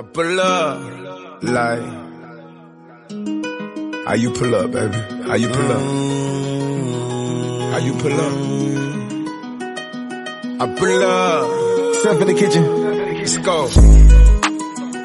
I 0.00 0.02
pull 0.02 0.40
up 0.40 0.80
like 1.42 1.82
how 4.06 4.14
you 4.14 4.30
pull 4.30 4.54
up, 4.54 4.72
baby? 4.72 4.96
How 5.28 5.34
you 5.34 5.48
pull 5.50 5.72
up? 5.72 5.82
How 7.72 7.78
you 7.84 7.92
pull 8.00 8.20
up? 8.26 8.32
I 10.62 10.66
pull 10.78 11.02
up. 11.04 11.96
Step 11.96 12.16
in 12.22 12.26
the 12.28 12.34
kitchen. 12.34 12.64
Let's 13.18 13.36
go. 13.36 13.68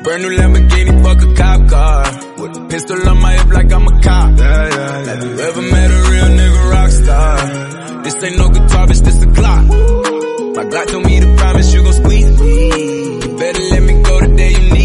Brand 0.03 0.21
new 0.23 0.29
Lamborghini, 0.37 1.03
fuck 1.03 1.21
a 1.21 1.33
cop 1.35 1.67
car. 1.69 2.05
With 2.37 2.55
a 2.55 2.67
pistol 2.69 3.09
on 3.09 3.19
my 3.19 3.33
hip 3.33 3.49
like 3.51 3.73
I'm 3.73 3.87
a 3.87 3.99
cop. 3.99 4.39
Yeah, 4.39 4.45
yeah, 4.47 4.77
yeah. 4.77 5.05
Have 5.07 5.23
you 5.25 5.39
ever 5.41 5.61
met 5.61 5.91
a 5.91 5.99
real 6.09 6.29
nigga 6.39 6.71
rock 6.71 6.89
star? 6.91 8.01
This 8.01 8.23
ain't 8.23 8.37
no 8.37 8.47
guitar, 8.47 8.87
bitch, 8.87 9.01
this 9.03 9.21
a 9.21 9.25
Glock. 9.25 10.55
My 10.55 10.63
Glock 10.63 10.87
told 10.87 11.05
me 11.05 11.19
to 11.19 11.35
promise 11.35 11.73
you 11.73 11.83
gon' 11.83 11.91
squeeze 11.91 12.39
me. 12.39 13.15
You 13.25 13.37
better 13.37 13.61
let 13.61 13.83
me 13.83 14.01
go 14.01 14.19
the 14.21 14.27
day 14.37 14.51
you 14.51 14.73
need 14.73 14.84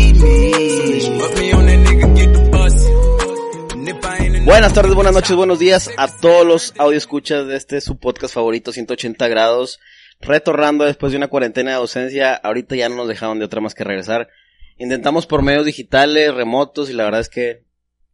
Buenas 4.45 4.73
tardes, 4.75 4.95
buenas 4.95 5.15
noches, 5.15 5.35
buenos 5.37 5.59
días 5.59 5.91
a 5.97 6.09
todos 6.21 6.47
los 6.47 6.75
audio 6.79 6.99
escuchas 6.99 7.47
de 7.47 7.57
este 7.57 7.81
su 7.81 7.99
podcast 7.99 8.35
favorito 8.35 8.73
180 8.73 9.29
grados. 9.29 9.81
Retornando 10.21 10.85
después 10.85 11.13
de 11.13 11.19
una 11.19 11.29
cuarentena 11.29 11.71
de 11.71 11.77
ausencia, 11.77 12.35
ahorita 12.35 12.77
ya 12.77 12.89
no 12.89 12.97
nos 12.97 13.09
dejaron 13.09 13.39
de 13.39 13.47
otra 13.47 13.61
más 13.61 13.75
que 13.75 13.85
regresar. 13.85 14.29
Intentamos 14.77 15.27
por 15.27 15.43
medios 15.43 15.65
digitales, 15.65 16.35
remotos 16.35 16.91
y 16.91 16.93
la 16.93 17.05
verdad 17.05 17.21
es 17.21 17.29
que 17.31 17.65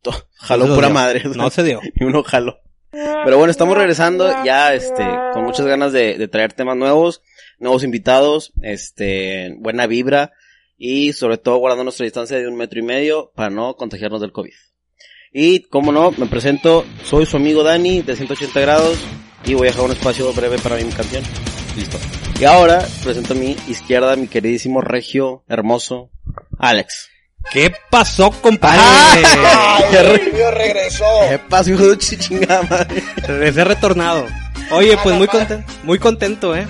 to- 0.03 0.29
jaló 0.35 0.67
No 0.67 0.75
pura 0.77 0.89
dio. 0.89 0.95
madre. 0.95 1.23
No 1.35 1.51
se 1.51 1.63
dio. 1.65 1.81
y 1.95 2.05
uno 2.05 2.23
jaló. 2.23 2.61
Pero 2.93 3.37
bueno, 3.39 3.51
estamos 3.51 3.77
regresando 3.77 4.45
ya, 4.45 4.73
este, 4.73 5.05
con 5.33 5.43
muchas 5.45 5.67
ganas 5.67 5.93
de, 5.93 6.17
de 6.17 6.29
traer 6.29 6.53
temas 6.53 6.77
nuevos, 6.77 7.23
nuevos 7.59 7.83
invitados, 7.83 8.53
este, 8.63 9.55
buena 9.59 9.87
vibra 9.87 10.33
y 10.79 11.13
sobre 11.13 11.39
todo 11.39 11.57
guardando 11.59 11.85
nuestra 11.85 12.05
distancia 12.05 12.37
de 12.39 12.47
un 12.49 12.57
metro 12.57 12.79
y 12.79 12.83
medio 12.83 13.33
para 13.35 13.51
no 13.51 13.75
contagiarnos 13.77 14.21
del 14.21 14.33
COVID. 14.33 14.53
Y 15.33 15.61
como 15.69 15.93
no, 15.93 16.13
me 16.13 16.27
presento, 16.27 16.85
soy 17.05 17.27
su 17.27 17.37
amigo 17.37 17.63
Dani 17.63 18.03
de 18.03 18.17
180 18.17 18.61
grados 18.61 18.99
y 19.45 19.55
voy 19.55 19.69
a 19.69 19.71
dejar 19.71 19.85
un 19.87 19.93
espacio 19.93 20.33
breve 20.33 20.59
para 20.59 20.77
mi 20.77 20.85
canción. 20.93 21.23
Listo. 21.77 21.99
Y 22.41 22.45
ahora 22.45 22.87
presento 23.05 23.35
a 23.35 23.37
mi 23.37 23.57
izquierda 23.69 24.17
mi 24.17 24.29
queridísimo 24.29 24.81
regio 24.81 25.45
hermoso 25.49 26.11
Alex. 26.59 27.09
¿Qué 27.53 27.73
pasó, 27.91 28.31
compadre? 28.43 28.81
¿Qué, 29.91 30.03
re- 30.03 30.31
Dios 30.35 30.53
regresó. 30.55 31.05
qué 31.29 31.39
pasó, 31.39 31.71
hijo 31.71 31.87
de 31.87 31.97
tu 31.97 32.17
chingada 32.17 32.63
madre? 32.63 33.03
Regresé 33.19 33.65
retornado. 33.65 34.27
Oye, 34.73 34.97
pues 35.03 35.15
muy 35.17 35.29
contento, 35.29 35.73
muy 35.85 35.99
contento, 35.99 36.57
eh. 36.57 36.67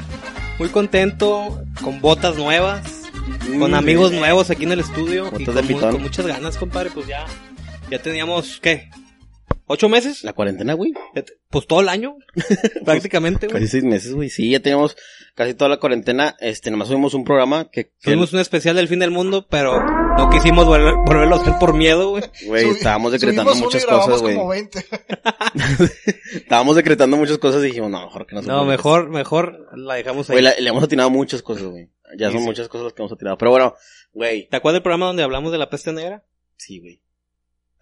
Muy 0.58 0.68
contento, 0.68 1.62
con 1.82 2.00
botas 2.02 2.36
nuevas, 2.36 2.82
con 3.58 3.74
amigos 3.74 4.12
nuevos 4.12 4.50
aquí 4.50 4.64
en 4.64 4.72
el 4.72 4.80
estudio. 4.80 5.30
Y 5.38 5.44
mu- 5.62 5.80
con 5.92 6.02
muchas 6.02 6.26
ganas, 6.26 6.56
compadre, 6.56 6.90
pues 6.90 7.06
ya, 7.06 7.24
ya 7.90 7.98
teníamos, 8.00 8.58
¿qué? 8.60 8.88
¿Ocho 9.68 9.88
meses? 9.88 10.22
La 10.22 10.32
cuarentena, 10.32 10.74
güey. 10.74 10.92
Pues 11.50 11.66
todo 11.66 11.80
el 11.80 11.88
año, 11.88 12.16
prácticamente, 12.84 13.46
güey. 13.48 13.54
Casi 13.60 13.66
seis 13.68 13.84
meses, 13.84 14.12
güey. 14.14 14.30
Sí, 14.30 14.50
ya 14.50 14.60
teníamos 14.60 14.96
casi 15.34 15.54
toda 15.54 15.68
la 15.68 15.78
cuarentena. 15.78 16.36
Este, 16.40 16.70
nomás 16.70 16.86
subimos 16.88 17.14
un 17.14 17.24
programa 17.24 17.68
que, 17.70 17.90
Tuvimos 18.00 18.32
un 18.32 18.38
especial 18.40 18.76
del 18.76 18.86
fin 18.88 19.00
del 19.00 19.10
mundo, 19.10 19.46
pero 19.50 19.82
no 20.16 20.30
quisimos 20.30 20.66
volver- 20.66 20.94
volverlo 21.04 21.36
a 21.36 21.40
hacer 21.40 21.54
por 21.58 21.74
miedo, 21.74 22.10
güey. 22.10 22.22
güey, 22.46 22.68
estábamos 22.70 23.10
decretando 23.12 23.50
subimos 23.52 23.74
muchas 23.74 23.86
cosas, 23.86 24.22
güey. 24.22 24.36
como 24.36 24.48
20. 24.50 24.86
Estábamos 26.34 26.76
decretando 26.76 27.16
muchas 27.16 27.38
cosas 27.38 27.62
y 27.62 27.66
dijimos, 27.66 27.90
no, 27.90 28.04
mejor 28.04 28.26
que 28.26 28.34
no 28.34 28.42
se 28.42 28.48
No, 28.48 28.64
mejor, 28.64 29.08
mejor 29.08 29.68
la 29.76 29.94
dejamos 29.94 30.30
ahí. 30.30 30.40
Güey, 30.40 30.62
le 30.62 30.68
hemos 30.68 30.84
atinado 30.84 31.10
muchas 31.10 31.42
cosas, 31.42 31.64
güey. 31.66 31.88
Ya 32.16 32.28
Sí, 32.28 32.34
son 32.34 32.42
sí. 32.42 32.46
muchas 32.48 32.68
cosas 32.68 32.84
las 32.84 32.92
que 32.92 33.02
hemos 33.02 33.12
atinado. 33.12 33.36
Pero 33.36 33.50
bueno, 33.50 33.74
güey. 34.12 34.48
¿Te 34.48 34.56
acuerdas 34.56 34.76
del 34.76 34.82
programa 34.82 35.06
donde 35.06 35.22
hablamos 35.24 35.50
de 35.52 35.58
la 35.58 35.68
peste 35.70 35.92
negra? 35.92 36.22
Sí, 36.56 36.78
güey. 36.80 37.00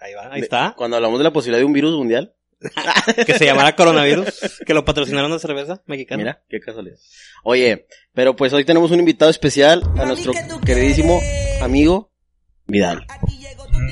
Ahí 0.04 0.12
va, 0.12 0.28
ahí 0.30 0.40
De- 0.40 0.44
está. 0.44 0.74
Cuando 0.76 0.96
hablamos 0.96 1.18
de 1.18 1.24
la 1.24 1.32
posibilidad 1.32 1.60
de 1.60 1.64
un 1.64 1.72
virus 1.72 1.96
mundial. 1.96 2.34
que 3.26 3.38
se 3.38 3.44
llamara 3.46 3.74
coronavirus, 3.74 4.62
que 4.66 4.74
lo 4.74 4.84
patrocinaron 4.84 5.30
una 5.30 5.38
cerveza 5.38 5.82
mexicana. 5.86 6.22
Mira, 6.22 6.42
qué 6.48 6.60
casualidad. 6.60 6.96
Oye, 7.42 7.86
pero 8.14 8.36
pues 8.36 8.52
hoy 8.52 8.64
tenemos 8.64 8.90
un 8.90 9.00
invitado 9.00 9.30
especial 9.30 9.82
a 9.98 10.04
nuestro 10.06 10.32
queridísimo 10.64 11.20
amigo 11.62 12.10
Vidal. 12.66 13.06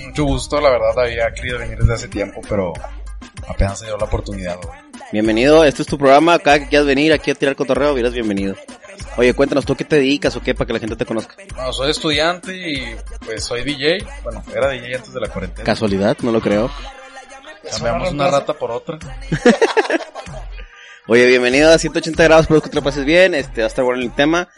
Mucho 0.06 0.24
gusto, 0.24 0.60
la 0.60 0.70
verdad 0.70 0.98
había 0.98 1.32
querido 1.32 1.58
venir 1.58 1.78
desde 1.78 1.94
hace 1.94 2.08
tiempo, 2.08 2.40
pero 2.48 2.72
apenas 3.48 3.78
se 3.78 3.86
dio 3.86 3.96
la 3.98 4.04
oportunidad. 4.04 4.56
güey. 4.62 4.78
Bienvenido, 5.12 5.64
este 5.64 5.82
es 5.82 5.88
tu 5.88 5.98
programa, 5.98 6.38
cada 6.38 6.58
que 6.60 6.68
quieras 6.68 6.86
venir 6.86 7.12
aquí 7.12 7.30
a 7.30 7.34
tirar 7.34 7.56
cotorreo, 7.56 7.92
verás 7.94 8.12
bienvenido. 8.14 8.54
Oye, 9.16 9.34
cuéntanos, 9.34 9.64
¿tú 9.64 9.74
qué 9.76 9.84
te 9.84 9.96
dedicas 9.96 10.34
o 10.36 10.40
qué 10.40 10.54
para 10.54 10.66
que 10.66 10.72
la 10.74 10.78
gente 10.78 10.96
te 10.96 11.06
conozca? 11.06 11.34
Bueno, 11.54 11.72
soy 11.72 11.90
estudiante 11.90 12.54
y 12.56 12.96
pues 13.24 13.44
soy 13.44 13.62
DJ. 13.62 13.98
Bueno, 14.22 14.42
era 14.54 14.68
DJ 14.70 14.96
antes 14.96 15.12
de 15.12 15.20
la 15.20 15.28
cuarentena. 15.28 15.64
Casualidad, 15.64 16.16
no 16.22 16.32
lo 16.32 16.40
creo. 16.40 16.70
Cambiamos 17.70 18.12
una 18.12 18.30
rata 18.30 18.52
por 18.54 18.70
otra. 18.70 18.98
Oye, 21.08 21.26
bienvenido 21.26 21.72
a 21.72 21.78
180 21.78 22.22
grados, 22.24 22.42
espero 22.44 22.62
que 22.62 22.70
te 22.70 22.76
lo 22.76 22.82
pases 22.82 23.04
bien, 23.04 23.34
este, 23.34 23.60
va 23.60 23.66
a 23.66 23.68
estar 23.68 23.84
bueno 23.84 24.02
el 24.02 24.14
tema, 24.14 24.48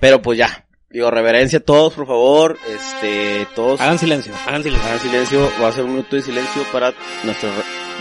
pero 0.00 0.20
pues 0.20 0.38
ya, 0.38 0.66
digo, 0.90 1.10
reverencia 1.10 1.60
a 1.60 1.62
todos, 1.62 1.94
por 1.94 2.06
favor, 2.06 2.58
este, 2.68 3.46
todos 3.54 3.80
Hagan 3.80 3.98
silencio, 3.98 4.34
hagan 4.46 4.62
silencio. 4.62 4.86
hagan 4.86 5.00
silencio, 5.00 5.50
va 5.62 5.68
a 5.68 5.72
ser 5.72 5.84
un 5.84 5.92
minuto 5.92 6.14
de 6.14 6.20
silencio 6.22 6.62
para 6.72 6.92
nuestra 7.24 7.48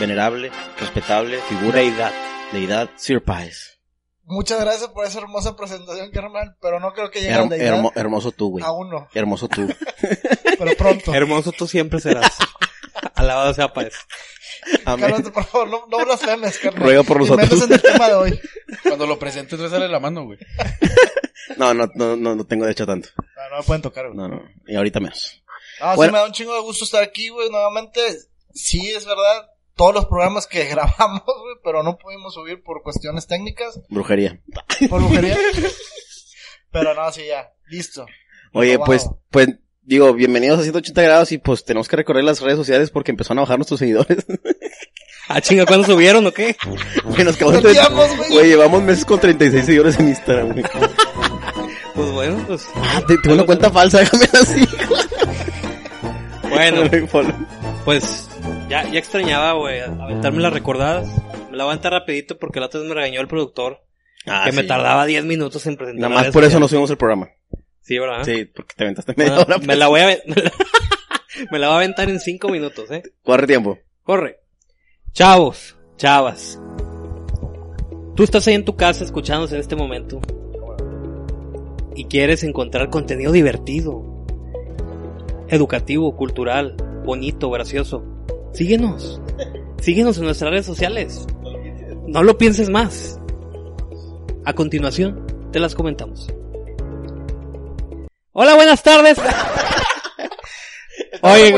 venerable, 0.02 0.52
respetable 0.80 1.40
figura 1.48 1.80
Deidad. 1.80 2.12
deidad, 2.52 2.90
Sir 2.98 3.24
Páez. 3.24 3.80
Muchas 4.26 4.60
gracias 4.62 4.90
por 4.90 5.06
esa 5.06 5.20
hermosa 5.20 5.56
presentación, 5.56 6.10
carnal. 6.12 6.56
Pero 6.62 6.80
no 6.80 6.94
creo 6.94 7.12
que 7.12 7.20
llegue 7.22 7.36
la 7.36 7.46
deidad. 7.46 7.76
hermo- 7.76 7.92
hermoso 7.96 8.32
tú, 8.32 8.52
güey. 8.52 8.64
Aún 8.64 8.90
no, 8.90 9.08
Hermoso 9.14 9.48
tú. 9.50 9.68
pero 10.58 10.76
pronto. 10.78 11.14
Hermoso 11.14 11.52
tú 11.52 11.68
siempre 11.68 12.00
serás. 12.00 12.38
Alabado 13.16 13.54
sea 13.54 13.74
Páez. 13.74 13.94
Amén. 14.86 15.10
Cálmate, 15.12 15.32
por 15.32 15.44
favor, 15.46 15.70
no, 15.70 15.86
no 15.90 16.06
blasfemes, 16.06 16.58
carnal. 16.60 16.84
Ruega 16.84 17.04
por 17.04 17.20
nosotros. 17.20 17.50
menos 17.50 17.66
en 17.66 17.74
el 17.74 17.82
tema 17.82 18.08
de 18.08 18.14
hoy. 18.14 18.40
Cuando 18.84 19.06
lo 19.08 19.20
presentes, 19.20 19.60
sale 19.70 19.90
la 19.90 20.00
mano, 20.00 20.24
güey. 20.26 20.40
No, 21.58 21.74
no, 21.74 21.88
no, 21.96 22.16
no, 22.16 22.36
no 22.36 22.46
tengo 22.46 22.64
derecho 22.64 22.84
a 22.84 22.88
tanto. 22.88 23.10
No, 23.18 23.50
no 23.52 23.58
me 23.58 23.64
pueden 23.64 23.82
tocar, 23.82 24.06
güey. 24.06 24.18
No, 24.18 24.28
no, 24.30 24.42
y 24.66 24.76
ahorita 24.76 25.00
menos. 25.02 25.44
No, 25.82 25.96
Bueno. 25.96 26.12
sí 26.12 26.14
me 26.14 26.20
da 26.20 26.26
un 26.26 26.32
chingo 26.32 26.54
de 26.56 26.62
gusto 26.62 26.86
estar 26.86 27.04
aquí, 27.04 27.28
güey. 27.30 27.50
Nuevamente, 27.50 28.00
sí, 28.54 28.90
es 28.92 29.06
verdad. 29.06 29.50
Todos 29.76 29.94
los 29.94 30.06
programas 30.06 30.48
que 30.48 30.66
grabamos, 30.70 31.24
güey, 31.26 31.56
pero 31.64 31.84
no 31.84 31.98
pudimos 31.98 32.34
subir 32.34 32.62
por 32.64 32.82
cuestiones 32.84 33.28
técnicas, 33.28 33.80
Brujería. 33.90 34.40
por 34.90 35.02
brujería. 35.02 35.38
pero 36.72 36.94
no, 36.94 37.12
sí, 37.12 37.22
ya. 37.28 37.52
Listo. 37.68 38.06
Oye, 38.54 38.78
pues, 38.80 39.10
pues, 39.32 39.50
digo, 39.82 40.14
bienvenidos 40.14 40.60
a 40.60 40.64
180 40.64 41.02
grados 41.02 41.32
y 41.32 41.40
pues 41.40 41.66
tenemos 41.66 41.88
que 41.88 41.96
recorrer 41.96 42.24
las 42.24 42.40
redes 42.42 42.58
sociales 42.58 42.92
porque 42.92 43.12
empezaron 43.12 43.40
a 43.40 43.42
bajar 43.42 43.58
nuestros 43.58 43.80
seguidores. 43.80 44.26
Ah, 45.30 45.40
chinga, 45.40 45.66
¿cuándo 45.66 45.86
subieron 45.88 46.28
o 46.28 46.34
qué? 46.34 46.58
Güey, 47.06 47.24
nos 47.24 47.38
acabamos 47.38 47.64
de- 47.64 47.72
güey. 48.18 48.30
Güey, 48.30 48.48
llevamos 48.50 48.84
meses 48.84 49.06
con 49.06 49.22
36 49.22 49.66
seguidores 49.66 49.98
en 49.98 50.10
Instagram, 50.10 50.52
güey. 50.52 50.66
Pues 51.96 52.12
bueno, 52.12 52.44
pues. 52.46 52.68
Ah, 52.76 53.02
te- 53.08 53.18
tengo 53.20 53.36
una 53.36 53.46
cuenta 53.46 53.72
falsa, 53.72 54.00
déjame 54.00 54.26
así. 54.34 54.68
Bueno, 56.54 56.90
pues 57.86 58.30
ya, 58.70 58.84
ya 58.90 59.00
extrañaba, 59.00 59.54
güey, 59.54 59.80
aventarme 59.82 60.42
las 60.42 60.54
recordadas. 60.54 61.08
Me 61.52 61.58
la 61.58 61.64
aventar 61.66 61.92
rapidito 61.92 62.38
porque 62.40 62.60
la 62.60 62.66
otra 62.68 62.80
vez 62.80 62.90
me 62.90 62.96
regañó 62.96 63.22
el 63.22 63.28
productor 63.28 63.82
Ah, 64.26 64.44
que 64.46 64.54
me 64.54 64.64
tardaba 64.64 65.06
10 65.06 65.26
minutos 65.26 65.66
en 65.68 65.76
presentar. 65.76 66.10
Nada 66.10 66.24
más 66.24 66.34
por 66.34 66.44
eso 66.46 66.60
no 66.60 66.68
subimos 66.68 66.90
el 66.90 66.98
programa. 66.98 67.30
Sí, 67.82 68.00
¿verdad? 68.00 68.24
Sí, 68.24 68.46
porque 68.46 68.74
te 68.76 68.84
aventaste 68.86 69.14
media 69.18 69.34
Bueno, 69.36 69.56
hora. 69.56 69.58
me 69.66 69.76
la 69.76 69.88
voy 69.88 70.00
a... 70.00 70.06
me 70.26 70.36
la- 70.36 70.52
me 71.52 71.60
la 71.60 71.68
voy 71.68 71.74
a 71.74 71.78
aventar 71.78 72.10
en 72.10 72.20
5 72.22 72.48
minutos, 72.50 72.90
eh. 72.92 73.04
Corre 73.24 73.46
tiempo. 73.48 73.78
Corre. 74.04 74.40
Chavos, 75.12 75.76
chavas. 75.98 76.58
Tú 78.16 78.24
estás 78.24 78.48
ahí 78.48 78.54
en 78.54 78.64
tu 78.64 78.76
casa 78.78 79.04
escuchándose 79.04 79.56
en 79.56 79.62
este 79.62 79.76
momento. 79.76 80.22
Y 81.96 82.06
quieres 82.06 82.44
encontrar 82.44 82.90
contenido 82.90 83.32
divertido, 83.32 84.13
educativo, 85.54 86.16
cultural, 86.16 86.76
bonito, 87.06 87.50
gracioso. 87.52 88.04
Síguenos. 88.54 89.22
Síguenos 89.80 90.18
en 90.18 90.26
nuestras 90.26 90.52
redes 90.52 90.66
sociales. 90.66 91.28
No 92.08 92.24
lo 92.24 92.38
pienses 92.38 92.70
más. 92.70 93.20
A 94.46 94.54
continuación, 94.54 95.26
te 95.52 95.60
las 95.60 95.76
comentamos. 95.76 96.28
Hola, 98.32 98.56
buenas 98.56 98.82
tardes. 98.82 99.20
Oye, 101.22 101.54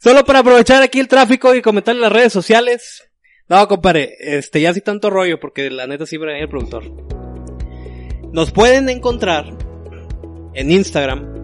Solo 0.00 0.24
para 0.24 0.38
aprovechar 0.38 0.82
aquí 0.82 1.00
el 1.00 1.08
tráfico 1.08 1.54
y 1.54 1.60
comentar 1.60 1.94
en 1.94 2.00
las 2.00 2.12
redes 2.12 2.32
sociales. 2.32 3.10
No, 3.48 3.68
compadre, 3.68 4.16
este, 4.18 4.60
ya 4.60 4.72
sí 4.72 4.80
tanto 4.80 5.10
rollo, 5.10 5.38
porque 5.38 5.70
la 5.70 5.86
neta 5.86 6.06
sí 6.06 6.18
me 6.18 6.40
el 6.40 6.48
productor. 6.48 6.84
Nos 8.32 8.52
pueden 8.52 8.88
encontrar 8.88 9.67
en 10.54 10.70
Instagram 10.70 11.38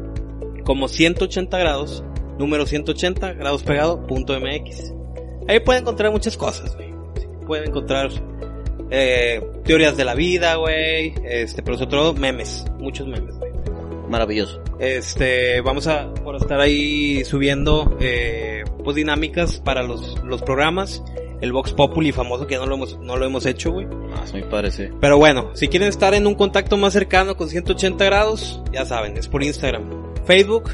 como 0.65 0.89
180 0.89 1.59
grados, 1.59 2.05
número 2.39 2.67
180 2.67 3.35
grados 3.35 3.63
pegado, 3.63 4.07
punto 4.07 4.39
MX. 4.39 4.93
Ahí 5.49 5.61
pueden 5.61 5.83
encontrar 5.83 6.11
muchas 6.11 6.37
cosas, 6.37 6.75
güey. 6.77 6.93
Pueden 7.47 7.69
encontrar 7.69 8.11
eh, 8.91 9.43
teorías 9.65 9.97
de 9.97 10.05
la 10.05 10.15
vida, 10.15 10.57
güey, 10.57 11.15
este, 11.25 11.63
pero 11.63 11.77
sobre 11.77 11.91
todo 11.91 12.15
memes, 12.15 12.65
muchos 12.79 13.07
memes, 13.07 13.37
güey. 13.39 13.53
Maravilloso. 14.09 14.63
Este, 14.79 15.61
vamos 15.61 15.87
a 15.87 16.13
por 16.15 16.37
estar 16.37 16.61
ahí 16.61 17.25
subiendo 17.25 17.97
eh, 18.01 18.65
pues 18.83 18.97
dinámicas 18.97 19.61
para 19.61 19.83
los, 19.83 20.23
los 20.25 20.43
programas. 20.43 21.03
El 21.45 21.53
Vox 21.53 21.75
Populi 21.75 22.11
famoso 22.11 22.47
que 22.47 22.57
no 22.57 22.65
lo 22.65 22.77
hemos, 22.77 22.99
no 23.01 23.19
lo 23.19 23.27
hemos 23.27 23.45
hecho, 23.45 23.71
güey. 23.71 23.87
Ah, 24.15 24.23
es 24.25 24.33
muy 24.33 24.45
padre, 24.45 24.71
sí. 24.71 24.89
Pero 24.99 25.19
bueno, 25.19 25.51
si 25.53 25.69
quieren 25.69 25.91
estar 25.91 26.15
en 26.15 26.27
un 26.27 26.37
contacto 26.37 26.79
más 26.79 26.95
cercano 26.95 27.37
con 27.37 27.51
180 27.51 28.03
grados, 28.03 28.63
ya 28.73 28.87
saben, 28.87 29.19
es 29.19 29.29
por 29.29 29.43
Instagram. 29.43 30.15
Facebook. 30.25 30.71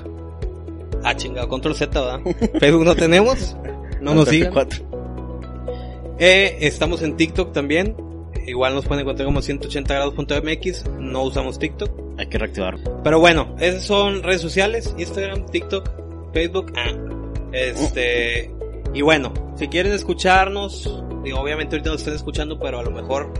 Ah, 1.03 1.17
chingado, 1.17 1.49
control 1.49 1.75
Z, 1.75 2.01
¿verdad? 2.01 2.21
Facebook 2.61 2.85
no 2.85 2.95
tenemos. 2.95 3.57
No 4.01 4.15
nos 4.15 4.29
sigan. 4.29 4.53
44. 4.53 6.17
Eh, 6.21 6.59
estamos 6.61 7.03
en 7.03 7.17
TikTok 7.17 7.53
también. 7.53 7.97
Igual 8.47 8.77
nos 8.77 8.87
pueden 8.87 9.03
encontrar 9.03 9.27
como 9.27 9.43
180 9.43 9.93
grados.mx. 9.93 10.85
No 11.01 11.25
usamos 11.25 11.59
TikTok. 11.59 11.91
Hay 12.17 12.29
que 12.29 12.39
reactivar. 12.39 12.79
Pero 13.03 13.19
bueno, 13.19 13.57
esas 13.59 13.83
son 13.83 14.23
redes 14.23 14.41
sociales, 14.41 14.95
Instagram, 14.97 15.47
TikTok, 15.47 15.91
Facebook. 16.33 16.73
ah. 16.77 16.93
Este, 17.53 18.53
y 18.93 19.03
bueno, 19.03 19.33
si 19.57 19.69
quieren 19.69 19.93
escucharnos, 19.93 21.03
digo, 21.23 21.39
obviamente 21.39 21.77
ahorita 21.77 21.91
nos 21.91 22.01
están 22.01 22.15
escuchando, 22.15 22.59
pero 22.59 22.81
a 22.81 22.83
lo 22.83 22.91
mejor, 22.91 23.33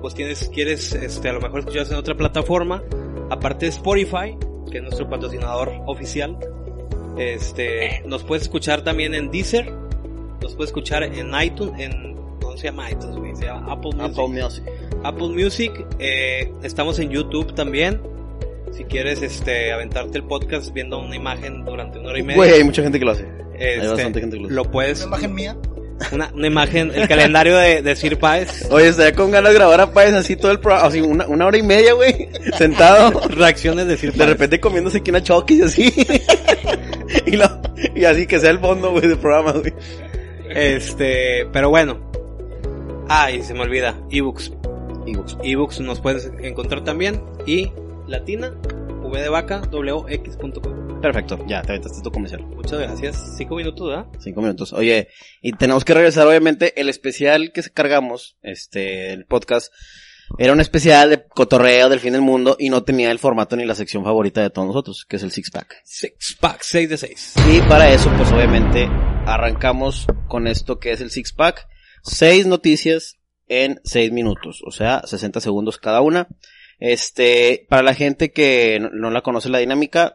pues 0.00 0.14
tienes, 0.14 0.48
quieres, 0.48 0.92
este, 0.94 1.28
a 1.28 1.32
lo 1.32 1.40
mejor 1.40 1.60
escucharnos 1.60 1.92
en 1.92 1.98
otra 1.98 2.16
plataforma, 2.16 2.82
aparte 3.30 3.66
de 3.66 3.70
Spotify, 3.70 4.36
que 4.70 4.78
es 4.78 4.82
nuestro 4.82 5.08
patrocinador 5.08 5.72
oficial. 5.86 6.38
Este, 7.18 8.02
nos 8.06 8.24
puedes 8.24 8.44
escuchar 8.44 8.82
también 8.82 9.14
en 9.14 9.30
Deezer, 9.30 9.70
nos 10.42 10.54
puedes 10.54 10.70
escuchar 10.70 11.02
en 11.02 11.30
iTunes, 11.42 11.78
en, 11.78 12.14
¿cómo 12.40 12.56
se 12.56 12.68
llama 12.68 12.90
iTunes, 12.90 13.16
güey? 13.16 13.36
Se 13.36 13.46
llama 13.46 13.72
Apple 13.72 13.92
Music. 13.96 14.10
Apple 14.10 14.28
Music. 14.28 14.64
Apple 15.04 15.28
Music, 15.28 15.86
eh, 15.98 16.52
estamos 16.62 16.98
en 16.98 17.10
YouTube 17.10 17.54
también. 17.54 18.00
Si 18.76 18.84
quieres 18.84 19.22
este 19.22 19.72
aventarte 19.72 20.18
el 20.18 20.24
podcast 20.24 20.72
viendo 20.72 20.98
una 20.98 21.16
imagen 21.16 21.64
durante 21.64 21.98
una 21.98 22.10
hora 22.10 22.18
y 22.18 22.22
media, 22.22 22.36
Güey, 22.36 22.52
hay 22.52 22.64
mucha 22.64 22.82
gente 22.82 22.98
que 22.98 23.04
lo 23.04 23.12
hace. 23.12 23.26
este, 23.54 23.80
hay 23.80 23.88
bastante 23.88 24.20
gente 24.20 24.36
que 24.36 24.42
lo 24.42 24.46
hace. 24.48 24.54
lo 24.54 24.62
¿Una 24.62 24.70
puedes 24.70 25.02
imagen 25.04 25.34
mía? 25.34 25.56
una, 26.12 26.30
una 26.34 26.46
imagen, 26.46 26.92
el 26.94 27.08
calendario 27.08 27.56
de, 27.56 27.80
de 27.80 27.96
Sir 27.96 28.18
Páez, 28.18 28.68
Oye, 28.70 28.88
estaría 28.88 29.14
con 29.14 29.30
ganas 29.30 29.52
de 29.52 29.58
grabar 29.58 29.80
a 29.80 29.92
Páez 29.92 30.12
así 30.12 30.36
todo 30.36 30.50
el 30.52 30.60
programa, 30.60 30.88
así 30.88 31.00
una, 31.00 31.26
una 31.26 31.46
hora 31.46 31.56
y 31.56 31.62
media, 31.62 31.94
güey, 31.94 32.28
sentado. 32.58 33.18
reacciones 33.30 33.86
de 33.86 33.96
Sir 33.96 34.12
De 34.12 34.18
Páez. 34.18 34.28
repente 34.30 34.60
comiéndose 34.60 34.98
aquí 34.98 35.08
una 35.10 35.22
choquis 35.22 35.62
así. 35.62 35.90
y, 37.26 37.36
lo- 37.36 37.60
y 37.94 38.04
así 38.04 38.26
que 38.26 38.38
sea 38.40 38.50
el 38.50 38.58
fondo, 38.58 38.90
güey, 38.90 39.06
del 39.08 39.16
programa, 39.18 39.52
güey. 39.52 39.72
Este, 40.50 41.46
pero 41.52 41.70
bueno. 41.70 41.98
Ay, 43.08 43.42
se 43.42 43.54
me 43.54 43.60
olvida, 43.60 43.94
ebooks. 44.10 44.52
Ebooks. 45.06 45.36
Ebooks 45.42 45.80
nos 45.80 46.00
puedes 46.00 46.30
encontrar 46.42 46.84
también 46.84 47.22
y 47.46 47.70
latina 48.06 48.54
v 49.02 49.20
de 49.20 49.28
vaca 49.28 49.60
wx.com. 49.60 51.00
Perfecto, 51.00 51.38
ya, 51.46 51.62
te 51.62 51.72
aventaste 51.72 52.02
tu 52.02 52.10
comercial. 52.10 52.42
Muchas 52.42 52.80
gracias. 52.80 53.36
Cinco 53.36 53.56
minutos, 53.56 53.88
¿verdad? 53.88 54.06
Cinco 54.18 54.40
minutos. 54.40 54.72
Oye, 54.72 55.08
y 55.42 55.52
tenemos 55.52 55.84
que 55.84 55.94
regresar, 55.94 56.26
obviamente, 56.26 56.80
el 56.80 56.88
especial 56.88 57.52
que 57.52 57.62
cargamos, 57.62 58.36
este, 58.42 59.12
el 59.12 59.26
podcast, 59.26 59.72
era 60.38 60.52
un 60.52 60.60
especial 60.60 61.10
de 61.10 61.24
cotorreo 61.28 61.88
del 61.88 62.00
fin 62.00 62.12
del 62.12 62.22
mundo 62.22 62.56
y 62.58 62.68
no 62.68 62.82
tenía 62.82 63.10
el 63.10 63.18
formato 63.18 63.56
ni 63.56 63.64
la 63.64 63.76
sección 63.76 64.02
favorita 64.02 64.42
de 64.42 64.50
todos 64.50 64.66
nosotros, 64.66 65.04
que 65.08 65.16
es 65.16 65.22
el 65.22 65.30
six 65.30 65.50
pack. 65.50 65.76
Six 65.84 66.36
pack, 66.40 66.62
6 66.62 66.88
de 66.88 66.96
6. 66.96 67.34
Y 67.52 67.60
para 67.68 67.92
eso, 67.92 68.12
pues 68.16 68.32
obviamente, 68.32 68.88
arrancamos 69.26 70.06
con 70.28 70.48
esto 70.48 70.78
que 70.78 70.92
es 70.92 71.00
el 71.00 71.10
six 71.10 71.32
pack. 71.32 71.68
Seis 72.02 72.46
noticias 72.46 73.18
en 73.48 73.80
seis 73.84 74.10
minutos, 74.12 74.62
o 74.64 74.70
sea, 74.70 75.02
60 75.04 75.40
segundos 75.40 75.78
cada 75.78 76.00
una. 76.00 76.28
Este, 76.78 77.66
para 77.68 77.82
la 77.82 77.94
gente 77.94 78.30
que 78.32 78.78
no, 78.80 78.90
no 78.90 79.10
la 79.10 79.22
conoce 79.22 79.48
la 79.48 79.58
dinámica, 79.58 80.14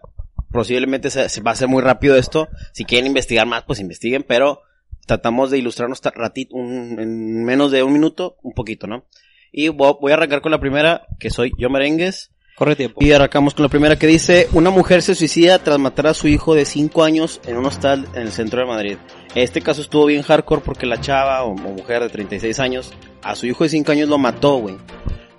posiblemente 0.52 1.10
se, 1.10 1.28
se 1.30 1.42
va 1.42 1.52
a 1.52 1.54
hacer 1.54 1.68
muy 1.68 1.82
rápido 1.82 2.16
esto. 2.16 2.48
Si 2.74 2.86
quieren 2.86 3.08
investigar 3.08 3.48
más, 3.48 3.64
pues 3.64 3.80
investiguen, 3.80 4.24
pero 4.28 4.62
tratamos 5.06 5.50
de 5.52 5.58
ilustrarnos 5.58 6.02
ratito, 6.16 6.56
un- 6.56 7.00
en 7.00 7.44
menos 7.44 7.72
de 7.72 7.84
un 7.84 7.94
minuto, 7.94 8.38
un 8.44 8.54
poquito, 8.54 8.88
¿no? 8.88 9.06
Y 9.52 9.68
vo- 9.70 9.98
voy 10.00 10.12
a 10.12 10.16
arrancar 10.16 10.42
con 10.42 10.52
la 10.52 10.60
primera, 10.60 11.08
que 11.20 11.30
soy 11.30 11.52
yo 11.58 11.70
merengues. 11.70 12.32
Corre 12.56 12.76
tiempo. 12.76 13.04
Y 13.04 13.12
arrancamos 13.12 13.54
con 13.56 13.64
la 13.64 13.70
primera 13.70 13.98
que 13.98 14.06
dice, 14.08 14.48
una 14.54 14.70
mujer 14.70 15.02
se 15.02 15.16
suicida 15.16 15.58
tras 15.60 15.80
matar 15.80 16.08
a 16.08 16.14
su 16.14 16.28
hijo 16.28 16.54
de 16.54 16.66
5 16.66 17.04
años 17.04 17.42
en 17.48 17.58
un 17.58 17.66
hostal 17.66 18.06
en 18.14 18.22
el 18.22 18.32
centro 18.32 18.60
de 18.62 18.68
Madrid. 18.68 18.98
Este 19.34 19.62
caso 19.62 19.82
estuvo 19.82 20.06
bien 20.06 20.22
hardcore 20.22 20.62
porque 20.64 20.86
la 20.86 21.02
chava 21.02 21.44
o, 21.44 21.52
o 21.52 21.56
mujer 21.56 22.04
de 22.04 22.10
36 22.10 22.60
años, 22.60 22.94
a 23.24 23.36
su 23.36 23.48
hijo 23.48 23.64
de 23.64 23.70
5 23.72 23.92
años 23.94 24.10
lo 24.10 24.18
mató, 24.20 24.58
güey. 24.58 24.76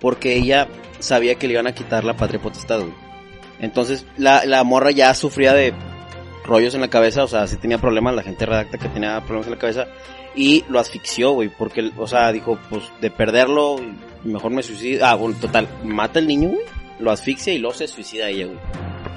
Porque 0.03 0.37
ella 0.37 0.69
sabía 0.99 1.37
que 1.37 1.47
le 1.47 1.55
iban 1.55 1.67
a 1.67 1.75
quitar 1.75 2.05
la 2.05 2.15
patria 2.15 2.43
potestad, 2.43 2.81
güey. 2.81 2.93
Entonces, 3.59 4.05
la, 4.19 4.45
la 4.45 4.63
morra 4.65 4.91
ya 4.91 5.15
sufría 5.15 5.55
de 5.55 5.73
rollos 6.45 6.75
en 6.75 6.83
la 6.83 6.91
cabeza, 6.91 7.25
o 7.25 7.29
sea, 7.29 7.47
sí 7.47 7.57
tenía 7.57 7.79
problemas, 7.79 8.15
la 8.15 8.23
gente 8.23 8.45
redacta 8.45 8.77
que 8.77 8.89
tenía 8.89 9.19
problemas 9.21 9.47
en 9.47 9.53
la 9.53 9.59
cabeza. 9.59 9.87
Y 10.35 10.65
lo 10.69 10.79
asfixió, 10.79 11.33
güey, 11.33 11.49
porque, 11.49 11.91
o 11.97 12.07
sea, 12.07 12.31
dijo, 12.33 12.59
pues, 12.69 12.85
de 13.01 13.11
perderlo, 13.11 13.77
mejor 14.25 14.51
me 14.51 14.63
suicido. 14.63 15.07
Ah, 15.07 15.15
bueno, 15.15 15.37
total, 15.41 15.67
mata 15.83 16.19
al 16.19 16.27
niño, 16.27 16.51
güey 16.51 16.83
lo 17.03 17.11
asfixia 17.11 17.53
y 17.53 17.59
luego 17.59 17.75
se 17.77 17.89
suicida 17.89 18.29
ella, 18.29 18.47
güey. 18.47 18.59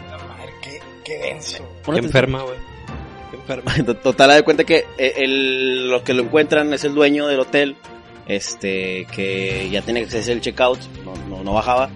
La 0.09 0.17
madre, 0.17 0.51
qué, 0.61 0.79
qué 1.03 1.17
denso. 1.17 1.63
Qué 1.85 1.99
enferma, 1.99 2.41
güey. 2.41 2.57
Qué 3.31 3.37
enferma. 3.37 3.73
Total, 4.03 4.29
da 4.29 4.35
de 4.35 4.43
cuenta 4.43 4.63
que 4.63 4.85
eh, 4.97 5.13
el, 5.17 5.89
los 5.89 6.01
que 6.01 6.13
lo 6.13 6.23
encuentran 6.23 6.73
es 6.73 6.83
el 6.83 6.93
dueño 6.93 7.27
del 7.27 7.39
hotel, 7.39 7.77
este, 8.27 9.05
que 9.11 9.69
ya 9.71 9.81
tiene 9.81 10.01
que 10.01 10.07
hacerse 10.07 10.31
el 10.33 10.41
checkout, 10.41 10.79
no, 11.03 11.13
no, 11.29 11.43
no 11.43 11.53
bajaba, 11.53 11.89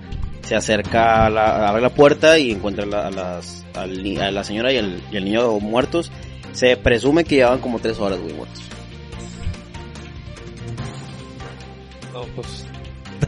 se 0.45 0.55
acerca, 0.55 1.25
a 1.25 1.29
la, 1.29 1.67
abre 1.69 1.81
la 1.81 1.89
puerta 1.89 2.37
y 2.39 2.51
encuentra 2.51 2.85
la- 2.85 3.07
a, 3.07 3.11
las, 3.11 3.65
al 3.75 4.17
a 4.21 4.31
la 4.31 4.43
señora 4.43 4.71
y 4.73 4.77
el, 4.77 5.01
y 5.11 5.17
el 5.17 5.25
niño 5.25 5.59
muertos. 5.59 6.11
Se 6.53 6.75
presume 6.77 7.23
que 7.23 7.35
llevaban 7.35 7.59
como 7.59 7.79
tres 7.79 7.99
horas, 7.99 8.19
güey, 8.19 8.33
muertos. 8.33 8.63
No, 12.13 12.23
pues. 12.35 12.65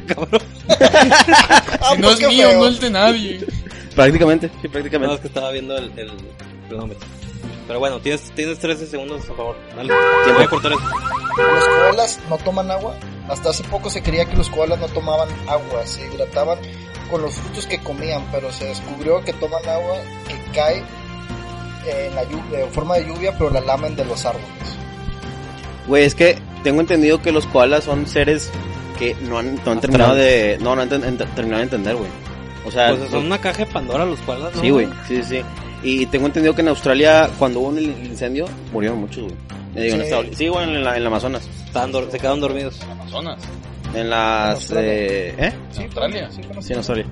Cabrón. 0.08 0.42
Ah, 0.70 1.92
Si 1.96 2.02
no 2.02 2.10
es 2.12 2.20
mío, 2.28 2.50
feo. 2.50 2.60
no 2.60 2.68
es 2.68 2.80
de 2.80 2.90
nadie. 2.90 3.46
Prácticamente, 3.96 4.48
sí, 4.50 4.54
No, 4.68 4.72
prácticamente. 4.72 5.16
es 5.16 5.22
que 5.22 5.28
estaba 5.28 5.52
viendo 5.52 5.78
el, 5.78 5.92
el 5.98 6.12
cronómetro. 6.68 7.08
Pero 7.68 7.80
bueno, 7.80 8.00
tienes, 8.00 8.32
tienes 8.32 8.60
13 8.60 8.88
segundos, 8.88 9.22
a 9.30 9.34
favor. 9.34 9.56
Dale. 9.76 9.94
Voy 10.34 10.44
a 10.44 10.48
cortar 10.48 10.72
eso. 10.74 10.82
Los 10.82 11.64
koalas 11.66 12.20
no 12.30 12.38
toman 12.38 12.70
agua. 12.72 12.96
Hasta 13.30 13.50
hace 13.52 13.64
poco 13.66 13.90
se 13.90 14.02
creía 14.04 14.26
que 14.26 14.36
los 14.36 14.50
koalas 14.50 14.80
no 14.80 14.88
tomaban 14.88 15.30
agua, 15.48 15.86
se 15.86 16.06
hidrataban 16.06 16.58
con 17.10 17.22
los 17.22 17.34
frutos 17.36 17.66
que 17.68 17.80
comían, 17.80 18.26
pero 18.32 18.52
se 18.52 18.66
descubrió 18.66 19.24
que 19.24 19.34
toman 19.34 19.68
agua 19.70 19.98
que 20.28 20.52
cae 20.54 20.84
en, 21.88 22.16
la 22.16 22.24
lluvia, 22.26 22.62
en 22.62 22.72
forma 22.72 22.96
de 22.98 23.06
lluvia, 23.08 23.34
pero 23.38 23.50
la 23.52 23.62
lamen 23.62 23.96
de 23.96 24.06
los 24.06 24.26
árboles. 24.26 24.48
Güey, 25.88 26.04
es 26.06 26.16
que 26.16 26.38
tengo 26.64 26.82
entendido 26.82 27.22
que 27.22 27.32
los 27.32 27.46
koalas 27.48 27.86
son 27.86 28.06
seres 28.08 28.50
que 29.00 29.16
no 29.22 29.38
han, 29.40 29.56
no 29.66 29.72
han 29.72 29.82
terminado 29.82 30.16
de, 30.16 30.58
no, 30.62 30.76
no 30.76 30.82
han 30.84 30.90
ten- 30.90 31.18
terminado 31.18 31.58
de 31.58 31.64
entender, 31.64 31.96
güey. 31.96 32.10
O 32.66 32.72
sea, 32.72 32.90
Pues 32.96 33.10
son 33.10 33.26
una 33.26 33.40
caja 33.40 33.60
de 33.60 33.66
Pandora 33.66 34.06
los 34.06 34.20
cuales, 34.20 34.54
¿no? 34.56 34.62
Sí, 34.62 34.70
güey, 34.70 34.88
sí, 35.08 35.24
sí. 35.24 35.42
Y 35.84 36.06
tengo 36.08 36.28
entendido 36.28 36.54
que 36.54 36.62
en 36.62 36.68
Australia, 36.68 37.30
cuando 37.40 37.60
hubo 37.62 37.76
el 37.78 37.86
incendio, 38.06 38.46
murieron 38.72 39.00
muchos, 39.00 39.24
güey. 39.24 39.36
Eh, 39.76 39.82
digo, 39.84 39.96
en 39.96 40.02
Sí. 40.02 40.08
Estados- 40.08 40.26
sí, 40.38 40.48
güey, 40.48 40.64
en, 40.70 40.84
la, 40.84 40.92
en 40.92 41.02
el 41.02 41.08
Amazonas. 41.08 41.48
Estaban 41.66 41.92
se 42.12 42.20
quedaron 42.20 42.40
dormidos. 42.40 42.80
Amazonas. 42.84 43.42
En 43.96 44.10
las... 44.10 44.72
Eh, 44.72 45.34
¿Eh? 45.38 45.54
Sí, 45.72 45.84
Australia. 45.84 46.30
Sí. 46.32 46.42
Sí, 46.62 46.74
en 46.74 46.78
Australia. 46.78 47.06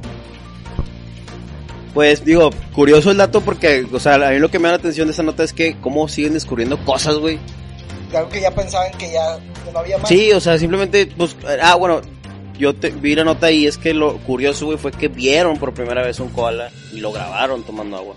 Pues 1.94 2.24
digo, 2.24 2.52
curioso 2.74 3.12
el 3.12 3.18
dato 3.18 3.42
porque, 3.42 3.86
o 3.92 4.00
sea, 4.00 4.16
a 4.16 4.32
mí 4.32 4.40
lo 4.40 4.50
que 4.52 4.60
me 4.60 4.66
da 4.68 4.74
la 4.74 4.78
atención 4.78 5.08
de 5.08 5.14
esa 5.14 5.24
nota 5.24 5.44
es 5.44 5.54
que 5.54 5.76
cómo 5.82 6.08
siguen 6.08 6.34
descubriendo 6.34 6.78
cosas, 6.86 7.16
güey. 7.16 7.40
Algo 8.16 8.30
que 8.30 8.42
ya 8.42 8.52
pensaban 8.52 8.92
que 8.94 9.12
ya 9.12 9.40
no 9.74 9.80
había 9.80 9.98
más. 9.98 10.08
Sí, 10.08 10.32
o 10.32 10.40
sea, 10.40 10.58
simplemente, 10.58 11.08
pues, 11.18 11.36
ah, 11.62 11.76
bueno, 11.76 12.02
yo 12.58 12.76
te, 12.76 12.92
vi 12.92 13.16
la 13.16 13.24
nota 13.24 13.52
y 13.52 13.66
es 13.66 13.78
que 13.78 13.94
lo 13.94 14.18
curioso, 14.20 14.68
güey, 14.68 14.78
fue 14.78 14.92
que 14.92 15.08
vieron 15.08 15.58
por 15.58 15.74
primera 15.74 16.04
vez 16.04 16.20
un 16.20 16.30
koala 16.30 16.70
y 16.94 17.00
lo 17.00 17.12
grabaron 17.12 17.64
tomando 17.64 17.98
agua. 17.98 18.16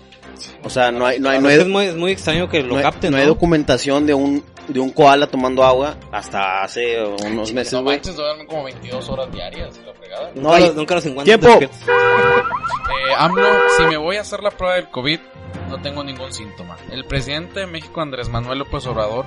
O 0.63 0.69
sea, 0.69 0.91
no 0.91 1.05
hay, 1.05 1.19
no 1.19 1.29
hay, 1.29 1.39
no 1.39 1.47
hay, 1.49 1.57
es, 1.59 1.67
muy, 1.67 1.85
es 1.85 1.95
muy 1.95 2.11
extraño 2.11 2.49
que 2.49 2.61
lo 2.63 2.75
no 2.77 2.81
capten, 2.81 3.11
no 3.11 3.17
¿no? 3.17 3.21
hay 3.21 3.27
documentación 3.27 4.05
de 4.05 4.13
un, 4.13 4.43
de 4.67 4.79
un 4.79 4.89
koala 4.91 5.27
tomando 5.27 5.63
agua 5.63 5.95
hasta 6.11 6.63
hace 6.63 7.01
unos 7.03 7.51
meses, 7.53 7.73
No 7.73 7.83
güey. 7.83 7.97
manches, 7.97 8.15
duermen 8.15 8.47
como 8.47 8.63
22 8.63 9.09
horas 9.09 9.31
diarias, 9.31 9.79
la 9.85 9.93
fregada. 9.93 10.27
Nunca, 10.35 10.41
No 10.41 10.53
hay- 10.53 10.63
los, 10.67 10.75
nunca 10.75 10.95
los 10.95 11.05
encuentran 11.05 11.39
¡Tiempo! 11.39 11.59
despiertos. 11.59 11.87
Eh, 11.87 13.13
AMLO, 13.17 13.47
si 13.77 13.83
me 13.83 13.97
voy 13.97 14.17
a 14.17 14.21
hacer 14.21 14.41
la 14.41 14.51
prueba 14.51 14.75
del 14.75 14.89
COVID, 14.89 15.19
no 15.69 15.81
tengo 15.81 16.03
ningún 16.03 16.31
síntoma. 16.33 16.77
El 16.91 17.05
presidente 17.05 17.61
de 17.61 17.67
México, 17.67 18.01
Andrés 18.01 18.29
Manuel 18.29 18.59
López 18.59 18.85
Obrador, 18.87 19.25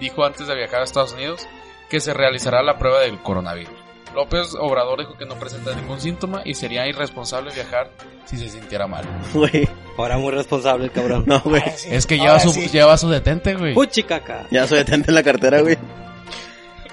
dijo 0.00 0.24
antes 0.24 0.46
de 0.46 0.54
viajar 0.54 0.80
a 0.80 0.84
Estados 0.84 1.12
Unidos 1.12 1.46
que 1.88 2.00
se 2.00 2.12
realizará 2.14 2.62
la 2.62 2.78
prueba 2.78 3.00
del 3.00 3.18
coronavirus. 3.22 3.77
López 4.14 4.54
Obrador 4.58 4.98
dijo 5.00 5.16
que 5.16 5.26
no 5.26 5.34
presenta 5.38 5.74
ningún 5.74 6.00
síntoma 6.00 6.42
y 6.44 6.54
sería 6.54 6.86
irresponsable 6.88 7.52
viajar 7.52 7.90
si 8.26 8.36
se 8.36 8.48
sintiera 8.48 8.86
mal. 8.86 9.04
Güey, 9.34 9.68
Ahora 9.96 10.18
muy 10.18 10.32
responsable 10.32 10.84
el 10.86 10.92
cabrón. 10.92 11.24
no, 11.26 11.40
güey. 11.40 11.62
Ah, 11.64 11.72
sí. 11.76 11.88
Es 11.90 12.06
que 12.06 12.18
lleva 12.18 12.38
su, 12.40 12.50
sí. 12.52 12.68
lleva 12.68 12.96
su 12.96 13.08
detente, 13.08 13.54
güey. 13.54 13.74
Puchicaca. 13.74 14.46
Ya 14.50 14.66
soy 14.66 14.78
detente 14.78 15.10
en 15.10 15.14
la 15.14 15.22
cartera, 15.22 15.60
güey. 15.60 15.76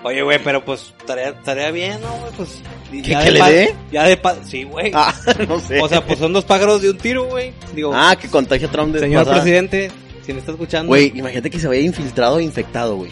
Oye, 0.03 0.21
güey, 0.21 0.39
pero 0.43 0.63
pues 0.63 0.93
estaría, 0.99 1.29
estaría 1.29 1.71
bien, 1.71 1.99
¿no, 2.01 2.07
güey? 2.17 2.31
Pues 2.37 2.61
¿Que, 2.91 3.01
Ya 3.01 3.19
que 3.23 3.25
de 3.25 3.31
le 3.31 3.51
dé? 3.51 3.75
Ya 3.91 4.03
de 4.03 4.17
pa- 4.17 4.35
Sí, 4.43 4.63
güey. 4.63 4.91
Ah, 4.93 5.13
no 5.47 5.59
sé. 5.59 5.81
O 5.81 5.87
sea, 5.89 6.05
pues 6.05 6.19
son 6.19 6.31
dos 6.31 6.45
pájaros 6.45 6.81
de 6.83 6.91
un 6.91 6.97
tiro, 6.97 7.25
güey. 7.25 7.53
Digo, 7.73 7.91
Ah, 7.95 8.15
que 8.19 8.27
contagia 8.29 8.67
Trump 8.69 8.93
de 8.93 8.99
señor 8.99 9.21
pasada. 9.23 9.41
presidente, 9.41 9.89
si 10.23 10.33
me 10.33 10.39
está 10.39 10.51
escuchando. 10.51 10.89
Güey, 10.89 11.11
imagínate 11.15 11.49
que 11.49 11.59
se 11.59 11.67
vaya 11.67 11.81
infiltrado 11.81 12.35
o 12.35 12.39
infectado, 12.39 12.97
güey. 12.97 13.11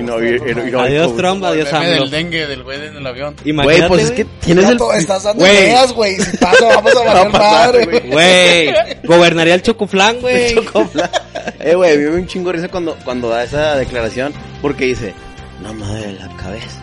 No, 0.00 0.22
Y 0.22 0.26
y- 0.26 0.70
y- 0.70 0.74
Adiós 0.74 1.16
Trump, 1.16 1.42
adiós 1.44 1.72
AMLO. 1.72 1.90
del 2.02 2.10
dengue 2.10 2.46
del 2.46 2.62
güey 2.62 2.86
en 2.86 2.96
el 2.96 3.06
avión. 3.06 3.34
Imagínate, 3.44 3.78
Güey, 3.78 3.88
pues 3.88 4.04
es 4.04 4.10
que 4.12 4.24
tienes 4.24 4.68
el... 4.68 4.78
Estás 4.96 5.22
dando 5.24 5.40
Güey. 5.44 5.56
ideas, 5.56 5.92
güey. 5.92 6.16
Si 6.20 6.36
pasa, 6.36 6.64
vamos 6.66 6.92
a 6.94 7.04
pasar, 7.04 7.32
madre, 7.32 7.86
güey. 8.06 8.74
gobernaría 9.04 9.54
el 9.54 9.62
chocoflán, 9.62 10.20
güey. 10.20 10.54
Chocofla. 10.54 11.10
Eh, 11.60 11.74
güey, 11.74 11.96
dio 11.98 12.12
un 12.12 12.26
chingo 12.26 12.50
de 12.50 12.56
risa 12.58 12.68
cuando, 12.68 12.96
cuando 13.04 13.28
da 13.28 13.42
esa 13.44 13.76
declaración, 13.76 14.32
porque 14.62 14.84
dice, 14.86 15.14
no 15.62 15.72
me 15.74 15.84
duele 15.86 16.12
la 16.18 16.28
cabeza. 16.36 16.80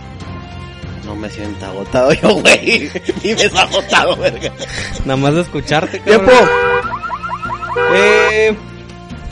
No 1.06 1.16
me 1.16 1.30
siento 1.30 1.66
agotado 1.66 2.12
yo, 2.14 2.36
güey. 2.42 2.90
Ni 3.24 3.34
me 3.34 3.44
agotado, 3.60 4.16
verga. 4.18 4.52
Nada 5.06 5.16
más 5.18 5.36
de 5.36 5.42
escucharte, 5.42 6.00
Tiempo. 6.00 6.32
cabrón. 6.32 6.50
Eh, 7.96 8.56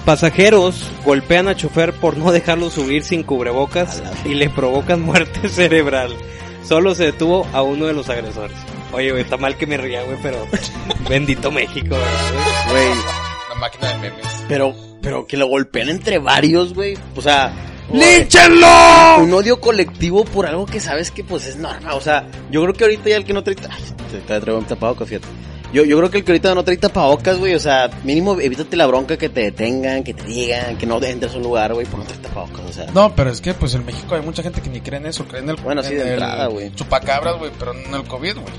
pasajeros 0.06 0.84
golpean 1.06 1.48
a 1.48 1.56
chofer 1.56 1.94
por 1.94 2.18
no 2.18 2.32
dejarlo 2.32 2.70
subir 2.70 3.04
sin 3.04 3.24
cubrebocas 3.24 4.02
y 4.26 4.34
le 4.34 4.50
provocan 4.50 5.02
muerte 5.02 5.50
cerebral. 5.50 6.16
Solo 6.64 6.96
se 6.96 7.06
detuvo 7.06 7.48
a 7.54 7.62
uno 7.64 7.86
de 7.88 7.94
los 7.94 8.10
agresores. 8.10 8.58
Oye, 8.94 9.12
güey, 9.12 9.24
está 9.24 9.38
mal 9.38 9.58
que 9.58 9.68
me 9.68 9.78
ría, 9.78 10.04
güey, 10.04 10.18
pero 10.22 10.46
bendito 11.10 11.52
México, 11.52 11.96
güey. 12.70 12.88
La 13.50 13.56
máquina 13.56 13.88
de 13.90 13.98
memes. 13.98 14.46
pero, 14.48 14.76
pero 15.02 15.26
que 15.26 15.38
lo 15.38 15.48
golpean 15.48 15.90
entre 15.90 16.20
varios, 16.20 16.74
güey. 16.74 16.98
O 17.16 17.22
sea, 17.22 17.54
¡Línchenlo! 17.94 18.68
un 19.20 19.34
odio 19.34 19.60
colectivo 19.60 20.24
por 20.24 20.46
algo 20.46 20.66
que 20.66 20.80
sabes 20.80 21.12
que 21.12 21.24
pues 21.24 21.46
es 21.48 21.58
normal. 21.58 21.94
O 21.94 22.02
sea, 22.02 22.28
yo 22.50 22.62
creo 22.62 22.74
que 22.74 22.84
ahorita 22.86 23.10
ya 23.10 23.18
el 23.18 23.26
que 23.26 23.34
no 23.34 23.44
trae... 23.44 23.58
Ay, 23.70 23.84
te, 24.12 24.40
traigo 24.40 24.60
un 24.60 24.66
tapabocas, 24.66 25.08
fíjate. 25.08 25.28
Yo, 25.74 25.86
yo 25.86 25.98
creo 25.98 26.10
que 26.12 26.18
el 26.18 26.24
que 26.26 26.32
ahorita 26.34 26.54
no 26.54 26.64
trae 26.66 26.76
tapabocas, 26.78 27.40
güey, 27.40 27.54
o 27.56 27.60
sea, 27.60 27.90
mínimo 28.04 28.40
evítate 28.40 28.76
la 28.76 28.88
bronca 28.88 29.18
que 29.18 29.30
te 29.30 29.42
detengan, 29.42 30.04
que 30.04 30.14
te 30.14 30.24
digan, 30.24 30.78
que 30.78 30.86
no 30.86 31.02
entres 31.02 31.34
a 31.34 31.38
un 31.38 31.44
lugar, 31.44 31.74
güey, 31.74 31.86
por 31.86 32.00
no 32.00 32.06
traer 32.06 32.22
tapabocas, 32.22 32.60
o 32.70 32.74
sea. 32.74 32.86
No, 32.94 33.16
pero 33.16 33.30
es 33.30 33.40
que 33.40 33.54
pues 33.54 33.74
en 33.76 33.86
México 33.86 34.16
hay 34.16 34.22
mucha 34.22 34.44
gente 34.44 34.62
que 34.62 34.70
ni 34.70 34.82
cree 34.82 35.00
en 35.00 35.06
eso, 35.06 35.24
cree 35.26 35.42
en 35.42 35.50
el 35.50 35.56
Bueno, 35.58 35.82
sí, 35.82 35.94
en 35.94 36.00
de 36.00 36.04
el 36.04 36.10
entrada, 36.14 36.48
güey. 36.48 36.76
Chupacabras, 36.76 37.38
güey, 37.40 37.52
pero 37.58 37.74
no 37.74 37.80
en 37.88 37.94
el 37.96 38.04
COVID, 38.04 38.34
güey. 38.34 38.54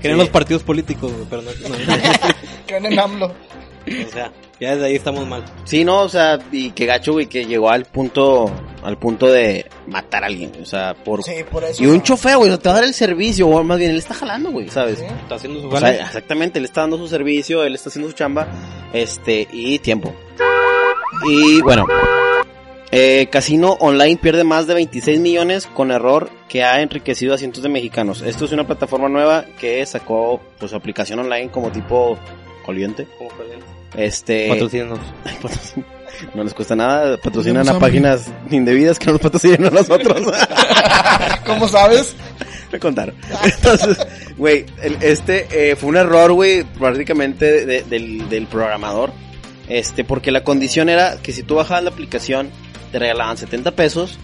Creen 0.00 0.16
Sí. 0.16 0.20
los 0.20 0.28
partidos 0.28 0.62
políticos, 0.62 1.10
güey, 1.12 1.26
pero 1.28 1.42
no, 1.42 1.50
no- 1.50 1.74
Creen 2.66 2.86
en 2.86 2.98
AMLO. 3.00 3.26
o 3.26 4.12
sea, 4.12 4.30
ya 4.60 4.72
desde 4.72 4.86
ahí 4.86 4.94
estamos 4.96 5.26
mal. 5.26 5.44
Sí, 5.64 5.84
no, 5.84 6.02
o 6.02 6.08
sea, 6.08 6.38
y 6.50 6.70
que 6.70 6.86
gacho, 6.86 7.12
güey, 7.12 7.26
que 7.26 7.44
llegó 7.44 7.70
al 7.70 7.84
punto, 7.84 8.50
al 8.82 8.98
punto 8.98 9.26
de 9.26 9.66
matar 9.86 10.24
a 10.24 10.26
alguien, 10.26 10.52
o 10.62 10.64
sea, 10.64 10.94
por... 10.94 11.22
Sí, 11.22 11.44
por 11.50 11.64
eso. 11.64 11.82
Y 11.82 11.86
un 11.86 11.98
no. 11.98 12.02
chofer, 12.02 12.36
güey, 12.38 12.50
o 12.50 12.54
sea, 12.54 12.62
te 12.62 12.68
va 12.68 12.74
a 12.76 12.78
dar 12.78 12.84
el 12.84 12.94
servicio, 12.94 13.48
o 13.48 13.62
más 13.62 13.78
bien, 13.78 13.90
él 13.90 13.98
está 13.98 14.14
jalando, 14.14 14.50
güey, 14.50 14.68
¿sabes? 14.68 14.98
Sí. 14.98 15.04
Está 15.04 15.34
haciendo 15.34 15.60
su 15.60 15.68
O 15.68 15.78
sea, 15.78 15.94
exactamente, 15.94 16.58
él 16.58 16.64
está 16.64 16.82
dando 16.82 16.96
su 16.96 17.08
servicio, 17.08 17.64
él 17.64 17.74
está 17.74 17.90
haciendo 17.90 18.10
su 18.10 18.16
chamba, 18.16 18.48
este, 18.92 19.46
y 19.52 19.78
tiempo. 19.78 20.14
Y 21.28 21.60
bueno, 21.62 21.86
eh, 22.92 23.28
Casino 23.30 23.72
Online 23.80 24.16
pierde 24.16 24.44
más 24.44 24.66
de 24.66 24.74
26 24.74 25.20
millones 25.20 25.66
con 25.66 25.90
error 25.90 26.30
que 26.48 26.62
ha 26.64 26.80
enriquecido 26.80 27.34
a 27.34 27.38
cientos 27.38 27.62
de 27.62 27.68
mexicanos. 27.68 28.22
Esto 28.22 28.44
es 28.44 28.52
una 28.52 28.66
plataforma 28.66 29.08
nueva 29.08 29.44
que 29.60 29.84
sacó, 29.84 30.40
pues, 30.58 30.70
su 30.70 30.76
aplicación 30.76 31.18
online 31.18 31.50
como 31.50 31.70
tipo 31.70 32.16
coliente. 32.64 33.06
Como 33.18 33.30
caliente. 33.30 33.75
Este, 33.94 34.48
Patrocínanos. 34.48 34.98
no 36.34 36.44
les 36.44 36.54
cuesta 36.54 36.74
nada, 36.76 37.16
patrocinan 37.18 37.62
Tenemos 37.64 37.68
a 37.68 37.72
hambre. 37.72 37.88
páginas 37.90 38.30
indebidas 38.50 38.98
que 38.98 39.06
no 39.06 39.12
nos 39.12 39.20
patrocinan 39.20 39.64
a 39.66 39.70
nosotros. 39.70 40.32
¿Cómo 41.46 41.68
sabes? 41.68 42.14
Me 42.72 42.78
contaron. 42.80 43.14
Entonces, 43.44 43.98
güey, 44.36 44.66
el- 44.82 44.98
este 45.02 45.70
eh, 45.70 45.76
fue 45.76 45.90
un 45.90 45.96
error, 45.96 46.32
güey, 46.32 46.64
prácticamente 46.64 47.64
de- 47.64 47.82
del, 47.82 48.28
del 48.28 48.46
programador. 48.46 49.12
Este, 49.68 50.04
porque 50.04 50.30
la 50.30 50.44
condición 50.44 50.88
era 50.88 51.16
que 51.22 51.32
si 51.32 51.42
tú 51.42 51.56
bajabas 51.56 51.82
la 51.84 51.90
aplicación, 51.90 52.50
te 52.92 52.98
regalaban 52.98 53.36
70 53.36 53.72
pesos, 53.72 54.18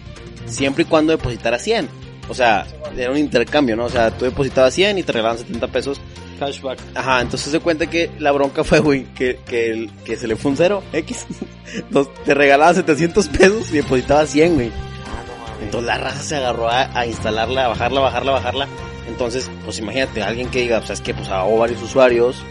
siempre 0.47 0.83
y 0.83 0.87
cuando 0.87 1.13
depositaras 1.13 1.63
100. 1.63 1.89
O 2.29 2.35
sea, 2.35 2.67
era 2.97 3.11
un 3.11 3.17
intercambio, 3.19 3.75
¿no? 3.77 3.85
O 3.87 3.91
sea, 3.91 4.11
tú 4.13 4.25
depositabas 4.25 4.73
100 4.75 4.99
y 4.99 5.03
te 5.03 5.13
regalaban 5.13 5.39
70 5.39 5.67
pesos. 5.69 6.01
Cashback. 6.47 6.79
Ajá, 6.95 7.21
entonces 7.21 7.51
se 7.53 7.61
cuenta 7.61 7.87
que 7.89 8.11
la 8.19 8.33
bronca 8.33 8.65
fue, 8.65 8.81
güey, 8.81 9.05
que, 9.15 9.39
que, 9.47 9.71
el- 9.71 9.91
que 10.05 10.17
se 10.17 10.27
le 10.27 10.37
fue 10.37 10.51
un 10.53 10.57
cero, 10.57 10.83
X. 10.93 11.27
Entonces, 11.75 12.13
te 12.25 12.35
regalaban 12.35 12.75
700 12.75 13.29
pesos 13.29 13.71
y 13.71 13.77
depositabas 13.77 14.29
100, 14.31 14.55
güey. 14.55 14.71
Entonces 15.63 15.87
la 15.87 15.97
raza 15.99 16.23
se 16.23 16.37
agarró 16.37 16.69
a, 16.69 16.91
a 16.99 17.07
instalarla, 17.07 17.65
a 17.67 17.69
bajarla, 17.69 18.01
bajarla, 18.01 18.33
bajarla. 18.33 18.69
Entonces, 19.09 19.49
pues 19.65 19.79
imagínate, 19.79 20.23
alguien 20.23 20.49
que 20.51 20.61
diga, 20.61 20.79
pues 20.81 20.91
es 20.91 21.01
que 21.01 21.15
pues 21.15 21.29
hago 21.29 21.57
varios 21.59 21.81
usuarios, 21.83 22.43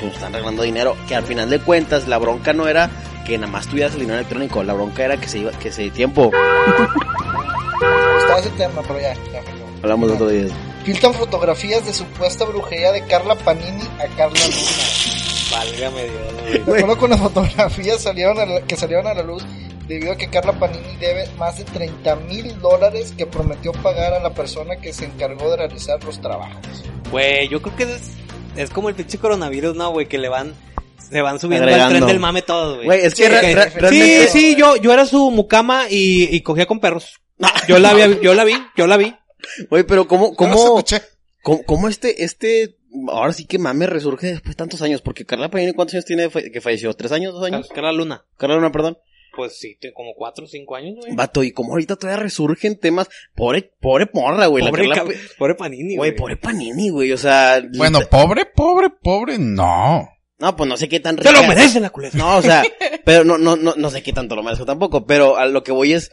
pues 0.00 0.12
están 0.14 0.32
regalando 0.32 0.62
dinero, 0.62 0.96
que 1.08 1.14
al 1.16 1.24
final 1.24 1.48
de 1.50 1.58
cuentas 1.58 2.06
la 2.06 2.18
bronca 2.18 2.52
no 2.52 2.68
era 2.68 2.90
que 3.26 3.38
nada 3.38 3.50
más 3.50 3.66
tuvieras 3.66 3.94
el 3.94 4.00
dinero 4.00 4.18
electrónico, 4.18 4.62
la 4.62 4.74
bronca 4.74 5.04
era 5.04 5.16
que 5.16 5.26
se 5.28 5.38
iba, 5.38 5.50
que 5.52 5.72
se 5.72 5.90
tiempo. 5.90 6.30
Está 8.20 8.38
ese 8.38 8.50
tema, 8.50 8.82
pero 8.86 9.00
ya. 9.00 9.14
ya, 9.14 9.42
ya. 9.42 9.63
Hablamos 9.84 10.08
de 10.08 10.14
otro 10.14 10.28
día. 10.28 10.46
Filtran 10.84 11.14
fotografías 11.14 11.84
de 11.86 11.92
supuesta 11.92 12.44
brujería 12.44 12.92
de 12.92 13.02
Carla 13.06 13.34
Panini 13.36 13.82
a 13.98 14.06
Carla 14.16 14.38
Luna. 14.46 15.52
Válgame 15.52 16.02
Dios, 16.04 16.32
güey. 16.42 16.52
De 16.64 16.82
acuerdo 16.82 16.98
con 16.98 17.10
las 17.10 17.20
fotografías 17.20 18.02
salieron 18.02 18.38
a 18.38 18.46
la- 18.46 18.60
que 18.62 18.76
salieron 18.76 19.06
a 19.06 19.14
la 19.14 19.22
luz, 19.22 19.44
debido 19.86 20.12
a 20.12 20.16
que 20.16 20.28
Carla 20.28 20.52
Panini 20.58 20.96
debe 20.98 21.28
más 21.38 21.58
de 21.58 21.64
30 21.64 22.16
mil 22.16 22.58
dólares 22.60 23.12
que 23.16 23.26
prometió 23.26 23.72
pagar 23.72 24.14
a 24.14 24.20
la 24.20 24.30
persona 24.34 24.76
que 24.76 24.92
se 24.92 25.04
encargó 25.04 25.50
de 25.50 25.58
realizar 25.58 26.02
los 26.04 26.20
trabajos. 26.20 26.56
Güey, 27.10 27.48
yo 27.48 27.62
creo 27.62 27.76
que 27.76 27.82
es, 27.84 28.10
es 28.56 28.70
como 28.70 28.88
el 28.88 28.94
pinche 28.94 29.18
coronavirus, 29.18 29.76
¿no, 29.76 29.90
güey? 29.90 30.06
Que 30.08 30.18
le 30.18 30.28
van, 30.28 30.54
se 31.10 31.20
van 31.22 31.38
subiendo 31.38 31.66
al 31.68 31.74
Agregando. 31.74 31.98
tren 31.98 32.06
del 32.08 32.20
mame 32.20 32.42
todos, 32.42 32.82
güey. 32.84 33.00
Es 33.00 33.14
que 33.14 33.24
Sí, 33.24 33.28
re- 33.28 33.54
re-. 33.70 33.88
Sí, 33.90 34.28
sí, 34.30 34.56
yo, 34.56 34.76
yo 34.76 34.92
era 34.92 35.06
su 35.06 35.30
mucama 35.30 35.84
y, 35.90 36.34
y 36.34 36.40
cogía 36.42 36.66
con 36.66 36.80
perros. 36.80 37.20
Yo 37.68 37.78
la 37.78 37.92
vi, 37.94 38.18
yo 38.22 38.34
la 38.34 38.44
vi, 38.44 38.54
yo 38.76 38.86
la 38.86 38.96
vi. 38.96 39.14
Güey, 39.70 39.84
pero 39.84 40.06
¿cómo, 40.08 40.34
cómo, 40.34 40.82
cómo, 41.42 41.62
cómo 41.64 41.88
este, 41.88 42.24
este, 42.24 42.76
ahora 43.08 43.32
sí 43.32 43.46
que 43.46 43.58
mame 43.58 43.86
resurge 43.86 44.28
después 44.28 44.50
de 44.56 44.58
tantos 44.58 44.82
años? 44.82 45.02
Porque 45.02 45.24
Carla 45.26 45.50
Panini, 45.50 45.72
¿cuántos 45.72 45.94
años 45.94 46.04
tiene 46.04 46.28
que 46.30 46.60
falleció? 46.60 46.92
¿Tres 46.94 47.12
años? 47.12 47.34
¿Dos 47.34 47.44
años? 47.44 47.68
Carla 47.74 47.92
Luna. 47.92 48.24
Carla 48.36 48.56
Luna, 48.56 48.72
perdón. 48.72 48.98
Pues 49.36 49.58
sí, 49.58 49.76
como 49.96 50.14
cuatro 50.14 50.44
o 50.44 50.48
cinco 50.48 50.76
años, 50.76 50.94
güey. 50.96 51.12
Vato, 51.16 51.42
y 51.42 51.50
como 51.50 51.72
ahorita 51.72 51.96
todavía 51.96 52.22
resurgen 52.22 52.78
temas, 52.78 53.08
pobre, 53.34 53.72
pobre 53.80 54.08
morra, 54.14 54.46
güey. 54.46 54.62
la 54.62 54.70
Pobre, 54.70 54.88
Carla 54.88 55.02
cab- 55.12 55.36
pobre 55.38 55.54
Panini, 55.56 55.96
Güey, 55.96 56.10
güey. 56.10 56.16
pobre 56.16 56.36
Panini, 56.36 56.90
güey, 56.90 57.10
o 57.12 57.18
sea... 57.18 57.60
Bueno, 57.76 57.98
pobre, 58.08 58.46
pobre, 58.46 58.90
pobre, 58.90 59.38
no. 59.40 60.08
No, 60.38 60.56
pues 60.56 60.68
no 60.68 60.76
sé 60.76 60.88
qué 60.88 61.00
tan 61.00 61.16
Se 61.18 61.24
lo 61.32 61.40
rica- 61.40 61.48
merece 61.48 61.80
la 61.80 61.90
culera. 61.90 62.16
No, 62.16 62.36
o 62.36 62.42
sea, 62.42 62.62
pero 63.04 63.24
no, 63.24 63.36
no, 63.36 63.56
no, 63.56 63.74
no 63.76 63.90
sé 63.90 64.04
qué 64.04 64.12
tanto 64.12 64.36
lo 64.36 64.44
merezco 64.44 64.66
tampoco, 64.66 65.04
pero 65.04 65.36
a 65.36 65.46
lo 65.46 65.64
que 65.64 65.72
voy 65.72 65.94
es, 65.94 66.12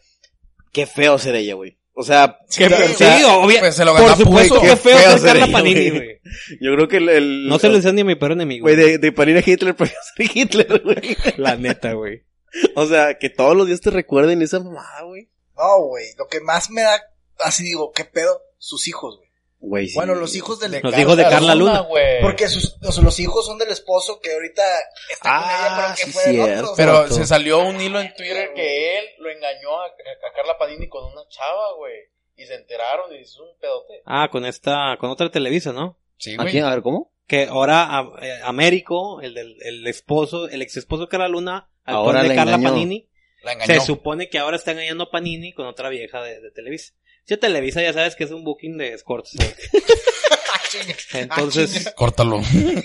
qué 0.71 0.87
feo 0.87 1.19
ser 1.19 1.35
ella, 1.35 1.53
güey. 1.53 1.77
O 1.93 2.03
sea, 2.03 2.37
Qué 2.55 2.67
o 2.67 2.69
feo. 2.69 2.87
sea, 2.95 3.17
Sí, 3.17 3.23
obvio. 3.25 3.59
Pues 3.59 3.75
se 3.75 3.83
lo 3.85 3.93
ganó 3.93 4.07
Por 4.07 4.17
supuesto 4.17 4.61
que 4.61 4.75
feo 4.77 4.97
feo 4.97 5.17
ser 5.17 5.27
Carla 5.39 5.47
Panini, 5.51 5.89
güey. 5.89 6.19
yo 6.61 6.73
creo 6.73 6.87
que 6.87 6.97
el... 6.97 7.09
el- 7.09 7.47
No 7.47 7.59
se 7.59 7.67
lo 7.67 7.75
decía 7.75 7.91
ni 7.91 8.01
a 8.01 8.05
mi 8.05 8.15
peor 8.15 8.31
enemigo. 8.31 8.63
Güey, 8.63 8.75
de, 8.75 8.97
de 8.97 9.11
Panini 9.11 9.39
a 9.39 9.43
Hitler, 9.45 9.75
prefiero 9.75 10.01
ser 10.15 10.29
Hitler, 10.33 10.81
güey. 10.83 11.17
La 11.37 11.55
neta, 11.57 11.93
güey. 11.93 12.23
O 12.75 12.85
sea, 12.85 13.17
que 13.17 13.29
todos 13.29 13.55
los 13.55 13.67
días 13.67 13.81
te 13.81 13.89
recuerden 13.91 14.41
esa 14.41 14.59
mamada, 14.59 15.03
güey. 15.03 15.29
No, 15.57 15.81
güey, 15.87 16.05
lo 16.17 16.27
que 16.27 16.39
más 16.41 16.69
me 16.69 16.81
da, 16.81 17.01
así 17.39 17.63
digo, 17.63 17.91
¿qué 17.91 18.05
pedo? 18.05 18.41
Sus 18.57 18.87
hijos, 18.87 19.17
güey. 19.17 19.29
Güey, 19.63 19.87
sí. 19.87 19.95
Bueno, 19.95 20.15
los 20.15 20.35
hijos 20.35 20.59
del... 20.59 20.79
Los 20.81 20.97
hijos 20.97 21.15
de 21.15 21.23
Carla 21.23 21.53
Luna. 21.55 21.79
güey. 21.81 22.19
Porque 22.21 22.49
sus, 22.49 22.75
sea, 22.81 23.03
los 23.03 23.19
hijos 23.19 23.45
son 23.45 23.57
del 23.59 23.69
esposo 23.69 24.19
que 24.19 24.33
ahorita 24.33 24.63
está 25.11 25.29
con 25.29 25.39
ella, 25.39 25.67
Ah, 25.69 25.77
pero 25.77 25.95
que 25.95 26.03
sí, 26.05 26.11
fue 26.11 26.23
cierto. 26.33 26.61
otro. 26.63 26.73
Pero 26.75 27.07
se 27.09 27.25
salió 27.27 27.59
un 27.59 27.79
hilo 27.79 27.99
en 28.01 28.13
Twitter 28.15 28.53
que 28.55 28.97
él 28.99 29.05
lo 29.19 29.29
engañó 29.29 29.79
a, 29.79 29.85
a 29.85 30.33
Carla 30.35 30.57
Padini 30.57 30.89
con 30.89 31.05
una 31.05 31.21
chava, 31.29 31.73
güey. 31.77 31.93
Y 32.35 32.45
se 32.47 32.55
enteraron 32.55 33.13
y 33.15 33.19
es 33.21 33.37
un 33.37 33.49
pedote. 33.59 34.01
Ah, 34.05 34.29
con 34.31 34.45
esta, 34.45 34.97
con 34.99 35.11
otra 35.11 35.29
Televisa, 35.29 35.71
¿no? 35.71 35.99
Sí, 36.17 36.33
¿A 36.33 36.37
güey. 36.41 36.51
quién? 36.51 36.65
A 36.65 36.71
ver, 36.71 36.81
¿cómo? 36.81 37.11
Que 37.27 37.45
ahora 37.45 37.83
a- 37.99 38.11
eh, 38.21 38.39
Américo, 38.43 39.21
el 39.21 39.35
del 39.35 39.57
el 39.61 39.85
esposo, 39.87 40.49
el 40.49 40.61
ex 40.63 40.75
esposo 40.77 41.03
de 41.03 41.09
Carla 41.09 41.27
Luna, 41.27 41.69
Ahora 41.85 42.23
de 42.23 42.33
Carla 42.35 42.55
engañó. 42.55 42.69
Panini, 42.73 43.09
La 43.43 43.53
engañó. 43.53 43.73
se 43.73 43.79
supone 43.85 44.27
que 44.29 44.39
ahora 44.39 44.57
está 44.57 44.71
engañando 44.71 45.03
a 45.05 45.11
Panini 45.11 45.53
con 45.53 45.65
otra 45.67 45.89
vieja 45.89 46.21
de, 46.23 46.41
de 46.41 46.51
Televisa. 46.51 46.93
Si 47.25 47.37
Televisa 47.37 47.81
ya 47.81 47.93
sabes 47.93 48.15
que 48.15 48.23
es 48.25 48.31
un 48.31 48.43
booking 48.43 48.77
de 48.77 48.93
escorts. 48.93 49.31
güey. 49.35 49.49
ah. 50.53 51.17
Entonces, 51.19 51.91
Córtalo. 51.95 52.41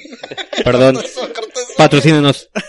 perdón, 0.64 0.96
Eso, 1.04 1.20
corta 1.32 1.60
eso. 1.60 1.72
patrocínenos. 1.76 2.50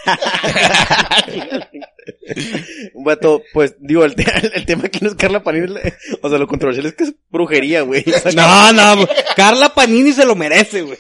Vato, 2.96 3.42
pues, 3.54 3.76
digo, 3.80 4.04
el, 4.06 4.16
te- 4.16 4.26
el 4.56 4.66
tema 4.66 4.84
aquí 4.86 5.00
no 5.02 5.10
es 5.10 5.16
Carla 5.16 5.44
Panini, 5.44 5.74
o 6.22 6.30
sea, 6.30 6.38
lo 6.38 6.48
controversial 6.48 6.86
es 6.88 6.94
que 6.96 7.04
es 7.06 7.14
brujería, 7.30 7.82
güey. 7.82 8.04
O 8.08 8.20
sea, 8.20 8.32
No, 8.32 8.74
no, 8.96 9.08
Carla 9.36 9.74
Panini 9.74 10.12
se 10.14 10.26
lo 10.26 10.36
merece, 10.36 10.82
güey. 10.82 10.98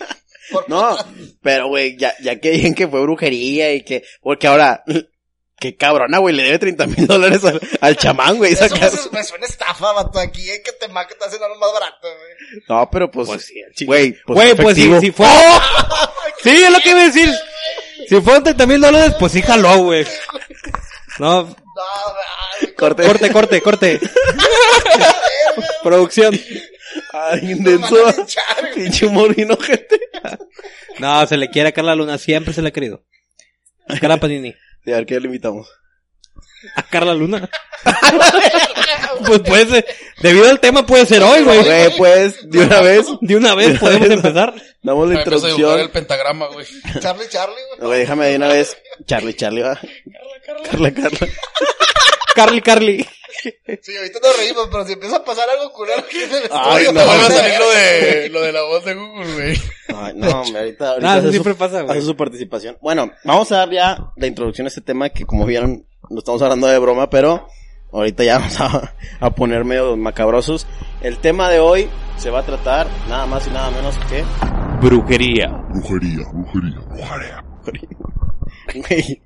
No, 0.67 0.95
pero 1.41 1.67
güey, 1.67 1.97
ya, 1.97 2.13
ya 2.23 2.39
que 2.39 2.51
digan 2.51 2.73
que 2.73 2.87
fue 2.87 3.01
brujería 3.01 3.73
y 3.73 3.81
que, 3.83 4.03
porque 4.21 4.47
ahora, 4.47 4.83
Qué 5.59 5.75
cabrona, 5.75 6.19
güey, 6.19 6.35
le 6.35 6.43
debe 6.43 6.59
30 6.59 6.85
mil 6.87 7.07
dólares 7.07 7.43
al, 7.43 7.59
al 7.81 7.97
chamán, 7.97 8.37
güey. 8.37 8.53
Eso 8.53 8.65
esa 8.65 9.09
me, 9.11 9.23
suena 9.23 9.45
estafa, 9.47 9.91
vato. 9.91 10.19
Aquí 10.19 10.47
hay 10.49 10.61
que 10.61 10.71
te 10.73 10.87
ma 10.87 11.07
que 11.07 11.15
te 11.15 11.25
hacen 11.25 11.41
algo 11.41 11.55
más 11.57 11.73
barato, 11.73 12.07
güey. 12.07 12.63
No, 12.69 12.89
pero 12.91 13.09
pues, 13.09 13.27
Pues 13.27 13.51
sí, 13.75 13.85
güey, 13.85 14.15
pues, 14.25 14.35
Güey, 14.35 14.55
pues 14.55 14.75
sí, 14.75 14.83
efectivo. 14.83 15.01
si 15.01 15.11
fue... 15.11 15.27
Sí, 16.43 16.51
es 16.63 16.71
lo 16.71 16.79
que 16.79 16.89
iba 16.91 16.99
a 17.01 17.05
decir. 17.05 17.33
Si 18.07 18.21
fueron 18.21 18.43
30 18.43 18.65
mil 18.67 18.79
dólares, 18.79 19.15
pues 19.19 19.31
sí 19.31 19.41
jaló, 19.41 19.77
güey. 19.79 20.05
No, 21.17 21.43
No, 21.43 21.55
ay, 22.61 22.67
Corte. 22.73 23.03
corte, 23.03 23.31
corte, 23.31 23.61
corte. 23.61 23.99
Producción. 25.83 26.39
Ay, 27.13 27.51
intenso. 27.51 27.95
Pinche 28.75 29.05
humor 29.07 29.35
bien 29.35 29.51
ojete. 29.51 29.99
No, 30.99 31.25
se 31.25 31.37
le 31.37 31.49
quiere 31.49 31.69
a 31.69 31.71
Carla 31.71 31.95
Luna, 31.95 32.17
siempre 32.19 32.53
se 32.53 32.61
le 32.61 32.69
ha 32.69 32.73
querido. 32.73 33.03
Carla 33.99 34.17
Panini. 34.17 34.55
Sí, 34.87 34.93
a 34.93 34.95
ver 34.95 35.05
qué 35.05 35.19
le 35.19 35.25
invitamos. 35.25 35.67
A 36.77 36.83
Carla 36.83 37.13
Luna. 37.13 37.49
pues 39.27 39.39
puede 39.41 39.65
ser, 39.67 39.85
debido 40.21 40.49
al 40.49 40.61
tema 40.61 40.85
puede 40.85 41.05
ser 41.05 41.21
hoy, 41.23 41.43
güey. 41.43 41.61
Güey, 41.61 41.97
pues, 41.97 42.49
de 42.49 42.59
una 42.63 42.79
vez, 42.79 43.05
De 43.19 43.35
una 43.35 43.53
vez 43.53 43.77
podemos 43.79 44.09
empezar. 44.11 44.53
damos 44.81 45.09
la 45.09 45.15
dibujar 45.15 45.33
el 45.33 45.33
introducción. 45.33 45.89
pentagrama, 45.91 46.47
güey. 46.47 46.65
Charlie, 47.01 47.27
Charlie, 47.27 47.55
güey. 47.75 47.87
Güey, 47.87 47.99
déjame 47.99 48.27
de 48.27 48.35
una 48.37 48.47
vez. 48.47 48.77
Charlie, 49.05 49.33
Charlie, 49.35 49.61
va. 49.61 49.77
Carla, 50.71 50.93
Carla. 50.93 51.19
Carly, 52.33 52.61
Carly. 52.61 53.07
Sí, 53.81 53.97
ahorita 53.97 54.19
nos 54.23 54.37
reímos, 54.37 54.67
pero 54.71 54.85
si 54.85 54.93
empieza 54.93 55.17
a 55.17 55.23
pasar 55.25 55.49
algo 55.49 55.71
culero 55.73 55.99
aquí 55.99 56.17
en 56.17 56.31
el 56.31 56.49
Ay, 56.51 56.83
estudio, 56.85 56.93
no. 56.93 56.99
te 57.01 57.05
Vuelve 57.07 57.25
a 57.25 57.29
salir 57.29 57.59
lo 57.59 57.69
de, 57.71 58.29
lo 58.31 58.41
de 58.41 58.51
la 58.53 58.61
voz 58.63 58.85
de 58.85 58.93
Google, 58.95 59.33
güey. 59.33 59.57
Ay, 59.95 60.13
no, 60.15 60.27
hombre, 60.41 60.59
ahorita, 60.59 60.89
ahorita 60.89 61.01
Nada, 61.07 61.13
hace 61.13 61.19
eso 61.19 61.27
su- 61.27 61.31
siempre 61.33 61.53
pasa, 61.55 61.81
güey. 61.81 61.97
hace 61.97 62.05
su 62.07 62.15
participación. 62.15 62.77
Bueno, 62.81 63.11
vamos 63.23 63.51
a 63.51 63.57
dar 63.57 63.69
ya 63.71 63.97
la 64.15 64.27
introducción 64.27 64.65
a 64.65 64.69
este 64.69 64.81
tema 64.81 65.09
que 65.09 65.25
como 65.25 65.45
vieron, 65.45 65.85
lo 66.09 66.19
estamos 66.19 66.41
hablando 66.41 66.67
de 66.67 66.77
broma, 66.79 67.09
pero 67.09 67.47
ahorita 67.91 68.23
ya 68.23 68.37
vamos 68.39 68.59
a, 68.61 68.95
a 69.19 69.29
poner 69.31 69.65
medio 69.65 69.95
macabrosos. 69.97 70.67
El 71.01 71.19
tema 71.19 71.49
de 71.49 71.59
hoy 71.59 71.89
se 72.17 72.29
va 72.29 72.39
a 72.39 72.45
tratar 72.45 72.87
nada 73.09 73.25
más 73.25 73.45
y 73.47 73.51
nada 73.51 73.69
menos 73.71 73.95
que... 74.09 74.23
Brujería. 74.81 75.47
Brujería, 75.69 76.23
brujería, 76.33 76.79
brujería. 76.91 77.43
Güey. 78.73 79.21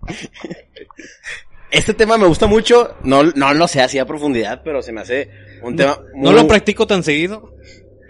Este 1.72 1.94
tema 1.94 2.18
me 2.18 2.28
gusta 2.28 2.48
mucho, 2.48 2.96
no, 3.04 3.24
no 3.24 3.54
lo 3.54 3.68
sé 3.68 3.82
así 3.82 3.98
a 3.98 4.06
profundidad, 4.06 4.62
pero 4.64 4.82
se 4.82 4.92
me 4.92 5.02
hace 5.02 5.30
un 5.64 5.76
tema 5.76 5.98
No 6.16 6.32
muy- 6.32 6.34
lo 6.42 6.48
practico 6.48 6.86
tan 6.86 7.02
seguido. 7.04 7.54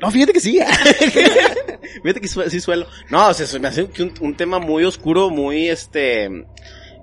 No, 0.01 0.09
fíjate 0.09 0.33
que 0.33 0.39
sí. 0.39 0.59
fíjate 2.03 2.19
que 2.21 2.27
su- 2.27 2.49
sí 2.49 2.59
suelo. 2.59 2.87
No, 3.11 3.27
o 3.29 3.33
sea, 3.35 3.45
se 3.45 3.59
me 3.59 3.67
hace 3.67 3.83
un, 3.83 4.13
un 4.19 4.35
tema 4.35 4.57
muy 4.57 4.83
oscuro, 4.83 5.29
muy 5.29 5.69
este... 5.69 6.25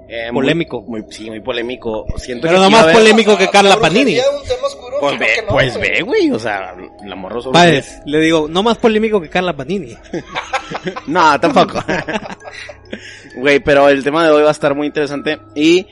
eh, 0.08 0.30
Polémico. 0.32 0.82
Muy, 0.82 1.04
sí, 1.10 1.30
muy 1.30 1.40
polémico. 1.40 2.04
Siento 2.16 2.48
Pero 2.48 2.58
que 2.58 2.64
no 2.64 2.70
más 2.70 2.86
polémico 2.92 3.38
que 3.38 3.44
La 3.44 3.50
Carla 3.52 3.78
Panini. 3.78 4.16
es 4.16 4.24
un 4.26 4.48
tema 4.48 4.66
oscuro, 4.66 4.96
Pues 5.00 5.16
ve, 5.18 5.26
no, 5.46 5.52
pues 5.52 5.76
güey. 5.76 5.90
ve, 5.92 6.02
güey. 6.02 6.30
O 6.32 6.38
sea, 6.40 6.74
la 7.06 7.14
morro 7.14 7.40
sobre. 7.40 7.52
Padres, 7.56 8.00
le 8.04 8.18
digo, 8.18 8.48
no 8.50 8.64
más 8.64 8.78
polémico 8.78 9.20
que 9.20 9.28
Carla 9.30 9.56
Panini. 9.56 9.94
No, 11.06 11.38
tampoco. 11.40 11.78
Güey, 13.36 13.60
pero 13.60 13.88
el 13.88 14.02
tema 14.02 14.24
de 14.24 14.32
hoy 14.32 14.42
va 14.42 14.48
a 14.48 14.52
estar 14.52 14.74
muy 14.74 14.86
interesante. 14.86 15.38
Y 15.54 15.86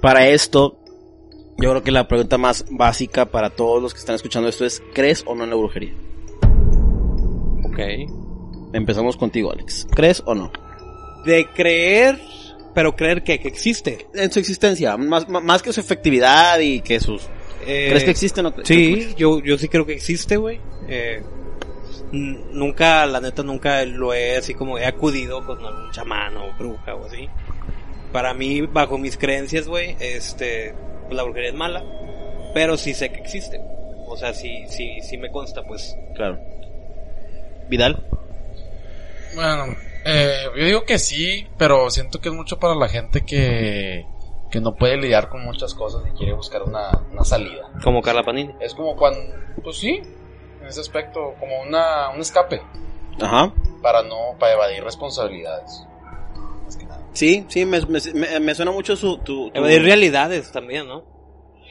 para 0.00 0.28
esto, 0.28 0.78
yo 1.58 1.70
creo 1.70 1.82
que 1.82 1.90
la 1.90 2.06
pregunta 2.08 2.38
más 2.38 2.64
básica 2.70 3.26
para 3.26 3.50
todos 3.50 3.82
los 3.82 3.92
que 3.94 4.00
están 4.00 4.14
escuchando 4.14 4.48
esto 4.48 4.64
es: 4.64 4.82
¿crees 4.94 5.24
o 5.26 5.34
no 5.34 5.44
en 5.44 5.50
la 5.50 5.56
brujería? 5.56 5.94
Ok. 7.64 7.78
Empezamos 8.72 9.16
contigo, 9.16 9.50
Alex. 9.52 9.86
¿Crees 9.94 10.22
o 10.26 10.34
no? 10.34 10.52
De 11.24 11.46
creer, 11.54 12.20
pero 12.74 12.94
creer 12.94 13.22
que, 13.24 13.40
que 13.40 13.48
existe. 13.48 14.06
En 14.14 14.30
su 14.30 14.38
existencia, 14.38 14.96
más, 14.96 15.28
más- 15.28 15.62
que 15.62 15.72
su 15.72 15.80
efectividad 15.80 16.58
y 16.60 16.80
que 16.80 17.00
sus... 17.00 17.22
Eh, 17.66 17.86
¿Crees 17.90 18.04
que 18.04 18.10
existe 18.10 18.40
o 18.40 18.42
no? 18.44 18.54
Sí, 18.62 19.14
yo, 19.16 19.40
yo 19.40 19.58
sí 19.58 19.68
creo 19.68 19.84
que 19.84 19.94
existe, 19.94 20.36
güey. 20.36 20.60
Eh, 20.86 21.22
nunca, 22.12 23.04
la 23.06 23.20
neta, 23.20 23.42
nunca 23.42 23.84
lo 23.84 24.14
he 24.14 24.36
así 24.36 24.54
como 24.54 24.78
he 24.78 24.86
acudido 24.86 25.44
con 25.44 25.58
algún 25.64 25.90
chamán 25.90 26.36
o 26.36 26.52
bruja 26.58 26.94
o 26.94 27.06
así. 27.06 27.28
Para 28.12 28.34
mí, 28.34 28.62
bajo 28.62 28.98
mis 28.98 29.16
creencias, 29.16 29.68
güey, 29.68 29.96
este, 30.00 30.74
pues 31.04 31.14
la 31.14 31.22
brujería 31.24 31.50
es 31.50 31.54
mala, 31.54 31.84
pero 32.54 32.76
sí 32.76 32.94
sé 32.94 33.10
que 33.10 33.20
existe. 33.20 33.60
O 34.06 34.16
sea, 34.16 34.32
sí, 34.32 34.64
sí, 34.68 35.00
sí 35.02 35.18
me 35.18 35.30
consta, 35.30 35.62
pues. 35.64 35.94
Claro. 36.14 36.38
¿Vidal? 37.68 38.06
Bueno, 39.34 39.76
eh, 40.04 40.44
yo 40.56 40.64
digo 40.64 40.84
que 40.84 40.98
sí, 40.98 41.46
pero 41.58 41.90
siento 41.90 42.20
que 42.20 42.30
es 42.30 42.34
mucho 42.34 42.58
para 42.58 42.74
la 42.74 42.88
gente 42.88 43.24
que, 43.26 44.06
que 44.50 44.60
no 44.60 44.74
puede 44.74 44.96
lidiar 44.96 45.28
con 45.28 45.44
muchas 45.44 45.74
cosas 45.74 46.02
y 46.06 46.16
quiere 46.16 46.32
buscar 46.32 46.62
una, 46.62 46.90
una 47.12 47.24
salida. 47.24 47.70
Como 47.84 48.00
Carla 48.00 48.22
Panini. 48.22 48.54
Es 48.60 48.74
como 48.74 48.96
cuando, 48.96 49.20
pues 49.62 49.76
sí, 49.76 50.00
en 50.60 50.66
ese 50.66 50.80
aspecto, 50.80 51.34
como 51.38 51.60
una, 51.60 52.08
un 52.10 52.20
escape 52.20 52.62
Ajá. 53.20 53.52
para 53.82 54.02
no, 54.02 54.36
para 54.38 54.54
evadir 54.54 54.82
responsabilidades. 54.82 55.86
Sí, 57.18 57.44
sí, 57.48 57.64
me, 57.64 57.80
me, 57.86 57.98
me- 58.14 58.40
me 58.40 58.54
suena 58.54 58.70
mucho 58.70 58.94
su... 58.96 59.18
Tu, 59.18 59.50
tu- 59.50 59.58
Evadir 59.58 59.82
realidades 59.82 60.52
también, 60.52 60.86
¿no? 60.86 61.02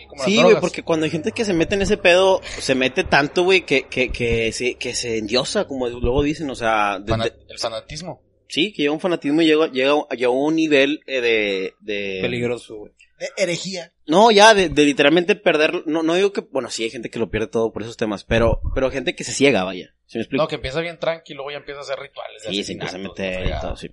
Como 0.09 0.23
Sí, 0.23 0.41
güey, 0.41 0.59
porque 0.59 0.83
cuando 0.83 1.05
hay 1.05 1.09
gente 1.09 1.31
que 1.31 1.45
se 1.45 1.53
mete 1.53 1.75
en 1.75 1.81
ese 1.83 1.95
pedo, 1.97 2.41
se 2.59 2.75
mete 2.75 3.03
tanto, 3.03 3.43
güey, 3.43 3.61
que, 3.61 3.83
que, 3.83 4.09
que, 4.11 4.51
se, 4.51 4.75
que 4.75 4.93
se 4.93 5.17
endiosa, 5.19 5.65
como 5.65 5.87
luego 5.87 6.21
dicen, 6.23 6.49
o 6.49 6.55
sea, 6.55 6.99
de- 6.99 7.11
Fana- 7.13 7.23
de- 7.25 7.33
el 7.49 7.59
fanatismo. 7.59 8.21
sí, 8.49 8.73
que 8.73 8.81
llega 8.83 8.93
un 8.93 8.99
fanatismo 8.99 9.41
y 9.41 9.45
llega, 9.45 9.67
llega, 9.71 9.93
llega 10.11 10.27
a 10.27 10.31
un 10.31 10.55
nivel 10.55 10.99
eh, 11.07 11.21
de, 11.21 11.73
de... 11.79 12.19
Peligroso, 12.21 12.75
güey. 12.77 12.91
De 13.19 13.27
herejía. 13.37 13.93
No, 14.05 14.31
ya, 14.31 14.53
de, 14.53 14.69
de 14.69 14.83
literalmente 14.85 15.35
perder, 15.35 15.83
no, 15.87 16.03
no 16.03 16.13
digo 16.15 16.31
que, 16.33 16.41
bueno, 16.41 16.69
sí 16.69 16.83
hay 16.83 16.89
gente 16.89 17.09
que 17.09 17.19
lo 17.19 17.29
pierde 17.31 17.47
todo 17.47 17.71
por 17.73 17.81
esos 17.83 17.97
temas, 17.97 18.23
pero, 18.23 18.61
pero 18.75 18.91
gente 18.91 19.15
que 19.15 19.23
se 19.23 19.31
ciega, 19.33 19.63
vaya. 19.63 19.93
¿Sí 20.05 20.17
me 20.17 20.21
explico? 20.23 20.43
No, 20.43 20.47
que 20.47 20.55
empieza 20.55 20.81
bien 20.81 20.99
tranquilo, 20.99 21.37
luego 21.37 21.51
ya 21.51 21.57
empieza 21.57 21.79
a 21.79 21.83
hacer 21.83 21.99
rituales. 21.99 22.43
sí, 22.47 22.63
se 22.63 22.73
empieza 22.73 22.95
a 22.97 22.99
meter 22.99 23.47
y 23.47 23.59
todo, 23.61 23.75
sí. 23.75 23.89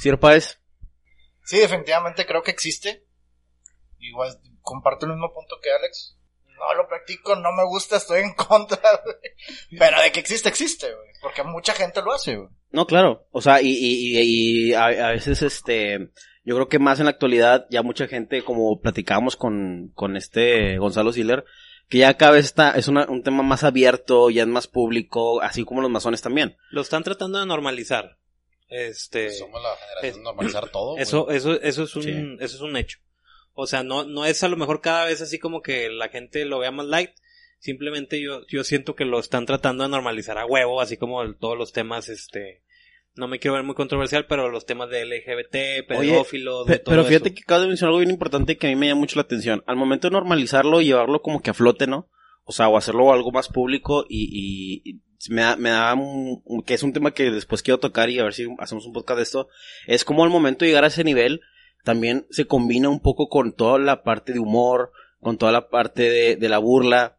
Ciro 0.00 0.18
Páez, 0.20 0.58
Sí, 1.44 1.58
definitivamente 1.58 2.26
creo 2.26 2.42
que 2.42 2.50
existe. 2.50 3.04
Igual 3.98 4.38
comparto 4.62 5.06
el 5.06 5.12
mismo 5.12 5.32
punto 5.32 5.56
que 5.62 5.70
Alex. 5.70 6.16
No 6.58 6.74
lo 6.74 6.88
practico, 6.88 7.34
no 7.36 7.52
me 7.52 7.64
gusta, 7.64 7.96
estoy 7.96 8.22
en 8.22 8.34
contra. 8.34 8.78
Pero 9.78 10.00
de 10.02 10.12
que 10.12 10.20
existe, 10.20 10.48
existe, 10.48 10.86
güey. 10.86 11.08
Porque 11.20 11.42
mucha 11.42 11.72
gente 11.74 12.00
lo 12.02 12.12
hace, 12.12 12.36
güey. 12.36 12.48
No, 12.70 12.86
claro. 12.86 13.26
O 13.30 13.40
sea, 13.40 13.60
y, 13.62 13.68
y, 13.70 14.18
y, 14.18 14.68
y 14.70 14.74
a, 14.74 14.84
a 14.86 15.10
veces, 15.10 15.42
este, 15.42 16.10
yo 16.44 16.54
creo 16.54 16.68
que 16.68 16.78
más 16.78 16.98
en 16.98 17.06
la 17.06 17.10
actualidad, 17.10 17.66
ya 17.70 17.82
mucha 17.82 18.06
gente, 18.06 18.42
como 18.44 18.80
platicábamos 18.80 19.36
con, 19.36 19.90
con 19.94 20.16
este 20.16 20.78
Gonzalo 20.78 21.12
Siller, 21.12 21.44
que 21.88 21.98
ya 21.98 22.14
cada 22.16 22.32
vez 22.32 22.44
está, 22.46 22.70
es 22.72 22.88
una- 22.88 23.06
un 23.08 23.22
tema 23.22 23.42
más 23.42 23.64
abierto, 23.64 24.30
ya 24.30 24.42
es 24.42 24.48
más 24.48 24.66
público, 24.68 25.40
así 25.42 25.64
como 25.64 25.82
los 25.82 25.90
masones 25.90 26.22
también. 26.22 26.56
Lo 26.70 26.80
están 26.82 27.02
tratando 27.02 27.38
de 27.40 27.46
normalizar. 27.46 28.16
Este. 28.74 29.30
Somos 29.30 29.62
la 29.62 29.70
generación 29.76 30.10
es- 30.10 30.16
de 30.16 30.22
normalizar 30.22 30.68
todo. 30.70 30.96
Eso, 30.98 31.30
eso, 31.30 31.60
eso 31.60 31.84
es 31.84 31.96
un, 31.96 32.02
Sí. 32.02 32.10
eso 32.40 32.56
es 32.56 32.60
un 32.60 32.76
hecho. 32.76 32.98
O 33.52 33.66
sea, 33.66 33.82
no, 33.84 34.04
no 34.04 34.26
es 34.26 34.42
a 34.42 34.48
lo 34.48 34.56
mejor 34.56 34.80
cada 34.80 35.04
vez 35.04 35.20
así 35.22 35.38
como 35.38 35.62
que 35.62 35.88
la 35.90 36.08
gente 36.08 36.44
lo 36.44 36.58
vea 36.58 36.70
más 36.72 36.86
light. 36.86 37.10
Simplemente 37.60 38.20
yo, 38.20 38.44
yo 38.48 38.64
siento 38.64 38.94
que 38.94 39.04
lo 39.04 39.18
están 39.18 39.46
tratando 39.46 39.84
de 39.84 39.90
normalizar 39.90 40.36
a 40.38 40.44
huevo, 40.46 40.80
así 40.80 40.96
como 40.96 41.22
el- 41.22 41.36
todos 41.36 41.56
los 41.56 41.72
temas, 41.72 42.08
este, 42.08 42.62
no 43.14 43.28
me 43.28 43.38
quiero 43.38 43.54
ver 43.54 43.62
muy 43.62 43.74
controversial, 43.76 44.26
pero 44.26 44.50
los 44.50 44.66
temas 44.66 44.90
de 44.90 45.02
LGBT, 45.02 45.82
pedófilos, 45.86 46.66
de 46.66 46.78
todo 46.80 46.92
pero 46.94 47.04
fíjate 47.04 47.28
eso. 47.28 47.36
que 47.36 47.42
acabas 47.42 47.62
de 47.62 47.68
mencionar 47.68 47.90
algo 47.90 47.98
bien 48.00 48.10
importante 48.10 48.58
que 48.58 48.66
a 48.66 48.70
mí 48.70 48.76
me 48.76 48.88
llama 48.88 49.00
mucho 49.00 49.16
la 49.16 49.22
atención. 49.22 49.62
Al 49.66 49.76
momento 49.76 50.08
de 50.08 50.12
normalizarlo 50.12 50.80
y 50.80 50.86
llevarlo 50.86 51.22
como 51.22 51.40
que 51.40 51.50
a 51.50 51.54
flote, 51.54 51.86
¿no? 51.86 52.10
O 52.44 52.52
sea, 52.52 52.68
o 52.68 52.76
hacerlo 52.76 53.10
algo 53.12 53.30
más 53.32 53.48
público 53.48 54.04
y, 54.08 54.24
y- 54.84 54.90
y 54.90 55.00
me 55.28 55.42
da, 55.42 55.56
me 55.56 55.70
da 55.70 55.94
un, 55.94 56.42
que 56.66 56.74
es 56.74 56.82
un 56.82 56.92
tema 56.92 57.12
que 57.12 57.30
después 57.30 57.62
quiero 57.62 57.78
tocar 57.80 58.10
y 58.10 58.18
a 58.18 58.24
ver 58.24 58.34
si 58.34 58.46
hacemos 58.58 58.86
un 58.86 58.92
podcast 58.92 59.16
de 59.18 59.22
esto. 59.22 59.48
Es 59.86 60.04
como 60.04 60.24
al 60.24 60.30
momento 60.30 60.64
de 60.64 60.70
llegar 60.70 60.84
a 60.84 60.88
ese 60.88 61.04
nivel, 61.04 61.40
también 61.84 62.26
se 62.30 62.46
combina 62.46 62.88
un 62.88 63.00
poco 63.00 63.28
con 63.28 63.52
toda 63.52 63.78
la 63.78 64.02
parte 64.02 64.32
de 64.32 64.38
humor, 64.40 64.92
con 65.20 65.38
toda 65.38 65.52
la 65.52 65.68
parte 65.68 66.02
de, 66.08 66.36
de 66.36 66.48
la 66.48 66.58
burla. 66.58 67.16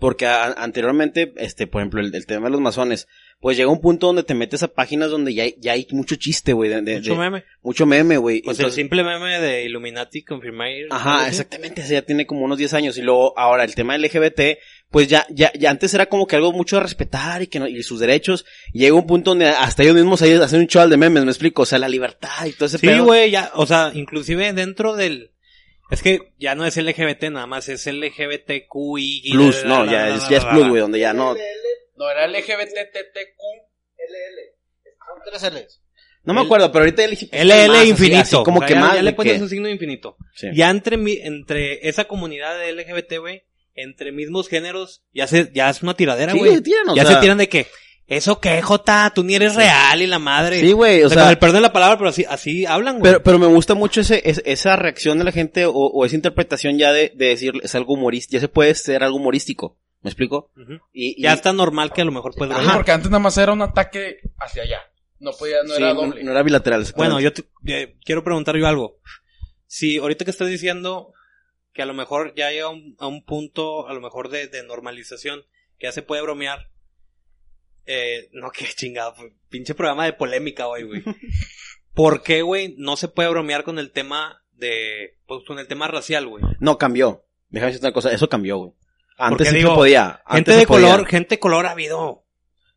Porque 0.00 0.26
a- 0.26 0.52
anteriormente, 0.52 1.32
este, 1.38 1.66
por 1.66 1.80
ejemplo, 1.80 2.00
el, 2.00 2.14
el 2.14 2.26
tema 2.26 2.46
de 2.46 2.52
los 2.52 2.60
masones, 2.60 3.08
pues 3.40 3.56
llega 3.56 3.70
un 3.70 3.80
punto 3.80 4.08
donde 4.08 4.22
te 4.22 4.34
metes 4.34 4.62
a 4.62 4.68
páginas 4.68 5.10
donde 5.10 5.32
ya 5.32 5.44
hay, 5.44 5.54
ya 5.58 5.72
hay 5.72 5.86
mucho 5.92 6.16
chiste, 6.16 6.52
güey, 6.52 6.68
de, 6.70 6.82
de- 6.82 6.96
Mucho 6.96 7.12
de- 7.14 7.18
meme. 7.18 7.44
mucho 7.62 7.86
meme, 7.86 8.16
güey. 8.18 8.42
Pues 8.42 8.58
Entonces- 8.58 8.78
el 8.78 8.82
simple 8.82 9.02
meme 9.02 9.40
de 9.40 9.64
Illuminati 9.64 10.22
Confirmar. 10.24 10.68
Ajá, 10.90 11.26
exactamente, 11.26 11.80
ese 11.80 11.94
ya 11.94 12.02
tiene 12.02 12.26
como 12.26 12.44
unos 12.44 12.58
10 12.58 12.74
años 12.74 12.98
y 12.98 13.02
luego 13.02 13.36
ahora 13.38 13.64
el 13.64 13.74
tema 13.74 13.96
LGBT, 13.96 14.58
pues 14.90 15.08
ya 15.08 15.26
ya 15.30 15.52
ya 15.58 15.70
antes 15.70 15.92
era 15.94 16.06
como 16.06 16.26
que 16.26 16.36
algo 16.36 16.52
mucho 16.52 16.76
de 16.76 16.82
respetar 16.82 17.42
y 17.42 17.46
que 17.46 17.58
no, 17.58 17.68
y 17.68 17.82
sus 17.82 18.00
derechos, 18.00 18.44
y 18.72 18.80
llega 18.80 18.94
un 18.94 19.06
punto 19.06 19.30
donde 19.30 19.46
hasta 19.48 19.82
ellos 19.82 19.94
mismos 19.96 20.22
ahí 20.22 20.32
hacen 20.34 20.60
un 20.60 20.66
chaval 20.66 20.90
de 20.90 20.96
memes, 20.96 21.24
me 21.24 21.30
explico, 21.30 21.62
o 21.62 21.66
sea, 21.66 21.78
la 21.78 21.88
libertad 21.88 22.46
y 22.46 22.52
todo 22.52 22.66
ese 22.66 22.78
Sí, 22.78 22.98
güey, 22.98 23.30
ya, 23.30 23.50
o 23.54 23.66
sea, 23.66 23.90
inclusive 23.94 24.52
dentro 24.52 24.94
del... 24.96 25.32
Es 25.90 26.02
que 26.02 26.32
ya 26.38 26.54
no 26.54 26.66
es 26.66 26.76
LGBT 26.76 27.24
nada 27.30 27.46
más, 27.46 27.68
es 27.70 27.86
LGBTQI. 27.86 29.30
Plus, 29.32 29.64
no, 29.64 29.86
ya 29.86 30.14
es, 30.14 30.28
ya 30.28 30.36
es 30.38 30.44
plus, 30.44 30.68
güey, 30.68 30.80
donde 30.82 30.98
ya 31.00 31.12
no 31.14 31.34
No, 31.96 32.10
era 32.10 32.26
LGBTTQ. 32.26 33.40
LL. 33.96 34.38
Son 35.06 35.18
tres 35.24 35.42
L's. 35.52 35.82
No 36.24 36.34
me 36.34 36.42
acuerdo, 36.42 36.70
pero 36.70 36.84
ahorita 36.84 37.04
LL 37.06 37.86
infinito. 37.88 38.20
así 38.20 38.36
como 38.44 38.58
O 38.58 38.60
sea, 38.60 38.68
que 38.68 38.74
ya, 38.74 38.80
más. 38.80 38.94
ya 38.96 39.02
le 39.02 39.12
pones 39.14 39.34
que- 39.36 39.42
un 39.42 39.48
signo 39.48 39.68
infinito. 39.68 40.16
Sí. 40.34 40.48
Ya 40.52 40.68
entre 40.68 40.98
mi, 40.98 41.14
entre 41.22 41.88
esa 41.88 42.04
comunidad 42.04 42.58
de 42.58 42.72
LGBT, 42.72 43.18
güey, 43.18 43.44
entre 43.82 44.12
mismos 44.12 44.48
géneros, 44.48 45.02
ya 45.12 45.26
se, 45.26 45.50
ya 45.54 45.68
es 45.70 45.82
una 45.82 45.94
tiradera, 45.94 46.32
Sí, 46.32 46.38
güey. 46.38 46.60
tiran, 46.62 46.90
o 46.90 46.94
ya 46.96 47.04
sea- 47.04 47.14
se 47.16 47.20
tiran 47.20 47.38
de 47.38 47.48
que, 47.48 47.66
eso 48.06 48.40
qué, 48.40 48.62
Jota, 48.62 49.12
tú 49.14 49.22
ni 49.22 49.34
eres 49.34 49.54
real 49.54 50.00
y 50.00 50.06
la 50.06 50.18
madre. 50.18 50.60
Sí, 50.60 50.72
güey, 50.72 51.02
o, 51.02 51.06
o 51.06 51.08
sea, 51.10 51.16
con 51.16 51.22
sea, 51.24 51.30
el 51.30 51.38
perdón 51.38 51.56
de 51.56 51.60
la 51.62 51.72
palabra, 51.72 51.98
pero 51.98 52.08
así, 52.10 52.24
así 52.28 52.64
hablan, 52.66 52.98
güey. 53.00 53.12
pero, 53.12 53.22
pero 53.22 53.38
me 53.38 53.46
gusta 53.46 53.74
mucho 53.74 54.00
ese, 54.00 54.22
es- 54.24 54.42
esa 54.46 54.76
reacción 54.76 55.18
de 55.18 55.24
la 55.24 55.32
gente 55.32 55.66
o, 55.66 55.72
o 55.72 56.04
esa 56.04 56.16
interpretación 56.16 56.78
ya 56.78 56.92
de, 56.92 57.12
de 57.14 57.26
decir 57.26 57.52
es 57.62 57.74
algo 57.74 57.94
humorístico, 57.94 58.34
ya 58.36 58.40
se 58.40 58.48
puede 58.48 58.74
ser 58.74 59.02
algo 59.04 59.16
humorístico. 59.18 59.76
¿Me 60.00 60.10
explico? 60.10 60.50
Y, 60.92 61.18
y- 61.18 61.22
Ya 61.22 61.32
está 61.32 61.52
normal 61.52 61.92
que 61.92 62.00
a 62.02 62.04
lo 62.04 62.12
mejor 62.12 62.32
puedes 62.34 62.52
Sí, 62.54 62.58
bromear. 62.58 62.76
porque 62.78 62.92
antes 62.92 63.10
nada 63.10 63.18
más 63.18 63.36
era 63.36 63.52
un 63.52 63.62
ataque 63.62 64.18
hacia 64.38 64.62
allá. 64.62 64.78
No 65.20 65.32
podía, 65.32 65.56
no 65.64 65.74
sí, 65.74 65.82
era 65.82 65.92
no, 65.92 66.02
doble. 66.02 66.22
no 66.22 66.30
era 66.30 66.42
bilateral. 66.44 66.86
Bueno, 66.96 67.18
yo 67.20 67.32
te- 67.32 67.42
eh, 67.66 67.96
quiero 68.04 68.22
preguntar 68.22 68.56
yo 68.56 68.66
algo. 68.68 68.98
Si 69.66 69.98
ahorita 69.98 70.24
que 70.24 70.30
estás 70.30 70.48
diciendo 70.48 71.12
que 71.78 71.82
a 71.82 71.86
lo 71.86 71.94
mejor 71.94 72.34
ya 72.34 72.50
llega 72.50 72.64
a 72.66 72.70
un, 72.70 72.96
a 72.98 73.06
un 73.06 73.24
punto, 73.24 73.86
a 73.86 73.94
lo 73.94 74.00
mejor 74.00 74.30
de, 74.30 74.48
de 74.48 74.64
normalización, 74.64 75.42
que 75.78 75.86
ya 75.86 75.92
se 75.92 76.02
puede 76.02 76.22
bromear. 76.22 76.72
Eh, 77.86 78.28
no, 78.32 78.50
qué 78.52 78.66
chingado, 78.74 79.14
fue- 79.14 79.32
pinche 79.48 79.76
programa 79.76 80.04
de 80.04 80.12
polémica 80.12 80.66
hoy, 80.66 80.82
güey. 80.82 81.04
¿Por 81.94 82.24
qué, 82.24 82.42
güey, 82.42 82.74
no 82.78 82.96
se 82.96 83.06
puede 83.06 83.28
bromear 83.28 83.62
con 83.62 83.78
el 83.78 83.92
tema 83.92 84.42
de, 84.54 85.18
pues 85.28 85.44
con 85.46 85.60
el 85.60 85.68
tema 85.68 85.86
racial, 85.86 86.26
güey? 86.26 86.42
No, 86.58 86.78
cambió. 86.78 87.24
Déjame 87.48 87.68
decirte 87.70 87.86
una 87.86 87.94
cosa, 87.94 88.10
eso 88.12 88.28
cambió, 88.28 88.56
güey. 88.58 88.72
Antes 89.16 89.38
Porque 89.46 89.50
sí 89.50 89.56
digo, 89.58 89.70
se 89.70 89.76
podía. 89.76 90.22
Gente 90.28 90.56
de 90.56 90.66
podía. 90.66 90.88
color, 90.90 91.06
gente 91.06 91.34
de 91.36 91.38
color 91.38 91.66
ha 91.66 91.70
habido 91.70 92.24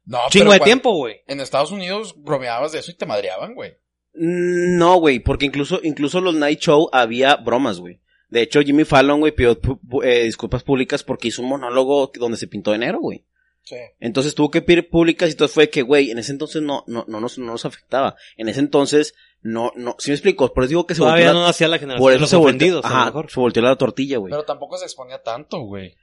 No, 0.06 0.20
chingo 0.30 0.52
pero 0.52 0.60
de 0.60 0.60
tiempo, 0.60 0.92
güey. 0.96 1.22
En 1.26 1.40
Estados 1.40 1.72
Unidos 1.72 2.14
bromeabas 2.18 2.72
de 2.72 2.80
eso 2.80 2.92
y 2.92 2.96
te 2.96 3.08
madreaban, 3.08 3.56
güey. 3.56 3.72
Mm, 4.14 4.78
No, 4.78 4.98
güey, 4.98 5.20
porque 5.20 5.48
incluso, 5.48 5.80
incluso 5.82 6.22
los 6.22 6.36
night 6.36 6.60
show 6.60 6.88
había 6.94 7.36
bromas, 7.38 7.80
güey. 7.80 8.00
De 8.32 8.42
hecho, 8.42 8.62
Jimmy 8.62 8.86
Fallon, 8.86 9.20
güey, 9.20 9.34
pidió 9.34 9.60
eh, 10.04 10.24
disculpas 10.24 10.64
públicas 10.64 11.04
porque 11.04 11.28
hizo 11.28 11.42
un 11.44 11.50
monólogo 11.50 12.12
donde 12.16 12.38
se 12.38 12.48
pintó 12.48 12.72
de 12.72 12.80
negro, 12.80 13.00
güey. 13.00 13.26
Sí. 13.64 13.76
Entonces 14.00 14.34
tuvo 14.34 14.50
que 14.50 14.62
pedir 14.62 14.90
públicas 14.90 15.30
y 15.30 15.36
todo 15.36 15.48
fue 15.48 15.70
que, 15.70 15.82
güey, 15.84 16.10
en 16.12 16.18
ese 16.18 16.32
entonces 16.32 16.62
no, 16.64 16.84
no, 16.88 17.06
no 17.08 17.20
nos, 17.20 17.38
no 17.38 17.52
nos 17.52 17.66
afectaba. 17.66 18.16
En 18.38 18.50
ese 18.50 18.62
entonces, 18.62 19.14
no, 19.42 19.72
no, 19.76 19.96
si 20.00 20.10
me 20.12 20.16
explico, 20.16 20.52
por 20.54 20.64
eso 20.64 20.70
digo 20.70 20.88
que 20.88 20.96
se 20.96 21.02
Todavía 21.02 21.26
volteó 21.26 21.34
no 21.34 21.42
la, 21.42 21.48
nacía 21.48 21.68
la 21.68 21.78
generación 21.78 22.02
por 22.04 22.12
de 22.12 22.16
eso 22.16 22.22
los 22.22 22.30
se 22.30 22.36
volteó, 22.38 22.50
ofendidos, 22.50 22.86
a 22.86 22.90
lo 22.90 22.96
ajá, 22.96 23.06
mejor. 23.06 23.30
se 23.30 23.40
volteó 23.40 23.62
la 23.64 23.76
tortilla, 23.76 24.18
güey. 24.18 24.32
Pero 24.32 24.46
tampoco 24.46 24.78
se 24.78 24.86
exponía 24.86 25.22
tanto, 25.22 25.60
güey. 25.60 25.96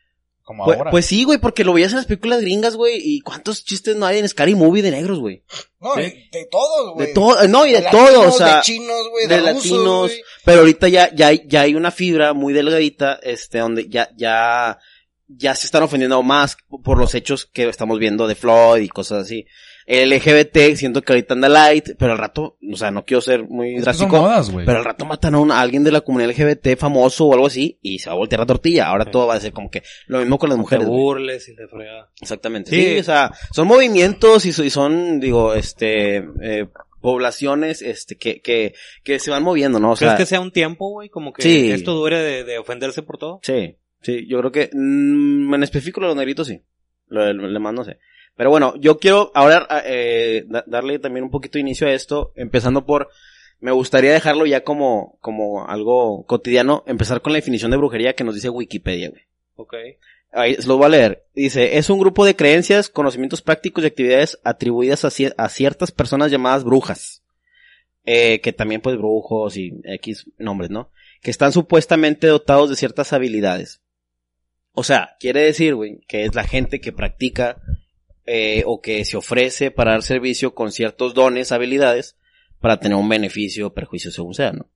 Como 0.49 0.65
Pues, 0.65 0.79
ahora. 0.79 0.91
pues 0.91 1.05
sí, 1.05 1.25
güey, 1.25 1.37
porque 1.37 1.63
lo 1.63 1.75
veías 1.75 1.93
en 1.93 1.99
las 1.99 2.07
películas 2.07 2.41
gringas, 2.41 2.75
güey, 2.75 2.99
y 3.05 3.21
cuántos 3.21 3.67
chistes 3.67 3.97
no 3.97 4.07
hay 4.07 4.17
en 4.19 4.27
Scary 4.27 4.55
Movie 4.55 4.81
de 4.83 4.91
negros, 4.93 5.19
güey. 5.19 5.43
No, 5.79 5.93
Sí. 5.95 6.01
de, 6.01 6.29
de 6.33 6.49
todos, 6.51 6.95
güey. 6.95 7.07
De 7.07 7.13
todo, 7.13 7.47
no, 7.49 7.67
y 7.67 7.73
de, 7.73 7.83
latinos, 7.83 8.09
todo, 8.09 8.29
o 8.29 8.33
sea, 8.33 8.57
De 8.57 8.63
chinos, 8.63 9.09
güey, 9.11 9.27
de, 9.27 9.35
de, 9.43 9.53
rusos, 9.53 9.71
latinos, 9.73 10.13
pero 10.47 10.61
ahorita 10.61 10.89
ya, 10.89 11.15
ya 11.15 11.27
hay, 11.27 11.43
ya 11.47 11.61
hay 11.61 11.75
una 11.75 11.91
fibra 11.91 12.33
muy 12.33 12.55
delgadita, 12.55 13.21
este, 13.23 13.59
donde 13.59 13.91
ya, 13.91 14.09
ya, 14.17 14.79
ya 15.27 15.55
se 15.55 15.67
están 15.67 15.83
ofendiendo 15.83 16.23
más 16.23 16.57
por 16.83 16.97
los 16.97 17.15
hechos 17.15 17.45
que 17.45 17.69
estamos 17.69 17.99
viendo 17.99 18.27
de 18.27 18.35
Floyd 18.35 18.81
y 18.85 18.89
cosas 18.89 19.25
así. 19.25 19.45
El 19.91 20.11
LGBT, 20.11 20.77
siento 20.77 21.01
que 21.01 21.13
ahorita 21.15 21.33
anda 21.33 21.49
light, 21.49 21.91
pero 21.99 22.13
al 22.13 22.19
rato, 22.19 22.59
o 22.71 22.77
sea, 22.77 22.91
no 22.91 23.07
quiero 23.07 23.23
ser 23.23 23.49
muy 23.49 23.77
Es 23.77 23.85
drástico, 23.85 24.19
modas, 24.21 24.51
güey. 24.51 24.67
pero 24.67 24.81
al 24.81 24.85
rato 24.85 25.07
matan 25.07 25.35
a, 25.35 25.39
un- 25.41 25.51
a 25.51 25.61
alguien 25.61 25.83
de 25.83 25.91
la 25.93 26.03
comunidad 26.03 26.29
LGBT 26.31 26.77
famoso 26.77 27.25
o 27.25 27.33
algo 27.33 27.47
así, 27.47 27.79
y 27.81 27.99
se 27.99 28.11
va 28.11 28.15
a 28.15 28.19
voltear 28.19 28.41
la 28.41 28.45
tortilla. 28.47 28.87
Ahora 28.89 29.07
todo 29.11 29.27
va 29.27 29.35
a 29.37 29.41
ser 29.41 29.53
como 29.55 29.71
que 29.71 29.83
lo 30.07 30.19
mismo 30.19 30.39
con 30.39 30.51
las 30.51 30.57
Te 30.57 30.61
mujeres. 30.61 30.87
güey. 30.87 31.01
burles 31.01 31.49
y 31.49 31.57
te 31.57 31.67
frega. 31.69 32.11
Exactamente. 32.21 32.71
Sí. 32.71 32.83
Sí. 32.83 32.99
o 32.99 33.03
sea, 33.03 33.33
son 33.51 33.67
movimientos 33.67 34.45
y, 34.45 34.53
so- 34.53 34.63
y 34.63 34.69
son, 34.69 35.21
digo, 35.21 35.55
este, 35.55 36.19
eh, 36.43 36.67
poblaciones, 37.01 37.81
este, 37.81 38.17
que, 38.17 38.41
que, 38.43 38.75
que 39.05 39.19
se 39.19 39.31
van 39.31 39.43
moviendo, 39.43 39.81
¿no? 39.81 39.93
O 39.93 39.97
¿Crees 39.97 40.11
sea, 40.11 40.19
que 40.19 40.27
sea 40.27 40.41
un 40.41 40.53
tiempo, 40.53 40.91
güey? 40.91 41.09
Como 41.09 41.33
que 41.33 41.43
Sí. 41.43 41.71
esto 41.71 41.95
dure 41.95 42.19
de, 42.19 42.45
de 42.45 42.59
ofenderse 42.59 43.03
por 43.03 43.17
todo. 43.17 43.41
sí, 43.43 43.77
sí, 44.03 44.27
yo 44.29 44.39
creo 44.41 44.53
que, 44.53 44.69
mm, 44.73 45.55
en 45.55 45.63
específico 45.63 46.01
lo 46.01 46.09
de 46.09 46.11
los 46.15 46.19
negritos 46.19 46.47
sí. 46.49 46.61
Lo 47.07 47.25
del 47.25 47.39
lo 47.39 47.51
demás 47.51 47.73
no 47.73 47.85
sé. 47.85 47.99
Pero 48.39 48.49
bueno, 48.51 48.75
yo 48.77 48.99
quiero 48.99 49.31
ahora, 49.35 49.67
eh, 49.85 50.45
da- 50.47 50.65
darle 50.67 50.99
también 51.01 51.25
un 51.25 51.31
poquito 51.31 51.55
de 51.59 51.61
inicio 51.61 51.89
a 51.89 51.93
esto, 51.93 52.33
empezando 52.37 52.87
por, 52.87 53.11
me 53.61 53.73
gustaría 53.73 54.13
dejarlo 54.13 54.47
ya 54.47 54.63
como, 54.63 55.19
como 55.21 55.67
algo 55.69 56.25
cotidiano, 56.25 56.85
empezar 56.87 57.21
con 57.21 57.33
la 57.33 57.39
definición 57.39 57.73
de 57.73 57.77
brujería 57.77 58.15
que 58.15 58.23
nos 58.25 58.37
dice 58.37 58.49
Wikipedia, 58.49 59.11
güey. 59.11 59.23
Ok. 59.57 59.75
Ahí 60.31 60.55
se 60.55 60.69
los 60.69 60.77
voy 60.77 60.87
a 60.87 60.91
leer. 60.91 61.25
Dice, 61.35 61.79
es 61.79 61.91
un 61.91 61.99
grupo 61.99 62.25
de 62.25 62.37
creencias, 62.37 62.89
conocimientos 62.89 63.43
prácticos 63.43 63.83
y 63.83 63.89
actividades 63.89 64.39
atribuidas 64.45 65.05
a, 65.05 65.09
cier- 65.09 65.35
a 65.37 65.49
ciertas 65.49 65.91
personas 65.91 66.31
llamadas 66.31 66.63
brujas. 66.65 67.23
Eh, 68.05 68.41
que 68.41 68.53
también 68.55 68.81
pues 68.81 68.97
brujos 68.97 69.57
y 69.57 69.81
X 69.85 70.31
nombres, 70.39 70.71
¿no? 70.71 70.91
Que 71.23 71.31
están 71.33 71.51
supuestamente 71.53 72.27
dotados 72.29 72.71
de 72.71 72.77
ciertas 72.77 73.13
habilidades. 73.13 73.83
O 74.73 74.85
sea, 74.85 75.17
quiere 75.19 75.41
decir, 75.41 75.75
güey, 75.75 75.99
que 76.07 76.25
es 76.25 76.35
la 76.35 76.45
gente 76.45 76.81
que 76.81 76.93
practica 76.93 77.61
eh, 78.31 78.63
o 78.67 78.81
que 78.83 79.05
se 79.07 79.17
ofrece 79.17 79.71
para 79.71 79.93
dar 79.93 80.03
servicio 80.03 80.55
con 80.55 80.71
ciertos 80.71 81.15
dones, 81.15 81.51
habilidades, 81.51 82.17
para 82.61 82.79
tener 82.79 82.97
un 82.99 83.09
beneficio 83.09 83.69
o 83.69 83.73
perjuicio 83.75 84.11
según 84.11 84.35
sea, 84.35 84.53
¿no? 84.53 84.69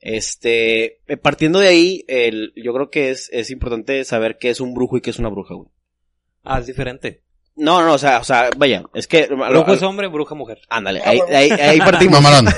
Este, 0.00 1.00
eh, 1.08 1.16
partiendo 1.16 1.58
de 1.58 1.68
ahí, 1.68 2.04
el, 2.06 2.52
yo 2.54 2.72
creo 2.74 2.90
que 2.90 3.10
es, 3.10 3.28
es 3.32 3.50
importante 3.50 4.04
saber 4.04 4.38
qué 4.38 4.50
es 4.50 4.60
un 4.60 4.74
brujo 4.74 4.96
y 4.96 5.00
qué 5.00 5.10
es 5.10 5.18
una 5.18 5.28
bruja, 5.30 5.54
güey. 5.54 5.68
Ah, 6.44 6.60
es 6.60 6.66
diferente. 6.66 7.22
No, 7.56 7.82
no, 7.82 7.94
o 7.94 7.98
sea, 7.98 8.18
o 8.18 8.24
sea, 8.24 8.50
vaya, 8.58 8.84
es 8.94 9.06
que... 9.06 9.26
Brujo 9.28 9.72
es 9.72 9.82
hombre, 9.82 10.08
bruja 10.08 10.34
mujer. 10.34 10.60
Ándale, 10.68 11.00
Ah, 11.02 11.10
ahí, 11.10 11.20
ahí, 11.34 11.50
ahí 11.52 11.78
partimos. 11.78 12.20
Mamalón. 12.20 12.52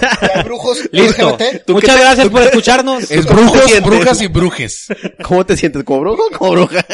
Brujos 0.45 0.89
Listo. 0.93 1.31
LGBT. 1.39 1.65
¿Tú 1.65 1.75
Muchas 1.75 1.95
te- 1.95 2.01
gracias 2.03 2.29
por 2.29 2.43
escucharnos. 2.43 3.09
Es 3.11 3.25
¿Cómo 3.25 3.39
te 3.53 3.53
brujos, 3.53 3.83
brujas 3.83 4.21
y 4.23 4.27
brujes. 4.27 4.89
¿Cómo 5.23 5.47
te 5.47 5.57
sientes? 5.57 5.85
¿Como 5.85 6.01
brujo 6.01 6.27
o 6.27 6.37
como 6.37 6.51
bruja? 6.51 6.85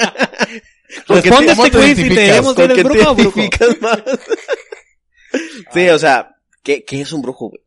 ¿Con 1.07 1.23
qué 1.23 1.31
Responde 1.31 1.47
te- 1.55 1.63
este 1.63 1.71
te 1.71 1.79
quiz 1.79 1.97
si 1.97 2.09
te 2.09 2.15
qué 2.15 2.73
el 2.73 2.77
te 2.77 2.83
brujo 2.83 3.11
o 3.11 3.15
brujo. 3.15 3.41
más? 3.81 4.03
sí, 5.75 5.89
o 5.89 5.99
sea, 5.99 6.37
¿qué, 6.63 6.85
¿qué 6.85 7.01
es 7.01 7.13
un 7.13 7.23
brujo, 7.23 7.49
güey? 7.51 7.63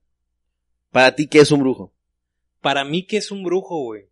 Para 0.91 1.13
ti, 1.15 1.27
¿qué 1.27 1.39
es 1.39 1.51
un 1.51 1.59
brujo? 1.61 1.93
Para 2.61 2.83
mí, 2.83 3.05
¿qué 3.05 3.17
es 3.17 3.29
un 3.31 3.43
brujo, 3.43 3.77
güey? 3.83 4.09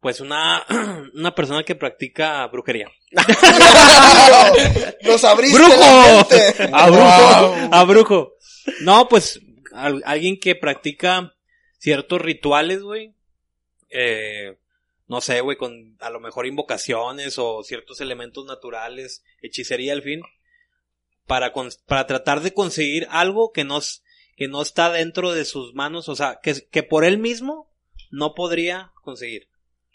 Pues 0.00 0.20
una, 0.20 0.64
una 1.14 1.34
persona 1.34 1.62
que 1.64 1.74
practica 1.76 2.46
brujería. 2.48 2.88
Nos 5.02 5.24
abriste 5.24 5.56
¡Brujo! 5.58 5.78
la. 5.78 6.20
A 6.72 6.90
brujo. 6.90 7.68
A 7.74 7.84
brujo. 7.84 8.32
No, 8.82 9.08
pues 9.08 9.40
al- 9.72 10.02
alguien 10.04 10.38
que 10.40 10.54
practica 10.54 11.32
ciertos 11.78 12.20
rituales, 12.20 12.82
güey. 12.82 13.14
Eh, 13.90 14.56
no 15.12 15.20
sé, 15.20 15.40
güey, 15.42 15.56
con 15.56 15.96
a 16.00 16.10
lo 16.10 16.18
mejor 16.20 16.46
invocaciones 16.46 17.38
o 17.38 17.62
ciertos 17.62 18.00
elementos 18.00 18.44
naturales, 18.46 19.22
hechicería 19.42 19.92
al 19.92 20.02
fin, 20.02 20.22
para, 21.26 21.52
cons- 21.52 21.80
para 21.86 22.06
tratar 22.06 22.40
de 22.40 22.52
conseguir 22.52 23.06
algo 23.10 23.52
que 23.52 23.62
no, 23.64 23.78
que 24.36 24.48
no 24.48 24.62
está 24.62 24.90
dentro 24.90 25.32
de 25.32 25.44
sus 25.44 25.74
manos, 25.74 26.08
o 26.08 26.16
sea, 26.16 26.40
que, 26.42 26.66
que 26.70 26.82
por 26.82 27.04
él 27.04 27.18
mismo 27.18 27.70
no 28.10 28.34
podría 28.34 28.92
conseguir. 29.02 29.48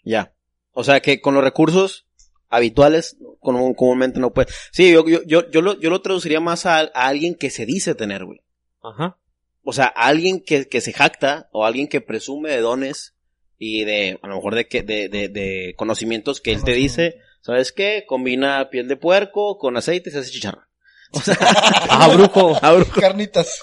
Ya. 0.03 0.33
O 0.71 0.83
sea, 0.83 1.01
que 1.01 1.19
con 1.19 1.33
los 1.33 1.43
recursos 1.43 2.05
habituales, 2.49 3.17
común- 3.39 3.73
comúnmente 3.73 4.19
no 4.19 4.31
puede. 4.33 4.47
Sí, 4.71 4.91
yo, 4.93 5.05
yo, 5.07 5.21
yo, 5.23 5.49
yo, 5.49 5.61
lo, 5.61 5.79
yo 5.79 5.89
lo 5.89 6.01
traduciría 6.01 6.39
más 6.39 6.65
a, 6.65 6.77
a 6.79 6.89
alguien 6.93 7.35
que 7.35 7.49
se 7.49 7.65
dice 7.65 7.95
tener, 7.95 8.23
güey. 8.23 8.41
Ajá. 8.83 9.17
O 9.63 9.73
sea, 9.73 9.87
alguien 9.87 10.39
que, 10.39 10.67
que 10.69 10.79
se 10.79 10.93
jacta 10.93 11.49
o 11.51 11.65
alguien 11.65 11.87
que 11.89 11.99
presume 11.99 12.51
de 12.51 12.61
dones 12.61 13.15
y 13.59 13.83
de, 13.85 14.19
a 14.21 14.27
lo 14.27 14.35
mejor 14.35 14.55
de 14.55 14.67
que, 14.67 14.83
de, 14.83 15.09
de, 15.09 15.29
de 15.29 15.73
conocimientos 15.77 16.41
que 16.41 16.51
él 16.51 16.63
te 16.63 16.73
dice, 16.73 17.17
¿sabes 17.41 17.71
qué? 17.71 18.03
Combina 18.07 18.69
piel 18.69 18.87
de 18.87 18.97
puerco 18.97 19.57
con 19.57 19.77
aceite 19.77 20.09
y 20.09 20.13
se 20.13 20.19
hace 20.19 20.31
chicharrón. 20.31 20.63
O 21.11 21.21
sea, 21.21 21.37
Ah, 21.89 22.09
brujo. 22.13 22.59
a 22.61 22.73
brujo. 22.75 22.99
Carnitas. 22.99 23.61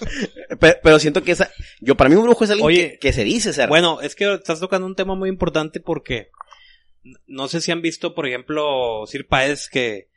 Pero, 0.58 0.76
pero 0.82 0.98
siento 0.98 1.22
que 1.22 1.32
esa, 1.32 1.50
yo 1.80 1.94
para 1.94 2.08
mí 2.08 2.16
un 2.16 2.22
brujo 2.24 2.42
es 2.44 2.50
alguien 2.50 2.66
Oye, 2.66 2.90
que, 2.92 2.98
que 2.98 3.12
se 3.12 3.22
dice 3.22 3.52
ser. 3.52 3.68
Bueno, 3.68 4.00
es 4.00 4.14
que 4.14 4.32
estás 4.32 4.60
tocando 4.60 4.86
un 4.86 4.96
tema 4.96 5.14
muy 5.14 5.28
importante 5.28 5.78
porque 5.78 6.30
no 7.26 7.48
sé 7.48 7.60
si 7.60 7.70
han 7.70 7.82
visto, 7.82 8.14
por 8.14 8.26
ejemplo, 8.26 9.04
Sir 9.06 9.26
Paez 9.28 9.68
que, 9.68 10.08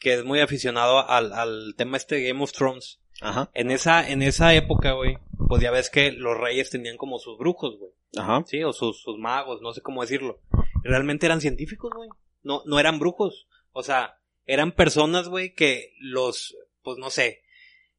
que 0.00 0.14
es 0.14 0.24
muy 0.24 0.40
aficionado 0.40 1.08
al, 1.08 1.32
al 1.32 1.74
tema 1.76 1.96
este 1.96 2.16
de 2.16 2.24
Game 2.28 2.42
of 2.42 2.52
Thrones. 2.52 2.98
Ajá, 3.20 3.48
En 3.54 3.70
esa, 3.70 4.10
en 4.10 4.20
esa 4.20 4.52
época, 4.52 4.90
güey, 4.94 5.18
pues 5.52 5.60
ya 5.60 5.70
ves 5.70 5.90
que 5.90 6.12
los 6.12 6.38
reyes 6.38 6.70
tenían 6.70 6.96
como 6.96 7.18
sus 7.18 7.36
brujos, 7.36 7.78
güey. 7.78 7.92
ajá. 8.16 8.42
Sí, 8.46 8.64
o 8.64 8.72
sus, 8.72 9.02
sus 9.02 9.18
magos, 9.18 9.60
no 9.60 9.74
sé 9.74 9.82
cómo 9.82 10.00
decirlo. 10.00 10.40
Realmente 10.82 11.26
eran 11.26 11.42
científicos, 11.42 11.92
güey. 11.94 12.08
No, 12.42 12.62
no 12.64 12.80
eran 12.80 12.98
brujos. 12.98 13.48
O 13.72 13.82
sea, 13.82 14.18
eran 14.46 14.72
personas, 14.72 15.28
güey, 15.28 15.52
que 15.52 15.92
los, 15.98 16.56
pues 16.82 16.96
no 16.96 17.10
sé, 17.10 17.42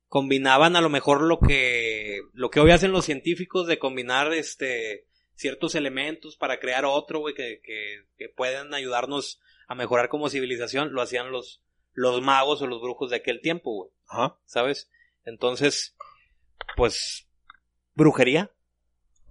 combinaban 0.08 0.76
a 0.76 0.82
lo 0.82 0.90
mejor 0.90 1.22
lo 1.22 1.40
que, 1.40 2.22
lo 2.34 2.50
que 2.50 2.60
hoy 2.60 2.72
hacen 2.72 2.92
los 2.92 3.06
científicos 3.06 3.68
de 3.68 3.78
combinar, 3.78 4.34
este, 4.34 5.06
ciertos 5.36 5.76
elementos 5.76 6.38
para 6.38 6.60
crear 6.60 6.86
otro, 6.86 7.20
güey, 7.20 7.36
que, 7.36 7.62
que, 7.64 8.08
que 8.18 8.30
pueden 8.30 8.74
ayudarnos 8.74 9.40
a 9.68 9.76
mejorar 9.76 10.10
como 10.10 10.28
civilización, 10.28 10.92
lo 10.92 11.04
hacían 11.04 11.32
los, 11.32 11.62
los 11.92 12.20
magos 12.20 12.64
o 12.64 12.66
los 12.66 12.82
brujos 12.82 13.12
de 13.12 13.18
aquel 13.18 13.42
tiempo, 13.42 13.76
güey. 13.76 13.92
Ajá. 14.08 14.40
¿sabes? 14.48 14.90
Entonces, 15.24 15.96
pues, 16.76 17.23
brujería 17.96 18.52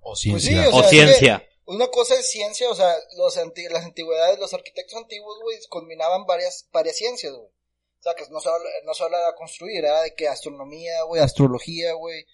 O 0.00 0.10
Pues 0.10 0.20
ciencia. 0.20 0.62
sí, 0.64 0.68
o 0.72 0.80
sea, 0.80 0.88
ciencia. 0.88 1.48
Una 1.64 1.86
cosa 1.88 2.14
es 2.18 2.28
ciencia, 2.30 2.68
o 2.68 2.74
sea, 2.74 2.92
los 3.16 3.36
anti- 3.36 3.68
las 3.68 3.84
antigüedades, 3.84 4.38
los 4.40 4.52
arquitectos 4.52 4.96
antiguos, 4.96 5.38
güey, 5.42 5.56
combinaban 5.68 6.26
varias, 6.26 6.68
varias 6.72 6.96
ciencias, 6.96 7.32
güey. 7.32 7.46
O 7.46 8.02
sea, 8.02 8.14
que 8.14 8.24
no 8.30 8.40
solo, 8.40 8.64
no 8.84 8.94
solo 8.94 9.16
era 9.16 9.32
construir, 9.36 9.84
era 9.84 10.02
de 10.02 10.14
que 10.16 10.26
astronomía, 10.26 11.02
güey, 11.04 11.22
astrología, 11.22 11.92
güey, 11.92 12.26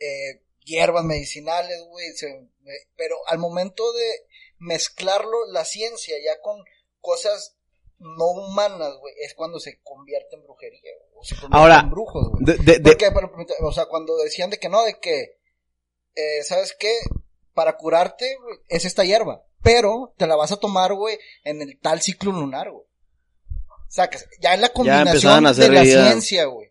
eh, 0.00 0.40
hierbas 0.64 1.04
medicinales, 1.04 1.82
güey, 1.86 2.06
eh, 2.08 2.48
pero 2.96 3.16
al 3.26 3.36
momento 3.38 3.92
de 3.92 4.10
mezclarlo, 4.58 5.44
la 5.50 5.64
ciencia, 5.66 6.16
ya 6.24 6.40
con 6.40 6.64
cosas 7.00 7.56
no 7.98 8.24
humanas, 8.30 8.94
güey, 9.00 9.14
es 9.20 9.34
cuando 9.34 9.60
se 9.60 9.80
convierte 9.82 10.34
en 10.36 10.44
brujería, 10.44 10.92
güey, 10.98 11.10
o 11.14 11.24
se 11.24 11.34
convierte 11.34 11.56
Ahora, 11.58 11.80
en 11.80 11.90
brujos, 11.90 12.28
güey. 12.30 12.44
De, 12.46 12.54
de, 12.56 12.78
de- 12.78 13.10
Porque, 13.12 13.54
o 13.62 13.72
sea, 13.72 13.84
cuando 13.86 14.16
decían 14.16 14.48
de 14.50 14.58
que 14.58 14.68
no, 14.70 14.82
de 14.84 14.98
que, 14.98 15.38
eh, 16.14 16.42
¿sabes 16.44 16.74
qué? 16.78 16.92
Para 17.54 17.76
curarte, 17.76 18.36
güey, 18.42 18.56
es 18.68 18.84
esta 18.84 19.04
hierba. 19.04 19.44
Pero 19.62 20.14
te 20.16 20.26
la 20.26 20.36
vas 20.36 20.52
a 20.52 20.56
tomar, 20.58 20.92
güey, 20.94 21.18
en 21.44 21.62
el 21.62 21.78
tal 21.78 22.00
ciclo 22.00 22.32
lunar, 22.32 22.70
güey. 22.70 22.84
O 22.84 23.94
sea, 23.94 24.08
que 24.08 24.18
ya 24.40 24.54
es 24.54 24.60
la 24.60 24.70
combinación 24.70 25.44
de 25.44 25.68
la 25.68 25.84
ciencia, 25.84 26.46
güey. 26.46 26.70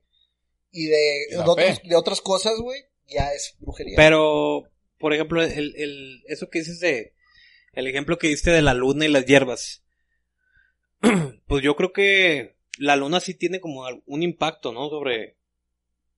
Y 0.72 0.86
de, 0.88 1.26
Y 1.30 1.34
de, 1.34 1.40
otros- 1.40 1.80
fe. 1.80 1.82
de 1.88 1.96
otras 1.96 2.22
cosas, 2.22 2.54
güey, 2.60 2.82
ya 3.08 3.32
es 3.34 3.56
brujería. 3.60 3.94
Pero, 3.96 4.64
por 5.00 5.14
ejemplo, 5.14 5.44
el, 5.44 5.76
el, 5.76 6.24
eso 6.28 6.50
que 6.50 6.60
dices 6.60 6.80
de, 6.80 7.14
el 7.74 7.88
ejemplo 7.88 8.18
que 8.18 8.28
diste 8.28 8.52
de 8.52 8.62
la 8.62 8.74
luna 8.74 9.06
y 9.06 9.10
las 9.10 9.26
hierbas. 9.26 9.84
pues 11.48 11.64
yo 11.64 11.76
creo 11.76 11.94
que 11.94 12.56
la 12.78 12.96
luna 12.96 13.20
sí 13.20 13.34
tiene 13.34 13.60
como 13.60 13.84
un 14.06 14.24
impacto, 14.24 14.72
¿no? 14.72 14.90
Sobre, 14.90 15.38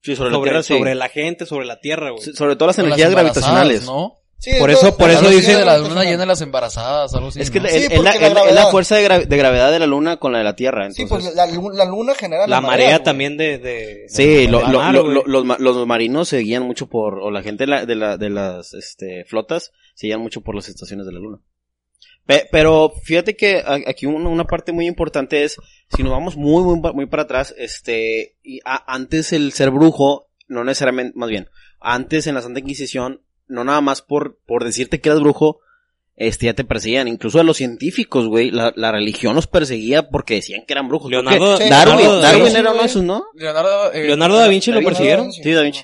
sí, 0.04 0.14
sobre 0.16 0.30
la 0.30 0.36
sobre, 0.36 0.50
Tierra, 0.50 0.62
sí. 0.62 0.74
sobre 0.78 0.94
la 0.94 1.08
gente, 1.08 1.46
sobre 1.46 1.66
la 1.66 1.80
tierra, 1.80 2.10
güey. 2.10 2.22
Sí, 2.22 2.32
sobre 2.34 2.54
todo 2.56 2.68
las 2.68 2.78
energías 2.78 3.10
gravitacionales. 3.10 3.84
¿no? 3.86 4.20
Sí, 4.38 4.50
por 4.58 4.70
es 4.70 4.76
eso- 4.78 4.94
por 4.98 5.08
eso 5.08 5.20
Algo 5.20 5.30
así 5.30 5.38
dice- 5.40 5.56
de 5.56 5.64
la 5.64 5.78
luna 5.78 6.04
llena 6.04 6.18
de 6.18 6.26
las 6.26 6.40
embarazadas, 6.42 7.14
algo 7.14 7.28
así. 7.28 7.40
Es 7.40 7.50
que 7.50 7.60
¿no? 7.60 7.66
es, 7.68 7.86
Sí, 7.86 7.96
la, 8.52 8.66
fuerza 8.70 8.96
de, 8.96 9.08
gra- 9.08 9.24
de 9.26 9.36
gravedad 9.38 9.72
de 9.72 9.78
la 9.78 9.86
luna 9.86 10.18
con 10.18 10.32
la 10.32 10.38
de 10.38 10.44
la 10.44 10.54
Tierra. 10.54 10.90
Sí, 10.90 11.02
Entonces, 11.02 11.32
pues 11.34 11.36
la, 11.36 11.46
la 11.84 11.90
luna 11.90 12.14
genera 12.14 12.46
la 12.46 12.60
marea 12.60 12.70
mareas, 12.70 12.90
güey. 12.98 13.04
también 13.04 13.36
de, 13.38 13.56
de 13.58 14.04
Sí, 14.08 14.46
lo- 14.46 14.58
del 14.60 14.72
lo- 14.72 14.78
mar, 14.80 14.92
lo- 14.94 15.02
güey. 15.04 15.14
lo- 15.14 15.44
los, 15.44 15.60
los 15.60 15.86
marinos 15.86 16.28
se 16.28 16.38
guían 16.38 16.62
mucho 16.64 16.88
por, 16.88 17.20
o 17.20 17.30
la 17.30 17.42
gente 17.42 17.62
de, 17.64 17.68
la- 17.68 17.86
de, 17.86 17.94
la- 17.94 18.16
de 18.18 18.28
las 18.28 18.74
este, 18.74 19.24
flotas 19.24 19.72
se 19.94 20.08
guían 20.08 20.20
mucho 20.20 20.42
por 20.42 20.54
las 20.54 20.68
estaciones 20.68 21.06
de 21.06 21.12
la 21.12 21.20
luna. 21.20 21.38
Pe- 22.26 22.46
pero 22.50 22.92
fíjate 23.04 23.36
que 23.36 23.58
a- 23.58 23.80
aquí 23.86 24.06
un- 24.06 24.26
una 24.26 24.44
parte 24.44 24.72
muy 24.72 24.86
importante 24.86 25.44
es, 25.44 25.56
si 25.94 26.02
nos 26.02 26.12
vamos 26.12 26.36
muy, 26.36 26.62
muy, 26.62 26.80
muy 26.94 27.06
para 27.06 27.24
atrás, 27.24 27.54
este, 27.58 28.36
y 28.42 28.60
a- 28.64 28.92
antes 28.92 29.32
el 29.32 29.52
ser 29.52 29.70
brujo, 29.70 30.28
no 30.48 30.64
necesariamente, 30.64 31.12
más 31.18 31.28
bien, 31.28 31.48
antes 31.80 32.26
en 32.26 32.34
la 32.34 32.42
Santa 32.42 32.60
Inquisición, 32.60 33.20
no 33.46 33.62
nada 33.64 33.80
más 33.82 34.00
por, 34.00 34.38
por 34.46 34.64
decirte 34.64 35.00
que 35.00 35.10
eras 35.10 35.20
brujo, 35.20 35.60
este, 36.16 36.46
ya 36.46 36.54
te 36.54 36.64
perseguían. 36.64 37.08
Incluso 37.08 37.40
a 37.40 37.44
los 37.44 37.56
científicos, 37.58 38.26
güey, 38.28 38.50
la, 38.50 38.72
la 38.76 38.92
religión 38.92 39.34
los 39.34 39.46
perseguía 39.46 40.08
porque 40.08 40.34
decían 40.36 40.62
que 40.66 40.72
eran 40.72 40.88
brujos. 40.88 41.10
Leonardo, 41.10 41.56
Sí, 41.58 41.68
Darwin, 41.68 41.96
Leonardo 41.98 42.20
da 42.20 42.22
Darwin 42.28 42.44
Vinci, 42.44 42.58
era 42.60 42.70
uno 42.70 42.80
de 42.80 42.86
esos, 42.86 43.02
¿no? 43.02 43.24
Leonardo, 43.34 43.92
eh, 43.92 44.04
Leonardo 44.06 44.36
da 44.38 44.48
Vinci 44.48 44.70
lo 44.70 44.78
Vinci. 44.78 44.88
persiguieron. 44.90 45.32
Sí, 45.32 45.50
Da 45.50 45.62
Vinci. 45.62 45.82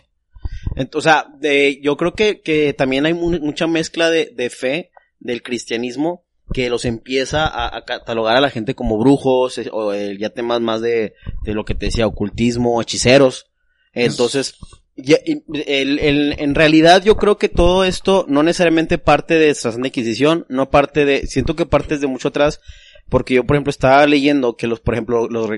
O 0.94 1.00
sea, 1.02 1.26
de, 1.38 1.80
yo 1.82 1.96
creo 1.96 2.14
que, 2.14 2.40
que 2.40 2.72
también 2.72 3.04
hay 3.06 3.12
mu- 3.12 3.40
mucha 3.40 3.66
mezcla 3.66 4.08
de, 4.08 4.30
de 4.34 4.48
fe 4.50 4.90
del 5.18 5.42
cristianismo 5.42 6.24
que 6.52 6.68
los 6.70 6.84
empieza 6.84 7.46
a, 7.46 7.76
a 7.76 7.84
catalogar 7.84 8.36
a 8.36 8.40
la 8.40 8.50
gente 8.50 8.74
como 8.74 8.98
brujos 8.98 9.58
eh, 9.58 9.68
o 9.72 9.92
eh, 9.92 10.16
ya 10.18 10.30
temas 10.30 10.60
más 10.60 10.80
de, 10.80 11.14
de 11.44 11.54
lo 11.54 11.64
que 11.64 11.74
te 11.74 11.86
decía, 11.86 12.06
ocultismo, 12.06 12.80
hechiceros. 12.82 13.46
Entonces, 13.92 14.56
ya- 14.96 15.18
y- 15.24 15.42
el, 15.66 15.98
el- 15.98 16.34
en 16.38 16.54
realidad 16.54 17.02
yo 17.04 17.16
creo 17.16 17.38
que 17.38 17.48
todo 17.48 17.84
esto 17.84 18.24
no 18.28 18.42
necesariamente 18.42 18.98
parte 18.98 19.34
de 19.34 19.50
esta 19.50 19.72
Santa 19.72 19.88
Inquisición, 19.88 20.46
no 20.48 20.70
parte 20.70 21.04
de, 21.04 21.26
siento 21.26 21.56
que 21.56 21.66
parte 21.66 21.98
de 21.98 22.06
mucho 22.06 22.28
atrás, 22.28 22.60
porque 23.08 23.34
yo 23.34 23.44
por 23.44 23.56
ejemplo 23.56 23.70
estaba 23.70 24.06
leyendo 24.06 24.56
que 24.56 24.66
los, 24.66 24.80
por 24.80 24.94
ejemplo, 24.94 25.28
los, 25.28 25.50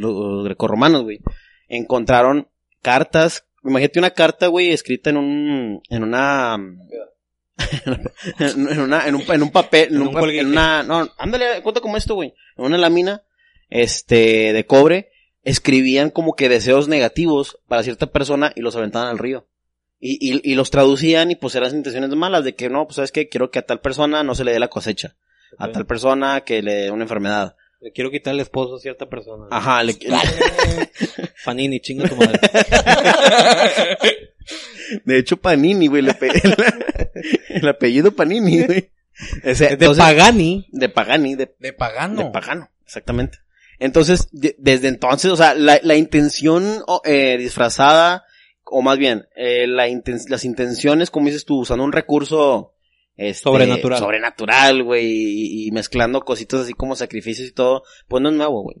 los 0.00 0.44
grecorromanos, 0.44 1.02
güey, 1.02 1.20
encontraron 1.68 2.48
cartas, 2.82 3.46
imagínate 3.64 3.98
una 3.98 4.10
carta, 4.10 4.46
güey, 4.48 4.70
escrita 4.70 5.10
en 5.10 5.16
un, 5.18 5.82
en 5.90 6.02
una, 6.02 6.56
en 8.38 8.80
una, 8.80 9.06
en 9.06 9.14
un, 9.14 9.22
en 9.28 9.42
un 9.42 9.50
papel, 9.50 9.88
en, 9.94 10.00
un 10.02 10.08
un 10.08 10.14
pa- 10.14 10.20
colguije. 10.20 10.40
en 10.42 10.48
una, 10.48 10.82
no, 10.82 11.08
ándale, 11.18 11.62
cuenta 11.62 11.80
como 11.80 11.96
esto, 11.96 12.14
güey, 12.14 12.34
en 12.56 12.64
una 12.64 12.78
lámina, 12.78 13.22
este, 13.68 14.52
de 14.52 14.66
cobre, 14.66 15.10
escribían 15.42 16.10
como 16.10 16.34
que 16.34 16.48
deseos 16.48 16.88
negativos 16.88 17.58
para 17.68 17.82
cierta 17.82 18.06
persona 18.06 18.52
y 18.54 18.60
los 18.60 18.76
aventaban 18.76 19.08
al 19.08 19.18
río. 19.18 19.46
Y, 20.02 20.18
y, 20.20 20.40
y 20.50 20.54
los 20.54 20.70
traducían 20.70 21.30
y 21.30 21.36
pues 21.36 21.54
eran 21.54 21.74
intenciones 21.76 22.10
malas 22.10 22.42
de 22.44 22.54
que 22.54 22.70
no, 22.70 22.86
pues 22.86 22.96
sabes 22.96 23.12
que 23.12 23.28
quiero 23.28 23.50
que 23.50 23.58
a 23.58 23.66
tal 23.66 23.80
persona 23.80 24.22
no 24.22 24.34
se 24.34 24.44
le 24.44 24.52
dé 24.52 24.58
la 24.58 24.68
cosecha. 24.68 25.16
A 25.58 25.72
tal 25.72 25.84
persona 25.84 26.40
que 26.42 26.62
le 26.62 26.72
dé 26.74 26.90
una 26.90 27.02
enfermedad. 27.02 27.56
Le 27.80 27.92
quiero 27.92 28.10
quitar 28.10 28.34
el 28.34 28.40
esposo 28.40 28.76
a 28.76 28.78
cierta 28.78 29.08
persona. 29.08 29.46
Ajá, 29.50 29.82
le, 29.82 29.96
Fanini, 31.36 31.80
chinga 31.80 32.08
tu 32.08 32.16
madre. 32.16 32.38
de 35.04 35.18
hecho 35.18 35.36
Panini, 35.36 35.86
güey, 35.86 36.02
le 36.02 36.10
el, 36.20 36.54
el 37.48 37.68
apellido 37.68 38.12
Panini, 38.12 38.64
güey. 38.64 38.90
Ese- 39.42 39.66
de 39.68 39.72
entonces- 39.74 40.02
Pagani. 40.04 40.68
de 40.72 40.88
Pagani, 40.88 41.34
de 41.34 41.54
De 41.58 41.72
pagano. 41.72 42.24
De 42.24 42.30
pagano, 42.30 42.70
exactamente. 42.84 43.38
Entonces, 43.78 44.28
de- 44.32 44.56
desde 44.58 44.88
entonces, 44.88 45.30
o 45.30 45.36
sea, 45.36 45.54
la, 45.54 45.80
la 45.82 45.96
intención 45.96 46.82
o, 46.86 47.00
eh, 47.04 47.36
disfrazada, 47.38 48.24
o 48.64 48.82
más 48.82 48.98
bien, 48.98 49.26
eh, 49.36 49.66
la 49.66 49.88
inten- 49.88 50.28
las 50.28 50.44
intenciones, 50.44 51.10
como 51.10 51.26
dices 51.26 51.44
tú, 51.46 51.60
usando 51.60 51.84
un 51.84 51.92
recurso 51.92 52.74
este, 53.20 53.42
Sobrenatural. 53.42 53.98
sobrenatural, 53.98 54.82
güey, 54.82 55.06
y, 55.06 55.68
y 55.68 55.70
mezclando 55.72 56.22
cositas 56.22 56.60
así 56.60 56.72
como 56.72 56.96
sacrificios 56.96 57.48
y 57.48 57.52
todo, 57.52 57.82
pues 58.08 58.22
no 58.22 58.30
es 58.30 58.34
nuevo, 58.34 58.62
güey. 58.62 58.76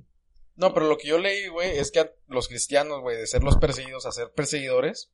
No, 0.56 0.72
pero 0.72 0.88
lo 0.88 0.96
que 0.96 1.08
yo 1.08 1.18
leí, 1.18 1.48
güey, 1.48 1.78
es 1.78 1.90
que 1.90 2.00
a 2.00 2.10
los 2.28 2.48
cristianos, 2.48 3.00
güey, 3.00 3.16
de 3.16 3.26
ser 3.26 3.42
los 3.42 3.56
perseguidos 3.56 4.06
a 4.06 4.12
ser 4.12 4.30
perseguidores, 4.34 5.10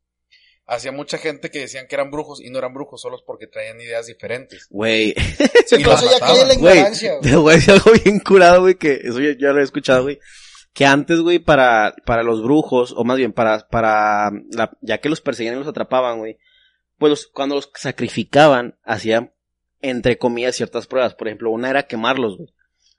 hacía 0.66 0.92
mucha 0.92 1.18
gente 1.18 1.50
que 1.50 1.60
decían 1.60 1.86
que 1.88 1.94
eran 1.94 2.10
brujos 2.10 2.40
y 2.40 2.50
no 2.50 2.58
eran 2.58 2.74
brujos 2.74 3.00
solos 3.00 3.22
porque 3.26 3.46
traían 3.46 3.80
ideas 3.80 4.06
diferentes. 4.06 4.66
Güey, 4.70 5.14
Sí, 5.66 5.76
eso 5.82 6.10
ya 6.10 6.18
cae 6.24 6.40
en 6.42 6.48
la 6.48 6.54
güey, 6.54 6.74
ignorancia, 6.74 7.14
güey. 7.40 7.58
algo 7.68 7.92
bien 8.04 8.20
curado, 8.20 8.60
güey, 8.62 8.74
que 8.76 9.00
eso 9.02 9.20
ya, 9.20 9.36
ya 9.38 9.52
lo 9.52 9.60
he 9.60 9.64
escuchado, 9.64 10.04
güey. 10.04 10.18
Que 10.72 10.84
antes, 10.84 11.20
güey, 11.20 11.38
para, 11.38 11.94
para 12.04 12.22
los 12.22 12.42
brujos, 12.42 12.92
o 12.96 13.02
más 13.02 13.16
bien 13.16 13.32
para, 13.32 13.66
para, 13.68 14.30
la, 14.52 14.76
ya 14.82 14.98
que 14.98 15.08
los 15.08 15.20
perseguían 15.20 15.54
y 15.56 15.58
los 15.58 15.68
atrapaban, 15.68 16.18
güey, 16.18 16.38
pues 16.98 17.10
los- 17.10 17.26
cuando 17.26 17.54
los 17.56 17.70
sacrificaban, 17.74 18.78
hacían, 18.84 19.32
entre 19.80 20.18
comillas, 20.18 20.56
ciertas 20.56 20.86
pruebas. 20.86 21.14
Por 21.14 21.28
ejemplo, 21.28 21.50
una 21.50 21.70
era 21.70 21.86
quemarlos, 21.86 22.36
güey. 22.38 22.48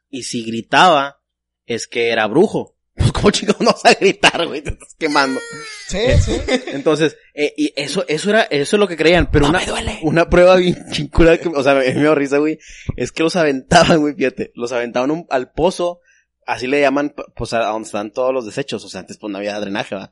Y 0.09 0.23
si 0.23 0.43
gritaba, 0.45 1.21
es 1.65 1.87
que 1.87 2.09
era 2.09 2.27
brujo. 2.27 2.75
Pues, 2.95 3.11
¿cómo 3.13 3.31
chingados 3.31 3.61
no 3.61 3.71
vas 3.71 3.85
a 3.85 3.93
gritar, 3.93 4.47
güey? 4.47 4.61
Te 4.61 4.71
estás 4.71 4.95
quemando. 4.97 5.39
Sí, 5.87 5.99
sí. 6.23 6.41
Entonces, 6.67 7.17
eh, 7.33 7.53
y 7.57 7.73
eso, 7.75 8.05
eso 8.07 8.29
era, 8.31 8.43
eso 8.43 8.75
es 8.75 8.79
lo 8.79 8.87
que 8.87 8.97
creían, 8.97 9.29
pero 9.31 9.47
una, 9.49 9.59
una 10.03 10.29
prueba 10.29 10.55
bien 10.55 10.77
chingura 10.91 11.37
que, 11.37 11.49
o 11.49 11.61
sea, 11.63 11.75
me, 11.75 11.81
me 11.93 11.93
dio 12.01 12.15
risa, 12.15 12.37
güey, 12.39 12.57
es 12.95 13.11
que 13.11 13.23
los 13.23 13.35
aventaban, 13.35 13.99
güey, 14.01 14.15
fíjate, 14.15 14.51
los 14.55 14.71
aventaban 14.71 15.11
un- 15.11 15.27
al 15.29 15.51
pozo, 15.51 15.99
así 16.47 16.65
le 16.65 16.81
llaman, 16.81 17.13
pues, 17.35 17.53
a 17.53 17.59
donde 17.65 17.85
están 17.85 18.11
todos 18.11 18.33
los 18.33 18.45
desechos, 18.45 18.83
o 18.83 18.89
sea, 18.89 19.01
antes 19.01 19.17
pues 19.17 19.29
no 19.31 19.37
había 19.37 19.59
drenaje, 19.59 19.93
va. 19.95 20.11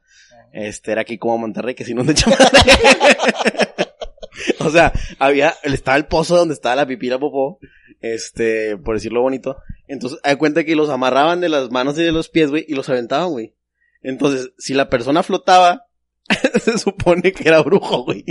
Este, 0.56 0.94
era 0.94 1.02
aquí 1.02 1.18
como 1.18 1.38
Monterrey, 1.38 1.76
que 1.76 1.84
si 1.84 1.94
no, 1.94 2.06
de 2.06 2.14
o 4.60 4.70
sea, 4.70 4.94
había, 5.20 5.54
estaba 5.64 5.98
el 5.98 6.06
pozo 6.06 6.38
donde 6.38 6.54
estaba 6.54 6.78
la 6.78 6.88
pipila 6.88 7.20
popó, 7.20 7.60
este, 8.00 8.78
por 8.78 8.96
decirlo 8.96 9.22
bonito, 9.22 9.58
entonces, 9.88 10.18
hay 10.24 10.38
cuenta 10.38 10.64
que 10.64 10.78
los 10.78 10.90
amarraban 10.90 11.42
de 11.42 11.50
las 11.50 11.72
manos 11.72 12.00
y 12.00 12.04
de 12.04 12.14
los 12.14 12.30
pies, 12.30 12.52
güey, 12.52 12.64
y 12.70 12.74
los 12.74 12.88
aventaban, 12.88 13.32
güey. 13.32 13.54
Entonces, 14.02 14.52
si 14.58 14.74
la 14.74 14.90
persona 14.90 15.24
flotaba, 15.24 15.88
se 16.64 16.78
supone 16.78 17.34
que 17.34 17.48
era 17.48 17.62
brujo, 17.62 18.04
güey. 18.04 18.24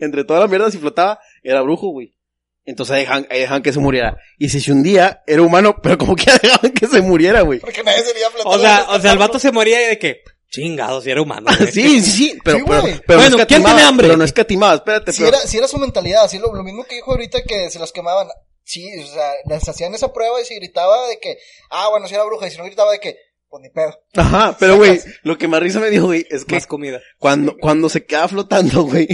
Entre 0.00 0.24
toda 0.24 0.40
la 0.40 0.48
mierda, 0.48 0.70
si 0.70 0.76
flotaba, 0.76 1.18
era 1.42 1.62
brujo, 1.62 1.88
güey. 1.88 2.14
Entonces 2.64 2.94
ahí 2.94 3.00
dejaban, 3.00 3.26
ahí 3.30 3.40
dejaban 3.40 3.62
que 3.62 3.72
se 3.72 3.80
muriera. 3.80 4.18
Y 4.38 4.50
si 4.50 4.60
se 4.60 4.70
hundía, 4.70 5.22
era 5.26 5.42
humano, 5.42 5.76
pero 5.82 5.98
como 5.98 6.14
que 6.14 6.30
dejaban 6.42 6.72
que 6.72 6.86
se 6.86 7.00
muriera, 7.00 7.40
güey. 7.40 7.58
Porque 7.58 7.82
nadie 7.82 8.02
sería 8.02 8.28
O 8.44 8.58
sea, 8.58 8.86
o 8.90 9.00
sea, 9.00 9.12
el 9.12 9.18
vato 9.18 9.38
se 9.38 9.50
moría 9.50 9.82
y 9.82 9.88
de 9.88 9.98
que, 9.98 10.22
chingado, 10.52 11.00
si 11.00 11.10
era 11.10 11.20
humano. 11.22 11.46
güey. 11.58 11.72
Sí, 11.72 12.00
sí, 12.00 12.10
sí, 12.10 12.38
pero, 12.44 12.58
Sí, 12.58 12.64
pero, 12.68 12.80
güey. 12.82 13.00
pero 13.06 13.18
Bueno, 13.18 13.36
no 13.38 13.46
¿quién 13.46 13.64
tiene 13.64 13.82
hambre? 13.82 14.06
pero 14.06 14.16
no 14.18 14.24
escatimaba, 14.24 14.74
espérate, 14.74 15.12
Si 15.12 15.22
pero- 15.24 15.36
era, 15.36 15.46
si 15.46 15.56
era 15.58 15.66
su 15.66 15.78
mentalidad, 15.78 16.24
así 16.24 16.38
lo, 16.38 16.54
lo 16.54 16.62
mismo 16.62 16.84
que 16.84 16.94
dijo 16.96 17.10
ahorita 17.10 17.42
que 17.42 17.70
se 17.70 17.78
los 17.80 17.90
quemaban. 17.90 18.28
Sí, 18.64 18.86
o 19.00 19.06
sea, 19.06 19.32
les 19.48 19.68
hacían 19.68 19.92
esa 19.94 20.12
prueba 20.12 20.40
y 20.40 20.44
si 20.44 20.54
gritaba 20.54 21.08
de 21.08 21.18
que, 21.18 21.36
ah, 21.70 21.88
bueno, 21.90 22.06
si 22.06 22.14
era 22.14 22.22
bruja, 22.24 22.46
y 22.46 22.50
si 22.52 22.58
no 22.58 22.64
gritaba 22.64 22.92
de 22.92 23.00
que, 23.00 23.16
pues 23.48 23.60
ni 23.62 23.70
pedo. 23.70 23.98
Ajá, 24.14 24.56
pero 24.60 24.76
güey, 24.76 25.00
lo 25.24 25.36
que 25.36 25.48
más 25.48 25.60
risa 25.60 25.80
me 25.80 25.90
dio, 25.90 26.04
güey, 26.04 26.24
es 26.30 26.44
que 26.44 26.54
Más 26.54 26.66
comida. 26.68 27.00
cuando, 27.18 27.56
cuando 27.60 27.88
se 27.88 28.04
quedaba 28.06 28.28
flotando, 28.28 28.82
güey, 28.84 29.08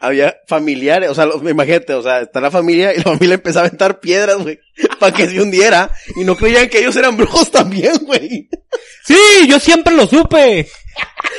había 0.00 0.36
familiares, 0.46 1.08
o 1.10 1.14
sea, 1.14 1.26
los- 1.26 1.42
imagínate, 1.42 1.94
o 1.94 2.02
sea, 2.02 2.20
está 2.20 2.40
la 2.40 2.50
familia 2.50 2.92
y 2.94 2.98
la 2.98 3.04
familia 3.04 3.34
empezó 3.34 3.58
a 3.60 3.62
aventar 3.62 4.00
piedras, 4.00 4.36
güey, 4.38 4.58
para 4.98 5.14
que 5.16 5.28
se 5.28 5.40
hundiera, 5.40 5.90
y 6.16 6.24
no 6.24 6.36
creían 6.36 6.68
que 6.68 6.78
ellos 6.78 6.96
eran 6.96 7.16
brujos 7.16 7.50
también, 7.50 7.92
güey. 8.02 8.48
Sí, 9.04 9.16
yo 9.48 9.58
siempre 9.58 9.94
lo 9.94 10.06
supe. 10.06 10.68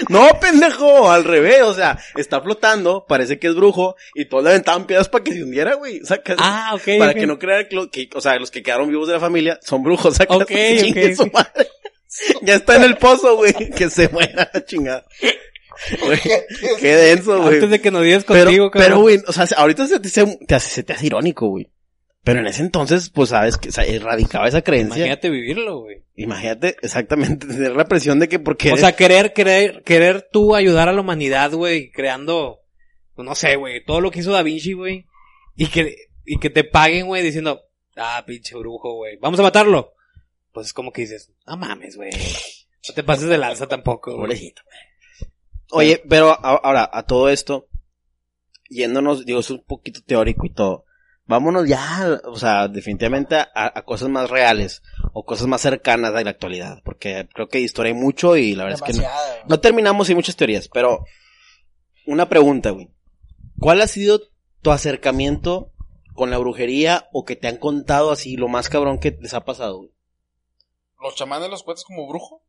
No, 0.09 0.27
pendejo, 0.39 1.11
al 1.11 1.23
revés, 1.23 1.61
o 1.61 1.73
sea, 1.73 1.99
está 2.15 2.41
flotando, 2.41 3.05
parece 3.07 3.37
que 3.39 3.47
es 3.47 3.55
brujo, 3.55 3.95
y 4.15 4.25
todos 4.25 4.43
le 4.43 4.49
aventaban 4.49 4.85
piedras 4.87 5.09
para 5.09 5.23
que 5.23 5.33
se 5.33 5.43
hundiera, 5.43 5.75
güey, 5.75 5.99
sacas. 6.03 6.37
Ah, 6.39 6.71
ok. 6.73 6.97
para 6.97 7.13
que 7.13 7.27
no 7.27 7.37
crean 7.37 7.67
que, 7.69 7.89
que- 7.91 8.09
o 8.17 8.21
sea, 8.21 8.35
los 8.39 8.49
que 8.51 8.63
quedaron 8.63 8.89
vivos 8.89 9.07
de 9.07 9.13
la 9.13 9.19
familia 9.19 9.59
son 9.61 9.83
brujos, 9.83 10.15
sacas. 10.17 10.37
Ok, 10.37 10.47
Que 10.47 10.75
ok, 10.77 10.83
chingue 10.83 11.15
su 11.15 11.23
ok. 11.23 11.33
madre. 11.33 11.67
Ya 12.43 12.53
está 12.55 12.75
en 12.75 12.83
el 12.83 12.97
pozo, 12.97 13.35
güey, 13.37 13.53
que 13.71 13.89
se 13.89 14.07
muera 14.09 14.47
la 14.53 14.63
chingada. 14.65 15.03
Güey, 16.05 16.19
qué 16.79 16.95
denso, 16.95 17.41
güey. 17.41 17.55
Antes 17.55 17.69
de 17.69 17.81
que 17.81 17.91
nos 17.91 18.03
digas 18.03 18.23
Pero, 18.27 18.45
contigo, 18.45 18.71
pero, 18.71 18.83
cabrón. 18.85 19.01
güey, 19.01 19.19
o 19.27 19.31
sea, 19.33 19.45
ahorita 19.57 19.87
se 19.87 19.99
te, 19.99 20.07
hace- 20.07 20.37
te 20.47 20.55
hace, 20.55 20.69
se 20.69 20.83
te 20.83 20.93
hace 20.93 21.05
irónico, 21.07 21.47
güey. 21.47 21.69
Pero 22.23 22.39
en 22.39 22.47
ese 22.47 22.61
entonces, 22.61 23.09
pues 23.09 23.29
sabes 23.31 23.57
que 23.57 23.67
o 23.67 23.71
sea, 23.73 23.83
erradicaba 23.83 24.47
esa 24.47 24.61
creencia. 24.61 24.95
Imagínate 24.97 25.29
vivirlo, 25.29 25.81
güey. 25.81 26.03
Imagínate, 26.15 26.77
exactamente, 26.81 27.47
tener 27.47 27.75
la 27.75 27.85
presión 27.85 28.19
de 28.19 28.29
que 28.29 28.39
porque 28.39 28.71
O 28.71 28.77
sea, 28.77 28.95
querer, 28.95 29.33
querer, 29.33 29.83
querer 29.83 30.29
tú 30.31 30.55
ayudar 30.55 30.87
a 30.87 30.93
la 30.93 31.01
humanidad, 31.01 31.51
güey, 31.51 31.91
creando, 31.91 32.61
pues, 33.15 33.25
no 33.27 33.35
sé, 33.35 33.57
güey, 33.57 33.83
todo 33.83 33.99
lo 33.99 34.09
que 34.11 34.19
hizo 34.19 34.31
Da 34.31 34.41
Vinci, 34.41 34.71
güey, 34.73 35.05
y 35.57 35.67
que, 35.67 35.95
y 36.25 36.39
que 36.39 36.49
te 36.49 36.63
paguen, 36.63 37.07
güey, 37.07 37.23
diciendo, 37.23 37.61
ah, 37.97 38.23
pinche 38.25 38.55
brujo, 38.55 38.93
güey, 38.95 39.17
vamos 39.17 39.39
a 39.41 39.43
matarlo. 39.43 39.93
Pues 40.53 40.67
es 40.67 40.73
como 40.73 40.93
que 40.93 41.01
dices, 41.01 41.29
no 41.45 41.57
mames, 41.57 41.97
güey, 41.97 42.11
no 42.87 42.93
te 42.95 43.03
pases 43.03 43.27
de 43.27 43.37
lanza 43.37 43.67
tampoco, 43.67 44.15
güey. 44.15 44.53
Oye, 45.75 46.01
pero 46.09 46.29
a- 46.31 46.35
ahora, 46.63 46.89
a 46.91 47.03
todo 47.03 47.29
esto, 47.29 47.67
yéndonos, 48.69 49.25
digo, 49.25 49.39
es 49.39 49.49
un 49.49 49.63
poquito 49.63 50.01
teórico 50.05 50.45
y 50.45 50.49
todo. 50.53 50.85
Vámonos 51.25 51.67
ya, 51.69 52.19
o 52.25 52.35
sea, 52.37 52.67
definitivamente 52.67 53.35
a, 53.35 53.49
a 53.53 53.81
cosas 53.83 54.09
más 54.09 54.29
reales 54.29 54.81
o 55.13 55.23
cosas 55.25 55.47
más 55.47 55.61
cercanas 55.61 56.13
de 56.13 56.23
la 56.25 56.31
actualidad, 56.31 56.81
porque 56.83 57.29
creo 57.33 57.47
que 57.47 57.59
de 57.59 57.63
historia 57.63 57.93
hay 57.93 57.97
mucho 57.99 58.35
y 58.35 58.55
la 58.55 58.65
verdad 58.65 58.79
es 58.79 58.97
que 58.97 59.01
no, 59.47 59.59
terminamos 59.59 60.07
sin 60.07 60.17
muchas 60.17 60.35
teorías, 60.35 60.67
pero 60.67 61.05
una 62.05 62.27
pregunta, 62.27 62.71
güey. 62.71 62.89
¿Cuál 63.57 63.81
ha 63.81 63.87
sido 63.87 64.21
tu 64.61 64.71
acercamiento 64.71 65.71
con 66.13 66.29
la 66.29 66.37
brujería 66.37 67.07
o 67.13 67.23
que 67.23 67.37
te 67.37 67.47
han 67.47 67.57
contado 67.57 68.11
así 68.11 68.35
lo 68.35 68.49
más 68.49 68.67
cabrón 68.67 68.99
que 68.99 69.17
les 69.21 69.33
ha 69.33 69.45
pasado, 69.45 69.77
güey? 69.77 69.91
¿Los 71.01 71.15
chamanes 71.15 71.49
los 71.49 71.63
cuentas 71.63 71.85
como 71.85 72.07
brujo? 72.07 72.42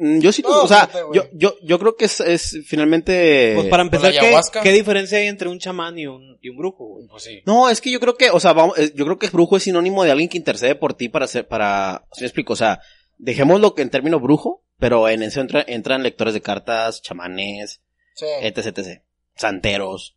Mm, 0.00 0.20
Yo 0.20 0.30
sí, 0.30 0.42
No, 0.42 0.62
o 0.62 0.68
sea, 0.68 0.86
fíjate, 0.86 1.04
yo, 1.12 1.24
yo, 1.32 1.56
yo 1.60 1.78
creo 1.80 1.96
que 1.96 2.04
es, 2.04 2.20
es 2.20 2.58
finalmente... 2.66 3.52
Pues 3.56 3.66
para 3.66 3.82
¿Con 3.82 3.94
empezar, 3.94 4.12
¿qué, 4.52 4.60
qué 4.62 4.72
diferencia 4.72 5.18
hay 5.18 5.26
entre 5.26 5.48
un 5.48 5.58
chamán 5.58 5.98
y 5.98 6.06
un, 6.06 6.38
y 6.40 6.48
un 6.50 6.56
brujo, 6.56 6.86
güey? 6.86 7.08
Pues 7.08 7.24
sí. 7.24 7.42
No, 7.46 7.68
es 7.68 7.80
que 7.80 7.90
yo 7.90 7.98
creo 7.98 8.16
que, 8.16 8.30
o 8.30 8.38
sea, 8.38 8.52
vamos, 8.52 8.78
eh, 8.78 8.92
yo 8.94 9.04
creo 9.04 9.18
que 9.18 9.28
brujo 9.28 9.56
es 9.56 9.64
sinónimo 9.64 10.04
de 10.04 10.12
alguien 10.12 10.28
que 10.28 10.38
intercede 10.38 10.76
por 10.76 10.94
ti 10.94 11.08
para 11.08 11.24
hacer, 11.24 11.48
para, 11.48 12.06
¿sí 12.12 12.20
me 12.20 12.26
explico? 12.28 12.52
O 12.52 12.56
sea, 12.56 12.80
dejémoslo 13.16 13.74
que 13.74 13.82
en 13.82 13.90
término 13.90 14.20
brujo, 14.20 14.64
pero 14.78 15.08
en 15.08 15.24
eso 15.24 15.40
entra- 15.40 15.64
entran 15.66 16.04
lectores 16.04 16.32
de 16.32 16.42
cartas, 16.42 17.02
chamanes, 17.02 17.82
Sí. 18.14 18.26
etc, 18.42 18.66
etc. 18.78 19.02
Santeros. 19.34 20.16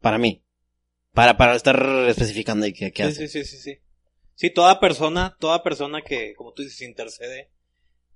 Para 0.00 0.16
mí. 0.18 0.42
Para, 1.12 1.36
para 1.36 1.54
estar 1.54 1.78
especificando 2.08 2.64
y 2.66 2.72
qué, 2.72 2.90
qué 2.90 3.02
Sí, 3.04 3.08
hace. 3.10 3.28
sí, 3.28 3.44
sí, 3.44 3.56
sí, 3.56 3.58
sí. 3.58 3.78
Sí, 4.34 4.48
toda 4.50 4.80
persona, 4.80 5.36
toda 5.38 5.62
persona 5.62 6.00
que, 6.00 6.34
como 6.34 6.52
tú 6.54 6.62
dices, 6.62 6.80
intercede, 6.80 7.50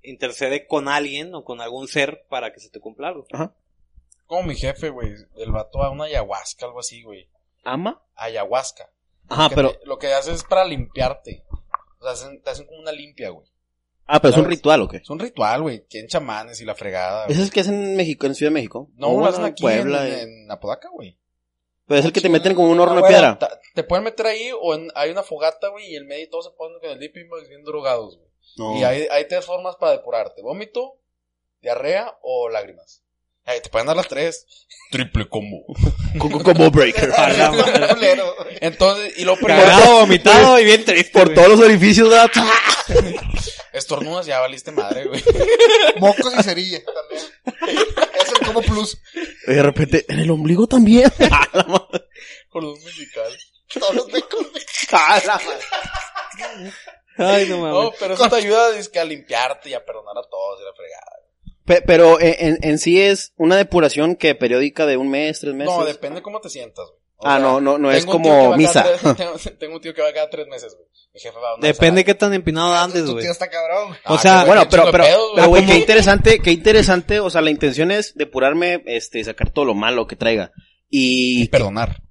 intercede 0.08 0.66
con 0.66 0.88
alguien 0.88 1.34
o 1.34 1.44
con 1.44 1.60
algún 1.60 1.88
ser 1.88 2.24
para 2.28 2.52
que 2.52 2.60
se 2.60 2.70
te 2.70 2.80
cumpla 2.80 3.08
algo. 3.08 3.26
Como 4.26 4.42
mi 4.42 4.56
jefe, 4.56 4.90
güey. 4.90 5.12
El 5.36 5.52
vato 5.52 5.82
a 5.82 5.90
una 5.90 6.04
ayahuasca, 6.04 6.66
algo 6.66 6.80
así, 6.80 7.02
güey. 7.02 7.28
¿Ama? 7.64 8.02
Ayahuasca. 8.14 8.90
Ajá, 9.28 9.48
pero, 9.54 9.72
te- 9.72 9.86
lo 9.86 9.98
que 9.98 10.12
hace 10.12 10.32
es 10.32 10.44
para 10.44 10.64
limpiarte. 10.64 11.44
O 12.00 12.02
sea, 12.04 12.12
hacen- 12.12 12.42
te 12.42 12.50
hacen 12.50 12.66
como 12.66 12.80
una 12.80 12.92
limpia, 12.92 13.30
güey. 13.30 13.46
ah, 14.06 14.20
pero 14.20 14.32
es 14.34 14.38
un 14.38 14.44
ritual, 14.46 14.82
¿o 14.82 14.88
qué? 14.88 14.98
Es 14.98 15.10
un 15.10 15.18
ritual, 15.18 15.62
güey. 15.62 15.80
Tienen 15.88 16.08
chamanes 16.08 16.60
y 16.60 16.64
la 16.64 16.74
fregada. 16.76 17.26
¿Ese 17.26 17.40
es 17.40 17.46
el 17.48 17.52
que 17.52 17.60
hacen 17.60 17.74
en 17.82 17.96
México, 17.96 18.26
en 18.26 18.34
Ciudad 18.36 18.50
de 18.50 18.54
México? 18.54 18.88
No, 18.94 19.18
lo 19.18 19.26
hacen 19.26 19.42
en 19.44 19.50
aquí 19.50 19.62
Puebla. 19.62 20.06
en, 20.08 20.12
y- 20.14 20.20
en 20.44 20.50
Apodaca, 20.50 20.88
güey. 20.90 21.18
Pero 21.86 22.00
es 22.00 22.04
el 22.06 22.12
que 22.12 22.20
te 22.20 22.28
meten 22.28 22.54
como 22.54 22.70
un 22.70 22.80
horno 22.80 22.96
de 22.96 23.08
piedra. 23.08 23.38
Te 23.74 23.84
pueden 23.84 24.04
meter 24.04 24.26
ahí 24.26 24.50
o 24.60 24.74
en- 24.74 24.90
hay 24.96 25.10
una 25.10 25.22
fogata, 25.22 25.68
güey, 25.68 25.92
y 25.92 25.96
el 25.96 26.04
medio 26.04 26.24
y 26.24 26.30
todos 26.30 26.46
se 26.46 26.50
ponen 26.52 26.78
con 26.80 26.90
el 26.90 26.98
dipping 26.98 27.28
box 27.28 27.48
bien 27.48 27.62
drogados, 27.64 28.16
güey. 28.16 28.25
No. 28.56 28.76
Y 28.78 28.84
hay, 28.84 29.06
hay 29.10 29.26
tres 29.28 29.44
formas 29.44 29.76
para 29.76 29.92
depurarte. 29.92 30.42
Vómito, 30.42 30.98
diarrea 31.60 32.16
o 32.22 32.48
lágrimas. 32.48 33.02
Ay, 33.44 33.60
te 33.60 33.68
pueden 33.68 33.86
dar 33.86 33.96
las 33.96 34.08
tres. 34.08 34.44
Triple 34.90 35.28
combo. 35.28 35.64
Co- 36.18 36.42
Como 36.42 36.70
breaker. 36.70 37.10
Entonces, 38.60 39.18
y 39.18 39.24
lo 39.24 39.36
primero, 39.36 39.62
Cagado, 39.62 40.00
vomitado 40.00 40.58
y 40.58 40.64
bien 40.64 40.84
triste. 40.84 41.12
Por 41.12 41.26
güey. 41.26 41.34
todos 41.36 41.48
los 41.50 41.60
orificios, 41.60 42.08
¿verdad? 42.10 42.30
estornudas, 43.72 44.24
ya 44.26 44.40
valiste 44.40 44.72
madre, 44.72 45.04
güey. 45.06 45.22
Mocos 45.98 46.32
y 46.38 46.42
cerilla 46.42 46.80
también. 46.84 47.82
Es 48.20 48.32
el 48.32 48.46
como 48.46 48.62
plus. 48.62 48.98
Y 49.46 49.52
de 49.52 49.62
repente, 49.62 50.04
en 50.08 50.18
el 50.20 50.30
ombligo 50.30 50.66
también. 50.66 51.12
Cordón 52.48 52.80
musical. 52.82 53.36
Todos 53.74 53.94
los 53.94 54.08
mecos. 54.12 54.46
A. 57.18 57.34
Ay, 57.34 57.46
no 57.48 57.56
No, 57.68 57.82
mames. 57.82 57.94
pero 57.98 58.14
eso 58.14 58.28
te 58.28 58.36
ayuda 58.36 58.72
dizque, 58.72 58.98
a 58.98 59.04
limpiarte 59.04 59.70
y 59.70 59.74
a 59.74 59.84
perdonar 59.84 60.16
a 60.18 60.28
todos 60.28 60.60
y 60.60 60.64
la 60.64 60.72
fregada. 60.74 61.12
Pe- 61.64 61.82
Pero 61.82 62.20
en, 62.20 62.34
en- 62.38 62.58
en 62.62 62.78
sí 62.78 63.00
es 63.00 63.32
una 63.36 63.56
depuración 63.56 64.14
que 64.16 64.34
periódica 64.34 64.86
de 64.86 64.96
un 64.96 65.08
mes, 65.10 65.40
tres 65.40 65.54
meses. 65.54 65.74
No, 65.74 65.84
depende 65.84 66.22
cómo 66.22 66.40
te 66.40 66.48
sientas, 66.48 66.86
güey. 66.88 67.00
O 67.18 67.26
Ah, 67.26 67.38
sea, 67.38 67.38
no, 67.40 67.60
no, 67.62 67.78
no 67.78 67.90
es 67.90 68.04
tengo 68.04 68.16
un 68.18 68.22
tío 68.22 68.30
como 68.30 68.42
que 68.42 68.48
va 68.50 68.56
misa. 68.58 68.82
tres- 69.02 69.16
tengo, 69.16 69.34
tengo 69.58 69.74
un 69.76 69.80
tío 69.80 69.94
que 69.94 70.02
va 70.02 70.12
cada 70.12 70.28
tres 70.30 70.46
meses, 70.48 70.74
güey. 70.76 70.86
Mi 71.14 71.20
jefe 71.20 71.38
va 71.38 71.54
una 71.54 71.66
vez 71.66 71.76
Depende 71.78 72.04
qué 72.04 72.14
tan 72.14 72.34
empinado 72.34 72.74
andes, 72.74 73.04
Tu 73.06 73.12
güey. 73.12 73.24
tío 73.24 73.32
está 73.32 73.48
cabrón. 73.48 73.96
o 74.04 74.18
sea, 74.18 74.42
Ah, 74.42 74.44
Bueno, 74.44 74.62
pero, 74.70 74.90
pero, 74.92 75.04
pedos, 75.04 75.30
pero, 75.34 75.48
güey, 75.48 75.62
güey. 75.64 75.74
qué 75.74 75.78
interesante, 75.80 76.38
qué 76.40 76.50
interesante, 76.52 77.20
o 77.20 77.30
sea, 77.30 77.40
la 77.40 77.50
intención 77.50 77.90
es 77.90 78.14
depurarme, 78.14 78.82
este, 78.86 79.24
sacar 79.24 79.50
todo 79.50 79.64
lo 79.64 79.74
malo 79.74 80.06
que 80.06 80.14
traiga. 80.16 80.52
Y, 80.90 81.48
Perdonar. 81.48 82.02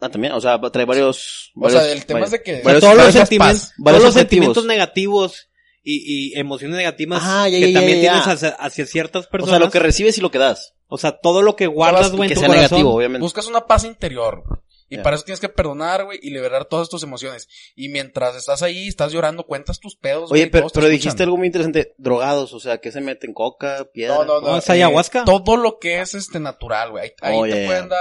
Ah, 0.00 0.08
también, 0.08 0.32
o 0.32 0.40
sea, 0.40 0.60
trae 0.60 0.84
varios, 0.84 1.52
O 1.54 1.60
varios- 1.60 1.82
sea, 1.82 1.92
el 1.92 2.04
tema 2.06 2.20
varios- 2.20 2.32
es 2.34 2.38
de 2.38 2.42
que... 2.44 2.60
O 2.60 2.64
varios- 2.64 2.80
todos 2.82 2.96
los 2.96 3.12
sentimientos, 3.12 3.60
paz, 3.60 3.74
varios 3.78 4.02
todos 4.02 4.14
los 4.14 4.16
objetivos. 4.16 4.16
sentimientos 4.56 4.64
negativos 4.66 5.48
y, 5.82 6.32
y 6.34 6.38
emociones 6.38 6.76
negativas 6.76 7.22
Ah, 7.24 7.48
ya, 7.48 7.58
que 7.58 7.72
ya, 7.72 7.78
también 7.78 8.02
ya, 8.02 8.10
tienes 8.12 8.26
hacia, 8.28 8.48
hacia 8.50 8.86
ciertas 8.86 9.26
O 9.26 9.30
personas. 9.30 9.58
sea, 9.58 9.64
lo 9.66 9.70
que 9.70 9.78
recibes 9.78 10.18
y 10.18 10.20
lo 10.20 10.30
que 10.30 10.38
das. 10.38 10.74
O 10.88 10.98
sea, 10.98 11.12
todo 11.12 11.42
lo 11.42 11.56
que 11.56 11.66
guardas, 11.66 12.12
güey, 12.12 12.28
que 12.28 12.34
en 12.34 12.38
tu 12.38 12.40
sea 12.40 12.48
corazón. 12.48 12.62
negativo, 12.78 12.94
obviamente. 12.94 13.22
Buscas 13.22 13.46
una 13.46 13.66
paz 13.66 13.84
interior. 13.84 14.42
Y 14.88 14.98
para 14.98 15.16
eso 15.16 15.24
tienes 15.24 15.40
que 15.40 15.48
perdonar, 15.48 16.04
güey, 16.04 16.18
y 16.22 16.30
liberar 16.30 16.66
todas 16.66 16.88
tus 16.88 17.02
emociones. 17.02 17.48
Y 17.74 17.88
mientras 17.88 18.36
estás 18.36 18.62
ahí, 18.62 18.86
estás 18.86 19.12
llorando, 19.12 19.44
cuentas 19.44 19.80
tus 19.80 19.96
pedos, 19.96 20.28
güey, 20.30 20.42
Oye, 20.42 20.50
pero, 20.50 20.88
dijiste 20.88 21.24
algo 21.24 21.36
muy 21.36 21.46
interesante, 21.48 21.94
drogados, 21.98 22.52
o 22.52 22.60
sea, 22.60 22.78
que 22.78 22.92
se 22.92 23.00
meten 23.00 23.32
coca, 23.34 23.88
piedra. 23.92 24.16
No, 24.18 24.24
no, 24.24 24.40
no. 24.40 24.56
Es 24.56 24.70
ayahuasca. 24.70 25.24
todo 25.24 25.56
lo 25.56 25.78
que 25.78 26.00
es 26.00 26.14
este 26.14 26.38
natural, 26.38 26.90
güey. 26.92 27.04
Ahí, 27.20 27.32
ahí 27.32 27.36
Oh, 27.38 27.44
te 27.44 27.66
pueden 27.66 27.88
dar 27.88 27.98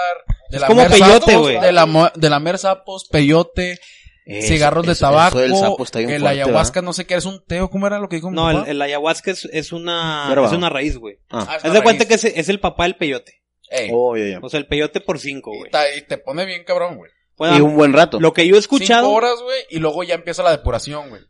de 0.50 0.58
Es 0.58 0.62
la 0.62 0.68
como 0.68 0.82
mer 0.82 0.92
peyote, 0.92 1.32
sapos, 1.32 1.42
güey. 1.42 1.60
De 1.60 1.72
la, 1.72 2.14
de 2.16 2.30
la 2.30 2.40
mer 2.40 2.58
sapos, 2.60 3.08
peyote, 3.10 3.80
Eso- 4.28 4.48
cigarros 4.48 4.86
de 4.86 4.96
tabaco, 4.96 5.40
eso 5.40 5.54
del 5.54 5.58
sapo 5.60 5.84
está 5.84 6.00
bien 6.00 6.12
el 6.12 6.22
fuerte, 6.22 6.42
ayahuasca, 6.42 6.82
no 6.84 6.94
sé 6.94 7.06
qué, 7.06 7.16
es 7.16 7.26
un 7.26 7.44
teo, 7.46 7.70
¿cómo 7.70 7.88
era 7.88 8.00
lo 8.00 8.10
que 8.10 8.18
dijo 8.18 8.30
mi 8.30 8.36
No, 8.36 8.50
el, 8.52 8.58
papá? 8.58 8.70
el 8.72 8.82
ayahuasca 8.82 9.32
es, 9.32 9.46
es 9.52 9.72
una, 9.72 10.32
es 10.46 10.52
una 10.52 10.70
raíz, 10.70 10.98
güey. 10.98 11.18
Ah, 11.32 11.46
Ah. 11.50 11.56
es 11.58 11.66
Haz 11.66 11.74
de 11.74 11.82
cuenta 11.84 12.06
que 12.08 12.14
es, 12.16 12.24
es 12.26 12.50
el 12.50 12.60
papá 12.60 12.84
del 12.84 12.96
peyote. 12.96 13.42
Ey, 13.70 13.90
Oh, 13.94 14.16
ya, 14.16 14.26
ya. 14.26 14.40
O 14.42 14.50
sea, 14.50 14.60
el 14.60 14.68
peyote 14.68 15.02
por 15.02 15.20
cinco, 15.20 15.52
y, 15.54 15.58
güey. 15.60 15.72
ta- 15.72 15.94
y 15.94 16.02
te 16.04 16.18
pone 16.18 16.46
bien 16.46 16.64
cabrón, 16.64 16.98
güey. 16.98 17.12
Bueno, 17.38 17.58
y 17.58 17.62
un 17.62 17.76
buen 17.76 17.92
rato. 17.94 18.20
lo 18.20 18.32
que 18.34 18.48
yo 18.48 18.56
he 18.56 18.60
escuchado, 18.60 19.08
Cinco 19.08 19.18
horas, 19.18 19.42
güey, 19.42 19.62
y 19.70 19.80
luego 19.80 20.04
ya 20.04 20.16
empieza 20.16 20.42
la 20.44 20.52
depuración, 20.52 21.10
güey. 21.10 21.22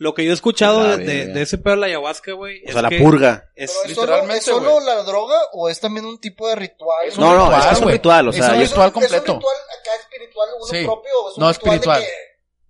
lo 0.00 0.14
que 0.14 0.24
yo 0.24 0.30
he 0.30 0.34
escuchado 0.34 0.84
La 0.84 0.96
de, 0.96 1.04
de, 1.04 1.26
de 1.26 1.42
ese 1.42 1.58
pedo 1.58 1.74
de 1.74 1.80
la 1.80 1.86
ayahuasca, 1.86 2.32
güey, 2.32 2.62
o 2.62 2.66
es 2.68 2.72
sea, 2.72 2.82
la 2.82 2.88
que 2.88 2.98
purga. 3.00 3.50
es, 3.56 3.72
Pero 3.72 3.82
es 3.82 3.88
literalmente, 3.98 4.42
solo, 4.42 4.58
¿es 4.68 4.72
solo 4.74 4.86
la 4.86 5.02
droga 5.02 5.36
o 5.52 5.68
es 5.68 5.80
también 5.80 6.06
un 6.06 6.20
tipo 6.20 6.48
de 6.48 6.54
ritual? 6.54 7.08
Es 7.08 7.18
un 7.18 7.24
No, 7.24 7.34
no, 7.34 7.44
ritual, 7.46 7.60
es 7.60 7.66
que 7.66 7.72
es 7.74 7.80
un 7.80 7.88
ritual, 7.90 8.28
o 8.28 8.30
Es 8.30 8.36
sea, 8.36 8.46
¿Es 8.46 8.52
un- 8.54 8.60
ritual 8.62 8.86
¿Es 8.86 8.92
completo. 8.94 9.32
un 9.32 9.38
ritual 9.40 9.56
acá 9.80 9.90
espiritual 10.00 10.48
uno 10.56 10.66
Sí. 10.66 10.84
propio 10.84 11.10
o 11.24 11.30
es 11.30 11.36
un 11.36 11.40
No, 11.42 11.48
ritual 11.52 11.74
espiritual. 11.74 12.00
de 12.00 12.06
que 12.06 12.12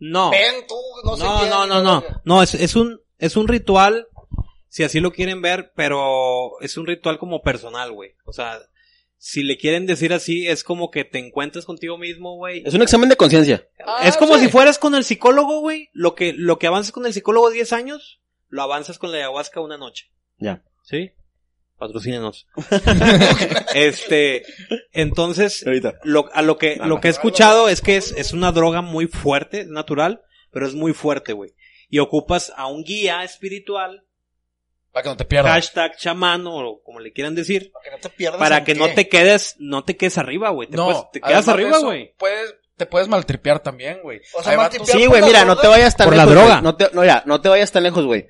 no, 0.01 0.31
ven 0.31 0.67
tú, 0.67 0.81
no 1.05 1.17
sé 1.19 1.25
no, 1.25 1.39
quién? 1.39 1.51
no, 1.51 1.67
no, 1.67 1.83
no, 1.83 2.05
no, 2.25 2.43
es, 2.43 2.55
es 2.55 2.75
un, 2.77 2.99
es 3.19 3.37
un 3.37 3.47
ritual, 3.47 4.09
si 4.71 4.85
así 4.85 4.99
lo 4.99 5.13
quieren 5.13 5.43
ver, 5.43 5.73
pero 5.77 6.59
es 6.63 6.79
un 6.79 6.87
ritual 6.87 7.19
como 7.19 7.43
personal, 7.43 7.93
güey. 7.93 8.15
O 8.25 8.33
sea, 8.33 8.59
si 9.19 9.43
le 9.43 9.59
quieren 9.59 9.85
decir 9.85 10.13
así, 10.13 10.47
es 10.47 10.63
como 10.63 10.91
que 10.91 11.05
te 11.05 11.19
encuentras 11.19 11.65
contigo 11.65 11.99
mismo, 11.99 12.37
güey. 12.37 12.63
Es 12.65 12.75
un 12.75 12.83
examen 12.83 13.09
de 13.09 13.17
conciencia. 13.17 13.69
Ah, 13.85 14.03
es 14.05 14.17
como 14.17 14.37
sí. 14.37 14.45
si 14.45 14.49
fueras 14.49 14.79
con 14.79 14.95
el 14.95 15.05
psicólogo, 15.05 15.61
güey. 15.61 15.91
Lo 15.93 16.15
que, 16.15 16.33
lo 16.33 16.59
que 16.59 16.69
avanzas 16.69 16.93
con 16.93 17.05
el 17.05 17.13
psicólogo 17.13 17.51
10 17.51 17.73
años, 17.73 18.21
lo 18.49 18.63
avanzas 18.63 18.99
con 18.99 19.11
la 19.11 19.19
ayahuasca 19.19 19.61
una 19.61 19.77
noche. 19.77 20.13
Ya. 20.39 20.63
¿Sí? 20.85 21.11
Patrocínenos. 21.79 22.47
este, 23.75 24.45
entonces, 24.93 25.67
Ahorita. 25.67 25.99
lo, 26.05 26.33
a 26.33 26.43
lo 26.43 26.57
que, 26.57 26.77
lo 26.77 27.01
que 27.01 27.09
he 27.09 27.11
escuchado 27.11 27.69
es 27.69 27.81
que 27.81 27.97
es, 27.97 28.13
es 28.13 28.33
una 28.33 28.53
droga 28.53 28.83
muy 28.83 29.07
fuerte, 29.07 29.65
natural, 29.65 30.23
pero 30.53 30.67
es 30.67 30.75
muy 30.75 30.93
fuerte, 30.93 31.33
güey. 31.33 31.55
Y 31.89 31.99
ocupas 31.99 32.53
a 32.57 32.69
un 32.69 32.85
guía 32.85 33.25
espiritual, 33.25 34.05
Para 34.99 35.03
que 35.05 35.09
no 35.11 35.17
te 35.17 35.25
pierdas. 35.25 35.53
hashtag 35.53 35.97
chamán 35.97 36.45
o 36.47 36.81
como 36.85 37.01
le 37.01 37.13
quieran 37.13 37.35
decir, 37.35 37.71
Para 37.73 37.85
que 37.85 37.91
no 37.93 37.99
te 37.99 38.09
pierdas. 38.11 38.39
para 38.41 38.65
que 38.65 38.73
qué. 38.75 38.79
no 38.79 38.89
te 38.89 39.09
quedes, 39.09 39.57
no 39.59 39.85
te 39.85 39.97
quedes 39.97 40.19
arriba, 40.19 40.51
güey. 40.51 40.69
Te, 40.69 40.77
No, 40.77 40.87
puedes- 40.87 41.11
te 41.13 41.21
quedas 41.21 41.49
arriba, 41.49 41.79
güey. 41.79 42.15
Puedes, 42.19 42.55
te 42.77 42.87
puedes 42.87 43.09
maltripear 43.09 43.61
también, 43.61 44.01
güey. 44.03 44.21
O 44.35 44.43
sea, 44.43 44.57
maltripear- 44.57 44.87
Sí, 44.87 44.99
por 45.01 45.09
güey, 45.09 45.21
la 45.21 45.27
mira, 45.27 45.39
droga? 45.41 45.55
no 45.55 45.61
te 45.61 45.67
vayas 45.69 45.97
tan 45.97 46.05
Por 46.07 46.17
la 46.17 46.25
lejos. 46.25 46.35
droga. 46.35 46.53
güey. 46.55 46.63
No 46.65 46.77
te, 46.77 46.91
no, 46.93 47.05
ya, 47.05 47.23
no 47.27 47.41
te 47.41 47.49
vayas 47.49 47.73
tan 47.73 47.83
lejos, 47.85 48.05
güey. 48.05 48.27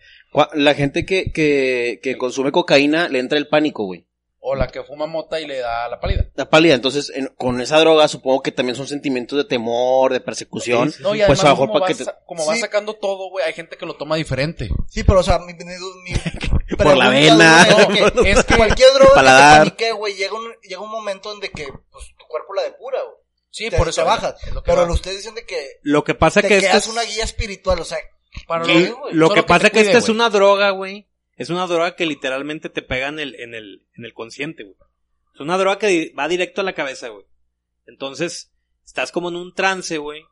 La 0.54 0.74
gente 0.74 1.06
que, 1.06 1.32
que, 1.32 2.00
que 2.02 2.16
consume 2.18 2.52
cocaína 2.52 3.08
le 3.08 3.18
entra 3.18 3.38
el 3.38 3.48
pánico, 3.48 3.84
güey. 3.84 4.04
O 4.40 4.54
la 4.54 4.68
que 4.68 4.82
fuma 4.84 5.06
mota 5.06 5.40
y 5.40 5.46
le 5.46 5.58
da 5.58 5.88
la 5.88 5.98
pálida. 6.00 6.26
La 6.34 6.48
pálida, 6.48 6.74
entonces 6.74 7.10
en- 7.14 7.26
con 7.36 7.60
esa 7.60 7.78
droga 7.80 8.06
supongo 8.08 8.40
que 8.40 8.52
también 8.52 8.76
son 8.76 8.86
sentimientos 8.86 9.36
de 9.36 9.44
temor, 9.44 10.12
de 10.12 10.20
persecución. 10.20 10.94
No, 11.00 11.14
y 11.14 11.18
pues 11.26 11.40
además 11.40 11.40
a 11.40 11.44
lo 11.44 11.50
mejor 11.50 11.68
como, 11.68 11.72
para 11.72 11.82
va, 11.82 11.86
que 11.88 11.94
te- 11.96 12.04
sa- 12.04 12.18
como 12.24 12.46
va 12.46 12.54
Sí. 12.54 12.60
sacando 12.60 12.94
todo, 12.94 13.30
güey, 13.30 13.44
hay 13.44 13.52
gente 13.52 13.76
que 13.76 13.84
lo 13.84 13.96
toma 13.96 14.14
diferente. 14.16 14.70
Sí, 14.86 15.02
pero 15.02 15.20
o 15.20 15.22
sea, 15.22 15.38
mi, 15.40 15.52
mi, 15.54 15.64
mi 15.64 16.12
Por 16.76 16.96
la 16.96 17.08
vena. 17.10 17.62
es 17.68 17.86
que 18.22 18.30
Es 18.30 18.44
que- 18.44 18.56
cualquier 18.56 18.92
droga 18.94 19.14
Paladar. 19.14 19.64
que 19.64 19.70
te 19.70 19.76
panique, 19.76 19.92
güey, 19.92 20.14
llega 20.14 20.34
un, 20.34 20.52
llega 20.62 20.80
un 20.80 20.90
momento 20.90 21.32
en 21.32 21.40
de 21.40 21.50
que 21.50 21.66
pues, 21.90 22.04
tu 22.18 22.26
cuerpo 22.26 22.54
la 22.54 22.62
depura, 22.62 23.02
güey. 23.02 23.16
Sí, 23.50 23.70
Te- 23.70 23.76
por 23.76 23.86
te 23.86 23.90
eso 23.90 24.04
bajas. 24.04 24.34
es 24.46 24.52
lo 24.52 24.62
que 24.62 24.70
Pero 24.70 24.86
va. 24.86 24.92
ustedes 24.92 25.16
dicen 25.18 25.34
de 25.34 25.46
que 25.46 25.78
Lo 25.82 26.04
que 26.04 26.14
pasa 26.14 26.42
te 26.42 26.48
que 26.48 26.56
esta 26.58 26.70
quedas 26.72 26.86
es, 26.86 26.92
una 26.92 27.02
guía 27.02 27.24
espiritual, 27.24 27.80
o 27.80 27.84
sea, 27.84 27.98
Para 28.46 28.64
¿qué, 28.64 28.88
lo- 28.90 29.10
lo 29.10 29.28
que 29.30 29.34
que 29.36 29.42
pasa 29.44 29.64
te 29.66 29.70
que 29.72 29.80
esta 29.80 29.98
es 29.98 30.08
una 30.08 30.28
droga, 30.30 30.70
güey. 30.70 31.08
Es 31.36 31.50
una 31.50 31.66
droga 31.66 31.94
que 31.96 32.04
literalmente 32.04 32.68
te 32.68 32.82
pega 32.82 33.08
en 33.08 33.18
el, 33.20 33.34
en 33.36 33.54
el, 33.54 33.86
en 33.96 34.04
el 34.04 34.12
consciente, 34.12 34.64
güey. 34.64 34.76
Es 35.34 35.40
una 35.40 35.56
droga 35.56 35.78
que 35.78 36.12
va 36.18 36.26
directo 36.28 36.60
a 36.60 36.64
la 36.64 36.74
cabeza, 36.74 37.08
güey. 37.08 37.24
Entonces, 37.86 38.52
estás 38.84 39.12
como 39.12 39.28
en 39.30 39.36
un 39.36 39.54
trance, 39.54 39.98
güey. 39.98 40.24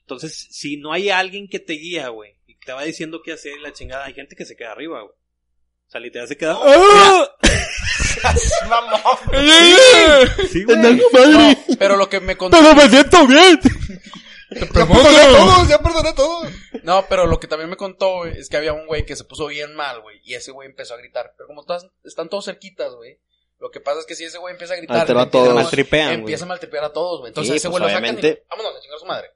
Entonces, 0.00 0.48
si 0.50 0.76
no 0.78 0.92
hay 0.92 1.10
alguien 1.10 1.48
que 1.48 1.60
te 1.60 1.74
guía, 1.74 2.08
güey, 2.08 2.36
y 2.46 2.56
te 2.58 2.72
va 2.72 2.82
diciendo 2.82 3.20
qué 3.22 3.32
hacer 3.34 3.52
y 3.58 3.60
la 3.60 3.72
chingada, 3.72 4.06
hay 4.06 4.14
gente 4.14 4.34
que 4.34 4.44
se 4.44 4.56
queda 4.56 4.72
arriba, 4.72 5.02
güey. 5.02 5.14
O 5.92 5.94
sea, 5.94 6.00
literal 6.00 6.26
se 6.26 6.38
queda. 6.38 6.54
Mamón. 8.66 9.18
Sí, 10.50 10.64
güey. 10.64 10.78
No, 10.78 10.96
pero 11.78 11.96
lo 11.96 12.08
que 12.08 12.18
me 12.20 12.34
contó... 12.38 12.56
Pero 12.58 12.74
me 12.74 12.88
siento 12.88 13.26
bien. 13.26 13.60
Ya 14.52 14.66
perdoné 14.66 15.36
todo, 15.36 15.68
ya 15.68 15.78
perdoné 15.82 16.12
todo. 16.14 16.48
No, 16.82 17.04
pero 17.10 17.26
lo 17.26 17.38
que 17.38 17.46
también 17.46 17.68
me 17.68 17.76
contó, 17.76 18.20
güey, 18.20 18.38
es 18.38 18.48
que 18.48 18.56
había 18.56 18.72
un 18.72 18.86
güey 18.86 19.04
que 19.04 19.16
se 19.16 19.24
puso 19.24 19.48
bien 19.48 19.74
mal, 19.74 20.00
güey, 20.00 20.20
y 20.24 20.32
ese 20.32 20.50
güey 20.50 20.66
empezó 20.66 20.94
a 20.94 20.96
gritar. 20.96 21.34
Pero 21.36 21.46
como 21.46 21.62
todas, 21.64 21.86
están 22.04 22.30
todos 22.30 22.46
cerquitas, 22.46 22.94
güey. 22.94 23.18
Lo 23.58 23.70
que 23.70 23.80
pasa 23.80 24.00
es 24.00 24.06
que 24.06 24.14
si 24.14 24.24
ese 24.24 24.38
güey 24.38 24.52
empieza 24.52 24.72
a 24.72 24.76
gritar, 24.78 24.96
a- 24.96 25.54
Maltripean, 25.54 26.06
güey. 26.08 26.18
empieza 26.20 26.44
a 26.44 26.48
maltripear 26.48 26.84
a 26.84 26.92
todos, 26.92 27.20
güey. 27.20 27.28
Entonces 27.30 27.50
Sí, 27.52 27.56
ese 27.58 27.68
pues, 27.68 27.80
güey 27.82 27.92
lo 27.92 27.98
sacan 27.98 28.18
y 28.18 28.38
vámonos 28.48 28.76
a 28.76 28.80
chingar 28.80 28.96
a 28.96 29.00
su 29.00 29.06
madre. 29.06 29.30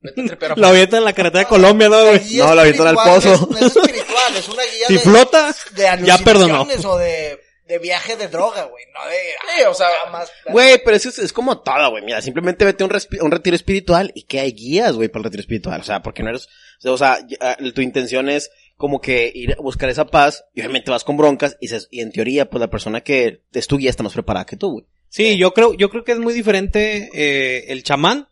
Vete 0.00 0.20
a 0.20 0.24
tripear 0.26 0.58
La 0.58 0.68
avientan 0.68 0.98
en 0.98 1.04
la 1.04 1.12
carretera 1.12 1.40
de 1.44 1.48
Colombia, 1.48 1.88
¿no, 1.88 2.04
güey? 2.04 2.20
No, 2.36 2.54
la 2.54 2.62
avientan 2.62 2.86
al 2.88 2.94
pozo. 2.94 3.48
No 3.50 3.56
es, 3.56 3.60
no 3.62 3.66
es 3.66 3.76
espiritual, 3.76 4.36
es 4.36 4.48
una 4.48 4.62
guía 4.62 4.86
Si 4.88 4.94
de, 4.94 4.98
flota, 5.00 5.54
de 5.74 6.06
ya 6.06 6.18
perdonó. 6.18 6.62
o 6.62 6.98
de, 6.98 7.40
de 7.66 7.78
viaje 7.78 8.16
de 8.16 8.28
droga, 8.28 8.64
güey. 8.64 8.84
No 8.94 9.08
de... 9.08 9.16
Sí, 9.56 9.62
o 9.68 9.74
sea, 9.74 9.88
ah, 10.06 10.10
más- 10.10 10.30
Güey, 10.48 10.80
pero 10.84 10.96
eso 10.96 11.08
es, 11.08 11.18
es 11.18 11.32
como 11.32 11.60
todo, 11.62 11.90
güey. 11.90 12.04
Mira, 12.04 12.22
simplemente 12.22 12.64
vete 12.64 12.84
a 12.84 12.86
un, 12.86 12.92
un 13.22 13.30
retiro 13.30 13.56
espiritual 13.56 14.12
y 14.14 14.22
que 14.22 14.40
hay 14.40 14.52
guías, 14.52 14.94
güey, 14.94 15.08
para 15.08 15.20
el 15.20 15.24
retiro 15.24 15.40
espiritual. 15.40 15.80
O 15.80 15.84
sea, 15.84 16.00
porque 16.00 16.22
no 16.22 16.30
eres, 16.30 16.48
o 16.84 16.96
sea, 16.96 17.18
ya, 17.26 17.56
tu 17.74 17.80
intención 17.80 18.28
es 18.28 18.50
como 18.76 19.00
que 19.00 19.32
ir 19.34 19.54
a 19.54 19.60
buscar 19.60 19.88
esa 19.90 20.06
paz 20.06 20.44
y 20.54 20.60
obviamente 20.60 20.92
vas 20.92 21.02
con 21.02 21.16
broncas 21.16 21.56
y, 21.60 21.66
se- 21.66 21.88
y 21.90 22.00
en 22.00 22.12
teoría, 22.12 22.48
pues 22.48 22.60
la 22.60 22.70
persona 22.70 23.00
que 23.00 23.42
es 23.52 23.66
tu 23.66 23.76
guía 23.78 23.90
está 23.90 24.04
más 24.04 24.12
preparada 24.12 24.46
que 24.46 24.56
tú, 24.56 24.70
güey. 24.70 24.84
Sí, 25.08 25.36
yo 25.36 25.52
creo, 25.54 25.74
yo 25.74 25.90
creo 25.90 26.04
que 26.04 26.12
es 26.12 26.18
muy 26.18 26.32
diferente 26.34 27.10
eh, 27.12 27.64
el 27.72 27.82
chamán 27.82 28.28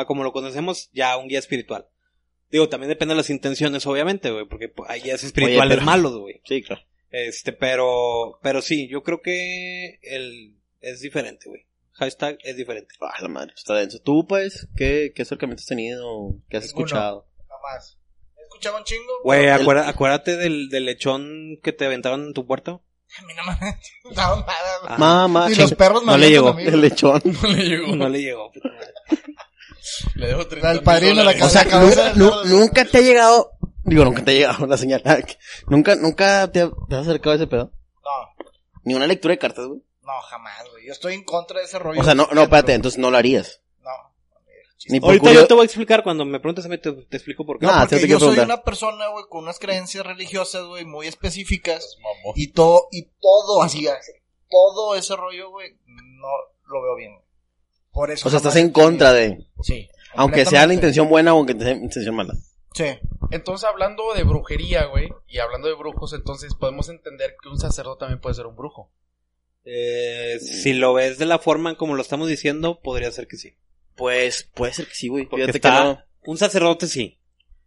a 0.00 0.06
como 0.06 0.24
lo 0.24 0.32
conocemos 0.32 0.90
ya 0.92 1.16
un 1.16 1.28
guía 1.28 1.38
espiritual. 1.38 1.86
Digo, 2.50 2.68
también 2.68 2.88
depende 2.88 3.14
de 3.14 3.18
las 3.18 3.30
intenciones, 3.30 3.86
obviamente, 3.86 4.30
güey, 4.30 4.44
porque 4.46 4.72
hay 4.88 5.00
guías 5.02 5.22
espirituales 5.22 5.76
pero- 5.76 5.86
malos, 5.86 6.16
güey. 6.18 6.40
Sí, 6.44 6.62
claro. 6.62 6.82
Este, 7.10 7.52
pero, 7.52 8.38
pero 8.42 8.62
sí, 8.62 8.88
yo 8.88 9.02
creo 9.02 9.20
que 9.20 9.98
el 10.02 10.56
es 10.80 11.00
diferente, 11.00 11.48
güey. 11.48 11.66
Hashtag 11.92 12.38
es 12.44 12.56
diferente. 12.56 12.94
Ah, 13.00 13.20
la 13.20 13.28
madre, 13.28 13.52
está 13.56 13.74
denso. 13.74 14.00
Tú, 14.00 14.26
pues, 14.26 14.68
¿qué, 14.76 15.12
qué 15.14 15.22
acercamiento 15.22 15.60
has 15.60 15.66
tenido? 15.66 16.34
¿Qué 16.48 16.56
has 16.56 16.64
Ninguno. 16.66 16.86
escuchado? 16.86 17.28
Jamás. 17.48 17.98
He 18.38 18.42
escuchado 18.42 18.78
un 18.78 18.84
chingo. 18.84 19.12
Güey, 19.24 19.44
El- 19.46 19.50
acuérdate, 19.52 19.90
acuérdate 19.90 20.36
del, 20.36 20.68
del 20.70 20.84
lechón 20.86 21.58
que 21.62 21.72
te 21.72 21.84
aventaron 21.84 22.24
en 22.26 22.32
tu 22.32 22.46
puerta. 22.46 22.80
A 23.18 23.22
mí 23.26 23.32
no 23.36 23.42
me... 23.44 23.58
No, 24.14 24.36
nada. 24.36 24.46
Ah, 24.88 24.96
Mamá, 24.98 25.48
Ni 25.48 25.56
los 25.56 25.74
perros 25.74 26.02
me 26.04 26.12
no 26.12 26.18
le 26.18 26.30
llegó. 26.30 26.56
el 26.58 26.80
lechón. 26.80 27.20
No 27.42 27.48
le 27.48 27.64
llegó. 27.68 27.96
No 27.96 28.08
le 28.08 28.22
llegó. 28.22 28.52
Le 30.14 30.26
dejo 30.28 30.46
30 30.46 30.70
El 30.72 30.82
padrino 30.82 31.14
mil 31.14 31.24
la 31.24 31.32
dólares. 31.32 31.42
O 31.42 31.48
sea, 31.50 31.64
cabeza 31.64 32.12
nunca, 32.14 32.84
te 32.84 32.98
ha 32.98 33.00
llegado, 33.00 33.52
digo, 33.84 34.04
nunca 34.04 34.24
te 34.24 34.30
ha 34.30 34.34
llegado 34.34 34.66
la 34.66 34.76
señal. 34.76 35.02
nunca, 35.68 35.94
nunca 35.96 36.50
te, 36.52 36.60
ha- 36.62 36.70
te 36.88 36.94
has 36.94 37.02
acercado 37.06 37.32
a 37.32 37.36
ese 37.36 37.46
pedo. 37.46 37.72
No, 38.04 38.46
Ni 38.84 38.94
una 38.94 39.06
lectura 39.06 39.32
de 39.32 39.38
cartas, 39.38 39.66
güey. 39.66 39.80
no, 40.02 40.12
jamás, 40.28 40.68
güey. 40.70 40.86
Yo 40.86 40.92
estoy 40.92 41.14
en 41.14 41.24
contra 41.24 41.58
de 41.60 41.64
ese 41.66 41.78
rollo. 41.78 42.00
O 42.00 42.04
sea, 42.04 42.14
no, 42.14 42.28
no, 42.32 42.42
espérate, 42.42 42.74
entonces 42.74 42.98
no 42.98 43.10
lo 43.10 43.16
harías. 43.16 43.60
No. 43.82 43.90
Ni 44.88 44.98
por 45.00 45.10
Ahorita 45.10 45.26
curio- 45.28 45.40
yo 45.42 45.46
te 45.46 45.54
voy 45.54 45.62
a 45.62 45.66
explicar, 45.66 46.02
cuando 46.02 46.24
me 46.24 46.40
preguntes 46.40 46.64
a 46.64 46.68
mí 46.68 46.78
te, 46.78 46.92
te 46.92 47.16
explico 47.16 47.44
por 47.44 47.58
qué. 47.58 47.66
No, 47.66 47.72
No, 47.72 47.78
Ah, 47.78 47.82
te 47.86 47.96
porque 47.96 48.06
quiero 48.06 48.18
yo 48.18 48.26
soy 48.26 48.34
preguntar. 48.34 48.56
una 48.56 48.64
persona, 48.64 49.08
güey, 49.08 49.24
con 49.28 49.42
unas 49.44 49.58
creencias 49.58 50.04
religiosas, 50.06 50.64
güey, 50.64 50.84
muy 50.84 51.06
específicas. 51.06 51.96
Mamón. 52.00 52.32
Y 52.36 52.48
todo, 52.52 52.88
y 52.90 53.02
todo 53.20 53.62
así, 53.62 53.86
así, 53.86 54.12
todo 54.50 54.94
ese 54.94 55.14
rollo, 55.16 55.50
güey, 55.50 55.76
no 55.86 56.28
lo 56.66 56.82
veo 56.82 56.96
bien. 56.96 57.12
güey. 57.14 57.24
Por 57.92 58.10
eso. 58.10 58.28
O 58.28 58.30
sea, 58.30 58.38
estás 58.38 58.56
en 58.56 58.70
contra 58.70 59.12
de, 59.12 59.46
Sí. 59.62 59.88
aunque 60.14 60.44
sea 60.44 60.66
la 60.66 60.74
intención 60.74 61.08
buena 61.08 61.34
o 61.34 61.38
aunque 61.38 61.54
sea 61.58 61.72
intención 61.72 62.14
mala. 62.14 62.34
Sí. 62.74 62.84
Entonces, 63.32 63.68
hablando 63.68 64.14
de 64.14 64.22
brujería, 64.24 64.86
güey, 64.86 65.08
y 65.28 65.38
hablando 65.38 65.68
de 65.68 65.74
brujos, 65.74 66.12
entonces 66.12 66.54
podemos 66.54 66.88
entender 66.88 67.34
que 67.42 67.48
un 67.48 67.58
sacerdote 67.58 68.00
también 68.00 68.20
puede 68.20 68.34
ser 68.34 68.46
un 68.46 68.56
brujo. 68.56 68.90
Eh, 69.64 70.38
si 70.40 70.72
lo 70.72 70.94
ves 70.94 71.18
de 71.18 71.26
la 71.26 71.38
forma 71.38 71.70
en 71.70 71.76
como 71.76 71.94
lo 71.94 72.02
estamos 72.02 72.28
diciendo, 72.28 72.80
podría 72.80 73.10
ser 73.10 73.26
que 73.26 73.36
sí. 73.36 73.54
Pues, 73.96 74.48
puede 74.54 74.72
ser 74.72 74.86
que 74.86 74.94
sí, 74.94 75.08
güey. 75.08 75.26
Porque 75.26 75.42
Fíjate 75.46 75.58
está, 75.58 75.78
que 75.78 75.84
no. 75.84 76.04
un 76.32 76.38
sacerdote 76.38 76.86
sí. 76.86 77.18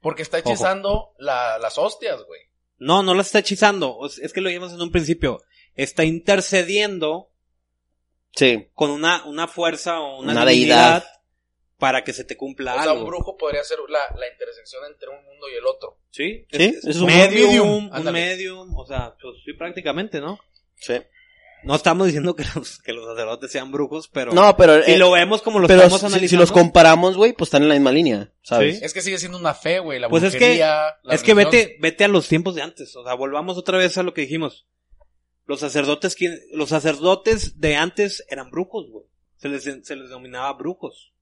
Porque 0.01 0.21
está 0.23 0.39
hechizando 0.39 1.13
la- 1.19 1.59
las 1.59 1.77
hostias, 1.77 2.23
güey. 2.25 2.41
No, 2.77 3.03
no 3.03 3.13
la 3.13 3.21
está 3.21 3.39
hechizando. 3.39 3.99
Es 4.21 4.33
que 4.33 4.41
lo 4.41 4.49
vimos 4.49 4.73
en 4.73 4.81
un 4.81 4.91
principio. 4.91 5.41
Está 5.75 6.03
intercediendo 6.03 7.29
Sí. 8.35 8.67
con 8.73 8.89
una, 8.91 9.23
una 9.25 9.47
fuerza 9.47 9.99
o 9.99 10.19
una, 10.19 10.31
Una 10.33 10.45
deidad. 10.45 11.03
para 11.77 12.03
que 12.03 12.13
se 12.13 12.23
te 12.23 12.35
cumpla 12.37 12.75
O 12.75 12.81
sea, 12.81 12.91
un 12.93 12.97
algo. 12.99 13.07
brujo 13.09 13.37
podría 13.37 13.63
ser 13.63 13.77
la, 13.89 13.99
la 14.17 14.27
intersección 14.31 14.83
entre 14.91 15.09
un 15.09 15.23
mundo 15.25 15.47
y 15.53 15.57
el 15.57 15.65
otro. 15.65 15.97
Sí, 16.11 16.45
Sí, 16.51 16.63
es, 16.77 16.85
es 16.85 16.95
un 16.97 17.07
medium, 17.07 17.47
medium. 17.49 17.91
un 17.93 18.11
medium, 18.13 18.77
o 18.77 18.85
sea, 18.85 19.13
pues 19.21 19.35
sí, 19.45 19.53
prácticamente, 19.53 20.19
¿no? 20.21 20.39
Sí. 20.77 20.95
No 21.65 21.75
estamos 21.75 22.07
diciendo 22.07 22.35
que 22.35 22.43
los, 22.55 22.79
que 22.81 22.91
los 22.91 23.05
sacerdotes 23.05 23.49
sean 23.51 23.71
brujos, 23.71 24.09
pero 24.09 24.33
No, 24.33 24.57
pero, 24.57 24.83
si 24.83 24.91
eh, 24.93 24.97
lo 24.97 25.11
vemos 25.11 25.41
como 25.41 25.59
lo 25.59 25.67
pero 25.67 25.81
estamos 25.83 26.01
si, 26.01 26.05
analizando. 26.07 26.29
si 26.29 26.35
los 26.37 26.51
comparamos, 26.51 27.15
güey, 27.15 27.31
pues 27.33 27.47
están 27.47 27.63
en 27.63 27.69
la 27.69 27.75
misma 27.75 27.91
línea, 27.93 28.31
¿sabes? 28.41 28.79
Sí. 28.79 28.85
Es 28.85 28.93
que 28.93 29.01
sigue 29.01 29.17
siendo 29.17 29.37
una 29.37 29.53
fe, 29.53 29.79
güey, 29.79 29.97
la 29.99 30.09
Pues 30.09 30.23
es 30.23 30.35
que- 30.35 30.57
la 30.57 30.89
es 31.09 31.23
que 31.23 31.33
religión. 31.33 31.51
vete, 31.51 31.77
vete 31.79 32.03
a 32.03 32.09
los 32.09 32.27
tiempos 32.27 32.55
de 32.55 32.63
antes, 32.63 32.93
o 32.97 33.03
sea, 33.05 33.13
volvamos 33.13 33.57
otra 33.57 33.77
vez 33.77 33.97
a 33.97 34.03
lo 34.03 34.13
que 34.13 34.21
dijimos. 34.21 34.67
Los 35.45 35.59
sacerdotes, 35.59 36.15
¿quién- 36.15 36.39
los 36.51 36.69
sacerdotes 36.69 37.59
de 37.59 37.75
antes 37.75 38.23
eran 38.29 38.49
brujos, 38.49 38.89
güey. 38.89 39.05
Se 39.37 39.49
les, 39.49 39.63
se 39.63 39.95
les 39.95 40.07
denominaba 40.09 40.53
brujos. 40.53 41.13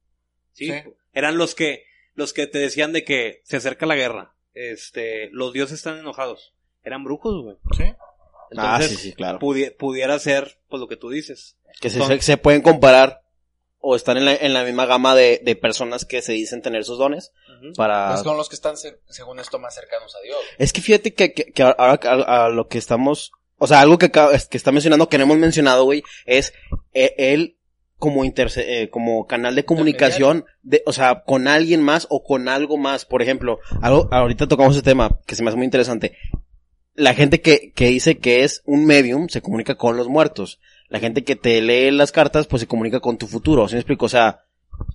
¿sí? 0.53 0.67
Sí. 0.67 0.83
Eran 1.13 1.37
los 1.37 1.55
que, 1.55 1.85
los 2.13 2.33
que 2.33 2.45
te 2.47 2.59
decían 2.59 2.93
de 2.93 3.03
que 3.03 3.41
se 3.45 3.57
acerca 3.57 3.85
la 3.85 3.95
guerra. 3.95 4.33
Este, 4.53 5.29
los 5.31 5.53
dioses 5.53 5.77
están 5.77 5.97
enojados. 5.97 6.53
Eran 6.83 7.03
brujos, 7.03 7.41
güey. 7.43 7.55
Sí. 7.77 7.83
Ah, 8.57 8.75
Entonces, 8.75 8.89
sí, 8.89 8.95
sí, 9.09 9.13
claro. 9.13 9.39
pudi- 9.39 9.75
pudiera 9.75 10.19
ser, 10.19 10.59
pues 10.69 10.79
lo 10.81 10.87
que 10.87 10.97
tú 10.97 11.09
dices. 11.09 11.55
Que 11.79 11.89
se, 11.89 12.05
se, 12.05 12.21
se 12.21 12.37
pueden 12.37 12.61
comparar 12.61 13.21
o 13.79 13.95
están 13.95 14.17
en 14.17 14.25
la, 14.25 14.35
en 14.35 14.53
la 14.53 14.63
misma 14.65 14.85
gama 14.85 15.15
de, 15.15 15.39
de 15.43 15.55
personas 15.55 16.05
que 16.05 16.21
se 16.21 16.33
dicen 16.33 16.61
tener 16.61 16.83
sus 16.83 16.99
dones 16.99 17.31
para... 17.75 18.09
Pues 18.09 18.21
son 18.21 18.37
los 18.37 18.49
que 18.49 18.55
están, 18.55 18.77
se- 18.77 18.99
según 19.09 19.39
esto, 19.39 19.57
más 19.57 19.73
cercanos 19.73 20.13
a 20.15 20.19
Dios. 20.21 20.37
Es 20.59 20.73
que 20.73 20.81
fíjate 20.81 21.13
que, 21.13 21.33
que, 21.33 21.45
que 21.51 21.63
ahora 21.63 21.97
a, 22.03 22.45
a 22.45 22.49
lo 22.49 22.67
que 22.67 22.77
estamos, 22.77 23.31
o 23.61 23.67
sea, 23.67 23.79
algo 23.81 23.97
que, 23.97 24.09
que 24.11 24.57
está 24.57 24.71
mencionando, 24.71 25.07
que 25.07 25.17
no 25.17 25.23
hemos 25.25 25.37
mencionado, 25.37 25.85
güey, 25.85 26.03
es 26.25 26.51
eh, 26.93 27.13
él 27.17 27.57
como 27.97 28.25
interce- 28.25 28.65
eh, 28.67 28.89
como 28.89 29.27
canal 29.27 29.53
de 29.53 29.63
comunicación, 29.63 30.45
de, 30.63 30.81
o 30.87 30.91
sea, 30.93 31.21
con 31.23 31.47
alguien 31.47 31.83
más 31.83 32.07
o 32.09 32.23
con 32.23 32.49
algo 32.49 32.77
más. 32.77 33.05
Por 33.05 33.21
ejemplo, 33.21 33.59
algo, 33.81 34.09
ahorita 34.11 34.47
tocamos 34.47 34.75
ese 34.75 34.83
tema 34.83 35.19
que 35.27 35.35
se 35.35 35.43
me 35.43 35.49
hace 35.49 35.57
muy 35.57 35.65
interesante. 35.65 36.17
La 36.95 37.13
gente 37.13 37.41
que, 37.41 37.71
que 37.73 37.85
dice 37.87 38.17
que 38.17 38.43
es 38.43 38.63
un 38.65 38.85
medium 38.85 39.29
se 39.29 39.41
comunica 39.41 39.75
con 39.75 39.95
los 39.97 40.07
muertos. 40.07 40.59
La 40.89 40.99
gente 40.99 41.23
que 41.23 41.35
te 41.35 41.61
lee 41.61 41.91
las 41.91 42.11
cartas, 42.11 42.47
pues 42.47 42.61
se 42.61 42.67
comunica 42.67 42.99
con 42.99 43.17
tu 43.19 43.27
futuro. 43.27 43.67
¿Sí 43.67 43.75
me 43.75 43.79
explico? 43.81 44.07
O 44.07 44.09
sea, 44.09 44.41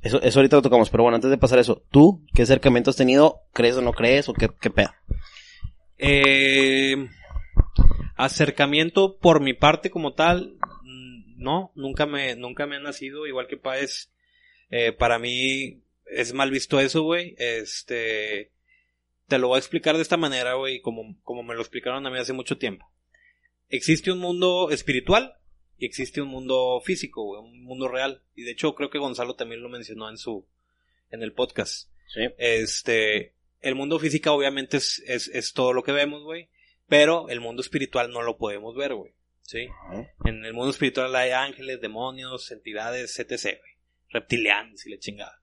eso, 0.02 0.20
eso 0.20 0.40
ahorita 0.40 0.56
lo 0.56 0.62
tocamos. 0.62 0.90
Pero 0.90 1.04
bueno, 1.04 1.14
antes 1.14 1.30
de 1.30 1.38
pasar 1.38 1.58
eso, 1.60 1.84
¿tú 1.92 2.22
qué 2.34 2.42
acercamiento 2.42 2.90
has 2.90 2.96
tenido? 2.96 3.42
¿Crees 3.52 3.76
o 3.76 3.82
no 3.82 3.92
crees? 3.92 4.28
¿O 4.28 4.34
qué, 4.34 4.50
qué 4.60 4.68
pedo? 4.70 4.90
Eh, 5.98 6.96
acercamiento 8.16 9.18
por 9.18 9.40
mi 9.40 9.54
parte 9.54 9.90
como 9.90 10.14
tal, 10.14 10.56
mm, 10.82 11.42
no, 11.42 11.70
nunca 11.74 12.06
me, 12.06 12.34
nunca 12.34 12.66
me 12.66 12.76
ha 12.76 12.80
nacido, 12.80 13.26
igual 13.26 13.46
que 13.46 13.56
Paez, 13.56 14.10
eh, 14.70 14.92
para 14.92 15.18
mí 15.18 15.82
es 16.06 16.32
mal 16.32 16.50
visto 16.50 16.80
eso, 16.80 17.02
güey, 17.02 17.34
este, 17.38 18.50
te 19.28 19.38
lo 19.38 19.48
voy 19.48 19.56
a 19.56 19.58
explicar 19.58 19.96
de 19.96 20.02
esta 20.02 20.16
manera, 20.16 20.54
güey, 20.54 20.80
como, 20.80 21.16
como 21.22 21.42
me 21.42 21.54
lo 21.54 21.60
explicaron 21.60 22.06
a 22.06 22.10
mí 22.10 22.18
hace 22.18 22.32
mucho 22.32 22.58
tiempo. 22.58 22.90
Existe 23.68 24.10
un 24.10 24.18
mundo 24.18 24.70
espiritual 24.70 25.34
y 25.78 25.84
existe 25.84 26.22
un 26.22 26.28
mundo 26.28 26.80
físico, 26.82 27.22
güey, 27.22 27.42
un 27.42 27.64
mundo 27.64 27.88
real, 27.88 28.22
y 28.34 28.42
de 28.42 28.52
hecho 28.52 28.74
creo 28.74 28.88
que 28.88 28.98
Gonzalo 28.98 29.34
también 29.34 29.62
lo 29.62 29.68
mencionó 29.68 30.08
en 30.08 30.16
su, 30.16 30.46
en 31.10 31.22
el 31.22 31.32
podcast. 31.32 31.90
Sí. 32.14 32.20
Este, 32.38 33.34
el 33.60 33.74
mundo 33.74 33.98
físico 33.98 34.32
obviamente 34.32 34.78
es, 34.78 35.02
es, 35.06 35.28
es 35.28 35.52
todo 35.52 35.74
lo 35.74 35.82
que 35.82 35.92
vemos, 35.92 36.22
güey. 36.22 36.48
Pero 36.88 37.28
el 37.28 37.40
mundo 37.40 37.62
espiritual 37.62 38.10
no 38.10 38.22
lo 38.22 38.36
podemos 38.36 38.76
ver, 38.76 38.94
güey. 38.94 39.12
¿Sí? 39.42 39.68
En 40.24 40.44
el 40.44 40.54
mundo 40.54 40.70
espiritual 40.70 41.14
hay 41.14 41.30
ángeles, 41.30 41.80
demonios, 41.80 42.50
entidades, 42.50 43.18
etc. 43.18 43.42
güey. 43.42 43.72
Reptilianos 44.10 44.86
y 44.86 44.90
la 44.90 44.98
chingada. 44.98 45.40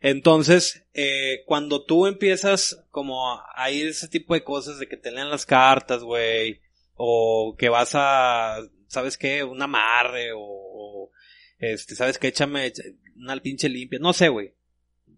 Entonces, 0.00 0.86
eh, 0.94 1.42
cuando 1.46 1.84
tú 1.84 2.06
empiezas 2.06 2.84
como 2.90 3.40
a 3.54 3.70
ir 3.70 3.88
ese 3.88 4.08
tipo 4.08 4.34
de 4.34 4.44
cosas 4.44 4.78
de 4.78 4.88
que 4.88 4.96
te 4.96 5.10
lean 5.10 5.30
las 5.30 5.44
cartas, 5.44 6.04
güey, 6.04 6.60
o 6.94 7.56
que 7.58 7.68
vas 7.68 7.92
a, 7.94 8.58
¿sabes 8.86 9.18
qué? 9.18 9.42
Un 9.42 9.60
amarre, 9.60 10.32
o, 10.32 10.40
o, 10.40 11.10
este, 11.58 11.96
¿sabes 11.96 12.18
qué? 12.18 12.28
Échame 12.28 12.72
una 13.16 13.36
pinche 13.40 13.68
limpia, 13.68 13.98
no 13.98 14.12
sé, 14.12 14.28
güey. 14.28 14.54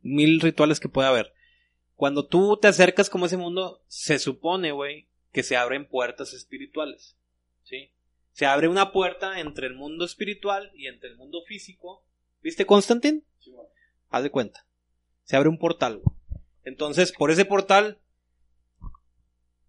Mil 0.02 0.40
rituales 0.40 0.80
que 0.80 0.88
puede 0.88 1.08
haber. 1.08 1.34
Cuando 1.94 2.26
tú 2.26 2.56
te 2.56 2.68
acercas 2.68 3.10
como 3.10 3.24
a 3.24 3.26
ese 3.26 3.36
mundo, 3.36 3.84
se 3.86 4.18
supone, 4.18 4.72
güey, 4.72 5.09
que 5.32 5.42
se 5.42 5.56
abren 5.56 5.86
puertas 5.86 6.32
espirituales. 6.32 7.16
¿Sí? 7.62 7.92
Se 8.32 8.46
abre 8.46 8.68
una 8.68 8.92
puerta 8.92 9.40
entre 9.40 9.66
el 9.66 9.74
mundo 9.74 10.04
espiritual 10.04 10.70
y 10.74 10.86
entre 10.86 11.10
el 11.10 11.16
mundo 11.16 11.42
físico. 11.46 12.04
¿Viste, 12.42 12.66
Constantin? 12.66 13.24
Haz 14.08 14.22
de 14.22 14.30
cuenta. 14.30 14.66
Se 15.24 15.36
abre 15.36 15.48
un 15.48 15.58
portal. 15.58 15.98
güey. 15.98 16.16
Entonces, 16.64 17.12
por 17.12 17.30
ese 17.30 17.44
portal, 17.44 17.98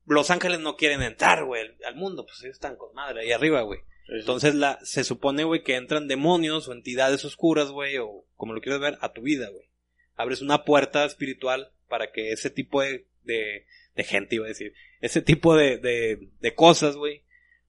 los 0.05 0.31
ángeles 0.31 0.59
no 0.59 0.75
quieren 0.75 1.01
entrar, 1.01 1.45
güey, 1.45 1.75
al 1.85 1.95
mundo. 1.95 2.25
Pues 2.25 2.41
ellos 2.41 2.55
están 2.55 2.75
con 2.75 2.93
madre 2.93 3.21
ahí 3.21 3.31
arriba, 3.31 3.61
güey. 3.61 3.81
Entonces, 4.07 4.55
la, 4.55 4.79
se 4.83 5.03
supone, 5.03 5.43
güey, 5.43 5.63
que 5.63 5.75
entran 5.75 6.07
demonios 6.07 6.67
o 6.67 6.73
entidades 6.73 7.23
oscuras, 7.23 7.71
güey, 7.71 7.97
o 7.97 8.25
como 8.35 8.53
lo 8.53 8.61
quieras 8.61 8.81
ver, 8.81 8.97
a 9.01 9.13
tu 9.13 9.21
vida, 9.21 9.49
güey. 9.49 9.69
Abres 10.15 10.41
una 10.41 10.65
puerta 10.65 11.05
espiritual 11.05 11.71
para 11.87 12.11
que 12.11 12.31
ese 12.31 12.49
tipo 12.49 12.81
de, 12.81 13.07
de, 13.23 13.65
de 13.95 14.03
gente, 14.03 14.35
iba 14.35 14.45
a 14.45 14.49
decir, 14.49 14.73
ese 15.01 15.21
tipo 15.21 15.55
de, 15.55 15.77
de, 15.77 16.29
de 16.39 16.55
cosas, 16.55 16.95
güey, 16.95 17.23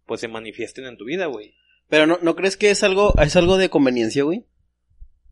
pues 0.07 0.21
se 0.21 0.29
manifiesten 0.29 0.85
en 0.85 0.97
tu 0.97 1.05
vida, 1.05 1.27
güey. 1.27 1.55
Pero 1.89 2.07
no, 2.07 2.19
¿no 2.23 2.37
crees 2.37 2.57
que 2.57 2.71
es 2.71 2.83
algo, 2.83 3.15
es 3.21 3.37
algo 3.37 3.57
de 3.57 3.69
conveniencia, 3.69 4.23
güey? 4.23 4.47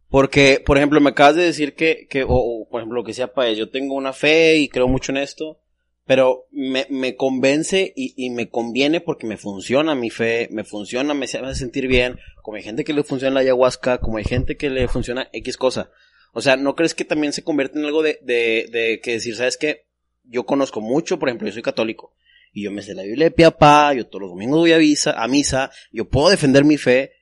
Porque, 0.08 0.62
por 0.64 0.76
ejemplo, 0.76 1.00
me 1.00 1.10
acabas 1.10 1.36
de 1.36 1.44
decir 1.44 1.74
que, 1.74 2.06
que 2.08 2.24
o, 2.26 2.66
por 2.68 2.80
ejemplo, 2.80 2.98
lo 2.98 3.04
que 3.04 3.14
sea 3.14 3.32
Paez, 3.32 3.56
yo 3.56 3.70
tengo 3.70 3.94
una 3.94 4.12
fe 4.12 4.56
y 4.56 4.68
creo 4.68 4.88
mucho 4.88 5.12
en 5.12 5.18
esto, 5.18 5.60
pero 6.04 6.48
me, 6.50 6.86
me 6.90 7.14
convence 7.14 7.92
y, 7.94 8.14
y 8.16 8.30
me 8.30 8.50
conviene 8.50 9.00
porque 9.00 9.28
me 9.28 9.36
funciona 9.36 9.94
mi 9.94 10.10
fe, 10.10 10.48
me 10.50 10.64
funciona, 10.64 11.14
me 11.14 11.26
hace 11.26 11.54
sentir 11.54 11.86
bien, 11.86 12.18
como 12.42 12.56
hay 12.56 12.64
gente 12.64 12.82
que 12.82 12.92
le 12.92 13.04
funciona 13.04 13.34
la 13.34 13.40
ayahuasca, 13.40 13.98
como 13.98 14.18
hay 14.18 14.24
gente 14.24 14.56
que 14.56 14.68
le 14.68 14.88
funciona 14.88 15.28
X 15.32 15.56
cosa. 15.56 15.92
O 16.32 16.40
sea, 16.40 16.56
¿no 16.56 16.74
crees 16.74 16.94
que 16.94 17.04
también 17.04 17.32
se 17.32 17.44
convierte 17.44 17.78
en 17.78 17.84
algo 17.84 18.02
de, 18.02 18.18
de, 18.22 18.68
de 18.72 19.00
que 19.00 19.12
decir, 19.12 19.36
sabes 19.36 19.56
qué? 19.56 19.86
Yo 20.24 20.44
conozco 20.44 20.80
mucho, 20.80 21.18
por 21.18 21.28
ejemplo, 21.28 21.48
yo 21.48 21.52
soy 21.54 21.62
católico, 21.62 22.12
y 22.52 22.64
yo 22.64 22.70
me 22.72 22.82
sé 22.82 22.94
la 22.94 23.02
Biblia 23.02 23.26
de 23.26 23.30
pie 23.30 23.44
a 23.46 23.50
pa, 23.56 23.92
yo 23.94 24.06
todos 24.06 24.22
los 24.22 24.30
domingos 24.30 24.60
voy 24.60 24.72
a 24.72 24.78
misa, 24.78 25.12
a 25.22 25.26
misa, 25.28 25.70
yo 25.92 26.08
puedo 26.08 26.30
defender 26.30 26.64
mi 26.64 26.76
fe, 26.76 27.12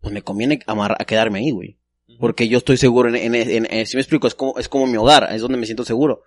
pues 0.00 0.12
me 0.14 0.22
conviene 0.22 0.60
amar, 0.66 0.96
a 0.98 1.04
quedarme 1.04 1.38
ahí, 1.40 1.50
güey. 1.50 1.78
Porque 2.20 2.48
yo 2.48 2.58
estoy 2.58 2.76
seguro 2.76 3.08
en, 3.08 3.16
en, 3.16 3.34
en, 3.34 3.66
en- 3.70 3.86
si 3.86 3.96
me 3.96 4.00
explico, 4.02 4.26
es 4.26 4.34
como, 4.34 4.58
es 4.58 4.68
como 4.68 4.86
mi 4.86 4.96
hogar, 4.96 5.28
es 5.32 5.40
donde 5.42 5.58
me 5.58 5.66
siento 5.66 5.84
seguro. 5.84 6.22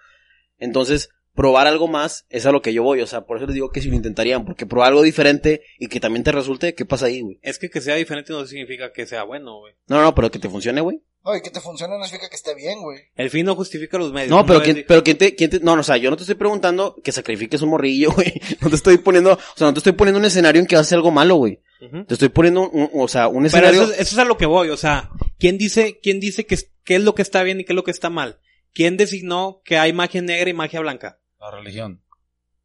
Entonces, 0.57 1.09
probar 1.35 1.67
algo 1.67 1.87
más 1.87 2.25
es 2.29 2.45
a 2.45 2.51
lo 2.51 2.61
que 2.61 2.73
yo 2.73 2.83
voy, 2.83 3.01
o 3.01 3.07
sea, 3.07 3.21
por 3.21 3.37
eso 3.37 3.45
les 3.45 3.55
digo 3.55 3.69
que 3.71 3.81
si 3.81 3.89
lo 3.89 3.95
intentarían, 3.95 4.45
porque 4.45 4.65
probar 4.65 4.89
algo 4.89 5.01
diferente 5.03 5.61
y 5.77 5.87
que 5.87 5.99
también 5.99 6.23
te 6.23 6.31
resulte, 6.31 6.75
¿qué 6.75 6.85
pasa 6.85 7.05
ahí, 7.05 7.21
güey? 7.21 7.39
Es 7.41 7.59
que 7.59 7.69
que 7.69 7.81
sea 7.81 7.95
diferente 7.95 8.33
no 8.33 8.45
significa 8.45 8.91
que 8.91 9.05
sea 9.05 9.23
bueno, 9.23 9.59
güey. 9.59 9.73
No, 9.87 10.01
no, 10.01 10.13
pero 10.15 10.29
que 10.31 10.39
te 10.39 10.49
funcione, 10.49 10.81
güey. 10.81 11.01
No, 11.23 11.35
y 11.35 11.41
que 11.41 11.49
te 11.49 11.59
funcione 11.59 11.97
no 11.97 12.03
significa 12.05 12.29
que 12.29 12.35
esté 12.37 12.55
bien, 12.55 12.81
güey. 12.81 12.99
El 13.15 13.29
fin 13.29 13.45
no 13.45 13.53
justifica 13.55 13.97
los 13.97 14.11
medios. 14.13 14.29
No, 14.31 14.45
pero 14.45 14.61
quién, 14.61 14.85
pero 14.87 15.03
quién 15.03 15.17
te, 15.17 15.35
quién 15.35 15.49
te, 15.49 15.59
no, 15.59 15.75
no, 15.75 15.81
o 15.81 15.83
sea, 15.83 15.97
yo 15.97 16.09
no 16.09 16.15
te 16.17 16.23
estoy 16.23 16.35
preguntando 16.35 16.95
que 17.03 17.11
sacrifiques 17.11 17.61
un 17.61 17.69
morrillo, 17.69 18.11
güey. 18.15 18.33
No 18.61 18.69
te 18.69 18.75
estoy 18.75 18.97
poniendo, 18.97 19.33
o 19.33 19.57
sea, 19.57 19.67
no 19.67 19.73
te 19.73 19.79
estoy 19.79 19.93
poniendo 19.93 20.19
un 20.19 20.25
escenario 20.25 20.59
en 20.61 20.65
que 20.67 20.75
vas 20.75 20.85
a 20.85 20.87
hacer 20.87 20.95
algo 20.97 21.11
malo, 21.11 21.35
güey. 21.35 21.59
Te 22.07 22.13
estoy 22.13 22.27
poniendo, 22.29 22.69
un- 22.69 22.89
o 22.93 23.07
sea, 23.07 23.27
un 23.29 23.35
Pero 23.43 23.47
escenario. 23.47 23.83
eso, 23.83 23.91
es- 23.93 23.99
eso 23.99 24.15
es 24.15 24.19
a 24.19 24.25
lo 24.25 24.37
que 24.37 24.45
voy, 24.45 24.69
o 24.69 24.75
sea, 24.77 25.09
¿quién 25.37 25.57
dice, 25.57 25.99
quién 26.03 26.19
dice 26.19 26.45
que, 26.45 26.55
es- 26.55 26.71
qué 26.83 26.95
es 26.95 27.01
lo 27.03 27.15
que 27.15 27.21
está 27.21 27.41
bien 27.43 27.59
y 27.59 27.63
qué 27.63 27.71
es 27.71 27.75
lo 27.75 27.83
que 27.85 27.91
está 27.91 28.09
mal? 28.09 28.39
¿Quién 28.73 28.97
designó 28.97 29.61
que 29.63 29.77
hay 29.77 29.93
magia 29.93 30.21
negra 30.21 30.49
y 30.49 30.53
magia 30.53 30.79
blanca? 30.79 31.19
La 31.39 31.51
religión. 31.51 32.01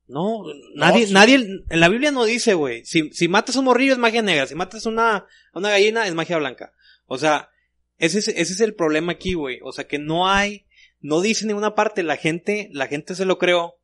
No, 0.07 0.45
nadie, 0.75 1.07
sí. 1.07 1.13
nadie, 1.15 1.37
en 1.37 1.81
la 1.81 1.89
Biblia 1.89 2.11
no 2.11 2.25
dice, 2.25 2.55
güey, 2.55 2.85
si, 2.85 3.11
si 3.13 3.27
matas 3.27 3.57
un 3.57 3.65
morrillo 3.65 3.93
es 3.93 3.99
magia 3.99 4.21
negra, 4.21 4.47
si 4.47 4.55
matas 4.55 4.85
una, 4.85 5.27
una 5.55 5.71
gallina 5.71 6.07
es 6.07 6.15
magia 6.15 6.37
blanca. 6.37 6.73
O 7.07 7.17
sea, 7.17 7.49
ese 7.99 8.19
es, 8.19 8.29
ese 8.29 8.53
es 8.53 8.61
el 8.61 8.75
problema 8.75 9.13
aquí, 9.13 9.35
güey, 9.35 9.61
o 9.63 9.73
sea, 9.73 9.87
que 9.87 9.99
no 9.99 10.29
hay, 10.29 10.67
no 11.01 11.21
dice 11.23 11.45
en 11.45 11.49
ninguna 11.49 11.75
parte, 11.75 12.03
la 12.03 12.17
gente, 12.17 12.69
la 12.73 12.87
gente 12.87 13.15
se 13.15 13.25
lo 13.25 13.39
creó. 13.39 13.77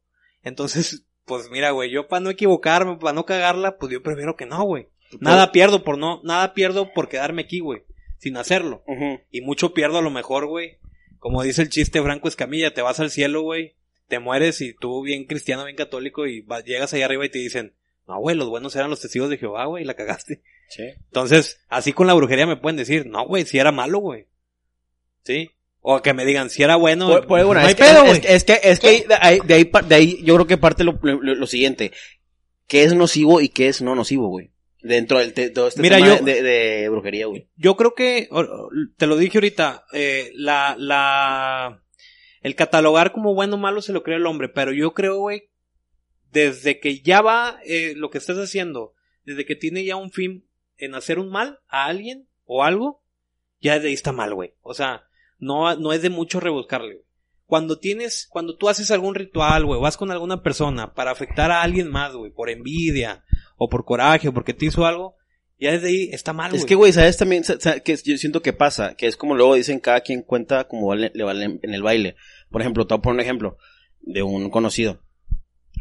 Entonces, 0.42 1.06
pues 1.24 1.48
mira, 1.50 1.70
güey, 1.70 1.90
yo 1.90 2.06
para 2.06 2.20
no 2.20 2.30
equivocarme, 2.30 2.96
para 2.96 3.14
no 3.14 3.24
cagarla, 3.24 3.78
pues 3.78 3.92
yo 3.92 4.02
prefiero 4.02 4.36
que 4.36 4.46
no, 4.46 4.62
güey. 4.64 4.88
Nada 5.20 5.50
pierdo 5.52 5.82
por 5.82 5.98
no, 5.98 6.20
nada 6.22 6.54
pierdo 6.54 6.92
por 6.92 7.08
quedarme 7.08 7.42
aquí, 7.42 7.58
güey, 7.60 7.82
sin 8.18 8.36
hacerlo. 8.36 8.84
Y 9.30 9.40
mucho 9.40 9.74
pierdo 9.74 9.98
a 9.98 10.02
lo 10.02 10.10
mejor, 10.10 10.46
güey. 10.46 10.78
Como 11.20 11.42
dice 11.44 11.62
el 11.62 11.68
chiste 11.70 12.02
Franco 12.02 12.26
Escamilla, 12.26 12.74
te 12.74 12.82
vas 12.82 12.98
al 12.98 13.10
cielo, 13.12 13.42
güey. 13.42 13.76
Te 14.08 14.18
mueres 14.18 14.60
y 14.60 14.74
tú 14.74 15.02
bien 15.02 15.26
cristiano, 15.26 15.64
bien 15.64 15.76
católico 15.76 16.26
y 16.26 16.40
vas- 16.40 16.64
llegas 16.64 16.92
ahí 16.92 17.02
arriba 17.02 17.24
y 17.24 17.28
te 17.30 17.38
dicen, 17.38 17.74
no, 18.08 18.18
güey, 18.18 18.34
los 18.34 18.48
buenos 18.48 18.74
eran 18.74 18.90
los 18.90 19.00
testigos 19.00 19.30
de 19.30 19.38
Jehová, 19.38 19.66
güey, 19.66 19.84
y 19.84 19.86
la 19.86 19.94
cagaste. 19.94 20.42
Sí. 20.68 20.82
Entonces, 21.06 21.60
así 21.68 21.92
con 21.92 22.08
la 22.08 22.14
brujería 22.14 22.46
me 22.46 22.56
pueden 22.56 22.76
decir, 22.76 23.06
no, 23.06 23.24
güey, 23.26 23.44
si 23.44 23.58
era 23.58 23.70
malo, 23.70 23.98
güey. 24.00 24.26
¿Sí? 25.24 25.50
O 25.82 26.02
que 26.02 26.12
me 26.14 26.24
digan, 26.24 26.50
si 26.50 26.62
era 26.62 26.76
bueno, 26.76 27.06
Por- 27.06 27.26
por- 27.26 27.44
bueno, 27.44 27.60
no 27.60 27.66
hay 27.66 27.72
es, 27.72 27.74
que, 27.76 27.84
pedo, 27.84 28.04
es, 28.06 28.24
es 28.24 28.44
que, 28.44 28.60
es 28.64 28.80
que 28.80 29.06
de 29.08 29.14
ahí, 29.20 29.38
de 29.44 29.54
ahí, 29.54 29.70
de 29.86 29.94
ahí 29.94 30.22
yo 30.24 30.34
creo 30.34 30.46
que 30.46 30.56
parte 30.58 30.82
lo, 30.84 30.98
lo, 31.02 31.20
lo 31.20 31.46
siguiente. 31.46 31.92
¿Qué 32.66 32.84
es 32.84 32.94
nocivo 32.94 33.40
y 33.40 33.48
qué 33.48 33.68
es 33.68 33.80
no 33.82 33.94
nocivo, 33.94 34.28
güey? 34.28 34.50
Dentro 34.82 35.18
del 35.18 35.34
te- 35.34 35.50
todo 35.50 35.68
este 35.68 35.82
Mira, 35.82 35.96
tema 35.96 36.18
yo- 36.18 36.24
de, 36.24 36.42
de 36.42 36.88
brujería, 36.88 37.26
güey. 37.26 37.48
Yo 37.56 37.76
creo 37.76 37.94
que, 37.94 38.28
te 38.96 39.06
lo 39.06 39.16
dije 39.16 39.38
ahorita, 39.38 39.84
eh, 39.92 40.30
la, 40.34 40.74
la, 40.78 41.82
el 42.40 42.54
catalogar 42.54 43.12
como 43.12 43.34
bueno 43.34 43.56
o 43.56 43.58
malo 43.58 43.82
se 43.82 43.92
lo 43.92 44.02
cree 44.02 44.16
el 44.16 44.26
hombre, 44.26 44.48
pero 44.48 44.72
yo 44.72 44.94
creo, 44.94 45.18
güey, 45.18 45.50
desde 46.32 46.80
que 46.80 47.00
ya 47.00 47.20
va 47.20 47.58
eh, 47.64 47.94
lo 47.96 48.10
que 48.10 48.18
estás 48.18 48.38
haciendo, 48.38 48.94
desde 49.24 49.44
que 49.44 49.56
tiene 49.56 49.84
ya 49.84 49.96
un 49.96 50.12
fin 50.12 50.46
en 50.78 50.94
hacer 50.94 51.18
un 51.18 51.28
mal 51.30 51.58
a 51.68 51.86
alguien 51.86 52.26
o 52.44 52.64
algo, 52.64 53.02
ya 53.60 53.78
de 53.78 53.88
ahí 53.88 53.94
está 53.94 54.12
mal, 54.12 54.34
güey. 54.34 54.54
O 54.62 54.72
sea, 54.72 55.04
no, 55.38 55.74
no 55.76 55.92
es 55.92 56.00
de 56.02 56.10
mucho 56.10 56.40
rebuscarle, 56.40 56.94
güey. 56.94 57.06
Cuando 57.44 57.78
tienes, 57.80 58.28
cuando 58.30 58.56
tú 58.56 58.68
haces 58.68 58.90
algún 58.92 59.14
ritual, 59.16 59.66
güey, 59.66 59.80
vas 59.80 59.96
con 59.96 60.10
alguna 60.12 60.40
persona 60.42 60.94
para 60.94 61.10
afectar 61.10 61.50
a 61.50 61.62
alguien 61.62 61.90
más, 61.90 62.14
güey, 62.14 62.30
por 62.30 62.48
envidia, 62.48 63.24
o 63.62 63.68
por 63.68 63.84
coraje, 63.84 64.26
o 64.28 64.32
porque 64.32 64.54
te 64.54 64.64
hizo 64.64 64.86
algo, 64.86 65.16
ya 65.58 65.72
desde 65.72 65.88
ahí 65.88 66.08
está 66.12 66.32
mal, 66.32 66.54
Es 66.54 66.64
que, 66.64 66.74
güey, 66.74 66.94
¿sabes 66.94 67.18
también? 67.18 67.42
que 67.84 67.96
yo 68.02 68.16
siento 68.16 68.40
que 68.40 68.54
pasa, 68.54 68.94
que 68.94 69.06
es 69.06 69.16
como 69.18 69.34
luego 69.34 69.54
dicen, 69.54 69.80
cada 69.80 70.00
quien 70.00 70.22
cuenta 70.22 70.64
como 70.64 70.86
vale- 70.86 71.12
le 71.14 71.22
vale 71.24 71.44
en 71.62 71.74
el 71.74 71.82
baile. 71.82 72.16
Por 72.50 72.62
ejemplo, 72.62 72.86
te 72.86 72.94
voy 72.94 73.00
a 73.00 73.02
poner 73.02 73.14
un 73.16 73.20
ejemplo 73.20 73.58
de 74.00 74.22
un 74.22 74.48
conocido. 74.48 75.02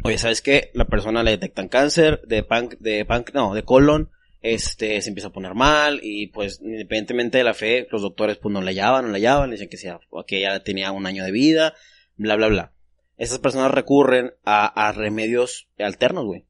Oye, 0.04 0.18
¿sabes 0.18 0.42
qué? 0.42 0.72
La 0.74 0.88
persona 0.88 1.24
le 1.24 1.32
detectan 1.32 1.70
cáncer 1.70 2.22
de 2.28 2.44
pan, 2.44 2.68
de 2.82 3.06
pan, 3.06 3.24
no, 3.34 3.54
de 3.54 3.64
colon, 3.64 4.10
este, 4.42 5.02
se 5.02 5.08
empieza 5.08 5.30
a 5.30 5.34
poner 5.34 5.54
mal 5.54 6.02
y 6.04 6.28
pues 6.28 6.60
independientemente 6.62 7.38
de 7.38 7.46
la 7.46 7.54
fe, 7.54 7.88
los 7.92 8.02
doctores 8.02 8.36
pues 8.38 8.52
no 8.52 8.62
le 8.62 8.72
hallaban, 8.72 9.06
no 9.06 9.12
le 9.12 9.20
hallaban, 9.20 9.50
le 9.50 9.54
dicen 9.56 9.70
que, 9.70 9.78
sea, 9.78 10.02
que 10.28 10.42
ya 10.42 10.62
tenía 10.66 10.92
un 10.92 11.06
año 11.06 11.24
de 11.24 11.32
vida, 11.32 11.76
bla, 12.18 12.36
bla, 12.36 12.48
bla. 12.50 12.74
Esas 13.18 13.40
personas 13.40 13.72
recurren 13.72 14.34
a, 14.44 14.66
a 14.68 14.92
remedios 14.92 15.70
alternos, 15.78 16.26
güey 16.26 16.44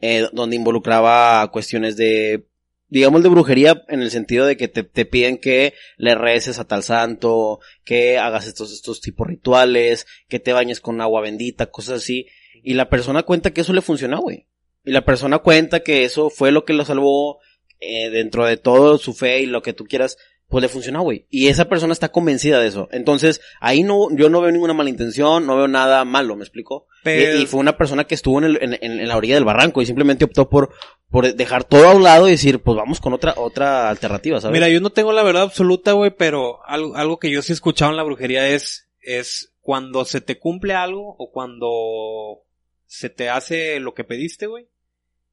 Eh, 0.00 0.28
donde 0.32 0.56
involucraba 0.56 1.48
cuestiones 1.52 1.96
de, 1.96 2.46
digamos, 2.88 3.22
de 3.22 3.28
brujería 3.28 3.84
en 3.88 4.02
el 4.02 4.10
sentido 4.10 4.44
de 4.44 4.56
que 4.56 4.68
te, 4.68 4.82
te 4.82 5.04
piden 5.04 5.38
que 5.38 5.74
le 5.96 6.14
reces 6.14 6.58
a 6.58 6.66
tal 6.66 6.82
santo, 6.82 7.60
que 7.84 8.18
hagas 8.18 8.46
estos, 8.46 8.72
estos 8.72 9.00
tipos 9.00 9.26
rituales, 9.26 10.06
que 10.28 10.40
te 10.40 10.52
bañes 10.52 10.80
con 10.80 11.00
agua 11.00 11.20
bendita, 11.20 11.70
cosas 11.70 12.02
así. 12.02 12.26
Y 12.62 12.74
la 12.74 12.90
persona 12.90 13.22
cuenta 13.22 13.52
que 13.52 13.60
eso 13.60 13.72
le 13.72 13.82
funcionó, 13.82 14.20
güey. 14.20 14.46
Y 14.84 14.90
la 14.90 15.04
persona 15.04 15.38
cuenta 15.38 15.80
que 15.80 16.04
eso 16.04 16.28
fue 16.28 16.50
lo 16.50 16.64
que 16.64 16.72
lo 16.72 16.84
salvó 16.84 17.38
eh, 17.80 18.10
dentro 18.10 18.46
de 18.46 18.56
todo 18.56 18.98
su 18.98 19.14
fe 19.14 19.40
y 19.40 19.46
lo 19.46 19.62
que 19.62 19.72
tú 19.72 19.86
quieras, 19.86 20.16
pues 20.52 20.62
le 20.62 20.68
funcionó, 20.68 21.02
güey. 21.02 21.26
Y 21.30 21.48
esa 21.48 21.64
persona 21.68 21.92
está 21.94 22.10
convencida 22.12 22.60
de 22.60 22.68
eso. 22.68 22.88
Entonces, 22.92 23.40
ahí 23.58 23.82
no, 23.82 24.14
yo 24.14 24.28
no 24.28 24.40
veo 24.40 24.52
ninguna 24.52 24.74
mala 24.74 24.90
intención, 24.90 25.46
no 25.46 25.56
veo 25.56 25.66
nada 25.66 26.04
malo, 26.04 26.36
¿me 26.36 26.42
explico? 26.44 26.86
Pero- 27.02 27.38
Y, 27.38 27.42
y 27.42 27.46
fue 27.46 27.58
una 27.58 27.76
persona 27.76 28.04
que 28.04 28.14
estuvo 28.14 28.38
en, 28.38 28.44
el- 28.44 28.58
en, 28.62 28.74
en- 28.74 29.00
en 29.00 29.08
la 29.08 29.16
orilla 29.16 29.34
del 29.34 29.44
barranco 29.44 29.80
y 29.82 29.86
simplemente 29.86 30.24
optó 30.26 30.48
por, 30.50 30.70
por 31.10 31.34
dejar 31.34 31.64
todo 31.64 31.88
a 31.88 31.94
un 31.94 32.02
lado 32.04 32.28
y 32.28 32.32
decir, 32.32 32.60
pues 32.60 32.76
vamos 32.76 33.00
con 33.00 33.12
otra, 33.14 33.34
otra 33.38 33.88
alternativa, 33.88 34.40
¿sabes? 34.40 34.52
Mira, 34.54 34.68
yo 34.68 34.80
no 34.80 34.90
tengo 34.90 35.12
la 35.12 35.22
verdad 35.22 35.42
absoluta, 35.42 35.92
güey, 35.92 36.10
pero 36.16 36.64
algo, 36.66 36.94
algo 36.96 37.18
que 37.18 37.30
yo 37.30 37.40
sí 37.42 37.52
he 37.52 37.54
escuchado 37.54 37.90
en 37.90 37.96
la 37.96 38.02
brujería 38.04 38.46
es, 38.48 38.90
es 39.00 39.54
cuando 39.62 40.04
se 40.04 40.20
te 40.20 40.38
cumple 40.38 40.74
algo 40.74 41.16
o 41.18 41.30
cuando 41.32 42.44
se 42.86 43.08
te 43.10 43.28
hace 43.30 43.80
lo 43.80 43.94
que 43.94 44.04
pediste, 44.04 44.46
güey, 44.46 44.68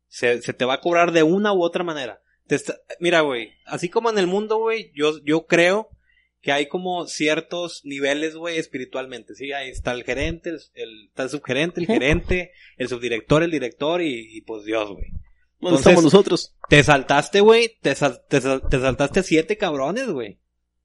se, 0.08 0.42
se 0.42 0.54
te 0.54 0.66
va 0.66 0.76
a 0.76 0.82
cobrar 0.82 1.12
de 1.12 1.24
una 1.24 1.52
u 1.54 1.62
otra 1.64 1.84
manera. 1.84 2.22
Te 2.50 2.56
está- 2.56 2.76
mira, 3.00 3.22
güey, 3.22 3.52
así 3.66 3.88
como 3.88 4.10
en 4.10 4.18
el 4.18 4.28
mundo, 4.28 4.58
güey, 4.58 4.92
yo, 4.94 5.24
yo 5.24 5.46
creo 5.46 5.88
que 6.42 6.52
hay 6.52 6.68
como 6.68 7.06
ciertos 7.06 7.82
niveles, 7.86 8.36
güey, 8.36 8.58
espiritualmente, 8.58 9.36
¿sí? 9.36 9.52
Ahí 9.54 9.70
está 9.70 9.92
el 9.94 10.04
gerente, 10.04 10.50
el, 10.50 10.60
el- 10.74 11.06
está 11.10 11.24
el 11.24 11.30
subgerente, 11.30 11.80
el 11.80 11.88
gerente, 11.88 12.52
el 12.78 12.88
subdirector, 12.90 13.44
el 13.44 13.52
director 13.52 14.02
y, 14.02 14.36
y 14.36 14.42
pues 14.42 14.66
Dios, 14.66 14.90
güey. 14.92 15.12
¿Dónde 15.62 15.78
Entonces- 15.78 15.80
estamos 15.88 16.04
nosotros? 16.04 16.56
Te 16.70 16.82
saltaste, 16.84 17.42
güey, 17.42 17.78
te, 17.82 17.94
sal- 17.96 18.22
te, 18.28 18.42
sal- 18.42 18.64
te 18.70 18.80
saltaste 18.80 19.24
siete 19.24 19.58
cabrones, 19.58 20.08
güey. 20.10 20.40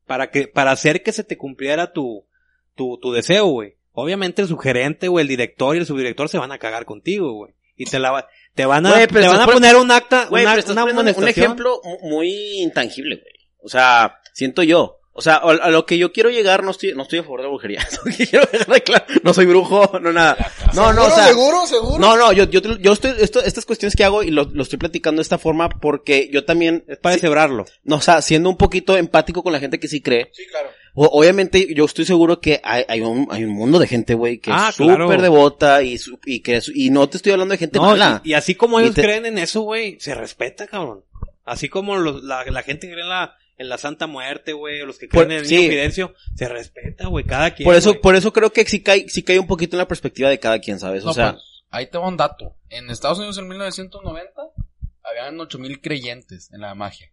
Para 0.07 0.31
que, 0.31 0.47
para 0.49 0.71
hacer 0.73 1.03
que 1.03 1.13
se 1.13 1.25
te 1.25 1.39
cumpliera 1.39 1.93
tu, 1.93 2.27
tu, 2.75 2.99
tu 3.01 3.11
deseo, 3.13 3.47
güey. 3.47 3.77
Obviamente 3.93 4.43
el 4.43 4.49
subgerente, 4.49 5.09
o 5.09 5.19
el 5.19 5.29
director 5.29 5.77
y 5.77 5.79
el 5.79 5.87
subdirector 5.87 6.29
se 6.29 6.37
van 6.39 6.53
a 6.53 6.59
cagar 6.59 6.85
contigo, 6.85 7.33
güey. 7.33 7.55
Y 7.77 7.85
te 7.87 7.99
la 7.99 8.11
va- 8.11 8.29
te 8.55 8.67
van 8.67 8.87
a, 8.87 9.07
te 9.07 9.27
van 9.29 9.41
a 9.41 9.45
pon- 9.47 9.55
poner 9.55 9.77
un 9.77 9.91
acta, 9.91 10.27
Güey, 10.27 10.45
una, 10.69 10.85
un- 10.85 11.29
ejemplo 11.29 11.81
mu- 11.83 11.99
muy 12.09 12.61
intangible, 12.63 13.17
güey. 13.17 13.35
O 13.63 13.69
sea, 13.69 14.21
siento 14.33 14.63
yo. 14.63 15.01
O 15.17 15.23
sea, 15.23 15.37
a 15.37 15.71
lo 15.71 15.87
que 15.87 15.97
yo 15.97 16.13
quiero 16.13 16.29
llegar, 16.29 16.65
no 16.65 16.73
estoy, 16.73 16.93
no 16.93 17.03
estoy 17.05 17.21
a 17.21 17.23
favor 17.23 17.41
de 17.43 17.47
brujería. 17.47 17.87
Lo 18.05 18.11
que 18.17 18.27
quiero 18.27 18.49
dejar 18.51 18.83
claro, 18.83 19.05
no 19.23 19.33
soy 19.33 19.47
brujo, 19.47 20.01
no 20.01 20.13
nada. 20.13 20.37
No, 20.75 20.93
no, 20.93 21.03
o 21.03 21.05
¿Seguro, 21.05 21.15
sea, 21.15 21.27
seguro, 21.29 21.67
seguro? 21.67 21.99
no, 22.01 22.17
no, 22.17 22.33
yo, 22.33 22.45
yo, 22.51 22.61
yo 22.61 22.93
estoy, 22.93 23.13
esto, 23.21 23.41
estas 23.41 23.65
cuestiones 23.65 23.95
que 23.95 24.03
hago 24.03 24.25
y 24.25 24.33
lo, 24.33 24.43
lo 24.53 24.65
estoy 24.65 24.77
platicando 24.81 25.21
de 25.21 25.23
esta 25.23 25.39
forma 25.39 25.69
porque 25.69 26.29
yo 26.33 26.45
también, 26.45 26.85
Es 26.89 26.99
para 26.99 27.15
sí, 27.15 27.21
deshebrarlo. 27.21 27.65
no, 27.85 27.97
o 27.97 28.01
sea, 28.01 28.23
siendo 28.23 28.51
un 28.51 28.57
poquito 28.57 28.97
empático 28.97 29.45
con 29.45 29.53
la 29.53 29.61
gente 29.61 29.79
que 29.79 29.87
sí 29.87 30.01
cree, 30.03 30.31
Sí, 30.33 30.47
claro. 30.51 30.71
O- 30.95 31.07
obviamente 31.19 31.75
yo 31.75 31.85
estoy 31.85 32.05
seguro 32.05 32.41
que 32.41 32.61
hay, 32.65 32.85
hay 32.89 33.01
un, 33.01 33.27
hay 33.31 33.45
un 33.45 33.51
mundo 33.51 33.79
de 33.79 33.87
gente, 33.87 34.15
güey, 34.15 34.39
que 34.39 34.51
Ah, 34.53 34.69
es 34.71 34.77
súper 34.77 34.97
claro. 34.97 35.21
devota 35.23 35.83
y, 35.83 35.99
su- 35.99 36.19
y 36.25 36.41
que 36.41 36.57
es- 36.57 36.71
y 36.75 36.91
no 36.91 37.09
te 37.09 37.17
estoy 37.17 37.33
hablando 37.33 37.53
de 37.53 37.59
gente 37.59 37.79
No, 37.79 37.87
mala. 37.87 38.21
y, 38.25 38.31
y 38.31 38.35
así 38.35 38.55
como 38.55 38.81
ellos 38.81 38.95
te- 38.95 39.03
creen 39.03 39.27
en 39.27 39.39
eso, 39.39 39.63
güey, 39.63 39.99
se 40.01 40.15
respeta, 40.15 40.67
cabrón. 40.67 41.05
Así 41.45 41.69
como 41.69 41.97
los- 41.97 42.23
la, 42.25 42.45
la 42.45 42.63
gente 42.63 42.87
que 42.87 42.93
cree 42.95 43.03
en 43.05 43.11
la, 43.11 43.37
en 43.59 43.69
la 43.69 43.79
Santa 43.79 44.07
Muerte, 44.07 44.53
güey, 44.53 44.81
o 44.83 44.87
los 44.87 44.99
que 44.99 45.09
creen 45.09 45.27
Por- 45.27 45.33
en 45.33 45.39
el 45.41 45.47
sí. 45.47 45.69
Fidencio, 45.69 46.15
se 46.35 46.49
respeta, 46.49 47.09
güey, 47.09 47.25
cada 47.25 47.55
quien. 47.55 47.65
por 47.67 47.75
eso, 47.77 48.01
por 48.01 48.17
eso 48.17 48.33
creo 48.33 48.53
que 48.53 48.65
sí 48.65 48.83
cae, 48.83 49.09
sí 49.09 49.23
cae 49.23 49.39
un 49.39 49.47
poquito 49.47 49.77
en 49.77 49.79
la 49.79 49.89
perspectiva 49.89 50.29
de 50.31 50.39
cada 50.39 50.59
quien, 50.61 50.79
¿sabes? 50.81 51.05
O 51.05 51.13
sea, 51.13 51.33
pues, 51.33 51.45
ahí 51.71 51.87
te 51.89 51.99
va 51.99 52.09
un 52.09 52.17
dato. 52.17 52.57
En 52.71 52.91
Estados 52.91 53.19
Unidos 53.19 53.37
en 53.39 53.47
1990 53.49 54.43
habían 55.03 55.39
8000 55.39 55.81
creyentes 55.81 56.51
en 56.53 56.61
la 56.63 56.75
magia. 56.75 57.11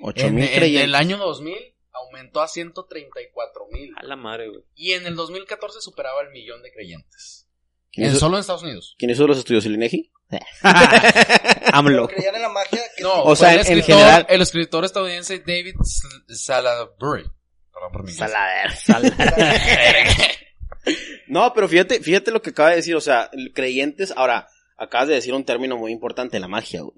ocho 0.00 0.26
En, 0.26 0.34
mil 0.34 0.44
en 0.44 0.50
creyentes. 0.50 0.84
el 0.84 0.94
año 0.94 1.16
2000 1.18 1.56
aumentó 2.04 2.40
a 2.40 2.48
134 2.48 3.66
mil. 3.70 3.92
A 3.96 4.02
la 4.04 4.16
madre, 4.16 4.48
güey. 4.48 4.62
Y 4.74 4.92
en 4.92 5.06
el 5.06 5.14
2014 5.16 5.80
superaba 5.80 6.20
el 6.22 6.30
millón 6.30 6.62
de 6.62 6.72
creyentes. 6.72 7.48
¿Quién 7.92 8.06
En 8.06 8.12
hizo, 8.12 8.20
solo 8.20 8.36
en 8.36 8.40
Estados 8.40 8.62
Unidos. 8.62 8.94
quién 8.98 9.10
hizo 9.10 9.26
los 9.26 9.38
estudios? 9.38 9.64
¿El 9.66 9.74
INEGI? 9.74 10.12
Pero 10.28 10.44
AMLO. 11.72 12.06
creían 12.08 12.34
en 12.34 12.42
la 12.42 12.48
magia. 12.50 12.80
que 12.96 13.02
No, 13.02 13.22
O 13.22 13.34
sea, 13.36 13.54
el 13.54 13.60
en- 13.60 13.66
en 13.66 13.78
escritor, 13.78 14.00
general- 14.00 14.26
el 14.28 14.42
escritor 14.42 14.84
estadounidense 14.84 15.38
David 15.40 15.74
Sal- 15.82 16.24
Salaberry. 16.36 17.24
Perdón 17.72 17.92
por 17.92 18.04
mi 18.04 18.12
inglés. 18.12 18.30
No, 21.28 21.52
pero 21.52 21.68
fíjate, 21.68 22.00
fíjate 22.00 22.30
lo 22.30 22.40
que 22.40 22.50
acaba 22.50 22.70
de 22.70 22.76
decir, 22.76 22.96
o 22.96 23.00
sea, 23.00 23.30
creyentes, 23.54 24.12
ahora, 24.16 24.48
acabas 24.78 25.08
de 25.08 25.14
decir 25.14 25.34
un 25.34 25.44
término 25.44 25.76
muy 25.76 25.92
importante, 25.92 26.40
la 26.40 26.48
magia, 26.48 26.80
güey. 26.82 26.96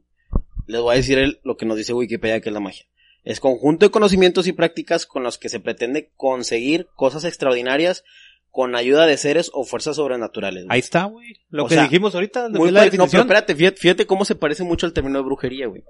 Les 0.66 0.80
voy 0.80 0.92
a 0.94 0.96
decir 0.96 1.18
el- 1.18 1.40
lo 1.42 1.57
que 1.57 1.66
nos 1.66 1.76
dice 1.76 1.92
Wikipedia 1.92 2.40
que 2.40 2.51
es 2.51 2.53
la 2.53 2.61
magia. 2.61 2.86
Es 3.25 3.41
conjunto 3.41 3.87
de 3.87 3.91
conocimientos 3.91 4.47
y 4.47 4.53
prácticas 4.53 5.07
con 5.07 5.23
los 5.23 5.37
que 5.39 5.49
se 5.49 5.61
pretende 5.61 6.11
conseguir 6.16 6.89
cosas 6.95 7.25
extraordinarias 7.25 8.05
con 8.51 8.75
ayuda 8.75 9.07
de 9.07 9.16
seres 9.16 9.51
o 9.55 9.64
fuerzas 9.64 9.97
sobrenaturales. 9.97 10.64
güey. 10.64 10.75
Ahí 10.75 10.81
está, 10.81 11.05
güey. 11.05 11.37
Lo 11.51 11.64
O 11.64 11.68
que 11.68 11.75
sea, 11.75 11.85
dijimos 11.85 12.14
ahorita, 12.14 12.49
Muy 12.49 12.71
la 12.71 12.85
no, 12.87 12.91
pero 12.91 13.23
espérate, 13.23 13.55
fíjate, 13.55 13.77
fíjate 13.77 14.07
cómo 14.07 14.25
se 14.25 14.35
parece 14.35 14.64
mucho 14.64 14.87
al 14.87 14.93
término 14.93 15.18
de 15.18 15.25
brujería, 15.25 15.66
güey. 15.68 15.85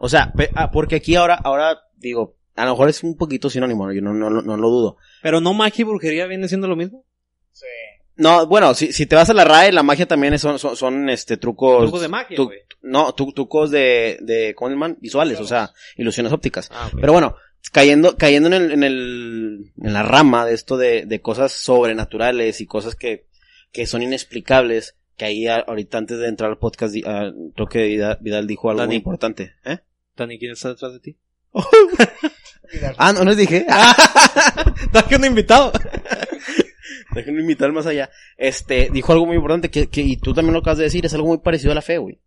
O 0.00 0.08
sea, 0.08 0.32
pe- 0.32 0.50
ah, 0.54 0.70
porque 0.70 0.96
aquí 0.96 1.14
ahora, 1.14 1.34
ahora, 1.34 1.78
digo, 1.96 2.36
a 2.56 2.64
lo 2.64 2.72
mejor 2.72 2.88
es 2.88 3.02
un 3.04 3.16
poquito 3.16 3.48
sinónimo, 3.50 3.92
yo 3.92 4.00
no, 4.00 4.12
no, 4.14 4.28
no, 4.30 4.42
no 4.42 4.56
lo 4.56 4.68
dudo. 4.70 4.96
Pero 5.22 5.40
no 5.40 5.52
magia 5.54 5.82
y 5.82 5.84
brujería 5.84 6.26
viene 6.26 6.48
siendo 6.48 6.66
lo 6.66 6.74
mismo. 6.76 7.04
Sí. 7.52 7.66
No, 8.20 8.46
bueno, 8.46 8.74
si, 8.74 8.92
si 8.92 9.06
te 9.06 9.16
vas 9.16 9.30
a 9.30 9.34
la 9.34 9.44
RAE, 9.44 9.72
la 9.72 9.82
magia 9.82 10.06
también 10.06 10.34
es- 10.34 10.42
son, 10.42 10.58
son, 10.58 10.76
son, 10.76 11.08
este, 11.08 11.36
trucos. 11.38 11.82
Trucos 11.82 12.02
de 12.02 12.08
magia, 12.08 12.36
tu- 12.36 12.50
no, 12.82 13.12
tu- 13.14 13.32
trucos 13.32 13.70
de, 13.70 14.18
de, 14.20 14.54
¿cómo? 14.54 14.94
Visuales, 15.00 15.40
o 15.40 15.46
sea, 15.46 15.72
ilusiones 15.96 16.32
ópticas. 16.32 16.68
Ah. 16.72 16.90
Pero 17.00 17.12
bueno, 17.12 17.34
cayendo, 17.72 18.16
cayendo 18.16 18.48
en 18.48 18.54
el, 18.54 18.70
en 18.72 18.82
el, 18.84 19.72
en 19.82 19.92
la 19.92 20.02
rama 20.02 20.44
de 20.46 20.54
esto 20.54 20.76
de, 20.76 21.06
de 21.06 21.20
cosas 21.20 21.52
sobrenaturales 21.52 22.60
y 22.60 22.66
cosas 22.66 22.94
que, 22.94 23.26
que 23.72 23.86
son 23.86 24.02
inexplicables, 24.02 24.96
que 25.16 25.24
ahí 25.24 25.46
ahorita 25.46 25.98
antes 25.98 26.18
de 26.18 26.28
entrar 26.28 26.50
al 26.50 26.58
podcast, 26.58 26.94
ah, 27.06 27.30
creo 27.54 27.66
que 27.68 28.16
Vidal, 28.20 28.46
dijo 28.46 28.68
algo 28.70 28.80
Dani. 28.80 28.88
muy 28.90 28.96
importante, 28.96 29.54
¿eh? 29.64 29.78
Tani, 30.14 30.38
¿quién 30.38 30.52
está 30.52 30.68
detrás 30.70 30.92
de 30.92 31.00
ti? 31.00 31.16
Vidal. 32.72 32.94
Ah, 32.98 33.12
no 33.12 33.24
les 33.24 33.36
dije. 33.36 33.66
Dame 34.92 35.16
un 35.16 35.24
invitado. 35.24 35.72
Déjenme 37.14 37.40
invitar 37.40 37.72
más 37.72 37.86
allá. 37.86 38.10
Este, 38.36 38.88
dijo 38.92 39.12
algo 39.12 39.26
muy 39.26 39.36
importante 39.36 39.70
que, 39.70 39.88
que, 39.88 40.00
y 40.02 40.16
tú 40.16 40.32
también 40.34 40.52
lo 40.54 40.60
acabas 40.60 40.78
de 40.78 40.84
decir, 40.84 41.04
es 41.06 41.14
algo 41.14 41.28
muy 41.28 41.38
parecido 41.38 41.72
a 41.72 41.74
la 41.74 41.82
fe, 41.82 41.98
güey. 41.98 42.20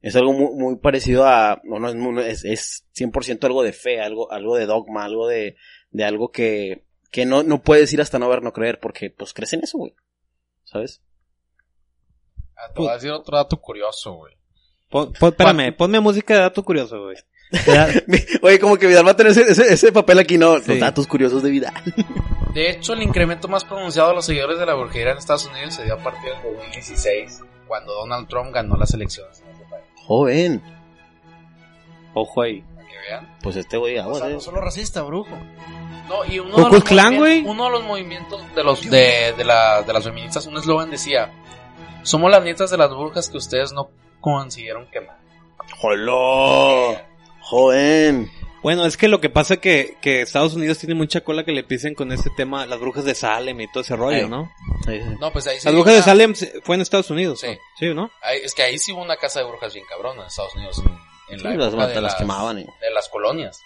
Es 0.00 0.14
algo 0.16 0.32
muy, 0.32 0.54
muy 0.54 0.76
parecido 0.76 1.26
a, 1.26 1.60
no, 1.64 1.78
no 1.80 2.20
es, 2.20 2.44
es, 2.44 2.44
es 2.44 2.86
100% 2.96 3.44
algo 3.44 3.62
de 3.62 3.72
fe, 3.72 4.00
algo, 4.00 4.30
algo 4.30 4.56
de 4.56 4.66
dogma, 4.66 5.04
algo 5.04 5.26
de, 5.26 5.56
de 5.90 6.04
algo 6.04 6.30
que, 6.30 6.84
que 7.10 7.26
no, 7.26 7.42
no 7.42 7.62
puedes 7.62 7.92
ir 7.92 8.00
hasta 8.00 8.18
no 8.18 8.28
ver, 8.28 8.42
no 8.42 8.52
creer, 8.52 8.78
porque 8.80 9.10
pues 9.10 9.32
crees 9.34 9.52
en 9.54 9.64
eso, 9.64 9.78
güey. 9.78 9.94
¿Sabes? 10.64 11.02
Ah, 12.56 12.72
te 12.74 12.80
voy 12.80 12.88
a 12.90 12.94
decir 12.94 13.10
otro 13.10 13.36
dato 13.36 13.60
curioso, 13.60 14.14
güey. 14.14 14.34
Pon, 14.88 15.12
pon- 15.18 15.30
espérame, 15.30 15.72
ponme 15.76 16.00
música 16.00 16.34
de 16.34 16.40
dato 16.40 16.62
curioso, 16.64 17.02
güey. 17.04 17.16
Oye, 18.42 18.58
como 18.58 18.76
que 18.76 18.86
Vidal 18.86 19.06
va 19.06 19.12
a 19.12 19.16
tener 19.16 19.32
ese, 19.32 19.42
ese, 19.50 19.72
ese 19.72 19.92
papel 19.92 20.18
aquí, 20.18 20.36
¿no? 20.38 20.58
Sí. 20.58 20.64
Los 20.68 20.80
datos 20.80 21.06
curiosos 21.06 21.42
de 21.42 21.50
Vidal. 21.50 21.74
De 22.54 22.70
hecho, 22.70 22.94
el 22.94 23.02
incremento 23.02 23.46
más 23.46 23.64
pronunciado 23.64 24.08
de 24.08 24.14
los 24.16 24.24
seguidores 24.26 24.58
de 24.58 24.66
la 24.66 24.74
brujería 24.74 25.12
en 25.12 25.18
Estados 25.18 25.46
Unidos 25.46 25.74
se 25.74 25.84
dio 25.84 25.94
a 25.94 25.98
partir 25.98 26.30
del 26.32 26.54
2016, 26.56 27.42
cuando 27.66 27.92
Donald 27.94 28.26
Trump 28.26 28.52
ganó 28.52 28.76
las 28.76 28.92
elecciones 28.94 29.42
país. 29.70 29.84
Joven. 30.06 30.62
Ojo 32.14 32.42
ahí. 32.42 32.62
Para 32.74 32.88
que 32.88 32.94
vean. 33.08 33.36
Pues 33.42 33.56
este 33.56 33.76
güey, 33.76 33.98
O 33.98 34.02
aguas, 34.02 34.18
sea, 34.18 34.28
no 34.28 34.40
solo 34.40 34.60
racista, 34.60 35.02
brujo. 35.02 35.36
No, 36.08 36.24
y 36.24 36.38
uno, 36.38 36.52
¿Ku 36.52 36.80
de 36.80 36.94
los, 36.94 37.14
güey? 37.16 37.44
uno 37.44 37.64
de 37.64 37.70
los 37.70 37.84
movimientos 37.84 38.42
de 38.54 38.64
los 38.64 38.80
de, 38.90 39.34
de, 39.36 39.44
la, 39.44 39.82
de 39.82 39.92
las 39.92 40.04
feministas, 40.04 40.46
un 40.46 40.56
eslogan 40.56 40.90
decía, 40.90 41.30
somos 42.02 42.30
las 42.30 42.42
nietas 42.42 42.70
de 42.70 42.78
las 42.78 42.88
brujas 42.90 43.28
que 43.28 43.36
ustedes 43.36 43.72
no 43.72 43.90
consiguieron 44.20 44.86
quemar. 44.90 45.18
¡Jolo! 45.80 46.96
Joven. 47.48 48.30
Bueno, 48.62 48.84
es 48.86 48.96
que 48.96 49.06
lo 49.08 49.20
que 49.20 49.30
pasa 49.30 49.54
es 49.54 49.60
que, 49.60 49.96
que 50.02 50.20
Estados 50.22 50.54
Unidos 50.54 50.78
tiene 50.78 50.94
mucha 50.94 51.20
cola 51.22 51.44
que 51.44 51.52
le 51.52 51.62
pisen 51.62 51.94
con 51.94 52.10
este 52.12 52.28
tema, 52.36 52.66
las 52.66 52.80
brujas 52.80 53.04
de 53.04 53.14
Salem 53.14 53.60
y 53.60 53.70
todo 53.70 53.82
ese 53.82 53.94
rollo, 53.96 54.16
Ey. 54.16 54.28
¿no? 54.28 54.52
Sí, 54.84 55.00
sí. 55.00 55.16
No, 55.20 55.32
pues 55.32 55.46
ahí 55.46 55.58
sí 55.60 55.64
Las 55.66 55.74
brujas 55.74 55.92
de 55.94 55.98
una- 56.00 56.04
Salem 56.04 56.34
se- 56.34 56.60
fue 56.62 56.74
en 56.74 56.82
Estados 56.82 57.08
Unidos. 57.10 57.40
Sí. 57.40 57.56
Sí, 57.78 57.94
¿no? 57.94 58.10
ahí- 58.20 58.40
es 58.42 58.54
que 58.54 58.62
ahí 58.64 58.76
sí 58.78 58.92
hubo 58.92 59.00
una 59.02 59.16
casa 59.16 59.38
de 59.40 59.46
brujas 59.46 59.72
bien 59.72 59.86
cabrona 59.88 60.22
en 60.22 60.26
Estados 60.26 60.54
Unidos. 60.56 60.78
En, 60.78 61.36
en 61.38 61.42
la 61.44 61.50
Sí, 61.52 61.56
las, 61.56 61.72
las, 61.72 61.94
de, 61.94 62.00
las, 62.00 62.14
quemaban. 62.16 62.58
eh. 62.58 62.66
de 62.80 62.90
las 62.90 63.08
colonias. 63.08 63.60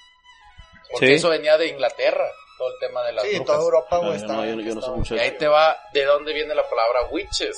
Porque 0.90 1.06
Sí. 1.06 1.12
eso 1.14 1.30
venía 1.30 1.56
de 1.56 1.68
Inglaterra, 1.68 2.24
todo 2.58 2.68
el 2.68 2.74
tema 2.78 3.02
de 3.02 3.12
las 3.14 3.24
Sí, 3.24 3.30
brujas. 3.30 3.46
toda 3.46 3.58
Europa, 3.64 3.96
güey, 3.98 4.18
No, 4.20 4.26
no, 4.34 4.44
yo 4.44 4.56
no- 4.56 4.62
yo 4.62 4.74
no 4.74 4.80
sé 4.82 4.90
mucho 4.90 5.14
Y 5.14 5.18
de 5.18 5.24
ahí 5.24 5.36
te 5.38 5.48
va 5.48 5.76
de 5.94 6.04
dónde 6.04 6.34
viene 6.34 6.54
la 6.54 6.68
palabra 6.68 7.08
witches. 7.10 7.56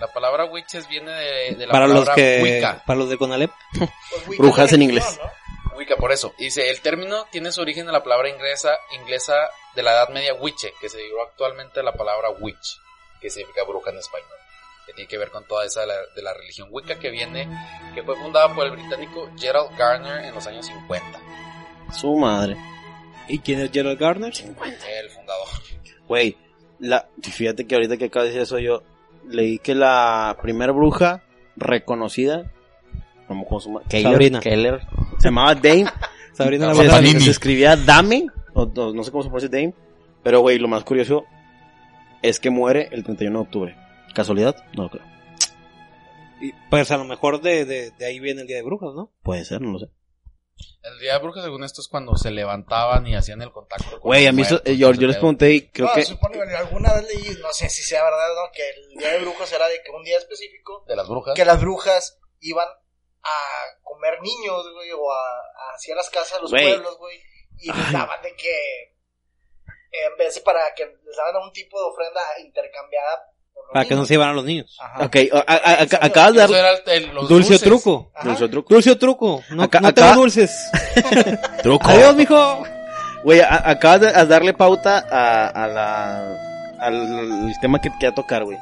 La 0.00 0.06
palabra 0.06 0.44
witches 0.44 0.86
viene 0.88 1.10
de, 1.10 1.54
de 1.56 1.66
la 1.66 1.72
Para 1.72 1.88
los 1.88 2.04
palabra 2.06 2.14
que, 2.14 2.40
Wicca. 2.40 2.84
para 2.86 2.98
los 3.00 3.10
de 3.10 3.18
Conalep. 3.18 3.50
Pues, 4.26 4.38
Brujas 4.38 4.72
en 4.72 4.82
inglés. 4.82 5.18
¿no? 5.20 5.28
Wicca, 5.78 5.96
por 5.96 6.12
eso. 6.12 6.34
Dice, 6.38 6.70
el 6.70 6.80
término 6.80 7.26
tiene 7.30 7.52
su 7.52 7.60
origen 7.60 7.86
en 7.86 7.92
la 7.92 8.02
palabra 8.02 8.28
inglesa, 8.28 8.76
inglesa 9.00 9.34
de 9.74 9.82
la 9.82 9.92
Edad 9.92 10.08
Media 10.10 10.34
witche, 10.34 10.72
que 10.80 10.88
se 10.88 10.98
derivó 10.98 11.22
actualmente 11.22 11.80
de 11.80 11.84
la 11.84 11.92
palabra 11.92 12.30
witch, 12.30 12.80
que 13.20 13.30
significa 13.30 13.64
bruja 13.64 13.90
en 13.90 13.98
español. 13.98 14.28
Que 14.86 14.92
tiene 14.92 15.08
que 15.08 15.18
ver 15.18 15.30
con 15.30 15.44
toda 15.44 15.64
esa 15.64 15.82
de 15.82 15.86
la, 15.86 15.94
de 16.16 16.22
la 16.22 16.34
religión 16.34 16.68
Wicca 16.70 16.98
que 16.98 17.10
viene, 17.10 17.48
que 17.94 18.02
fue 18.02 18.16
fundada 18.16 18.54
por 18.54 18.66
el 18.66 18.72
británico 18.72 19.30
Gerald 19.38 19.76
Garner 19.76 20.24
en 20.24 20.34
los 20.34 20.46
años 20.46 20.66
50. 20.66 21.20
Su 21.92 22.16
madre. 22.16 22.56
¿Y 23.28 23.38
quién 23.40 23.60
es 23.60 23.70
Gerald 23.70 23.98
Garner? 23.98 24.32
El 24.34 25.10
fundador. 25.10 25.48
Güey, 26.06 26.36
la, 26.78 27.08
fíjate 27.22 27.66
que 27.66 27.74
ahorita 27.74 27.98
que 27.98 28.06
acabo 28.06 28.24
de 28.24 28.30
decir 28.30 28.42
eso 28.42 28.58
yo, 28.58 28.82
leí 29.28 29.58
que 29.58 29.74
la 29.74 30.36
primera 30.40 30.72
bruja 30.72 31.22
reconocida, 31.56 32.50
¿cómo, 33.26 33.46
cómo 33.46 33.60
se 33.60 33.68
llama? 33.68 33.82
Keller, 33.88 34.12
Sabrina. 34.12 34.40
Keller, 34.40 34.80
se 35.18 35.28
llamaba 35.28 35.54
Dame, 35.54 35.86
Sabrina 36.32 36.72
la 36.72 36.74
se, 37.02 37.30
escribía 37.30 37.76
Dame, 37.76 38.26
o, 38.54 38.62
o 38.62 38.92
no 38.94 39.02
sé 39.04 39.10
cómo 39.10 39.22
se 39.22 39.28
pronuncia 39.28 39.48
Dame, 39.48 39.74
pero 40.22 40.40
güey, 40.40 40.58
lo 40.58 40.68
más 40.68 40.84
curioso 40.84 41.24
es 42.22 42.40
que 42.40 42.50
muere 42.50 42.88
el 42.92 43.04
31 43.04 43.38
de 43.38 43.42
octubre. 43.44 43.76
¿Casualidad? 44.14 44.56
No 44.76 44.84
lo 44.84 44.90
creo. 44.90 45.04
y, 46.40 46.52
Pues 46.70 46.90
a 46.90 46.96
lo 46.96 47.04
mejor 47.04 47.40
de, 47.40 47.64
de, 47.64 47.90
de 47.92 48.06
ahí 48.06 48.18
viene 48.20 48.40
el 48.42 48.46
Día 48.46 48.56
de 48.56 48.62
Brujas, 48.62 48.94
¿no? 48.94 49.12
Puede 49.22 49.44
ser, 49.44 49.60
no 49.60 49.72
lo 49.72 49.78
sé. 49.78 49.86
El 50.82 50.98
Día 50.98 51.12
de 51.14 51.18
Brujas, 51.20 51.44
según 51.44 51.62
esto, 51.62 51.80
es 51.80 51.88
cuando 51.88 52.16
se 52.16 52.30
levantaban 52.32 53.06
y 53.06 53.14
hacían 53.14 53.42
el 53.42 53.52
contacto 53.52 53.90
con 53.92 54.00
Güey, 54.00 54.24
los 54.24 54.28
a 54.30 54.32
mí 54.32 54.42
muertos, 54.42 54.62
eh, 54.64 54.76
yo, 54.76 54.92
yo 54.92 55.06
les 55.06 55.16
pregunté 55.16 55.52
y 55.52 55.68
creo 55.68 55.86
no, 55.86 55.94
que... 55.94 56.04
bueno, 56.20 56.56
alguna 56.56 56.94
vez 56.94 57.04
leí, 57.14 57.36
no 57.40 57.52
sé 57.52 57.68
si 57.68 57.82
sea 57.82 58.02
verdad 58.02 58.32
o 58.32 58.46
no, 58.46 58.52
que 58.52 58.62
el 58.68 58.98
día 58.98 59.12
de 59.12 59.18
brujas 59.20 59.52
era 59.52 59.68
de 59.68 59.80
que 59.84 59.90
un 59.96 60.02
día 60.02 60.18
específico, 60.18 60.84
De 60.88 60.96
las 60.96 61.06
brujas. 61.08 61.34
que 61.36 61.44
las 61.44 61.60
brujas 61.60 62.18
iban 62.40 62.66
a 63.28 63.82
comer 63.82 64.20
niños, 64.22 64.64
güey, 64.74 64.90
o 64.92 65.12
a, 65.12 65.20
a 65.20 65.74
hacia 65.74 65.94
las 65.94 66.08
casas, 66.10 66.38
a 66.38 66.42
los 66.42 66.50
Güey. 66.50 66.64
pueblos, 66.64 66.96
güey, 66.98 67.16
y 67.58 67.72
les 67.72 67.92
daban 67.92 68.22
de 68.22 68.34
que 68.36 68.96
En 69.90 70.16
vez 70.18 70.34
de 70.34 70.40
para 70.42 70.60
que 70.76 70.84
les 70.84 71.16
daban 71.16 71.42
un 71.42 71.52
tipo 71.52 71.78
de 71.78 71.86
ofrenda 71.86 72.20
intercambiada 72.44 73.22
por 73.54 73.64
los 73.64 73.72
Para 73.72 73.84
que 73.84 73.90
no 73.90 73.96
niños. 73.96 74.08
se 74.08 74.14
llevaran 74.14 74.36
los 74.36 74.44
niños. 74.44 74.76
Ajá. 74.80 75.04
Ok, 75.06 75.16
a- 75.32 75.38
a- 75.38 75.72
a- 75.82 76.06
acabas 76.06 76.32
de 76.34 76.38
dar... 76.40 76.82
el- 76.86 77.10
Dulce 77.26 77.54
o 77.54 77.58
truco. 77.58 78.12
Ajá. 78.14 78.28
Dulce 78.28 78.44
o 78.44 78.50
truco. 78.50 78.74
Dulce 78.74 78.90
o 78.90 78.98
truco. 78.98 79.42
No, 79.50 79.62
Acá- 79.62 79.80
no 79.80 80.14
dulces. 80.14 80.52
Truco. 81.62 81.88
Adiós, 81.88 82.14
mijo. 82.16 82.62
Güey, 83.24 83.40
a- 83.40 83.70
acabas 83.70 84.00
de 84.02 84.08
a 84.08 84.24
darle 84.26 84.52
pauta 84.54 84.98
a, 85.10 85.48
a 85.48 85.66
la, 85.68 86.76
al, 86.80 87.48
al 87.48 87.52
tema 87.60 87.80
que 87.80 87.90
quería 87.90 88.14
tocar, 88.14 88.44
güey. 88.44 88.58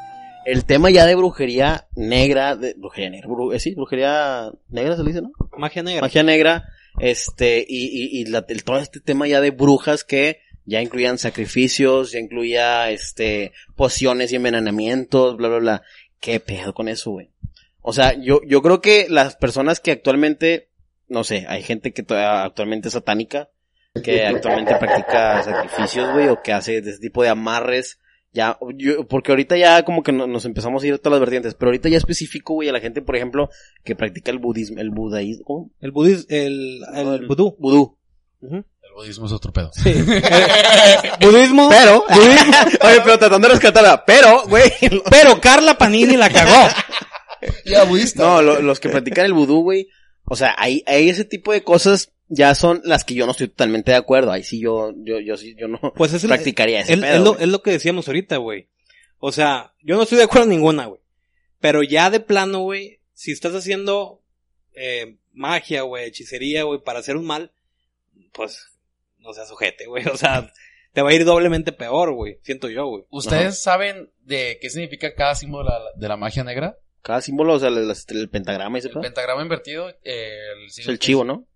El 0.46 0.64
tema 0.64 0.90
ya 0.90 1.04
de 1.06 1.14
brujería 1.16 1.88
negra, 1.96 2.54
de 2.56 2.74
brujería 2.74 3.10
negra, 3.10 3.28
bru- 3.28 3.54
eh, 3.54 3.58
sí, 3.58 3.74
brujería 3.74 4.50
negra 4.68 4.96
se 4.96 5.02
le 5.02 5.08
dice, 5.08 5.22
¿no? 5.22 5.32
Magia 5.58 5.82
negra. 5.82 6.02
Magia 6.02 6.22
negra, 6.22 6.68
este, 7.00 7.64
y, 7.68 7.86
y, 7.86 8.20
y 8.20 8.24
la- 8.26 8.44
el- 8.48 8.62
todo 8.64 8.78
este 8.78 9.00
tema 9.00 9.26
ya 9.26 9.40
de 9.40 9.50
brujas 9.50 10.04
que 10.04 10.40
ya 10.64 10.80
incluían 10.82 11.18
sacrificios, 11.18 12.12
ya 12.12 12.20
incluía, 12.20 12.90
este, 12.90 13.52
pociones 13.74 14.32
y 14.32 14.36
envenenamientos, 14.36 15.36
bla, 15.36 15.48
bla, 15.48 15.58
bla. 15.58 15.82
¿Qué 16.20 16.38
pedo 16.40 16.74
con 16.74 16.88
eso, 16.88 17.10
güey? 17.10 17.30
O 17.82 17.92
sea, 17.92 18.14
yo, 18.20 18.40
yo 18.46 18.62
creo 18.62 18.80
que 18.80 19.06
las 19.08 19.36
personas 19.36 19.80
que 19.80 19.92
actualmente, 19.92 20.70
no 21.08 21.24
sé, 21.24 21.44
hay 21.48 21.62
gente 21.62 21.92
que 21.92 22.04
actualmente 22.14 22.88
es 22.88 22.94
satánica, 22.94 23.48
que 24.02 24.26
actualmente 24.26 24.74
practica 24.76 25.42
sacrificios, 25.42 26.12
güey, 26.12 26.28
o 26.28 26.42
que 26.42 26.52
hace 26.52 26.80
de 26.82 26.90
ese 26.90 27.00
tipo 27.00 27.22
de 27.22 27.28
amarres, 27.30 27.98
ya, 28.36 28.58
yo, 28.76 29.06
porque 29.08 29.32
ahorita 29.32 29.56
ya 29.56 29.82
como 29.84 30.02
que 30.02 30.12
no- 30.12 30.26
nos 30.26 30.44
empezamos 30.44 30.82
a 30.82 30.86
ir 30.86 30.94
a 30.94 30.98
todas 30.98 31.12
las 31.12 31.20
vertientes, 31.20 31.54
pero 31.54 31.70
ahorita 31.70 31.88
ya 31.88 31.96
específico, 31.96 32.54
güey, 32.54 32.68
a 32.68 32.72
la 32.72 32.80
gente, 32.80 33.00
por 33.02 33.16
ejemplo, 33.16 33.48
que 33.82 33.96
practica 33.96 34.30
el 34.30 34.38
budismo, 34.38 34.78
el 34.80 34.90
budaísmo. 34.90 35.70
El 35.80 35.90
budismo, 35.90 36.26
el, 36.28 36.80
el 36.94 37.26
vudú. 37.26 37.56
Vudú. 37.58 37.96
El 38.42 38.64
budismo 38.94 39.26
es 39.26 39.32
otro 39.32 39.52
pedo. 39.52 39.70
Sí. 39.72 39.90
Eh, 39.98 41.10
budismo. 41.20 41.68
Pero, 41.70 42.04
oye, 42.10 43.00
pero 43.02 43.18
tratando 43.18 43.48
de 43.48 43.54
rescatarla, 43.54 44.04
pero, 44.04 44.44
güey, 44.48 44.70
Pero 45.10 45.40
Carla 45.40 45.76
Panini 45.78 46.16
la 46.16 46.28
cagó. 46.30 46.68
Ya, 47.64 47.84
budista. 47.84 48.22
no, 48.22 48.42
lo- 48.42 48.60
los 48.62 48.78
que 48.80 48.88
practican 48.88 49.24
el 49.26 49.32
vudú, 49.32 49.62
güey, 49.62 49.88
o 50.24 50.36
sea, 50.36 50.54
hay, 50.58 50.82
hay 50.86 51.08
ese 51.08 51.24
tipo 51.24 51.52
de 51.52 51.62
cosas 51.62 52.12
ya 52.28 52.54
son 52.54 52.80
las 52.84 53.04
que 53.04 53.14
yo 53.14 53.24
no 53.26 53.32
estoy 53.32 53.48
totalmente 53.48 53.92
de 53.92 53.96
acuerdo, 53.98 54.32
ahí 54.32 54.42
sí 54.42 54.60
yo, 54.60 54.92
yo, 54.96 55.20
yo 55.20 55.36
sí, 55.36 55.54
yo 55.58 55.68
no 55.68 55.78
Pues 55.96 56.12
es, 56.12 56.24
el- 56.24 56.28
practicaría 56.28 56.80
ese 56.80 56.94
es, 56.94 57.00
pedo. 57.00 57.14
es 57.14 57.20
lo, 57.20 57.32
güey. 57.34 57.44
es 57.44 57.48
lo 57.50 57.62
que 57.62 57.70
decíamos 57.70 58.08
ahorita, 58.08 58.36
güey. 58.38 58.68
O 59.18 59.32
sea, 59.32 59.72
yo 59.82 59.96
no 59.96 60.02
estoy 60.02 60.18
de 60.18 60.24
acuerdo 60.24 60.44
en 60.44 60.50
ninguna, 60.50 60.86
güey. 60.86 61.00
Pero 61.60 61.82
ya 61.82 62.10
de 62.10 62.20
plano, 62.20 62.60
güey, 62.60 63.00
si 63.14 63.32
estás 63.32 63.54
haciendo 63.54 64.22
eh, 64.74 65.16
magia, 65.32 65.82
güey, 65.82 66.06
hechicería, 66.06 66.64
güey, 66.64 66.80
para 66.82 66.98
hacer 66.98 67.16
un 67.16 67.24
mal, 67.26 67.50
pues 68.32 68.68
no 69.18 69.32
seas 69.32 69.48
sujete, 69.48 69.86
güey. 69.86 70.04
O 70.06 70.16
sea, 70.16 70.52
te 70.92 71.02
va 71.02 71.10
a 71.10 71.14
ir 71.14 71.24
doblemente 71.24 71.72
peor, 71.72 72.12
güey. 72.12 72.38
Siento 72.42 72.68
yo, 72.68 72.86
güey. 72.86 73.04
¿Ustedes 73.10 73.62
saben 73.62 74.10
de 74.20 74.58
qué 74.60 74.68
significa 74.70 75.14
cada 75.14 75.34
símbolo 75.34 75.64
de 75.72 75.78
la, 75.78 75.84
de 75.96 76.08
la 76.08 76.16
magia 76.16 76.44
negra? 76.44 76.76
Cada 77.02 77.20
símbolo, 77.22 77.54
o 77.54 77.58
sea, 77.58 77.68
el, 77.68 77.90
el 78.08 78.28
pentagrama 78.30 78.76
y 78.76 78.80
ese 78.80 78.88
El 78.88 79.00
pentagrama 79.00 79.40
invertido, 79.42 79.88
eh, 80.02 80.30
el, 80.56 80.66
Es 80.66 80.86
el 80.88 80.98
chivo, 80.98 81.24
¿no? 81.24 81.46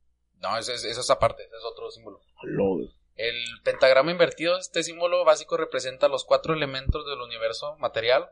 No, 0.41 0.57
ese 0.59 0.75
es, 0.75 0.85
eso 0.85 1.01
es 1.01 1.11
aparte, 1.11 1.45
ese 1.45 1.57
es 1.57 1.65
otro 1.65 1.91
símbolo. 1.91 2.21
Lo- 2.43 2.89
El 3.17 3.37
pentagrama 3.65 4.11
invertido, 4.11 4.57
este 4.59 4.83
símbolo 4.83 5.25
básico 5.25 5.57
representa 5.59 6.09
los 6.09 6.25
cuatro 6.25 6.55
elementos 6.55 7.05
del 7.07 7.21
universo 7.21 7.77
material, 7.77 8.31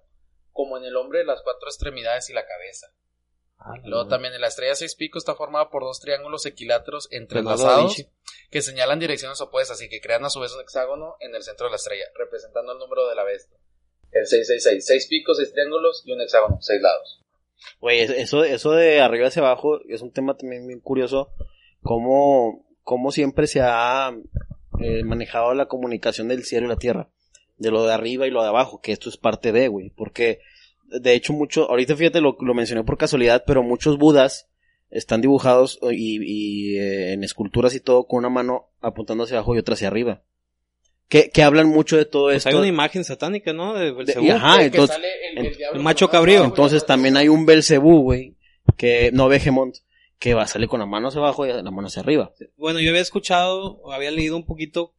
como 0.53 0.79
en 0.79 0.85
el 0.85 0.97
hombre 0.97 1.25
las 1.25 1.43
cuatro 1.43 1.69
extremidades 1.69 2.31
y 2.31 2.33
la 2.33 2.47
cabeza. 2.47 2.89
Luego 3.85 4.07
también 4.09 4.33
en 4.35 4.41
la 4.41 4.47
estrella 4.47 4.75
seis 4.77 4.95
picos 4.95 5.23
está 5.23 5.35
formada 5.35 5.69
por 5.69 5.83
dos 5.83 5.99
triángulos 6.01 6.47
equiláteros 6.47 7.09
da 7.11 7.17
entrelazados 7.19 7.97
que 8.51 8.63
señalan 8.63 9.01
direcciones 9.01 9.41
opuestas 9.41 9.83
y 9.83 9.89
que 9.89 10.01
crean 10.01 10.25
a 10.25 10.31
su 10.31 10.39
vez 10.41 10.55
un 10.55 10.61
hexágono 10.61 11.17
en 11.21 11.35
el 11.35 11.43
centro 11.43 11.67
de 11.67 11.71
la 11.73 11.77
estrella, 11.77 12.05
representando 12.15 12.73
el 12.73 12.79
número 12.79 13.09
de 13.09 13.17
la 13.17 13.25
bestia. 13.25 13.59
El 14.13 14.27
666, 14.27 14.87
seis 14.87 15.07
picos, 15.09 15.37
seis 15.39 15.53
triángulos 15.53 16.03
y 16.07 16.13
un 16.13 16.21
hexágono, 16.23 16.59
seis 16.63 16.81
lados. 16.81 17.21
Güey, 17.81 18.01
eso, 18.01 18.45
eso 18.45 18.71
de 18.71 19.01
arriba 19.01 19.27
hacia 19.27 19.43
abajo 19.43 19.81
es 19.89 20.01
un 20.03 20.13
tema 20.13 20.37
también 20.37 20.67
bien 20.67 20.81
curioso. 20.81 21.31
Cómo, 21.83 22.64
cómo 22.83 23.12
siempre 23.12 23.47
se 23.47 23.61
ha 23.62 24.12
eh, 24.81 25.05
manejado 25.05 25.55
la 25.55 25.66
comunicación 25.66 26.29
del 26.29 26.45
cielo 26.45 26.66
y 26.66 26.70
la 26.70 26.76
tierra. 26.76 27.09
De 27.57 27.70
lo 27.70 27.85
de 27.85 27.93
arriba 27.93 28.26
y 28.26 28.31
lo 28.31 28.43
de 28.43 28.49
abajo, 28.49 28.81
que 28.81 28.93
esto 28.93 29.09
es 29.09 29.16
parte 29.16 29.51
de, 29.53 29.68
güey. 29.68 29.91
Porque, 29.91 30.41
de 30.85 31.14
hecho, 31.14 31.33
mucho, 31.33 31.68
ahorita 31.70 31.97
fíjate, 31.97 32.20
lo, 32.20 32.37
lo 32.41 32.55
mencioné 32.55 32.85
por 32.85 32.97
casualidad, 32.99 33.45
pero 33.47 33.62
muchos 33.62 33.99
budas 33.99 34.49
están 34.91 35.20
dibujados 35.20 35.79
y, 35.91 36.18
y, 36.22 36.79
eh, 36.79 37.12
en 37.12 37.24
esculturas 37.24 37.74
y 37.74 37.81
todo 37.81 38.07
con 38.07 38.18
una 38.20 38.29
mano 38.31 38.68
apuntando 38.81 39.24
hacia 39.24 39.37
abajo 39.39 39.55
y 39.55 39.59
otra 39.59 39.74
hacia 39.74 39.89
arriba. 39.89 40.22
Que, 41.09 41.31
que 41.31 41.43
hablan 41.43 41.68
mucho 41.68 41.97
de 41.97 42.05
todo 42.05 42.24
Pues 42.26 42.37
esto. 42.39 42.51
hay 42.51 42.55
una 42.55 42.66
imagen 42.66 43.03
satánica, 43.03 43.53
¿no? 43.55 43.74
De 43.74 43.87
De- 43.87 43.93
Belcebú. 43.93 44.26
y 44.26 44.31
ajá, 44.31 44.59
Que 44.59 44.64
entonces, 44.66 44.97
sale 44.97 45.09
el, 45.33 45.47
en- 45.47 45.57
diablo 45.57 45.79
el 45.79 45.83
macho 45.85 46.09
cabrío. 46.11 46.45
entonces 46.45 46.85
también 46.87 47.16
hay 47.16 47.29
un 47.29 47.45
Belcebú, 47.47 48.03
güey, 48.03 48.37
que, 48.76 49.11
no 49.12 49.29
Behemoth, 49.29 49.76
que 50.19 50.35
va 50.35 50.43
a 50.43 50.49
salir 50.49 50.69
con 50.69 50.81
la 50.81 50.87
mano 50.87 51.09
hacia 51.09 51.21
abajo 51.21 51.47
y 51.47 51.53
la 51.53 51.71
mano 51.71 51.89
hacia 51.89 52.03
arriba. 52.03 52.33
Bueno, 52.57 52.81
yo 52.81 52.91
había 52.91 53.03
escuchado, 53.03 53.79
o 53.79 53.93
había 53.93 54.11
leído 54.11 54.37
un 54.37 54.45
poquito, 54.45 54.95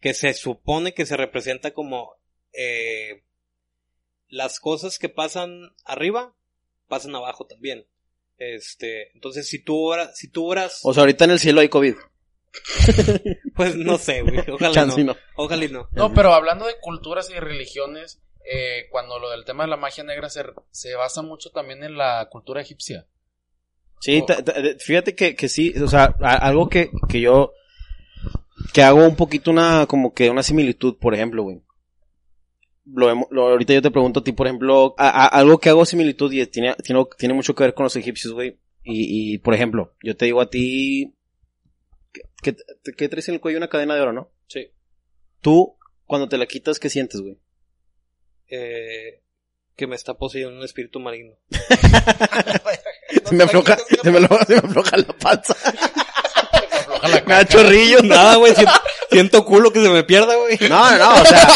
que 0.00 0.14
se 0.14 0.32
supone 0.34 0.94
que 0.94 1.06
se 1.06 1.16
representa 1.16 1.72
como 1.72 2.16
eh, 2.52 3.24
las 4.28 4.60
cosas 4.60 4.98
que 4.98 5.08
pasan 5.08 5.74
arriba, 5.84 6.34
pasan 6.88 7.14
abajo 7.14 7.46
también. 7.46 7.86
Este, 8.38 9.12
entonces 9.12 9.48
si 9.48 9.62
tú 9.62 9.78
oras, 9.78 10.18
si 10.18 10.28
tú 10.28 10.46
oras, 10.46 10.80
O 10.82 10.92
sea, 10.92 11.02
ahorita 11.02 11.24
en 11.24 11.30
el 11.32 11.38
cielo 11.38 11.60
hay 11.60 11.68
COVID. 11.68 11.94
pues 13.56 13.76
no 13.76 13.98
sé, 13.98 14.22
güey, 14.22 14.38
ojalá 14.50 14.86
no, 14.86 14.96
no. 14.96 15.16
ojalá 15.36 15.64
y 15.64 15.68
no. 15.68 15.88
No, 15.92 16.14
pero 16.14 16.32
hablando 16.32 16.66
de 16.66 16.78
culturas 16.80 17.30
y 17.30 17.38
religiones, 17.38 18.22
eh, 18.44 18.86
cuando 18.90 19.18
lo 19.18 19.30
del 19.30 19.44
tema 19.44 19.64
de 19.64 19.70
la 19.70 19.76
magia 19.76 20.04
negra 20.04 20.28
se, 20.30 20.44
se 20.70 20.94
basa 20.94 21.22
mucho 21.22 21.50
también 21.50 21.82
en 21.82 21.96
la 21.96 22.28
cultura 22.30 22.60
egipcia. 22.60 23.06
Sí, 24.00 24.22
Oh. 24.28 24.78
fíjate 24.80 25.14
que, 25.14 25.34
que 25.34 25.48
sí, 25.48 25.72
o 25.82 25.88
sea, 25.88 26.14
algo 26.20 26.68
que, 26.68 26.90
que 27.08 27.20
yo, 27.20 27.52
que 28.72 28.82
hago 28.82 29.06
un 29.06 29.16
poquito 29.16 29.50
una, 29.50 29.86
como 29.86 30.12
que 30.12 30.28
una 30.30 30.42
similitud, 30.42 30.96
por 30.98 31.14
ejemplo, 31.14 31.42
güey. 31.42 31.62
Lo, 32.86 33.08
ahorita 33.48 33.72
yo 33.72 33.80
te 33.80 33.90
pregunto 33.90 34.20
a 34.20 34.24
ti, 34.24 34.32
por 34.32 34.46
ejemplo, 34.46 34.94
a- 34.98 35.08
a- 35.08 35.26
algo 35.28 35.56
que 35.58 35.70
hago 35.70 35.86
similitud 35.86 36.30
y 36.32 36.46
tiene, 36.48 36.74
tiene, 36.84 37.02
tiene 37.16 37.32
mucho 37.34 37.54
que 37.54 37.64
ver 37.64 37.72
con 37.74 37.84
los 37.84 37.96
egipcios, 37.96 38.34
güey. 38.34 38.58
Y, 38.82 39.34
y, 39.34 39.38
por 39.38 39.54
ejemplo, 39.54 39.94
yo 40.02 40.14
te 40.14 40.26
digo 40.26 40.42
a 40.42 40.50
ti, 40.50 41.14
que, 42.12 42.22
que, 42.42 42.92
que 42.92 43.08
traes 43.08 43.26
en 43.28 43.36
el 43.36 43.40
cuello 43.40 43.56
una 43.56 43.70
cadena 43.70 43.94
de 43.94 44.02
oro, 44.02 44.12
¿no? 44.12 44.30
Sí. 44.48 44.68
Tú, 45.40 45.78
cuando 46.04 46.28
te 46.28 46.36
la 46.36 46.44
quitas, 46.44 46.78
¿qué 46.78 46.90
sientes, 46.90 47.22
güey? 47.22 47.38
Eh, 48.48 49.22
que 49.76 49.86
me 49.86 49.96
está 49.96 50.12
poseyendo 50.18 50.54
un 50.58 50.62
espíritu 50.64 51.00
maligno. 51.00 51.32
Se 53.24 53.34
me 53.34 53.44
afloja, 53.44 53.76
se 54.02 54.10
me 54.10 54.18
afloja, 54.18 54.44
se 54.46 54.52
me 54.54 54.58
afloja 54.68 54.96
la 54.96 55.04
panza. 55.18 55.54
Afloja 55.54 57.08
la 57.08 57.14
Me 57.14 57.20
da 57.20 57.24
caca. 57.24 57.46
chorrillo. 57.46 58.02
Nada, 58.02 58.36
güey, 58.36 58.54
siento, 58.54 58.72
siento 59.10 59.44
culo 59.44 59.72
que 59.72 59.82
se 59.82 59.88
me 59.90 60.04
pierda, 60.04 60.34
güey. 60.36 60.58
No, 60.68 60.90
no, 60.90 60.98
no, 60.98 61.22
o 61.22 61.24
sea, 61.24 61.46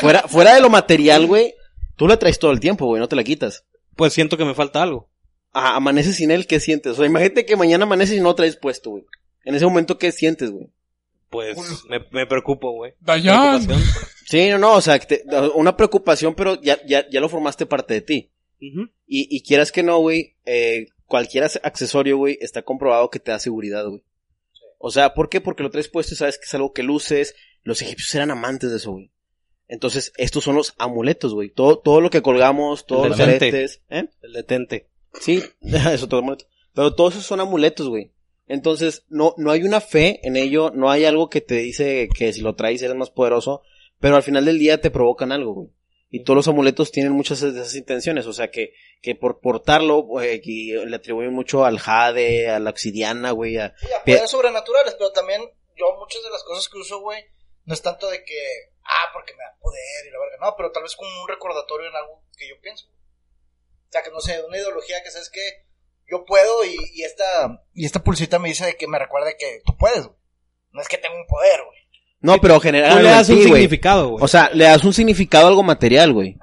fuera, 0.00 0.22
fuera 0.28 0.54
de 0.54 0.60
lo 0.60 0.68
material, 0.70 1.26
güey, 1.26 1.54
tú 1.96 2.06
la 2.08 2.18
traes 2.18 2.38
todo 2.38 2.50
el 2.50 2.60
tiempo, 2.60 2.86
güey, 2.86 3.00
no 3.00 3.08
te 3.08 3.16
la 3.16 3.24
quitas. 3.24 3.64
Pues 3.96 4.12
siento 4.12 4.36
que 4.36 4.44
me 4.44 4.54
falta 4.54 4.82
algo. 4.82 5.08
Ah, 5.52 5.76
amaneces 5.76 6.16
sin 6.16 6.30
él, 6.30 6.46
¿qué 6.46 6.60
sientes? 6.60 6.92
O 6.92 6.96
sea, 6.96 7.06
imagínate 7.06 7.44
que 7.46 7.56
mañana 7.56 7.84
amaneces 7.84 8.16
y 8.16 8.20
no 8.20 8.28
lo 8.28 8.34
traes 8.34 8.56
puesto, 8.56 8.90
güey. 8.90 9.04
En 9.44 9.54
ese 9.54 9.64
momento, 9.64 9.98
¿qué 9.98 10.12
sientes, 10.12 10.50
güey? 10.50 10.68
Pues 11.30 11.56
me, 11.88 12.00
me 12.10 12.26
preocupo, 12.26 12.72
güey. 12.72 12.92
Dayan. 13.00 13.66
Preocupación. 13.66 14.04
Sí, 14.26 14.48
no, 14.50 14.58
no, 14.58 14.74
o 14.74 14.80
sea, 14.80 14.98
te- 14.98 15.22
una 15.54 15.76
preocupación, 15.76 16.34
pero 16.34 16.60
ya, 16.60 16.78
ya, 16.86 17.06
ya 17.10 17.20
lo 17.20 17.28
formaste 17.30 17.64
parte 17.66 17.94
de 17.94 18.00
ti. 18.02 18.30
Y, 18.60 18.76
y 19.06 19.42
quieras 19.42 19.72
que 19.72 19.82
no, 19.82 19.98
güey, 19.98 20.36
eh, 20.44 20.86
cualquier 21.08 21.44
ac- 21.44 21.60
accesorio, 21.64 22.16
güey, 22.16 22.38
está 22.40 22.62
comprobado 22.62 23.10
que 23.10 23.18
te 23.18 23.32
da 23.32 23.40
seguridad, 23.40 23.84
güey. 23.88 24.04
O 24.78 24.92
sea, 24.92 25.14
¿por 25.14 25.28
qué? 25.28 25.40
Porque 25.40 25.64
lo 25.64 25.70
traes 25.70 25.88
puesto 25.88 26.14
y 26.14 26.16
sabes 26.16 26.38
que 26.38 26.44
es 26.44 26.54
algo 26.54 26.72
que 26.72 26.84
luces. 26.84 27.34
Los 27.64 27.82
egipcios 27.82 28.14
eran 28.14 28.30
amantes 28.30 28.70
de 28.70 28.76
eso, 28.76 28.92
güey. 28.92 29.10
Entonces, 29.66 30.12
estos 30.16 30.44
son 30.44 30.54
los 30.54 30.74
amuletos, 30.78 31.34
güey. 31.34 31.50
Todo, 31.50 31.78
todo 31.80 32.00
lo 32.00 32.10
que 32.10 32.22
colgamos, 32.22 32.86
todos 32.86 33.08
los 33.08 33.18
detente. 33.18 33.48
aretes, 33.48 33.82
¿eh? 33.90 34.08
El 34.22 34.32
detente. 34.32 34.88
Sí, 35.20 35.42
eso 35.62 36.08
todo 36.08 36.20
amuleto. 36.20 36.44
Pero 36.74 36.94
todos 36.94 37.14
esos 37.14 37.26
son 37.26 37.40
amuletos, 37.40 37.88
güey. 37.88 38.12
Entonces, 38.46 39.04
no, 39.08 39.34
no 39.36 39.50
hay 39.50 39.64
una 39.64 39.80
fe 39.80 40.20
en 40.26 40.36
ello, 40.36 40.70
no 40.74 40.90
hay 40.90 41.04
algo 41.04 41.28
que 41.28 41.40
te 41.40 41.56
dice 41.56 42.08
que 42.16 42.32
si 42.32 42.40
lo 42.40 42.54
traes 42.54 42.80
eres 42.82 42.96
más 42.96 43.10
poderoso, 43.10 43.62
pero 44.00 44.16
al 44.16 44.22
final 44.22 44.44
del 44.46 44.58
día 44.58 44.80
te 44.80 44.90
provocan 44.90 45.32
algo, 45.32 45.52
güey. 45.54 45.68
Y 46.10 46.24
todos 46.24 46.36
los 46.36 46.48
amuletos 46.48 46.90
tienen 46.90 47.12
muchas 47.12 47.40
de 47.40 47.50
esas 47.50 47.74
intenciones, 47.74 48.26
o 48.26 48.32
sea 48.32 48.50
que, 48.50 48.72
que 49.02 49.14
por 49.14 49.40
portarlo, 49.40 50.02
güey, 50.02 50.40
y 50.42 50.72
le 50.72 50.96
atribuyen 50.96 51.34
mucho 51.34 51.66
al 51.66 51.78
jade, 51.78 52.48
a 52.48 52.58
la 52.58 52.70
obsidiana, 52.70 53.32
güey, 53.32 53.58
a... 53.58 53.74
Sí, 53.78 53.92
a 53.92 54.04
poderes 54.04 54.30
sobrenaturales, 54.30 54.94
pero 54.94 55.12
también 55.12 55.42
yo 55.76 55.96
muchas 55.98 56.22
de 56.22 56.30
las 56.30 56.42
cosas 56.44 56.68
que 56.68 56.78
uso, 56.78 57.00
güey, 57.00 57.22
no 57.64 57.74
es 57.74 57.82
tanto 57.82 58.08
de 58.08 58.24
que, 58.24 58.72
ah, 58.84 59.10
porque 59.12 59.34
me 59.34 59.44
da 59.44 59.58
poder 59.60 60.06
y 60.06 60.10
la 60.10 60.18
verga, 60.18 60.36
no, 60.40 60.54
pero 60.56 60.72
tal 60.72 60.82
vez 60.82 60.96
como 60.96 61.22
un 61.22 61.28
recordatorio 61.28 61.88
en 61.88 61.96
algo 61.96 62.24
que 62.38 62.48
yo 62.48 62.58
pienso. 62.62 62.88
O 62.88 63.92
sea, 63.92 64.02
que 64.02 64.10
no 64.10 64.20
sé, 64.20 64.42
una 64.42 64.56
ideología 64.56 65.02
que 65.02 65.10
sabes 65.10 65.30
que 65.30 65.66
yo 66.10 66.24
puedo 66.24 66.64
y, 66.64 66.76
y 66.94 67.04
esta 67.04 67.64
y 67.74 67.84
esta 67.84 68.02
pulsita 68.02 68.38
me 68.38 68.48
dice 68.48 68.64
de 68.64 68.76
que 68.76 68.86
me 68.86 68.98
recuerde 68.98 69.36
que 69.38 69.60
tú 69.64 69.76
puedes, 69.76 70.06
güey. 70.06 70.18
No 70.72 70.80
es 70.80 70.88
que 70.88 70.98
tengo 70.98 71.16
un 71.16 71.26
poder, 71.26 71.62
güey. 71.64 71.78
No, 72.20 72.38
pero 72.40 72.58
generalmente, 72.60 73.02
le 73.04 73.10
das 73.10 73.28
un 73.28 73.42
significado, 73.42 74.08
güey. 74.10 74.24
O 74.24 74.28
sea, 74.28 74.50
le 74.52 74.64
das 74.64 74.82
un 74.84 74.92
significado 74.92 75.46
a 75.46 75.48
algo 75.50 75.62
material, 75.62 76.12
güey. 76.12 76.36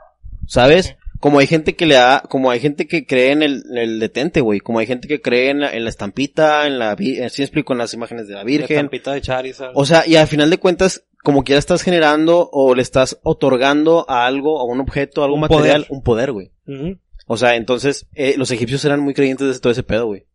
¿Sabes? 0.48 0.96
Como 1.20 1.40
hay 1.40 1.48
gente 1.48 1.76
que 1.76 1.86
le 1.86 1.96
da, 1.96 2.22
como 2.30 2.52
hay 2.52 2.60
gente 2.60 2.88
que 2.88 3.06
cree 3.08 3.32
en 3.32 3.42
el, 3.42 3.64
en 3.72 3.78
el 3.78 4.00
detente, 4.00 4.42
güey. 4.42 4.60
Como 4.60 4.80
hay 4.80 4.86
gente 4.86 5.08
que 5.08 5.22
cree 5.22 5.50
en 5.50 5.62
la, 5.62 5.74
en 5.74 5.84
la 5.84 5.90
estampita, 5.90 6.68
en 6.68 6.78
la, 6.78 6.94
vi- 6.96 7.20
así 7.22 7.42
explico, 7.42 7.74
en 7.74 7.80
las 7.80 7.94
imágenes 7.94 8.28
de 8.28 8.34
la 8.34 8.40
La 8.40 8.46
Virgen. 8.46 8.78
estampita 8.78 9.12
de 9.14 9.22
Charizard. 9.22 9.72
O 9.74 9.86
sea, 9.86 10.04
y 10.08 10.16
al 10.18 10.28
final 10.28 10.50
de 10.50 10.58
cuentas, 10.60 11.04
como 11.24 11.44
que 11.44 11.54
ya 11.54 11.60
estás 11.60 11.82
generando 11.82 12.48
o 12.52 12.76
le 12.76 12.82
estás 12.84 13.18
otorgando 13.24 14.06
a 14.08 14.26
algo, 14.28 14.60
a 14.60 14.66
un 14.66 14.80
objeto, 14.82 15.22
a 15.22 15.26
algo 15.26 15.36
Un 15.36 15.42
material, 15.42 15.82
poder. 15.86 15.88
un 15.98 16.04
poder, 16.04 16.32
güey. 16.32 16.52
Ujú. 16.68 17.00
O 17.28 17.38
sea, 17.38 17.56
entonces, 17.56 18.06
eh, 18.14 18.36
los 18.38 18.52
egipcios 18.52 18.86
eran 18.86 19.00
muy 19.00 19.16
creyentes 19.16 19.52
de 19.52 19.60
todo 19.60 19.72
ese 19.72 19.84
pedo, 19.84 20.06
güey. 20.06 20.26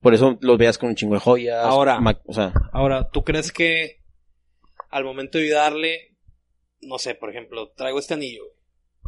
Por 0.00 0.14
eso 0.14 0.38
los 0.40 0.56
veías 0.56 0.78
con 0.78 0.88
un 0.88 0.94
chingo 0.94 1.14
de 1.14 1.20
joyas. 1.20 1.58
Ahora. 1.62 2.00
o 2.24 2.32
sea, 2.32 2.52
Ahora, 2.72 3.10
¿tú 3.12 3.22
crees 3.24 3.52
que 3.52 3.99
al 4.90 5.04
momento 5.04 5.38
de 5.38 5.50
darle, 5.50 6.16
no 6.82 6.98
sé, 6.98 7.14
por 7.14 7.30
ejemplo, 7.30 7.70
traigo 7.76 7.98
este 7.98 8.14
anillo, 8.14 8.44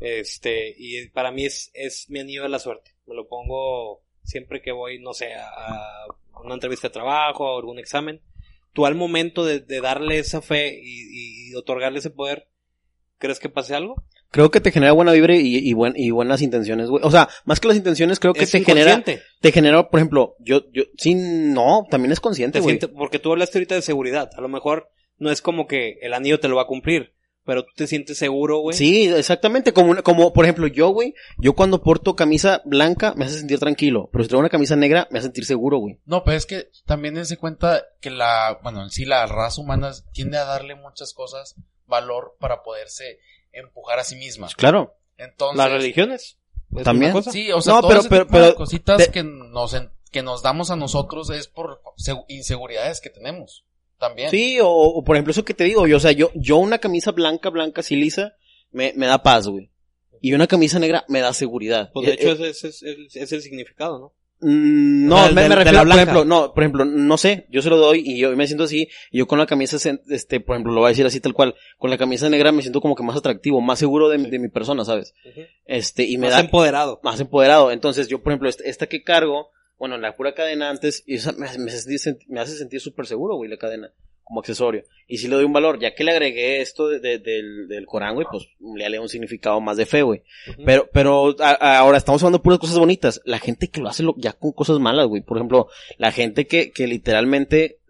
este, 0.01 0.75
y 0.77 1.09
para 1.09 1.31
mí 1.31 1.45
es, 1.45 1.71
es 1.75 2.07
mi 2.09 2.21
anillo 2.21 2.43
de 2.43 2.49
la 2.49 2.59
suerte. 2.59 2.93
Me 3.07 3.15
lo 3.15 3.29
pongo 3.29 4.03
siempre 4.25 4.61
que 4.63 4.73
voy, 4.73 4.99
no 5.01 5.13
sé, 5.13 5.35
a, 5.35 5.49
a 5.49 6.41
una 6.43 6.55
entrevista 6.55 6.89
de 6.89 6.93
trabajo 6.95 7.45
o 7.55 7.59
algún 7.59 7.79
examen. 7.79 8.21
Tú 8.73 8.87
al 8.87 8.95
momento 8.95 9.45
de, 9.45 9.61
de 9.61 9.81
darle 9.81 10.19
esa 10.19 10.41
fe 10.41 10.79
y, 10.83 11.51
y 11.51 11.55
otorgarle 11.55 11.99
ese 11.99 12.11
poder, 12.11 12.49
¿crees 13.19 13.39
que 13.39 13.49
pase 13.49 13.75
algo? 13.75 14.03
creo 14.31 14.51
que 14.51 14.63
te 14.63 14.71
genera 14.73 14.93
buena 14.93 15.13
vibra 15.13 15.37
y, 15.37 15.59
y, 15.59 15.75
buen- 15.75 15.93
y 15.95 16.11
buenas 16.11 16.41
intenciones, 16.41 16.89
güey. 16.89 17.05
O 17.05 17.11
sea, 17.11 17.29
más 17.45 17.61
que 17.61 17.69
las 17.69 17.77
intenciones, 17.77 18.19
creo 18.19 18.33
que 18.33 18.45
Es 18.45 18.51
te 18.51 18.65
genera, 18.65 19.05
te 19.05 19.53
genera, 19.53 19.91
por 19.91 20.01
ejemplo, 20.01 20.37
yo, 20.39 20.63
yo, 20.73 20.85
sí, 20.97 21.15
no, 21.15 21.87
también 21.91 22.13
es 22.13 22.21
consciente, 22.21 22.61
Te 22.61 22.63
güey. 22.63 22.79
porque 22.97 23.19
tú 23.19 23.31
hablaste 23.31 23.59
ahorita 23.59 23.75
de 23.75 23.83
seguridad. 23.83 24.31
A 24.35 24.41
lo 24.41 24.49
mejor 24.49 24.89
no 25.19 25.31
es 25.31 25.43
como 25.43 25.67
que 25.67 25.99
el 26.03 26.15
anillo 26.15 26.41
te 26.41 26.49
lo 26.49 26.57
va 26.57 26.63
a 26.63 26.67
cumplir, 26.67 27.15
pero 27.45 27.65
tú 27.65 27.71
te 27.77 27.87
sientes 27.87 28.19
seguro, 28.19 28.59
güey. 28.59 28.77
Sí, 28.77 29.07
exactamente, 29.09 29.73
como, 29.73 30.01
como, 30.03 30.33
por 30.33 30.45
ejemplo, 30.45 30.67
yo, 30.69 30.89
güey, 30.91 31.15
yo 31.39 31.55
cuando 31.55 31.83
porto 31.83 32.15
camisa 32.17 32.63
blanca 32.65 33.15
me 33.17 33.25
hace 33.25 33.39
sentir 33.39 33.59
tranquilo, 33.59 34.09
pero 34.13 34.23
si 34.25 34.29
traigo 34.29 34.41
una 34.41 34.49
camisa 34.49 34.77
negra 34.77 35.09
me 35.11 35.19
hace 35.19 35.27
sentir 35.27 35.45
seguro, 35.45 35.79
güey. 35.79 35.99
No, 36.05 36.23
pero 36.25 36.37
es 36.37 36.47
que 36.47 36.69
también 36.87 37.15
dense 37.15 37.37
cuenta 37.37 37.85
que 38.01 38.11
la, 38.11 38.59
bueno, 38.63 38.83
en 38.83 38.91
sí 38.91 39.05
la 39.05 39.27
raza 39.27 39.61
humana 39.61 39.93
tiende 40.13 40.39
a 40.39 40.45
darle 40.45 40.75
muchas 40.77 41.13
cosas 41.15 41.57
valor 41.87 42.37
para 42.39 42.63
poderse 42.63 43.19
empujar 43.53 43.99
a 43.99 44.05
sí 44.05 44.17
misma. 44.17 44.49
Claro. 44.57 44.97
Entonces, 45.19 45.59
Las 45.59 45.71
religiones. 45.71 46.39
es 46.77 46.85
También. 46.85 47.23
Sí, 47.25 47.53
o 47.53 47.61
sea, 47.61 47.75
No, 47.75 47.89
pero- 47.89 48.03
pero- 48.09 48.27
pero- 48.27 48.55
cositas 48.55 49.09
que 49.09 49.23
nos 49.23 49.75
en- 49.75 49.91
que 50.11 50.23
nos 50.23 50.43
damos 50.43 50.71
a 50.71 50.77
nosotros 50.77 51.31
es 51.31 51.49
por 51.49 51.83
segu- 51.97 52.25
inseguridades 52.29 53.01
que 53.01 53.11
tenemos. 53.11 53.67
También. 54.03 54.31
Sí, 54.31 54.59
o, 54.61 54.69
o 54.69 55.05
por 55.05 55.15
ejemplo 55.17 55.31
eso 55.31 55.45
que 55.45 55.55
te 55.55 55.63
digo, 55.65 55.87
yo, 55.87 55.97
o 55.97 56.01
sea, 56.01 56.11
yo, 56.13 56.31
yo 56.35 56.57
una 56.59 56.79
camisa 56.79 57.13
blanca, 57.13 57.51
blanca, 57.51 57.81
así 57.83 57.95
lisa, 57.97 58.35
me, 58.73 58.93
me 58.97 59.07
da 59.07 59.23
paz, 59.23 59.47
güey. 59.47 59.71
Y 60.21 60.35
una 60.35 60.47
camisa 60.47 60.79
negra 60.79 61.05
me 61.09 61.21
da 61.21 61.33
seguridad. 61.33 61.91
Pues 61.95 62.07
de 62.07 62.13
Eh, 62.13 62.17
hecho 62.19 62.29
eh, 62.45 62.51
ese 62.51 62.51
es, 62.51 62.65
es 62.65 62.83
el, 62.83 63.07
es 63.15 63.33
el 63.33 63.43
significado, 63.43 63.99
¿no? 63.99 64.13
Mm, 64.41 65.07
No, 65.07 65.15
O 65.15 65.19
sea, 65.19 65.29
el 65.29 65.35
me, 65.37 65.43
de 65.43 65.49
refiero, 65.55 65.79
por 65.85 65.93
ejemplo, 65.97 66.25
no, 66.25 66.53
por 66.53 66.63
ejemplo, 66.65 66.85
no 66.85 67.17
sé, 67.17 67.47
yo 67.49 67.63
se 67.63 67.71
lo 67.71 67.77
doy 67.77 68.03
y 68.05 68.19
yo 68.19 68.35
me 68.37 68.47
siento 68.49 68.65
así, 68.65 68.89
y 69.13 69.19
yo 69.19 69.27
con 69.29 69.39
la 69.39 69.47
camisa, 69.47 69.77
este, 70.11 70.41
por 70.41 70.57
ejemplo, 70.57 70.73
lo 70.73 70.81
voy 70.81 70.89
a 70.89 70.91
decir 70.91 71.07
así 71.07 71.21
tal 71.21 71.33
cual, 71.33 71.55
con 71.79 71.91
la 71.91 71.97
camisa 71.99 72.29
negra 72.29 72.51
me 72.51 72.63
siento 72.63 72.81
como 72.81 72.97
que 72.97 73.05
más 73.05 73.17
atractivo, 73.17 73.61
más 73.61 73.79
seguro 73.79 74.09
de, 74.09 74.19
mi- 74.19 74.31
de 74.31 74.41
mi 74.41 74.49
persona, 74.49 74.85
¿sabes? 74.85 75.15
Este, 75.65 76.03
y 76.05 76.19
me 76.19 76.27
Más 76.27 76.35
da 76.37 76.41
empoderado. 76.41 76.99
más 77.05 77.21
empoderado. 77.21 77.71
Entonces, 77.71 78.09
yo, 78.09 78.21
por 78.21 78.33
ejemplo, 78.33 78.49
esta, 78.49 78.65
esta 78.65 78.87
que 78.89 79.05
cargo, 79.05 79.51
bueno, 79.83 79.99
la 79.99 80.15
pura 80.15 80.33
cadena 80.33 80.71
antes, 80.71 81.03
y 81.09 81.17
me, 81.37 81.59
me 81.59 81.73
hace 81.73 81.99
sentir- 81.99 82.29
me 82.29 82.39
hace 82.39 82.57
sentir 82.57 82.81
súper 82.81 83.05
seguro, 83.05 83.35
güey, 83.35 83.51
la 83.51 83.57
cadena, 83.57 83.91
como 84.23 84.39
accesorio. 84.39 84.85
Y 85.09 85.19
si 85.19 85.27
le 85.27 85.35
doy 85.35 85.45
un 85.45 85.53
valor, 85.53 85.81
ya 85.81 85.93
que 85.97 86.05
le 86.05 86.13
agregué 86.13 86.61
esto 86.61 86.87
de- 86.87 87.01
de- 87.01 87.19
del, 87.19 87.67
del 87.67 87.85
Corán, 87.87 88.15
güey, 88.15 88.25
pues 88.31 88.45
le 88.77 88.89
le 88.89 89.01
un 89.01 89.09
significado 89.09 89.61
más 89.61 89.77
de 89.77 89.85
fe, 89.87 90.03
güey. 90.03 90.23
Pero, 90.65 90.89
pero 90.93 91.35
a- 91.41 91.59
a- 91.61 91.79
ahora 91.79 91.99
estamos 91.99 92.23
hablando 92.23 92.39
de 92.39 92.45
puras 92.45 92.61
cosas 92.61 92.79
bonitas. 92.79 93.21
La 93.25 93.41
gente 93.41 93.71
que 93.71 93.81
lo 93.81 93.89
hace 93.89 94.05
lo- 94.05 94.15
ya 94.17 94.35
con 94.35 94.53
cosas 94.53 94.79
malas, 94.79 95.09
güey. 95.09 95.21
Por 95.23 95.37
ejemplo, 95.39 95.67
la 95.99 96.13
gente 96.13 96.47
que, 96.47 96.71
que 96.71 96.87
literalmente 96.87 97.81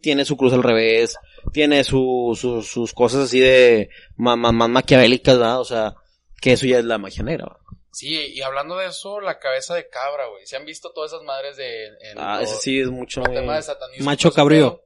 tiene 0.00 0.24
su 0.24 0.38
cruz 0.38 0.54
al 0.54 0.62
revés, 0.62 1.16
tiene 1.52 1.84
su, 1.84 2.32
su- 2.34 2.62
sus 2.62 2.94
cosas 2.94 3.24
así 3.24 3.40
de 3.40 3.90
ma- 4.16 4.36
ma- 4.36 4.52
más 4.52 4.70
maquiavélicas, 4.70 5.36
¿verdad? 5.36 5.60
O 5.60 5.64
sea, 5.66 5.96
que 6.40 6.52
eso 6.52 6.64
ya 6.64 6.78
es 6.78 6.84
la 6.86 6.96
magia 6.96 7.22
negra, 7.22 7.44
¿verdad? 7.44 7.61
Sí, 7.92 8.16
y 8.32 8.40
hablando 8.42 8.76
de 8.78 8.86
eso, 8.86 9.20
la 9.20 9.38
cabeza 9.38 9.74
de 9.74 9.88
cabra, 9.88 10.26
güey. 10.28 10.46
¿Se 10.46 10.56
han 10.56 10.64
visto 10.64 10.92
todas 10.92 11.12
esas 11.12 11.22
madres 11.24 11.56
de... 11.56 11.86
En 11.88 12.18
Ah, 12.18 12.40
ese 12.42 12.56
sí 12.56 12.80
es 12.80 12.88
mucho. 12.88 13.22
el 13.24 13.32
tema 13.34 13.56
de 13.56 13.62
satanismo? 13.62 14.04
Macho 14.06 14.32
cabrío. 14.32 14.82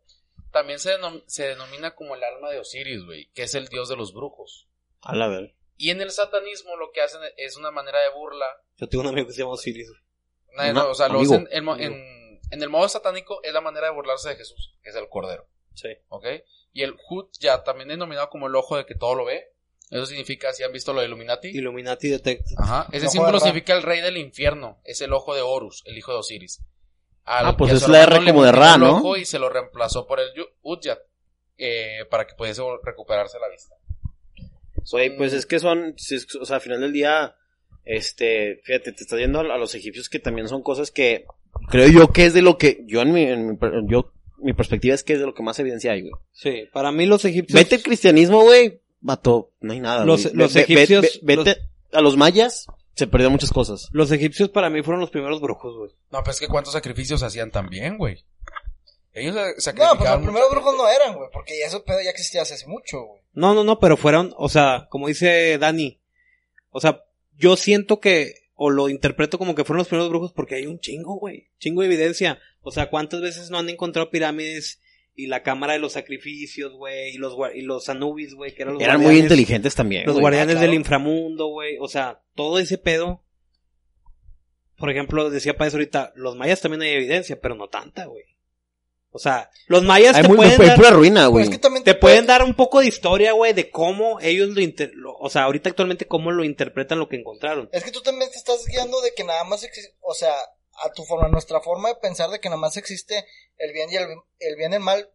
También 0.50 0.78
se, 0.80 0.98
denom- 0.98 1.22
se 1.26 1.46
denomina 1.48 1.94
como 1.94 2.14
el 2.16 2.24
alma 2.24 2.50
de 2.50 2.58
Osiris, 2.58 3.04
güey, 3.04 3.30
que 3.32 3.42
es 3.44 3.54
el 3.54 3.68
dios 3.68 3.88
de 3.88 3.96
los 3.96 4.12
brujos. 4.12 4.68
A 5.02 5.14
la 5.14 5.28
ver. 5.28 5.54
Y 5.76 5.90
en 5.90 6.00
el 6.00 6.10
satanismo 6.10 6.76
lo 6.76 6.90
que 6.90 7.00
hacen 7.02 7.20
es 7.36 7.56
una 7.56 7.70
manera 7.70 8.00
de 8.00 8.10
burla. 8.10 8.46
Yo 8.76 8.88
tengo 8.88 9.02
un 9.04 9.10
amigo 9.10 9.26
que 9.28 9.34
se 9.34 9.40
llama 9.42 9.52
Osiris. 9.52 9.88
güey. 9.88 10.00
Nadie- 10.56 10.70
Una- 10.72 10.82
no, 10.84 10.90
o 10.90 10.94
sea, 10.94 11.08
lo 11.08 11.20
hacen 11.20 11.46
en, 11.52 11.68
en- 11.80 12.40
en 12.50 12.62
el 12.62 12.68
modo 12.68 12.88
satánico 12.88 13.40
es 13.44 13.52
la 13.52 13.60
manera 13.60 13.86
de 13.88 13.92
burlarse 13.94 14.30
de 14.30 14.36
Jesús, 14.36 14.74
que 14.82 14.90
es 14.90 14.96
el 14.96 15.08
cordero. 15.08 15.46
Sí. 15.74 15.88
¿Ok? 16.08 16.24
Y 16.72 16.82
el 16.82 16.96
Hut 17.08 17.30
ya 17.38 17.62
también 17.62 17.88
denominado 17.88 18.30
como 18.30 18.46
el 18.48 18.54
ojo 18.56 18.76
de 18.76 18.84
que 18.86 18.94
todo 18.94 19.14
lo 19.14 19.24
ve. 19.26 19.52
Eso 19.90 20.06
significa, 20.06 20.52
si 20.52 20.62
han 20.64 20.72
visto 20.72 20.92
lo 20.92 21.00
de 21.00 21.06
Illuminati. 21.06 21.48
Illuminati 21.48 22.08
Detect. 22.08 22.46
Ajá. 22.58 22.86
Ese 22.92 23.06
El 23.06 23.10
símbolo 23.10 23.38
significa 23.38 23.72
el 23.74 23.82
rey 23.82 24.00
del 24.00 24.16
infierno. 24.16 24.80
Es 24.84 25.00
el 25.00 25.12
ojo 25.12 25.34
de 25.34 25.42
Horus, 25.42 25.82
el 25.86 25.96
hijo 25.96 26.12
de 26.12 26.18
Osiris. 26.18 26.60
Al 27.24 27.46
Ah, 27.46 27.56
pues 27.56 27.72
es 27.72 27.88
la 27.88 28.02
R 28.04 28.24
como 28.24 28.44
de 28.44 28.52
Ra, 28.52 28.74
el 28.74 28.80
¿no? 28.80 28.96
ojo 28.98 29.16
Y 29.16 29.24
se 29.24 29.38
lo 29.38 29.48
reemplazó 29.48 30.06
por 30.06 30.20
el 30.20 30.28
Udyat. 30.62 30.98
eh, 31.58 32.04
para 32.10 32.26
que 32.26 32.34
pudiese 32.34 32.62
recuperarse 32.84 33.38
la 33.40 33.48
vista. 33.48 33.74
Güey, 34.92 35.16
pues 35.16 35.32
es 35.32 35.46
que 35.46 35.58
son, 35.58 35.94
o 36.40 36.44
sea, 36.44 36.56
al 36.56 36.62
final 36.62 36.80
del 36.80 36.92
día, 36.92 37.34
este, 37.84 38.60
fíjate, 38.64 38.92
te 38.92 39.02
estás 39.02 39.18
yendo 39.18 39.40
a, 39.40 39.42
a 39.54 39.58
los 39.58 39.74
egipcios 39.74 40.08
que 40.08 40.18
también 40.18 40.48
son 40.48 40.62
cosas 40.62 40.90
que 40.90 41.24
creo 41.68 41.88
yo 41.88 42.12
que 42.12 42.26
es 42.26 42.34
de 42.34 42.42
lo 42.42 42.58
que, 42.58 42.80
yo 42.86 43.00
en 43.02 43.12
mi, 43.12 43.22
en 43.22 43.46
mi 43.52 43.56
yo, 43.88 44.12
mi 44.38 44.52
perspectiva 44.52 44.94
es 44.94 45.02
que 45.02 45.14
es 45.14 45.20
de 45.20 45.26
lo 45.26 45.34
que 45.34 45.42
más 45.42 45.58
evidencia 45.58 45.92
hay, 45.92 46.02
güey. 46.02 46.12
Sí, 46.32 46.68
para 46.72 46.92
mí 46.92 47.06
los 47.06 47.24
egipcios... 47.24 47.58
Vete 47.58 47.76
al 47.76 47.82
cristianismo, 47.82 48.42
güey, 48.42 48.80
mató, 49.00 49.50
no 49.60 49.72
hay 49.72 49.80
nada, 49.80 50.04
Los- 50.04 50.32
Ve- 50.32 50.46
egipcios- 50.62 51.20
ve- 51.22 51.36
vete 51.36 51.60
a 51.92 52.00
los 52.00 52.16
mayas, 52.16 52.66
se 52.94 53.06
perdió 53.06 53.30
muchas 53.30 53.50
cosas. 53.50 53.88
Los 53.92 54.10
egipcios 54.10 54.48
para 54.48 54.70
mí 54.70 54.82
fueron 54.82 55.00
los 55.00 55.10
primeros 55.10 55.40
brujos, 55.40 55.76
güey. 55.76 55.90
No, 56.10 56.22
pues 56.24 56.36
es 56.36 56.40
que 56.40 56.48
cuántos 56.48 56.72
sacrificios 56.72 57.22
hacían 57.22 57.50
también, 57.50 57.98
güey. 57.98 58.24
Ellos 59.12 59.34
se- 59.34 59.40
No, 59.40 59.46
pues 59.52 59.64
sacrificaban. 59.64 60.12
los 60.20 60.22
primeros 60.26 60.50
brujos 60.50 60.74
no 60.76 60.88
eran, 60.88 61.14
güey, 61.16 61.28
porque 61.32 61.58
ya 61.58 61.66
eso 61.66 61.84
pedo 61.84 61.98
ya 62.02 62.10
existía 62.10 62.42
hace 62.42 62.66
mucho, 62.66 63.02
güey. 63.02 63.22
No, 63.32 63.54
no, 63.54 63.64
no, 63.64 63.78
pero 63.78 63.96
fueron, 63.96 64.34
o 64.36 64.48
sea, 64.48 64.88
como 64.90 65.08
dice 65.08 65.56
Dani, 65.58 66.00
o 66.70 66.80
sea, 66.80 67.02
yo 67.38 67.56
siento 67.56 67.98
que, 68.00 68.34
o 68.54 68.70
lo 68.70 68.88
interpreto 68.88 69.38
como 69.38 69.54
que 69.54 69.64
fueron 69.64 69.78
los 69.78 69.88
primeros 69.88 70.08
brujos 70.10 70.32
porque 70.32 70.54
hay 70.56 70.66
un 70.66 70.80
chingo, 70.80 71.18
güey, 71.18 71.48
chingo 71.58 71.80
de 71.82 71.86
evidencia. 71.88 72.38
O 72.62 72.70
sea, 72.72 72.88
¿cuántas 72.90 73.20
veces 73.20 73.50
no 73.50 73.58
han 73.58 73.68
encontrado 73.70 74.10
pirámides 74.10 74.80
y 75.18 75.26
la 75.28 75.42
cámara 75.42 75.72
de 75.72 75.78
los 75.78 75.92
sacrificios, 75.94 76.72
güey, 76.74 77.14
y 77.14 77.18
los, 77.18 77.34
y 77.54 77.62
los 77.62 77.88
Anubis, 77.88 78.34
güey, 78.34 78.54
que 78.54 78.62
eran 78.62 78.74
los 78.74 78.82
Eran 78.82 79.00
muy 79.00 79.18
inteligentes 79.18 79.74
también, 79.74 80.04
Los 80.06 80.20
guardianes 80.20 80.56
Ah, 80.56 80.58
claro. 80.58 80.70
del 80.70 80.78
inframundo, 80.78 81.46
güey, 81.48 81.78
o 81.80 81.88
sea, 81.88 82.22
todo 82.34 82.58
ese 82.58 82.76
pedo. 82.78 83.22
Por 84.76 84.90
ejemplo, 84.90 85.30
decía 85.30 85.56
Páez 85.56 85.72
ahorita, 85.72 86.12
los 86.16 86.36
mayas 86.36 86.60
también 86.60 86.82
hay 86.82 86.90
evidencia, 86.90 87.40
pero 87.40 87.54
no 87.54 87.68
tanta, 87.68 88.04
güey. 88.04 88.24
O 89.10 89.18
sea, 89.18 89.48
los 89.68 89.82
mayas 89.82 90.14
Hay 90.16 90.22
te 90.22 90.28
muy, 90.28 90.36
pueden 90.36 90.58
dar- 90.58 90.76
pura 90.76 90.90
ruina, 90.90 91.26
güey. 91.28 91.44
es 91.44 91.50
que 91.50 91.56
también 91.58 91.82
te 91.82 91.94
pueden 91.94 92.26
dar 92.26 92.42
un 92.42 92.52
poco 92.52 92.80
de 92.80 92.88
historia, 92.88 93.32
güey, 93.32 93.54
de 93.54 93.70
cómo 93.70 94.20
ellos 94.20 94.50
lo, 94.50 94.60
inter- 94.60 94.90
lo- 94.94 95.16
o 95.16 95.30
sea, 95.30 95.44
ahorita 95.44 95.70
actualmente 95.70 96.04
cómo 96.06 96.30
lo 96.32 96.44
interpretan 96.44 96.98
lo 96.98 97.08
que 97.08 97.16
encontraron. 97.16 97.70
Es 97.72 97.82
que 97.82 97.90
tú 97.92 98.02
también 98.02 98.30
te 98.30 98.36
estás 98.36 98.66
guiando 98.66 99.00
de 99.00 99.12
que 99.16 99.24
nada 99.24 99.42
más 99.44 99.64
existe, 99.64 99.94
o 100.02 100.12
sea, 100.12 100.34
a 100.82 100.92
tu 100.92 101.04
forma, 101.04 101.26
a 101.26 101.30
nuestra 101.30 101.60
forma 101.60 101.88
de 101.88 101.96
pensar 101.96 102.30
de 102.30 102.40
que 102.40 102.48
nada 102.48 102.60
más 102.60 102.76
existe 102.76 103.24
el 103.56 103.72
bien 103.72 103.90
y 103.90 103.96
el, 103.96 104.06
el 104.40 104.56
bien 104.56 104.72
y 104.72 104.76
el 104.76 104.80
mal 104.80 105.10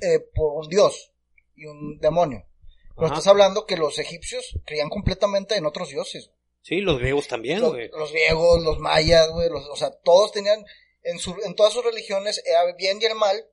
eh, 0.00 0.18
por 0.34 0.54
un 0.62 0.68
dios 0.68 1.12
y 1.54 1.66
un 1.66 1.98
demonio. 1.98 2.46
Pero 2.94 3.06
Ajá. 3.06 3.14
estás 3.14 3.26
hablando 3.28 3.66
que 3.66 3.76
los 3.76 3.98
egipcios 3.98 4.58
creían 4.66 4.88
completamente 4.90 5.56
en 5.56 5.66
otros 5.66 5.88
dioses. 5.90 6.30
Sí, 6.62 6.80
los 6.80 6.98
griegos 6.98 7.28
también, 7.28 7.60
Los, 7.60 7.72
güey. 7.72 7.88
los 7.90 8.10
griegos, 8.12 8.62
los 8.62 8.78
mayas, 8.78 9.30
güey, 9.30 9.48
los- 9.48 9.66
o 9.68 9.76
sea, 9.76 9.90
todos 10.02 10.32
tenían, 10.32 10.62
en, 11.02 11.18
su, 11.18 11.34
en 11.44 11.54
todas 11.54 11.72
sus 11.72 11.84
religiones 11.84 12.42
era 12.44 12.62
el 12.64 12.74
bien 12.74 12.98
y 13.00 13.06
el 13.06 13.14
mal, 13.14 13.46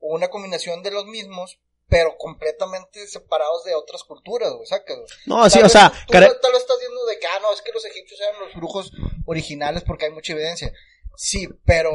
o 0.00 0.14
una 0.14 0.28
combinación 0.28 0.82
de 0.82 0.90
los 0.90 1.06
mismos, 1.06 1.60
pero 1.92 2.16
completamente 2.16 3.06
separados 3.06 3.64
de 3.64 3.74
otras 3.74 4.02
culturas, 4.04 4.50
güey, 4.54 4.66
sacas, 4.66 4.96
güey. 4.96 5.08
No, 5.26 5.50
sí, 5.50 5.60
o 5.62 5.68
sea, 5.68 5.90
tú 6.06 6.12
cara- 6.12 6.26
tal 6.40 6.52
vez 6.52 6.62
estás 6.62 6.78
viendo 6.80 7.04
de 7.04 7.18
que, 7.18 7.26
ah, 7.26 7.38
no, 7.42 7.52
es 7.52 7.60
que 7.60 7.70
los 7.70 7.84
egipcios 7.84 8.18
eran 8.18 8.40
los 8.40 8.54
brujos 8.54 8.90
originales 9.26 9.84
porque 9.86 10.06
hay 10.06 10.10
mucha 10.12 10.32
evidencia. 10.32 10.72
Sí, 11.16 11.46
pero, 11.66 11.90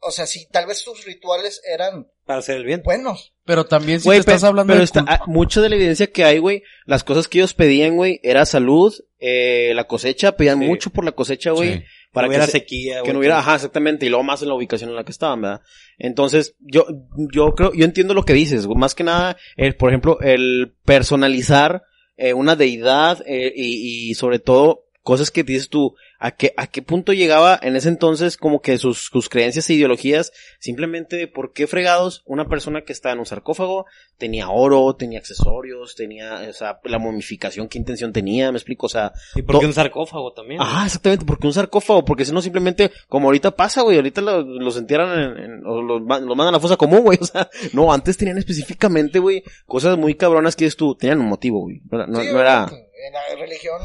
o 0.00 0.10
sea, 0.10 0.26
sí, 0.26 0.46
tal 0.50 0.66
vez 0.66 0.78
sus 0.78 1.04
rituales 1.04 1.60
eran 1.70 2.10
Para 2.24 2.38
hacer 2.38 2.56
el 2.56 2.64
bien. 2.64 2.82
buenos. 2.82 3.34
Pero 3.44 3.66
también 3.66 4.00
si 4.00 4.06
Güey, 4.06 4.16
te 4.18 4.20
estás 4.32 4.44
hablando 4.44 4.70
pero 4.72 4.78
de 4.78 4.84
está- 4.84 5.04
ah, 5.06 5.20
mucha 5.26 5.60
de 5.60 5.68
la 5.68 5.76
evidencia 5.76 6.06
que 6.10 6.24
hay, 6.24 6.38
güey, 6.38 6.62
las 6.86 7.04
cosas 7.04 7.28
que 7.28 7.38
ellos 7.38 7.52
pedían, 7.52 7.96
güey, 7.96 8.20
era 8.22 8.46
salud, 8.46 8.94
eh, 9.18 9.72
la 9.74 9.84
cosecha, 9.86 10.36
pedían 10.38 10.60
Sí. 10.60 10.64
mucho 10.64 10.88
por 10.88 11.04
la 11.04 11.12
cosecha, 11.12 11.50
güey, 11.50 11.78
Sí. 11.80 11.84
Para 12.14 12.26
no 12.26 12.30
hubiera 12.30 12.46
que 12.46 12.52
se- 12.52 12.58
sequía, 12.60 13.02
que 13.02 13.12
no 13.12 13.18
hubiera, 13.18 13.38
ajá, 13.40 13.56
exactamente, 13.56 14.06
y 14.06 14.08
luego 14.08 14.24
más 14.24 14.40
en 14.40 14.48
la 14.48 14.54
ubicación 14.54 14.88
en 14.88 14.96
la 14.96 15.04
que 15.04 15.12
estaban, 15.12 15.42
¿verdad? 15.42 15.60
Entonces, 15.98 16.54
yo, 16.60 16.86
yo 17.32 17.54
creo, 17.54 17.72
yo 17.74 17.84
entiendo 17.84 18.14
lo 18.14 18.22
que 18.24 18.32
dices, 18.32 18.66
más 18.68 18.94
que 18.94 19.04
nada, 19.04 19.36
el, 19.56 19.76
por 19.76 19.90
ejemplo, 19.90 20.18
el 20.22 20.74
personalizar 20.86 21.82
eh, 22.16 22.32
una 22.32 22.56
deidad 22.56 23.22
eh, 23.26 23.52
y, 23.54 24.10
y 24.10 24.14
sobre 24.14 24.38
todo 24.38 24.86
cosas 25.04 25.30
que 25.30 25.44
dices 25.44 25.68
tú, 25.68 25.94
a 26.18 26.30
qué, 26.32 26.52
a 26.56 26.66
qué 26.66 26.80
punto 26.82 27.12
llegaba 27.12 27.56
en 27.62 27.76
ese 27.76 27.88
entonces 27.90 28.36
como 28.38 28.60
que 28.62 28.78
sus, 28.78 29.10
sus 29.12 29.28
creencias 29.28 29.68
e 29.70 29.74
ideologías, 29.74 30.32
simplemente 30.58 31.28
por 31.28 31.52
qué 31.52 31.66
fregados 31.66 32.22
una 32.24 32.48
persona 32.48 32.82
que 32.82 32.92
estaba 32.94 33.12
en 33.12 33.18
un 33.18 33.26
sarcófago 33.26 33.84
tenía 34.16 34.48
oro, 34.48 34.96
tenía 34.96 35.18
accesorios, 35.18 35.94
tenía, 35.94 36.46
o 36.48 36.52
sea, 36.54 36.80
la 36.84 36.98
momificación, 36.98 37.68
qué 37.68 37.76
intención 37.78 38.12
tenía, 38.14 38.50
me 38.50 38.56
explico, 38.58 38.86
o 38.86 38.88
sea, 38.88 39.12
¿Y 39.34 39.42
por 39.42 39.60
qué 39.60 39.66
un 39.66 39.74
sarcófago 39.74 40.32
también? 40.32 40.60
Ajá, 40.62 40.86
exactamente, 40.86 41.26
porque 41.26 41.46
un 41.48 41.52
sarcófago, 41.52 42.04
porque 42.04 42.24
si 42.24 42.32
no 42.32 42.40
simplemente, 42.40 42.90
como 43.08 43.28
ahorita 43.28 43.50
pasa, 43.54 43.82
güey, 43.82 43.96
ahorita 43.98 44.22
lo- 44.22 44.42
los 44.42 44.76
entierran 44.78 45.18
en, 45.36 45.44
en- 45.44 45.66
o 45.66 45.82
los, 45.82 46.00
los 46.00 46.08
mandan 46.08 46.48
a 46.48 46.52
la 46.52 46.60
fosa 46.60 46.76
común, 46.78 47.00
güey, 47.02 47.18
o 47.20 47.26
sea, 47.26 47.50
no, 47.74 47.92
antes 47.92 48.16
tenían 48.16 48.38
específicamente, 48.38 49.18
güey, 49.18 49.42
cosas 49.66 49.98
muy 49.98 50.14
cabronas 50.14 50.56
que 50.56 50.64
es 50.64 50.76
tú, 50.76 50.94
tenían 50.94 51.20
un 51.20 51.26
motivo, 51.28 51.60
güey, 51.60 51.82
no, 51.90 51.98
era- 51.98 52.06
no- 52.06 52.20
Sí, 52.20 52.28
no 52.32 52.40
era, 52.40 52.66
güey, 52.70 52.80
En 53.06 53.12
la 53.12 53.36
religión 53.38 53.82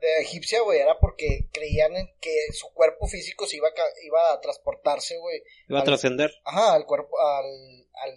de 0.00 0.20
egipcia, 0.22 0.60
güey, 0.62 0.80
era 0.80 0.98
porque 0.98 1.48
creían 1.52 1.96
en 1.96 2.08
que 2.20 2.34
su 2.52 2.72
cuerpo 2.72 3.06
físico 3.06 3.46
se 3.46 3.56
iba 3.56 3.68
a, 3.68 3.72
iba 4.04 4.32
a 4.32 4.40
transportarse, 4.40 5.16
güey. 5.18 5.42
Iba 5.68 5.80
a 5.80 5.84
trascender. 5.84 6.32
Ajá, 6.44 6.74
al 6.74 6.86
cuerpo, 6.86 7.18
al, 7.20 7.86
al, 7.94 8.12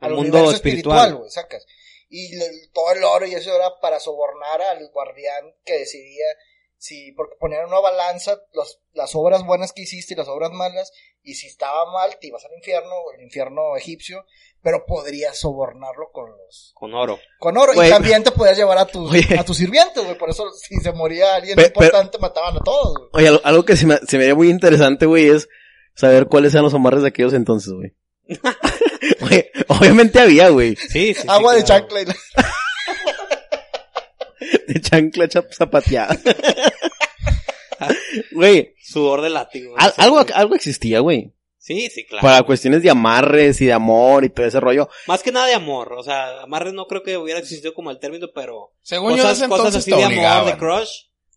Al 0.00 0.10
al 0.10 0.14
mundo 0.14 0.38
universo 0.38 0.56
espiritual. 0.56 1.14
güey, 1.16 1.30
sacas. 1.30 1.66
Y 2.10 2.38
todo 2.72 2.92
el 2.92 3.04
oro 3.04 3.26
y 3.26 3.34
eso 3.34 3.54
era 3.54 3.80
para 3.80 4.00
sobornar 4.00 4.62
al 4.62 4.88
guardián 4.90 5.54
que 5.64 5.78
decidía 5.80 6.26
si, 6.78 7.12
porque 7.12 7.34
ponían 7.40 7.66
una 7.66 7.80
balanza 7.80 8.38
los, 8.54 8.80
las 8.94 9.14
obras 9.14 9.44
buenas 9.44 9.72
que 9.72 9.82
hiciste 9.82 10.14
y 10.14 10.16
las 10.16 10.28
obras 10.28 10.52
malas, 10.52 10.92
y 11.22 11.34
si 11.34 11.46
estaba 11.48 11.90
mal 11.92 12.16
te 12.20 12.28
ibas 12.28 12.44
al 12.44 12.52
infierno, 12.56 12.90
el 13.16 13.22
infierno 13.24 13.76
egipcio, 13.76 14.24
pero 14.62 14.86
podrías 14.86 15.38
sobornarlo 15.38 16.10
con 16.12 16.30
los, 16.30 16.72
Con 16.74 16.94
oro. 16.94 17.18
con 17.38 17.56
oro, 17.58 17.72
y 17.74 17.88
también 17.90 18.22
te 18.22 18.30
podías 18.30 18.56
llevar 18.56 18.78
a 18.78 18.86
tus, 18.86 19.10
Oye. 19.12 19.38
a 19.38 19.44
tus 19.44 19.56
sirvientes, 19.56 20.02
güey, 20.04 20.16
por 20.16 20.30
eso 20.30 20.50
si 20.52 20.76
se 20.76 20.92
moría 20.92 21.34
alguien 21.34 21.58
importante 21.60 22.18
mataban 22.18 22.56
a 22.56 22.60
todos, 22.60 22.94
güey. 23.10 23.26
oye, 23.26 23.40
algo, 23.44 23.64
que 23.64 23.76
se 23.76 23.84
me, 23.86 23.96
se 23.98 24.16
me 24.16 24.24
haría 24.24 24.34
muy 24.36 24.48
interesante, 24.48 25.06
güey, 25.06 25.28
es 25.28 25.48
saber 25.94 26.26
cuáles 26.26 26.54
eran 26.54 26.64
los 26.64 26.74
amarres 26.74 27.02
de 27.02 27.08
aquellos 27.08 27.34
entonces, 27.34 27.72
güey. 27.72 27.92
Obviamente 29.68 30.20
había, 30.20 30.48
güey, 30.50 30.76
Sí, 30.76 30.88
sí, 30.88 31.14
sí, 31.14 31.26
Agua 31.28 31.54
de 31.54 31.64
claro. 31.64 31.80
chancla 31.88 32.00
y 32.02 32.04
la- 32.06 32.16
de 34.68 34.80
chancla 34.80 35.28
zapateada. 35.50 36.16
Güey, 38.32 38.74
Sudor 38.82 39.22
de 39.22 39.30
látigo. 39.30 39.74
al- 39.78 39.94
algo, 39.96 40.24
algo 40.34 40.54
existía, 40.54 41.00
güey. 41.00 41.32
Sí, 41.58 41.88
sí, 41.90 42.04
claro. 42.06 42.22
Para 42.26 42.42
cuestiones 42.44 42.82
de 42.82 42.90
amarres 42.90 43.60
y 43.60 43.66
de 43.66 43.72
amor 43.72 44.24
y 44.24 44.30
todo 44.30 44.46
ese 44.46 44.58
rollo. 44.58 44.88
Más 45.06 45.22
que 45.22 45.30
nada 45.32 45.46
de 45.46 45.54
amor. 45.54 45.92
O 45.92 46.02
sea, 46.02 46.40
amarres 46.42 46.72
no 46.72 46.86
creo 46.86 47.02
que 47.02 47.16
hubiera 47.18 47.38
existido 47.40 47.74
como 47.74 47.90
el 47.90 47.98
término, 47.98 48.28
pero 48.34 48.72
Según 48.82 49.10
yo, 49.16 49.22
cosas, 49.22 49.38
ese 49.38 49.48
cosas 49.48 49.74
así 49.76 49.90
de 49.90 50.02
amor, 50.04 50.46
de 50.46 50.56
crush. 50.56 50.88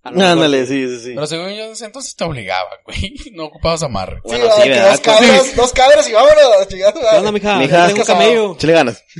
Ándale, 0.04 0.66
sí. 0.66 0.88
sí, 0.88 0.97
sí, 0.97 1.04
sí. 1.06 1.12
Pero 1.14 1.28
según 1.28 1.49
yo, 1.52 1.66
entonces 1.86 2.16
te 2.16 2.24
obligaban, 2.24 2.78
güey. 2.86 3.14
No 3.34 3.45
ocupabas 3.45 3.84
amarre. 3.84 4.16
Sí, 4.18 4.22
Bueno, 4.26 4.45
sí, 4.56 4.64
que 4.64 4.70
¿verdad? 4.70 4.91
dos 4.91 4.99
cabras, 5.02 5.56
dos 5.56 5.72
cabras 5.74 6.10
y 6.10 6.14
vámonos 6.14 6.68
chingada. 6.68 6.93
¿Qué 7.12 7.18
onda, 7.18 7.32
mija? 7.32 7.58
Mija, 7.60 7.88
un 7.93 8.04
camello. 8.04 8.54
Échale 8.56 8.74
ganas. 8.74 9.04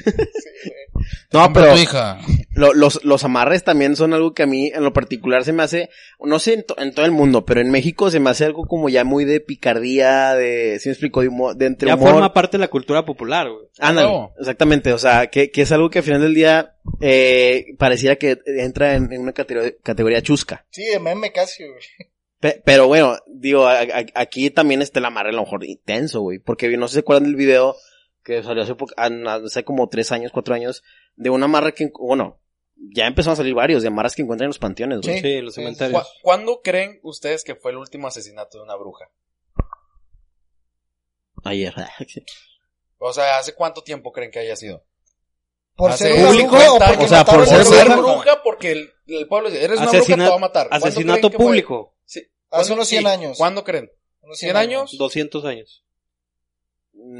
No, 1.32 1.43
Compra 1.43 1.63
pero 1.63 1.75
tu 1.75 1.82
hija. 1.82 2.19
lo- 2.51 2.73
los, 2.73 3.03
los 3.05 3.23
amarres 3.23 3.63
también 3.63 3.95
son 3.95 4.13
algo 4.13 4.34
que 4.34 4.43
a 4.43 4.45
mí 4.45 4.69
en 4.73 4.84
lo 4.84 4.91
particular 4.93 5.43
se 5.45 5.53
me 5.53 5.63
hace, 5.63 5.89
no 6.19 6.38
sé 6.39 6.53
en, 6.53 6.65
to- 6.65 6.77
en 6.77 6.93
todo 6.93 7.05
el 7.05 7.11
mundo, 7.11 7.45
pero 7.45 7.61
en 7.61 7.71
México 7.71 8.11
se 8.11 8.19
me 8.19 8.29
hace 8.29 8.43
algo 8.45 8.65
como 8.67 8.89
ya 8.89 9.03
muy 9.05 9.23
de 9.23 9.39
picardía, 9.39 10.36
de, 10.36 10.77
si 10.79 10.89
me 10.89 10.93
explico, 10.93 11.21
de, 11.21 11.29
humor, 11.29 11.55
de 11.55 11.67
entre 11.67 11.88
Ya 11.88 11.95
humor. 11.95 12.11
forma 12.11 12.34
parte 12.34 12.57
de 12.57 12.61
la 12.61 12.67
cultura 12.67 13.05
popular, 13.05 13.49
güey. 13.49 13.65
Ándale, 13.79 14.29
exactamente, 14.39 14.91
o 14.93 14.97
sea, 14.99 15.27
que, 15.27 15.49
que 15.51 15.61
es 15.61 15.71
algo 15.71 15.89
que 15.89 15.99
al 15.99 16.05
final 16.05 16.21
del 16.21 16.36
día 16.36 16.75
eh, 16.99 17.75
pareciera 17.77 18.15
que 18.15 18.39
entra 18.45 18.95
en, 18.95 19.11
en 19.13 19.21
una 19.21 19.34
categoría, 19.34 19.73
categoría 19.84 20.21
chusca. 20.21 20.65
Sí, 20.69 20.84
de 20.86 20.99
meme 20.99 21.32
casi, 21.32 21.63
güey. 21.67 21.79
Pe- 22.39 22.61
pero 22.65 22.88
bueno, 22.88 23.17
digo, 23.27 23.65
a- 23.67 23.82
a- 23.82 24.05
aquí 24.15 24.49
también 24.49 24.82
está 24.82 24.99
el 24.99 25.05
amarre 25.05 25.29
a 25.29 25.34
lo 25.34 25.41
mejor 25.43 25.63
intenso, 25.63 26.21
güey, 26.21 26.39
porque 26.39 26.69
no 26.77 26.88
sé 26.88 26.91
si 26.91 26.95
se 26.95 26.99
acuerdan 27.01 27.25
del 27.25 27.36
video 27.36 27.75
que 28.23 28.41
salió 28.43 28.63
hace, 28.63 28.73
hace 29.45 29.63
como 29.63 29.89
tres 29.89 30.11
años, 30.11 30.32
cuatro 30.32 30.53
años, 30.55 30.84
de 31.15 31.29
una 31.29 31.45
amarre 31.45 31.73
que, 31.73 31.89
bueno, 31.99 32.39
ya 32.75 33.05
empezaron 33.05 33.34
a 33.34 33.38
salir 33.38 33.53
varios 33.53 33.84
de 33.84 33.89
amarras 33.89 34.15
que 34.15 34.23
encuentran 34.23 34.45
en 34.45 34.49
los 34.49 34.59
panteones, 34.59 35.01
güey. 35.01 35.15
Sí. 35.15 35.21
Sí, 35.21 35.34
en 35.34 35.45
los 35.45 35.53
cementerios. 35.55 36.01
¿Cu- 36.03 36.09
¿Cuándo 36.23 36.61
creen 36.63 36.99
ustedes 37.03 37.43
que 37.43 37.53
fue 37.55 37.71
el 37.71 37.77
último 37.77 38.07
asesinato 38.07 38.57
de 38.57 38.63
una 38.63 38.75
bruja? 38.75 39.05
Ayer. 41.43 41.73
O 43.03 43.11
sea, 43.13 43.39
¿hace 43.39 43.55
cuánto 43.55 43.82
tiempo 43.82 44.11
creen 44.11 44.29
que 44.29 44.38
haya 44.38 44.55
sido? 44.55 44.86
Por 45.76 45.93
ser 45.93 46.13
una 46.13 46.28
público, 46.28 46.49
bruja 46.49 46.74
o 46.74 46.80
porque 46.80 47.05
o 47.05 47.07
sea, 47.07 47.26
por 47.26 47.47
ser 47.47 47.61
a 47.91 47.95
Por 47.95 48.03
bruja. 48.03 48.43
porque 48.43 48.72
el, 48.72 48.93
el 49.07 49.28
pueblo 49.28 49.49
dice, 49.49 49.63
eres 49.63 49.80
una 49.80 49.91
bruja, 49.91 50.15
te 50.15 50.22
va 50.30 50.36
a 50.36 50.38
matar. 50.38 50.69
¿Cuándo 50.69 50.88
Asesinato 50.88 51.30
público. 51.32 51.95
Sí. 52.05 52.22
Hace 52.49 52.74
unos 52.74 52.88
100 52.88 53.01
Sí. 53.01 53.07
años. 53.07 53.38
¿Cuándo 53.38 53.63
creen? 53.63 53.91
Unos 54.22 54.38
100 54.38 54.55
años? 54.57 54.97
200 54.97 55.45
años. 55.45 55.84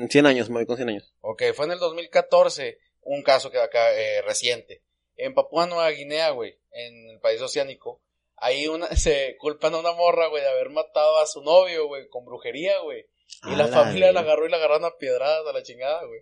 100 0.10 0.26
años, 0.26 0.49
me 0.49 0.56
voy 0.56 0.66
con 0.66 0.76
100 0.76 0.89
años. 0.89 1.14
Ok, 1.22 1.43
fue 1.56 1.66
en 1.66 1.72
el 1.72 1.80
2014 1.80 2.78
un 3.02 3.24
caso 3.24 3.49
que 3.49 3.58
acá 3.60 3.93
eh, 3.93 4.22
reciente. 4.22 4.84
En 5.16 5.34
Papúa 5.34 5.66
Nueva 5.68 5.89
Guinea, 5.89 6.30
güey, 6.32 6.60
en 6.72 7.10
el 7.10 7.20
país 7.20 7.41
oceánico, 7.41 8.02
ahí 8.36 8.68
una, 8.68 8.88
se 8.95 9.38
culpan 9.39 9.74
a 9.74 9.80
una 9.80 9.93
morra, 9.93 10.28
güey, 10.28 10.43
de 10.43 10.49
haber 10.49 10.70
matado 10.70 11.20
a 11.20 11.26
su 11.26 11.41
novio, 11.41 11.88
güey, 11.88 12.08
con 12.10 12.26
brujería, 12.26 12.80
güey. 12.82 13.06
Y 13.45 13.56
la 13.56 13.64
A 13.64 13.68
la 13.68 13.84
familia 13.84 14.12
la 14.12 14.20
agarró 14.20 14.45
y 14.45 14.49
la 14.52 14.58
agarraron 14.58 14.86
a 14.86 14.97
piedradas 14.97 15.47
a 15.47 15.54
la 15.54 15.64
chingada, 15.64 16.04
güey. 16.06 16.22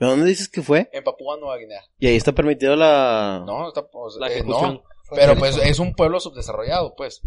¿De 0.00 0.06
dónde 0.06 0.26
dices 0.26 0.48
que 0.48 0.62
fue? 0.62 0.88
En 0.92 1.04
Papúa 1.04 1.36
Nueva 1.36 1.58
Guinea. 1.58 1.82
Y 1.98 2.06
ahí 2.08 2.16
está 2.16 2.32
permitido 2.32 2.74
la... 2.74 3.42
No, 3.46 3.68
está, 3.68 3.86
pues, 3.86 4.16
La 4.18 4.28
eh, 4.28 4.32
ejecución. 4.36 4.74
no, 4.76 4.82
pero 5.14 5.36
pues 5.36 5.56
es 5.58 5.78
un 5.78 5.94
pueblo 5.94 6.18
subdesarrollado, 6.20 6.94
pues. 6.96 7.20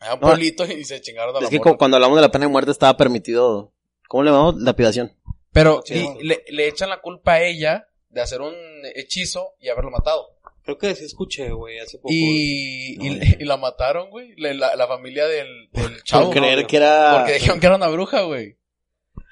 Era 0.00 0.14
un 0.14 0.20
No, 0.20 0.26
pueblito 0.26 0.64
y 0.66 0.84
se 0.84 1.00
chingaron 1.00 1.34
a 1.36 1.40
la 1.40 1.44
Es 1.46 1.50
que 1.50 1.60
cu- 1.60 1.76
cuando 1.78 1.96
hablamos 1.96 2.16
de 2.16 2.22
la 2.22 2.30
pena 2.30 2.46
de 2.46 2.50
muerte 2.52 2.70
estaba 2.72 2.96
permitido... 2.96 3.72
¿Cómo 4.08 4.22
le 4.24 4.30
llamamos? 4.30 4.56
Lapidación. 4.60 5.16
Pero 5.52 5.82
Sí, 5.84 5.94
y 5.94 6.02
bueno. 6.02 6.18
le, 6.22 6.44
le 6.48 6.66
echan 6.68 6.90
la 6.90 7.00
culpa 7.00 7.34
a 7.34 7.42
ella 7.44 7.86
de 8.10 8.20
hacer 8.20 8.40
un 8.42 8.54
hechizo 8.96 9.54
y 9.60 9.68
haberlo 9.68 9.90
matado. 9.92 10.26
Creo 10.64 10.78
que 10.78 10.94
sí 10.94 11.04
escuché, 11.04 11.50
güey, 11.52 11.78
hace 11.78 11.98
poco. 11.98 12.08
Y, 12.12 12.96
No, 12.98 13.04
y, 13.04 13.18
ya. 13.20 13.36
y 13.38 13.44
la 13.44 13.56
mataron, 13.56 14.10
güey. 14.10 14.34
La, 14.36 14.52
la- 14.52 14.76
la 14.76 14.86
familia 14.88 15.26
del, 15.26 15.68
del 15.72 16.02
chavo. 16.02 16.26
Por 16.26 16.34
creer 16.40 16.62
no, 16.62 16.66
que 16.66 16.76
era... 16.76 17.14
Porque 17.18 17.34
dijeron 17.34 17.60
que 17.60 17.66
era 17.66 17.76
una 17.76 17.88
bruja, 17.88 18.22
güey. 18.22 18.56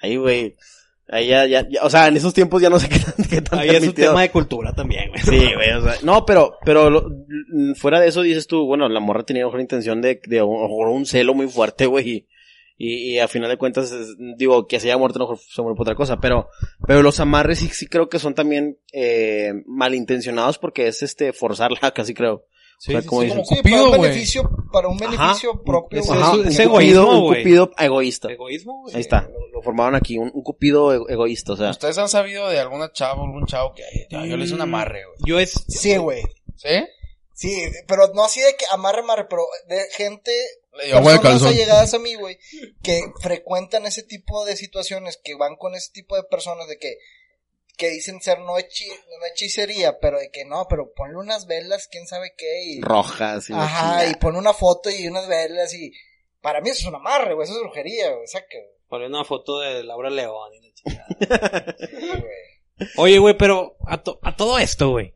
Ahí, 0.00 0.16
güey. 0.16 0.56
Ahí 1.08 1.26
ya, 1.28 1.46
ya, 1.46 1.66
ya- 1.68 1.82
o 1.82 1.90
sea, 1.90 2.08
en 2.08 2.16
esos 2.16 2.32
tiempos 2.32 2.62
ya 2.62 2.70
no 2.70 2.78
sé 2.78 2.88
qué 2.90 2.98
tan, 2.98 3.24
qué 3.28 3.42
tan 3.42 3.58
Ahí 3.58 3.70
es 3.70 3.82
un 3.86 3.92
tema 3.94 4.22
de 4.22 4.30
cultura 4.30 4.72
también, 4.72 5.08
güey. 5.10 5.20
Sí, 5.22 5.54
güey, 5.54 5.70
o 5.72 5.82
sea, 5.82 5.96
no, 6.02 6.24
pero, 6.24 6.56
pero 6.64 6.88
lo- 6.90 7.08
mm, 7.08 7.74
fuera 7.74 8.00
de 8.00 8.08
eso 8.08 8.22
dices 8.22 8.46
tú, 8.46 8.64
bueno, 8.66 8.88
la 8.88 9.00
morra 9.00 9.24
tenía 9.24 9.44
mejor 9.44 9.60
intención 9.60 10.00
de, 10.00 10.20
de 10.26 10.42
un, 10.42 10.56
un 10.70 11.06
celo 11.06 11.34
muy 11.34 11.48
fuerte, 11.48 11.86
güey, 11.86 12.26
y, 12.78 13.14
y, 13.14 13.18
a 13.18 13.28
final 13.28 13.50
de 13.50 13.58
cuentas, 13.58 13.92
digo, 14.36 14.66
que 14.66 14.80
se 14.80 14.88
haya 14.88 14.96
muerto 14.98 15.18
mejor 15.18 15.38
se 15.38 15.60
muere 15.62 15.76
por 15.76 15.84
otra 15.84 15.94
cosa, 15.94 16.18
pero, 16.18 16.48
pero 16.86 17.02
los 17.02 17.20
amarres 17.20 17.58
sí, 17.58 17.68
sí 17.68 17.86
creo 17.86 18.08
que 18.08 18.18
son 18.18 18.34
también, 18.34 18.78
eh, 18.92 19.52
malintencionados 19.66 20.58
porque 20.58 20.86
es 20.88 21.02
este, 21.02 21.32
forzarla, 21.32 21.90
casi 21.94 22.14
creo. 22.14 22.46
Sí, 22.84 22.90
O 22.90 22.94
sea, 22.94 23.02
sí, 23.02 23.06
como 23.06 23.20
sí. 23.20 23.26
dicen. 23.28 23.44
Sí, 23.44 23.56
Cupido, 23.58 23.76
para 23.76 23.96
un 23.96 24.02
beneficio, 24.02 24.50
para 24.72 24.88
un 24.88 24.96
beneficio 24.96 25.50
Ajá. 25.52 25.62
propio, 25.64 26.00
Es- 26.00 26.04
es- 26.06 26.10
un 26.10 26.16
es 26.18 26.22
cupido, 26.32 26.62
egoísmo, 26.62 27.26
un 27.28 27.34
cupido 27.36 27.70
egoísta. 27.78 28.32
Egoísmo. 28.32 28.84
Ahí 28.92 29.00
está, 29.00 29.20
lo, 29.32 29.46
lo 29.52 29.62
formaron 29.62 29.94
aquí, 29.94 30.18
un, 30.18 30.32
un 30.34 30.42
cupido 30.42 30.92
ego- 30.92 31.08
egoísta, 31.08 31.52
o 31.52 31.56
sea. 31.56 31.70
¿Ustedes 31.70 31.96
han 31.98 32.08
sabido 32.08 32.48
de 32.48 32.58
alguna 32.58 32.90
chavo, 32.92 33.22
algún 33.22 33.46
chavo 33.46 33.72
que 33.72 33.84
ya, 34.10 34.26
yo 34.26 34.36
le 34.36 34.44
hice 34.46 34.54
un 34.54 34.62
amarre, 34.62 35.04
güey? 35.06 35.16
Yo 35.24 35.38
es... 35.38 35.52
Sí, 35.68 35.96
güey. 35.96 36.22
¿Sí? 36.56 36.68
Sí, 37.34 37.56
pero 37.86 38.08
no 38.14 38.24
así 38.24 38.40
de 38.40 38.56
que 38.56 38.64
amarre, 38.72 39.00
amarre, 39.02 39.26
pero 39.30 39.42
de 39.68 39.80
gente, 39.96 40.32
personas 40.72 41.20
calzón. 41.20 41.48
allegadas 41.48 41.94
a 41.94 41.98
mí, 42.00 42.14
güey, 42.14 42.36
que 42.82 43.00
frecuentan 43.20 43.86
ese 43.86 44.02
tipo 44.02 44.44
de 44.44 44.56
situaciones, 44.56 45.20
que 45.22 45.34
van 45.36 45.54
con 45.56 45.74
ese 45.76 45.92
tipo 45.92 46.16
de 46.16 46.24
personas 46.24 46.66
de 46.66 46.78
que, 46.78 46.96
que 47.82 47.90
dicen 47.90 48.20
ser 48.20 48.38
no, 48.38 48.56
hechi, 48.58 48.86
no 48.88 49.26
hechicería, 49.32 49.98
pero 50.00 50.20
de 50.20 50.30
que 50.30 50.44
no, 50.44 50.66
pero 50.70 50.92
ponle 50.94 51.16
unas 51.16 51.48
velas, 51.48 51.88
quién 51.90 52.06
sabe 52.06 52.32
qué, 52.38 52.64
y, 52.66 52.80
Rojas 52.80 53.50
y 53.50 53.54
ajá, 53.54 54.06
y 54.06 54.14
pone 54.14 54.38
una 54.38 54.52
foto 54.52 54.88
y 54.88 55.08
unas 55.08 55.26
velas 55.26 55.74
y, 55.74 55.92
para 56.40 56.60
mí 56.60 56.70
eso 56.70 56.82
es 56.82 56.86
un 56.86 56.94
amarre, 56.94 57.34
güey, 57.34 57.44
eso 57.44 57.56
es 57.56 57.60
brujería, 57.60 58.12
güey, 58.12 58.26
saca, 58.28 58.46
Poner 58.86 59.08
una 59.08 59.24
foto 59.24 59.58
de 59.58 59.82
Laura 59.82 60.10
León. 60.10 60.52
y 60.54 60.60
la 60.60 60.74
chingada. 60.74 61.76
sí, 61.90 62.06
güey. 62.06 62.88
Oye, 62.98 63.18
güey, 63.18 63.36
pero 63.36 63.76
a, 63.88 64.00
to- 64.02 64.20
a 64.22 64.36
todo 64.36 64.60
esto, 64.60 64.90
güey. 64.90 65.14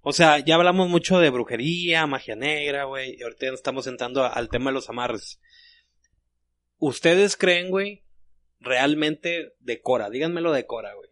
O 0.00 0.12
sea, 0.12 0.38
ya 0.38 0.56
hablamos 0.56 0.88
mucho 0.88 1.20
de 1.20 1.30
brujería, 1.30 2.06
magia 2.08 2.34
negra, 2.36 2.84
güey. 2.84 3.16
Y 3.18 3.22
ahorita 3.22 3.46
estamos 3.52 3.86
entrando 3.86 4.24
al 4.24 4.48
tema 4.48 4.70
de 4.70 4.74
los 4.74 4.88
amarres. 4.88 5.40
¿Ustedes 6.78 7.36
creen, 7.36 7.70
güey, 7.70 8.04
realmente 8.60 9.52
decora? 9.60 10.08
Díganmelo 10.10 10.50
decora, 10.52 10.94
güey. 10.94 11.07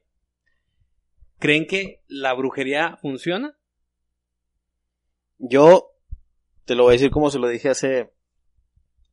¿Creen 1.38 1.66
que 1.66 2.02
la 2.08 2.32
brujería 2.34 2.96
funciona? 3.00 3.58
Yo 5.38 5.92
te 6.64 6.74
lo 6.74 6.84
voy 6.84 6.92
a 6.92 6.98
decir 6.98 7.10
como 7.10 7.30
se 7.30 7.38
lo 7.38 7.48
dije 7.48 7.68
hace 7.68 8.12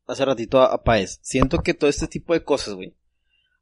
hace 0.07 0.26
ratito 0.26 0.61
a, 0.61 0.65
a 0.65 0.84
Paez, 0.84 1.19
siento 1.21 1.59
que 1.59 1.74
todo 1.74 1.89
este 1.89 2.07
tipo 2.07 2.34
de 2.34 2.43
cosas, 2.43 2.74
güey, 2.74 2.95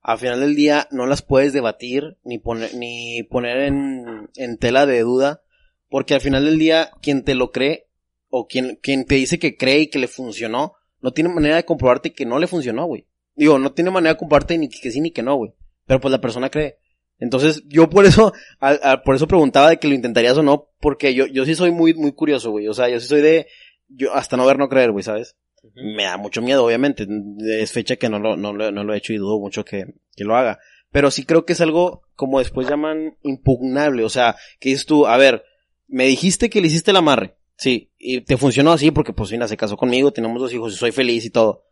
al 0.02 0.18
final 0.18 0.40
del 0.40 0.56
día 0.56 0.88
no 0.92 1.06
las 1.06 1.22
puedes 1.22 1.54
debatir 1.54 2.18
ni 2.24 2.40
poner, 2.40 2.74
ni 2.74 3.24
poner 3.24 3.58
en, 3.58 4.30
en 4.36 4.58
tela 4.58 4.86
de 4.86 5.02
duda, 5.02 5.44
porque 5.90 6.16
al 6.16 6.22
final 6.22 6.46
del 6.46 6.58
día 6.58 6.92
quien 7.02 7.24
te 7.24 7.36
lo 7.36 7.52
cree 7.52 7.88
o 8.30 8.48
quien, 8.48 8.80
quien 8.82 9.06
te 9.06 9.16
dice 9.16 9.38
que 9.38 9.58
cree 9.58 9.82
y 9.82 9.88
que 9.88 10.00
le 10.00 10.08
funcionó, 10.08 10.74
no 11.02 11.12
tiene 11.12 11.30
manera 11.30 11.58
de 11.58 11.66
comprobarte 11.66 12.14
que 12.14 12.26
no 12.26 12.40
le 12.40 12.48
funcionó, 12.48 12.86
güey. 12.86 13.08
Digo, 13.36 13.60
no 13.60 13.74
tiene 13.74 13.92
manera 13.92 14.14
de 14.14 14.18
comprobarte 14.18 14.58
ni 14.58 14.70
que 14.70 14.92
sí 14.92 15.02
ni 15.02 15.12
que 15.12 15.24
no, 15.24 15.36
güey. 15.36 15.54
Pero 15.86 16.00
pues 16.00 16.12
la 16.12 16.22
persona 16.22 16.50
cree. 16.50 16.78
Entonces, 17.22 17.64
yo 17.68 17.90
por 17.90 18.06
eso, 18.06 18.34
al- 18.60 18.80
al- 18.84 19.02
por 19.04 19.16
eso 19.16 19.28
preguntaba 19.28 19.70
de 19.70 19.78
que 19.78 19.88
lo 19.88 19.94
intentarías 19.96 20.38
o 20.38 20.44
no, 20.44 20.68
porque 20.82 21.14
yo, 21.14 21.26
yo 21.28 21.46
sí 21.46 21.56
soy 21.56 21.72
muy, 21.72 21.94
muy 21.94 22.12
curioso, 22.12 22.52
güey. 22.52 22.68
O 22.68 22.74
sea, 22.74 22.90
yo 22.90 23.00
sí 23.00 23.08
soy 23.08 23.22
de, 23.22 23.48
yo 23.88 24.14
hasta 24.14 24.36
no 24.36 24.46
ver, 24.46 24.58
no 24.58 24.68
creer, 24.68 24.92
güey, 24.92 25.04
¿sabes? 25.04 25.38
Me 25.76 26.04
da 26.04 26.18
mucho 26.18 26.42
miedo, 26.42 26.66
obviamente. 26.66 27.08
Es 27.48 27.72
fecha 27.72 27.96
que 27.96 28.10
no 28.10 28.20
lo, 28.20 28.36
no, 28.36 28.52
lo- 28.52 28.72
no 28.72 28.84
lo 28.84 28.94
he 28.94 28.98
hecho 28.98 29.14
y 29.14 29.18
dudo 29.18 29.40
mucho 29.40 29.64
que, 29.64 29.86
que 30.16 30.24
lo 30.26 30.36
haga. 30.36 30.60
Pero 30.92 31.10
sí 31.12 31.24
creo 31.24 31.46
que 31.46 31.54
es 31.54 31.62
algo, 31.62 32.02
como 32.16 32.40
después 32.40 32.68
llaman, 32.68 33.16
impugnable. 33.22 34.04
O 34.04 34.10
sea, 34.10 34.36
que 34.60 34.70
dices 34.70 34.86
tú, 34.86 35.06
a 35.08 35.16
ver, 35.18 35.44
me 35.88 36.06
dijiste 36.06 36.50
que 36.50 36.60
le 36.60 36.68
hiciste 36.68 36.92
el 36.92 36.98
amarre. 36.98 37.36
Sí, 37.56 37.92
y 38.00 38.22
te 38.22 38.38
funcionó 38.38 38.72
así 38.72 38.90
porque 38.90 39.14
pues 39.14 39.32
mira, 39.32 39.48
se 39.48 39.56
casó 39.56 39.78
conmigo, 39.78 40.12
tenemos 40.12 40.42
dos 40.42 40.52
hijos 40.52 40.74
y 40.74 40.78
soy 40.78 40.92
feliz 40.92 41.24
y 41.26 41.30
todo. 41.30 41.64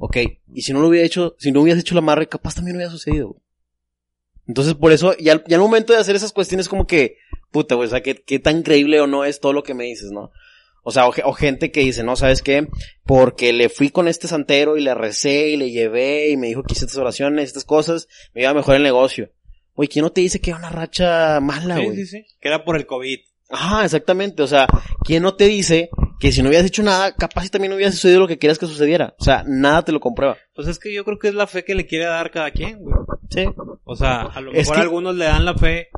Ok, 0.00 0.18
y 0.52 0.60
si 0.62 0.72
no 0.74 0.80
lo 0.80 0.88
hubiera 0.88 1.06
hecho, 1.06 1.34
si 1.38 1.50
no 1.50 1.62
hubieras 1.62 1.80
hecho 1.80 1.94
el 1.94 1.98
amarre, 1.98 2.28
capaz 2.28 2.54
también 2.54 2.74
no 2.76 2.78
hubiera 2.80 2.92
sucedido. 2.92 3.28
güey. 3.28 3.40
Entonces 4.48 4.74
por 4.74 4.90
eso, 4.92 5.14
ya, 5.18 5.32
al- 5.32 5.44
ya 5.46 5.58
momento 5.58 5.92
de 5.92 5.98
hacer 6.00 6.16
esas 6.16 6.32
cuestiones 6.32 6.68
como 6.68 6.86
que, 6.86 7.16
puta, 7.52 7.74
güey, 7.76 7.86
o 7.86 7.90
sea, 7.90 8.02
qué, 8.02 8.14
qué 8.16 8.38
tan 8.38 8.62
creíble 8.62 9.00
o 9.00 9.06
no 9.06 9.24
es 9.24 9.38
todo 9.40 9.52
lo 9.52 9.62
que 9.62 9.74
me 9.74 9.84
dices, 9.84 10.10
¿no? 10.10 10.30
O 10.82 10.90
sea, 10.90 11.06
o, 11.06 11.12
ge- 11.12 11.22
o 11.24 11.32
gente 11.34 11.70
que 11.70 11.80
dice, 11.80 12.02
no, 12.02 12.16
¿sabes 12.16 12.40
qué? 12.40 12.66
Porque 13.04 13.52
le 13.52 13.68
fui 13.68 13.90
con 13.90 14.08
este 14.08 14.26
santero 14.26 14.78
y 14.78 14.82
le 14.82 14.94
recé 14.94 15.50
y 15.50 15.56
le 15.58 15.70
llevé 15.70 16.30
y 16.30 16.36
me 16.38 16.46
dijo 16.46 16.62
que 16.62 16.72
hice 16.72 16.86
estas 16.86 16.98
oraciones, 16.98 17.44
estas 17.44 17.64
cosas, 17.64 18.08
me 18.34 18.40
iba 18.40 18.50
a 18.50 18.54
mejorar 18.54 18.78
el 18.78 18.84
negocio. 18.84 19.30
Güey, 19.74 19.88
¿quién 19.88 20.02
no 20.04 20.10
te 20.12 20.22
dice 20.22 20.40
que 20.40 20.50
era 20.50 20.58
una 20.58 20.70
racha 20.70 21.40
mala, 21.40 21.76
Sí, 21.76 21.84
güey? 21.84 21.96
sí, 21.98 22.06
sí. 22.06 22.24
Que 22.40 22.48
era 22.48 22.64
por 22.64 22.76
el 22.76 22.86
COVID. 22.86 23.18
Ajá, 23.50 23.84
exactamente. 23.84 24.42
O 24.42 24.46
sea, 24.46 24.66
¿quién 25.04 25.22
no 25.22 25.34
te 25.34 25.46
dice 25.46 25.90
que 26.20 26.32
si 26.32 26.42
no 26.42 26.48
hubieras 26.48 26.66
hecho 26.66 26.82
nada, 26.82 27.14
capaz 27.14 27.44
si 27.44 27.50
también 27.50 27.72
hubiera 27.72 27.92
sucedido 27.92 28.20
lo 28.20 28.28
que 28.28 28.38
querías 28.38 28.58
que 28.58 28.66
sucediera? 28.66 29.14
O 29.18 29.24
sea, 29.24 29.44
nada 29.46 29.84
te 29.84 29.92
lo 29.92 30.00
comprueba. 30.00 30.36
Pues 30.54 30.66
es 30.68 30.78
que 30.78 30.92
yo 30.92 31.04
creo 31.04 31.18
que 31.18 31.28
es 31.28 31.34
la 31.34 31.46
fe 31.46 31.64
que 31.64 31.74
le 31.74 31.86
quiere 31.86 32.04
dar 32.06 32.30
cada 32.30 32.50
quien, 32.50 32.80
güey. 32.80 32.94
Sí. 33.30 33.44
O 33.84 33.94
sea, 33.96 34.22
a 34.22 34.40
lo 34.40 34.50
Es 34.52 34.58
mejor 34.58 34.74
que- 34.76 34.82
algunos 34.82 35.14
le 35.16 35.24
dan 35.26 35.44
la 35.44 35.54
fe 35.54 35.88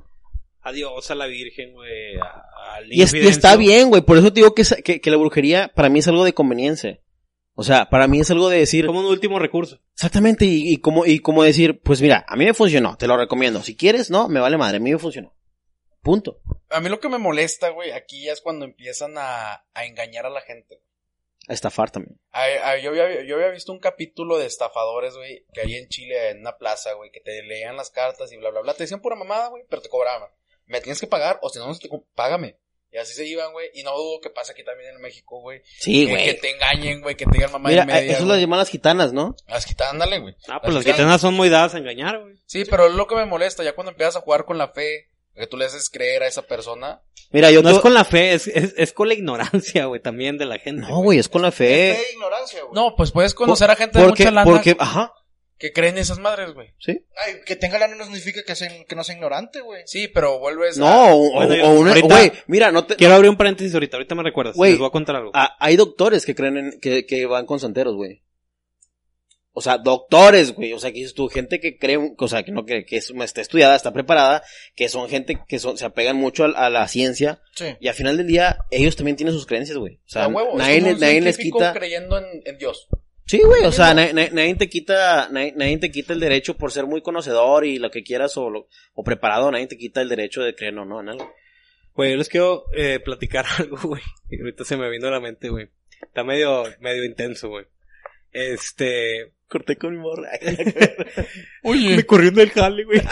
a 0.62 0.72
Dios, 0.72 1.10
a 1.10 1.14
la 1.14 1.26
Virgen, 1.26 1.72
güey, 1.72 2.16
al 2.18 2.92
Y, 2.92 3.02
es- 3.02 3.14
y 3.14 3.18
está 3.26 3.56
bien, 3.56 3.88
güey. 3.88 4.02
Por 4.02 4.18
eso 4.18 4.32
te 4.32 4.40
digo 4.40 4.54
que, 4.54 4.62
es- 4.62 4.76
que, 4.84 5.00
que 5.00 5.10
la 5.10 5.16
brujería 5.16 5.70
para 5.74 5.88
mí 5.88 6.00
es 6.00 6.08
algo 6.08 6.24
de 6.24 6.34
conveniencia. 6.34 6.98
O 7.54 7.62
sea, 7.62 7.90
para 7.90 8.06
mí 8.06 8.20
es 8.20 8.30
algo 8.30 8.48
de 8.48 8.58
decir, 8.58 8.86
Como 8.86 9.00
un 9.00 9.06
último 9.06 9.38
recurso. 9.38 9.80
exactamente, 9.94 10.44
y, 10.46 10.72
y 10.72 10.76
como, 10.78 11.04
y 11.04 11.18
como 11.18 11.42
decir, 11.42 11.80
pues 11.82 12.00
mira, 12.00 12.24
a 12.26 12.36
mí 12.36 12.44
me 12.46 12.54
funcionó, 12.54 12.96
te 12.96 13.06
lo 13.06 13.16
recomiendo. 13.18 13.60
Si 13.62 13.76
quieres, 13.76 14.10
no, 14.10 14.28
me 14.28 14.40
vale 14.40 14.56
madre, 14.56 14.78
a 14.78 14.80
mí 14.80 14.90
me 14.92 14.98
funcionó. 14.98 15.34
Punto. 16.02 16.40
A 16.70 16.80
mí 16.80 16.88
lo 16.88 17.00
que 17.00 17.08
me 17.08 17.18
molesta, 17.18 17.70
güey, 17.70 17.90
aquí 17.92 18.24
ya 18.24 18.32
es 18.32 18.40
cuando 18.40 18.64
empiezan 18.64 19.14
a, 19.18 19.64
a 19.74 19.84
engañar 19.84 20.26
a 20.26 20.30
la 20.30 20.40
gente. 20.40 20.80
A 21.48 21.52
estafar 21.52 21.90
también. 21.90 22.20
Ay, 22.30 22.82
yo, 22.82 22.90
había, 22.90 23.22
yo 23.24 23.36
había 23.36 23.48
visto 23.48 23.72
un 23.72 23.80
capítulo 23.80 24.38
de 24.38 24.46
estafadores, 24.46 25.14
güey, 25.16 25.44
que 25.52 25.62
hay 25.62 25.74
en 25.74 25.88
Chile, 25.88 26.30
en 26.30 26.40
una 26.40 26.56
plaza, 26.58 26.92
güey, 26.92 27.10
que 27.10 27.20
te 27.20 27.42
leían 27.42 27.76
las 27.76 27.90
cartas 27.90 28.30
y 28.32 28.36
bla, 28.36 28.50
bla, 28.50 28.60
bla. 28.60 28.74
Te 28.74 28.84
decían 28.84 29.00
pura 29.00 29.16
mamada, 29.16 29.48
güey, 29.48 29.64
pero 29.68 29.82
te 29.82 29.88
cobraban. 29.88 30.28
Me 30.66 30.80
tienes 30.80 31.00
que 31.00 31.06
pagar, 31.06 31.38
o 31.42 31.48
si 31.48 31.58
no, 31.58 31.66
no 31.66 31.76
te 31.76 31.88
págame. 32.14 32.56
Y 32.92 32.98
así 32.98 33.14
se 33.14 33.24
iban, 33.26 33.52
güey. 33.52 33.68
Y 33.74 33.82
no 33.84 33.96
dudo 33.96 34.20
que 34.20 34.30
pasa 34.30 34.52
aquí 34.52 34.64
también 34.64 34.94
en 34.94 35.00
México, 35.00 35.40
güey. 35.40 35.62
Sí, 35.78 36.06
que, 36.06 36.14
que 36.16 36.22
güey. 36.24 36.40
te 36.40 36.50
engañen, 36.50 37.00
güey, 37.02 37.14
que 37.16 37.24
te 37.24 37.32
digan 37.32 37.52
mamá 37.52 37.68
Mira, 37.68 37.84
y 37.84 37.86
media. 37.86 38.12
eso 38.12 38.24
güey. 38.24 38.36
lo 38.36 38.40
llaman 38.40 38.58
las 38.58 38.68
gitanas, 38.68 39.12
¿no? 39.12 39.34
Las 39.48 39.64
gitanas, 39.64 39.92
ándale, 39.94 40.18
güey. 40.18 40.34
Ah, 40.48 40.60
pues 40.60 40.74
las 40.74 40.82
gitanas- 40.84 40.96
gitanas 40.98 41.20
son 41.20 41.34
muy 41.34 41.48
dadas 41.48 41.74
a 41.74 41.78
engañar, 41.78 42.20
güey. 42.20 42.34
Sí, 42.46 42.64
pero 42.64 42.86
es 42.86 42.94
lo 42.94 43.06
que 43.06 43.14
me 43.16 43.26
molesta, 43.26 43.62
ya 43.64 43.74
cuando 43.74 43.92
empiezas 43.92 44.16
a 44.16 44.20
jugar 44.20 44.44
con 44.44 44.58
la 44.58 44.68
fe, 44.68 45.08
que 45.34 45.46
tú 45.46 45.56
le 45.56 45.64
haces 45.66 45.88
creer 45.90 46.22
a 46.22 46.26
esa 46.26 46.42
persona. 46.42 47.02
Mira, 47.32 47.50
yo 47.50 47.62
No 47.62 47.70
es 47.70 47.78
con 47.78 47.94
la 47.94 48.04
fe, 48.04 48.32
es, 48.34 48.46
es, 48.48 48.74
es 48.76 48.92
con 48.92 49.08
la 49.08 49.14
ignorancia, 49.14 49.84
güey, 49.86 50.00
también 50.02 50.36
de 50.38 50.46
la 50.46 50.58
gente. 50.58 50.82
No, 50.82 51.00
güey, 51.02 51.18
es 51.18 51.28
con 51.28 51.42
la 51.42 51.52
fe. 51.52 51.94
Fe 51.94 52.02
e 52.08 52.12
ignorancia, 52.14 52.60
güey. 52.62 52.74
No, 52.74 52.94
pues 52.96 53.12
puedes 53.12 53.34
conocer 53.34 53.70
a 53.70 53.76
gente 53.76 53.98
de 54.00 54.06
mucha 54.06 54.30
lana 54.30 54.44
porque, 54.44 54.76
ajá, 54.78 55.12
que 55.56 55.72
creen 55.72 55.98
esas 55.98 56.18
madres, 56.18 56.54
güey. 56.54 56.74
sí. 56.78 57.04
Ay, 57.24 57.36
que 57.46 57.54
tenga 57.54 57.78
lana 57.78 57.94
no 57.94 58.04
significa 58.04 58.42
que, 58.42 58.56
sea, 58.56 58.68
que 58.84 58.96
no 58.96 59.04
sea 59.04 59.14
ignorante, 59.14 59.60
güey. 59.60 59.82
Sí, 59.86 60.08
pero 60.08 60.38
vuelves 60.38 60.78
a... 60.78 60.80
No, 60.80 61.14
o, 61.16 61.32
Bueno, 61.34 61.54
o- 61.64 61.68
o 61.68 61.80
una, 61.80 61.90
ahorita- 61.90 62.06
güey, 62.14 62.32
mira, 62.46 62.72
no 62.72 62.86
te, 62.86 62.96
Quiero 62.96 63.14
abrir 63.14 63.30
un 63.30 63.36
paréntesis 63.36 63.72
ahorita, 63.74 63.98
ahorita 63.98 64.14
me 64.14 64.22
recuerdas. 64.22 64.56
Güey. 64.56 64.70
Les 64.72 64.78
voy 64.80 64.88
a 64.88 64.90
contar 64.90 65.16
algo. 65.16 65.30
Hay 65.34 65.76
doctores 65.76 66.24
que 66.26 66.34
creen 66.34 66.56
en, 66.56 66.80
que, 66.80 67.04
que 67.06 67.26
van 67.26 67.46
con 67.46 67.60
santeros, 67.60 67.94
güey. 67.94 68.22
O 69.52 69.60
sea, 69.62 69.78
doctores, 69.78 70.52
güey. 70.54 70.72
O 70.72 70.78
sea, 70.78 70.90
que 70.92 70.98
dices 70.98 71.14
tú, 71.14 71.28
gente 71.28 71.58
que 71.60 71.76
cree, 71.76 71.98
o 72.16 72.28
sea, 72.28 72.42
que 72.44 72.52
no 72.52 72.64
que, 72.64 72.84
que 72.84 72.96
es, 72.98 73.10
está 73.10 73.40
estudiada, 73.40 73.74
está 73.74 73.92
preparada, 73.92 74.42
que 74.76 74.88
son 74.88 75.08
gente 75.08 75.40
que 75.48 75.58
son, 75.58 75.76
se 75.76 75.84
apegan 75.84 76.16
mucho 76.16 76.44
a, 76.44 76.48
a 76.66 76.70
la 76.70 76.86
ciencia. 76.88 77.42
Sí. 77.56 77.66
Y 77.80 77.88
al 77.88 77.94
final 77.94 78.16
del 78.16 78.26
día, 78.28 78.58
ellos 78.70 78.94
también 78.96 79.16
tienen 79.16 79.34
sus 79.34 79.46
creencias, 79.46 79.76
güey. 79.76 79.96
O 79.96 80.08
sea, 80.08 80.28
huevo, 80.28 80.50
es 80.52 80.56
nadie, 80.58 80.78
como 80.78 80.86
le- 80.88 80.94
un 80.94 81.00
nadie 81.00 81.20
les 81.20 81.36
quita. 81.38 81.72
creyendo 81.72 82.18
en, 82.18 82.42
en 82.44 82.58
Dios. 82.58 82.86
Sí, 83.26 83.40
güey, 83.42 83.64
o 83.64 83.70
sea, 83.72 83.94
nadie, 83.94 84.54
te 84.56 84.68
quita, 84.68 85.28
nadie, 85.30 85.52
nadie 85.56 85.78
te 85.78 85.90
quita 85.92 86.12
el 86.12 86.18
derecho 86.20 86.56
por 86.56 86.72
ser 86.72 86.86
muy 86.86 87.00
conocedor 87.00 87.64
y 87.64 87.78
lo 87.78 87.90
que 87.90 88.02
quieras 88.02 88.36
o, 88.36 88.50
lo- 88.50 88.68
o 88.94 89.04
preparado, 89.04 89.50
nadie 89.52 89.66
te 89.68 89.76
quita 89.78 90.00
el 90.00 90.08
derecho 90.08 90.42
de 90.42 90.54
creer 90.56 90.76
o 90.78 90.84
no 90.84 91.00
en 91.00 91.10
algo. 91.10 91.32
Güey, 91.94 92.12
yo 92.12 92.16
les 92.16 92.28
quiero 92.28 92.64
eh, 92.76 92.98
platicar 93.04 93.44
algo, 93.58 93.78
güey. 93.82 94.02
Y 94.30 94.38
ahorita 94.40 94.64
se 94.64 94.76
me 94.76 94.88
vino 94.90 95.08
a 95.08 95.10
la 95.12 95.20
mente, 95.20 95.48
güey. 95.48 95.68
Está 96.02 96.22
medio, 96.24 96.64
medio 96.80 97.04
intenso, 97.04 97.48
güey. 97.48 97.66
Este... 98.32 99.32
Corté 99.50 99.76
con 99.76 99.92
mi 99.92 99.98
morra. 99.98 100.30
Me 101.64 102.06
corriendo 102.06 102.40
el 102.40 102.50
jale, 102.50 102.84
güey. 102.84 103.02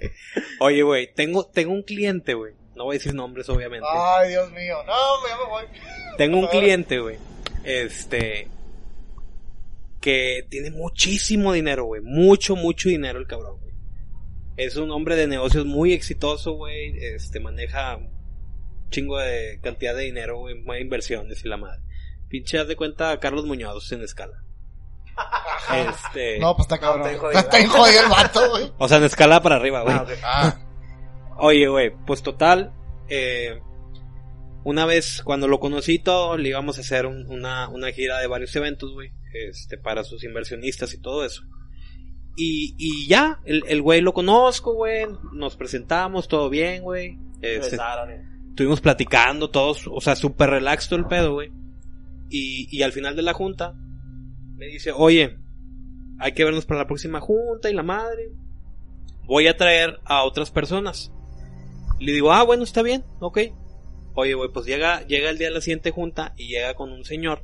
Oye, 0.60 0.82
güey, 0.82 1.12
tengo, 1.12 1.46
tengo 1.46 1.72
un 1.72 1.82
cliente, 1.82 2.34
güey. 2.34 2.54
No 2.76 2.84
voy 2.84 2.94
a 2.94 2.98
decir 2.98 3.12
nombres, 3.12 3.48
obviamente. 3.48 3.88
Ay, 3.92 4.28
Dios 4.30 4.52
mío. 4.52 4.76
No, 4.86 5.28
ya 5.28 5.36
me 5.36 5.50
voy. 5.50 5.64
Tengo 6.16 6.38
un 6.38 6.46
cliente, 6.46 7.00
güey. 7.00 7.16
Este. 7.64 8.46
Que 10.00 10.46
tiene 10.48 10.70
muchísimo 10.70 11.52
dinero, 11.52 11.86
güey. 11.86 12.02
Mucho, 12.02 12.54
mucho 12.54 12.88
dinero 12.88 13.18
el 13.18 13.26
cabrón, 13.26 13.58
güey. 13.60 13.74
Es 14.56 14.76
un 14.76 14.92
hombre 14.92 15.16
de 15.16 15.26
negocios 15.26 15.66
muy 15.66 15.92
exitoso, 15.92 16.52
güey. 16.52 16.96
Este, 17.04 17.40
maneja 17.40 17.96
un 17.96 18.10
chingo 18.90 19.18
de 19.18 19.58
cantidad 19.60 19.96
de 19.96 20.04
dinero, 20.04 20.38
güey. 20.38 20.54
Inversiones 20.80 21.44
y 21.44 21.48
la 21.48 21.56
madre. 21.56 21.82
Pinche, 22.28 22.60
haz 22.60 22.68
de 22.68 22.76
cuenta 22.76 23.10
a 23.10 23.18
Carlos 23.18 23.44
Muñoz 23.44 23.90
en 23.90 24.02
escala. 24.02 24.44
Este. 25.88 26.38
No, 26.38 26.54
pues 26.56 26.64
está 26.64 26.78
cabrón. 26.78 27.02
está 27.06 27.10
bien 27.10 27.20
jodido. 27.20 27.40
Está 27.40 27.68
jodido 27.68 28.02
el 28.02 28.08
vato, 28.10 28.50
güey. 28.50 28.72
O 28.78 28.88
sea, 28.88 28.98
en 28.98 29.04
escala 29.04 29.40
para 29.42 29.56
arriba, 29.56 29.82
güey. 29.82 29.96
Ah, 30.24 30.54
Oye, 31.38 31.68
güey, 31.68 31.92
pues 32.06 32.22
total, 32.22 32.72
eh, 33.08 33.60
una 34.64 34.84
vez 34.84 35.22
cuando 35.24 35.48
lo 35.48 35.58
conocí 35.58 35.98
todo, 35.98 36.36
le 36.36 36.50
íbamos 36.50 36.76
a 36.76 36.82
hacer 36.82 37.06
un- 37.06 37.26
una, 37.28 37.68
una 37.68 37.90
gira 37.92 38.18
de 38.18 38.26
varios 38.26 38.54
eventos, 38.56 38.92
güey, 38.92 39.10
este, 39.32 39.78
para 39.78 40.04
sus 40.04 40.22
inversionistas 40.24 40.92
y 40.92 41.00
todo 41.00 41.24
eso. 41.24 41.42
Y, 42.36 42.74
y 42.78 43.06
ya, 43.08 43.40
el, 43.44 43.64
el 43.68 43.80
güey 43.80 44.00
lo 44.02 44.12
conozco, 44.12 44.74
güey, 44.74 45.06
nos 45.32 45.56
presentamos, 45.56 46.28
todo 46.28 46.50
bien, 46.50 46.82
güey. 46.82 47.18
Este, 47.40 47.78
estuvimos 48.50 48.80
platicando 48.82 49.48
todos, 49.50 49.86
o 49.90 50.00
sea, 50.02 50.16
súper 50.16 50.50
relax 50.50 50.88
todo 50.90 50.98
el 50.98 51.06
pedo, 51.06 51.32
güey. 51.34 51.50
Y, 52.28 52.68
y 52.70 52.82
al 52.82 52.92
final 52.92 53.16
de 53.16 53.22
la 53.22 53.32
junta, 53.32 53.74
me 54.60 54.66
dice, 54.66 54.92
oye, 54.92 55.38
hay 56.18 56.32
que 56.32 56.44
vernos 56.44 56.66
para 56.66 56.80
la 56.80 56.86
próxima 56.86 57.18
junta 57.18 57.70
y 57.70 57.74
la 57.74 57.82
madre. 57.82 58.30
Voy 59.24 59.46
a 59.46 59.56
traer 59.56 60.00
a 60.04 60.22
otras 60.24 60.50
personas. 60.50 61.10
Le 61.98 62.12
digo, 62.12 62.30
ah, 62.30 62.42
bueno, 62.42 62.62
está 62.62 62.82
bien, 62.82 63.02
ok. 63.20 63.38
Oye, 64.14 64.34
güey, 64.34 64.50
pues 64.52 64.66
llega, 64.66 65.00
llega 65.06 65.30
el 65.30 65.38
día 65.38 65.48
de 65.48 65.54
la 65.54 65.62
siguiente 65.62 65.92
junta 65.92 66.34
y 66.36 66.48
llega 66.48 66.74
con 66.74 66.92
un 66.92 67.06
señor. 67.06 67.42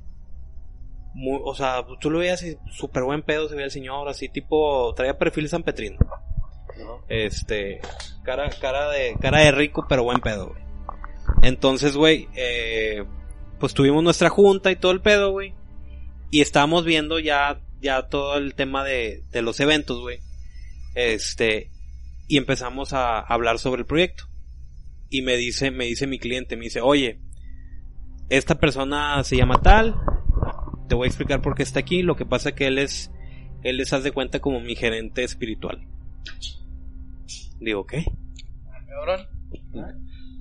Muy, 1.15 1.41
o 1.43 1.55
sea, 1.55 1.87
tú 2.01 2.11
lo 2.11 2.19
veías 2.19 2.43
y 2.43 2.59
súper 2.71 3.05
buen 3.05 3.23
pedo 3.23 3.49
se 3.49 3.55
veía 3.55 3.65
el 3.65 3.71
señor, 3.71 4.09
así 4.09 4.29
tipo, 4.29 4.93
traía 4.95 5.17
perfil 5.17 5.49
San 5.49 5.63
Petrino. 5.63 5.97
Este, 7.09 7.81
cara, 8.25 8.51
cara 8.61 8.91
de, 8.91 9.17
cara 9.19 9.41
de 9.41 9.53
rico, 9.53 9.87
pero 9.89 10.05
buen 10.05 10.21
pedo, 10.21 10.49
güey. 10.49 10.63
Entonces, 11.41 11.97
güey, 11.97 12.29
eh, 12.37 13.07
pues 13.59 13.73
tuvimos 13.73 14.05
nuestra 14.05 14.29
junta 14.29 14.71
y 14.71 14.77
todo 14.77 14.93
el 14.93 15.01
pedo, 15.01 15.31
güey. 15.31 15.55
Y 16.31 16.41
estábamos 16.41 16.85
viendo 16.85 17.19
ya, 17.19 17.61
ya 17.81 18.09
todo 18.09 18.37
el 18.37 18.55
tema 18.55 18.85
de, 18.85 19.23
de 19.31 19.43
los 19.43 19.61
eventos, 19.61 20.01
güey. 20.01 20.21
Este, 20.95 21.71
y 22.29 22.39
empezamos 22.39 22.93
a 22.93 23.21
hablar 23.21 23.59
sobre 23.59 23.81
el 23.81 23.87
proyecto. 23.87 24.25
Y 25.09 25.23
me 25.23 25.37
dice, 25.37 25.71
me 25.71 25.85
dice 25.85 26.07
mi 26.07 26.19
cliente, 26.19 26.57
me 26.57 26.65
dice, 26.65 26.81
oye, 26.81 27.21
esta 28.29 28.57
persona 28.57 29.23
se 29.23 29.37
llama 29.37 29.63
tal, 29.63 29.95
te 30.89 30.95
voy 30.95 31.07
a 31.07 31.09
explicar 31.09 31.43
por 31.43 31.55
qué 31.55 31.63
está 31.63 31.81
aquí, 31.81 32.03
lo 32.03 32.17
que 32.17 32.27
pasa 32.27 32.55
que 32.55 32.67
él 32.67 32.79
es, 32.79 33.13
él 33.63 33.77
les 33.77 33.93
haz 33.93 34.03
de 34.03 34.13
cuenta 34.13 34.41
como 34.41 34.61
mi 34.61 34.75
gerente 34.75 35.23
espiritual. 35.23 35.87
Digo, 37.61 37.87
¿qué? 37.87 38.05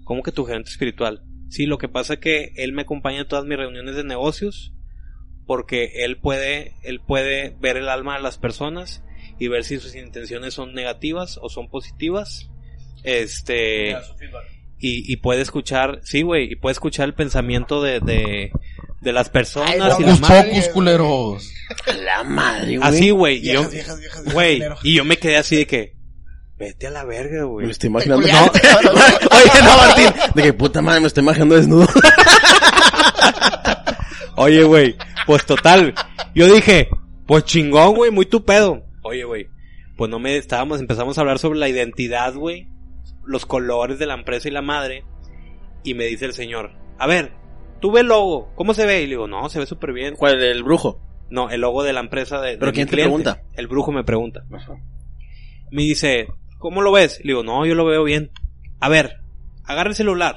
¿Cómo 0.03 0.23
que 0.23 0.31
tu 0.31 0.45
gerente 0.45 0.71
espiritual? 0.71 1.23
Sí, 1.49 1.67
lo 1.67 1.77
que 1.77 1.87
pasa 1.87 2.17
que 2.17 2.53
él 2.55 2.73
me 2.73 2.81
acompaña 2.81 3.21
en 3.21 3.27
todas 3.27 3.45
mis 3.45 3.57
reuniones 3.57 3.95
de 3.95 4.03
negocios 4.03 4.73
porque 5.45 6.03
él 6.03 6.17
puede, 6.17 6.73
él 6.83 6.99
puede 6.99 7.55
ver 7.59 7.77
el 7.77 7.89
alma 7.89 8.15
de 8.17 8.23
las 8.23 8.37
personas 8.37 9.03
y 9.39 9.47
ver 9.47 9.63
si 9.63 9.79
sus 9.79 9.95
intenciones 9.95 10.53
son 10.53 10.73
negativas 10.73 11.39
o 11.41 11.49
son 11.49 11.69
positivas. 11.69 12.49
Este, 13.03 13.91
y, 14.79 15.11
y 15.11 15.17
puede 15.17 15.41
escuchar, 15.41 15.99
sí, 16.03 16.23
güey, 16.23 16.51
y 16.51 16.55
puede 16.55 16.73
escuchar 16.73 17.05
el 17.07 17.13
pensamiento 17.13 17.81
de, 17.81 17.99
de, 17.99 18.51
de 19.01 19.13
las 19.13 19.29
personas 19.29 19.71
Ay, 19.71 20.03
y 20.03 20.05
la 20.05 20.15
madre. 20.15 20.69
culeros. 20.73 21.51
La 22.03 22.23
madre, 22.23 22.77
güey. 22.77 22.89
Así, 22.89 23.09
güey, 23.11 23.37
y 23.37 23.53
yo, 23.53 23.69
güey, 24.33 24.63
y 24.83 24.95
yo 24.95 25.05
me 25.05 25.17
quedé 25.17 25.37
así 25.37 25.55
de 25.57 25.67
que, 25.67 25.95
vete 26.57 26.87
a 26.87 26.91
la 26.91 27.03
verga, 27.03 27.43
güey. 27.43 27.67
Me 27.67 27.71
estoy 27.71 27.89
imaginando. 27.89 28.27
No. 28.27 28.43
Oye, 28.45 29.61
no, 29.63 29.77
Martín. 29.77 30.13
De 30.33 30.43
que 30.43 30.53
puta 30.53 30.81
madre, 30.81 31.01
me 31.01 31.07
estoy 31.07 31.21
imaginando 31.23 31.55
desnudo. 31.55 31.87
Oye, 34.37 34.63
güey, 34.63 34.95
pues 35.25 35.45
total. 35.45 35.93
Yo 36.33 36.53
dije, 36.53 36.89
pues 37.25 37.45
chingón, 37.45 37.95
güey, 37.95 38.11
muy 38.11 38.25
tu 38.25 38.43
pedo. 38.43 38.83
Oye, 39.03 39.23
güey, 39.23 39.47
pues 39.97 40.09
no 40.09 40.19
me 40.19 40.37
estábamos, 40.37 40.79
empezamos 40.79 41.17
a 41.17 41.21
hablar 41.21 41.39
sobre 41.39 41.59
la 41.59 41.69
identidad, 41.69 42.33
güey, 42.33 42.67
los 43.25 43.45
colores 43.45 43.99
de 43.99 44.05
la 44.05 44.15
empresa 44.15 44.47
y 44.47 44.51
la 44.51 44.61
madre. 44.61 45.05
Y 45.83 45.93
me 45.93 46.05
dice 46.05 46.25
el 46.25 46.33
señor, 46.33 46.71
a 46.97 47.07
ver, 47.07 47.33
tú 47.79 47.91
ve 47.91 48.01
el 48.01 48.07
logo, 48.07 48.51
¿cómo 48.55 48.73
se 48.73 48.85
ve? 48.85 49.01
Y 49.01 49.05
le 49.05 49.11
digo, 49.11 49.27
no, 49.27 49.47
se 49.49 49.59
ve 49.59 49.65
súper 49.65 49.93
bien. 49.93 50.15
¿Cuál? 50.15 50.41
El 50.41 50.63
brujo. 50.63 51.01
No, 51.29 51.49
el 51.49 51.61
logo 51.61 51.83
de 51.83 51.93
la 51.93 52.01
empresa 52.01 52.39
de. 52.41 52.57
¿Pero 52.57 52.67
de 52.67 52.73
quién 52.73 52.85
mi 52.85 52.89
te 52.89 52.95
cliente. 52.97 53.09
pregunta? 53.09 53.43
El 53.53 53.67
brujo 53.67 53.91
me 53.91 54.03
pregunta. 54.03 54.43
Me 55.71 55.81
dice, 55.81 56.27
¿cómo 56.59 56.81
lo 56.81 56.91
ves? 56.91 57.19
Le 57.23 57.33
digo, 57.33 57.43
no, 57.43 57.65
yo 57.65 57.75
lo 57.75 57.85
veo 57.85 58.03
bien. 58.03 58.31
A 58.79 58.89
ver, 58.89 59.17
agarra 59.63 59.89
el 59.89 59.95
celular, 59.95 60.35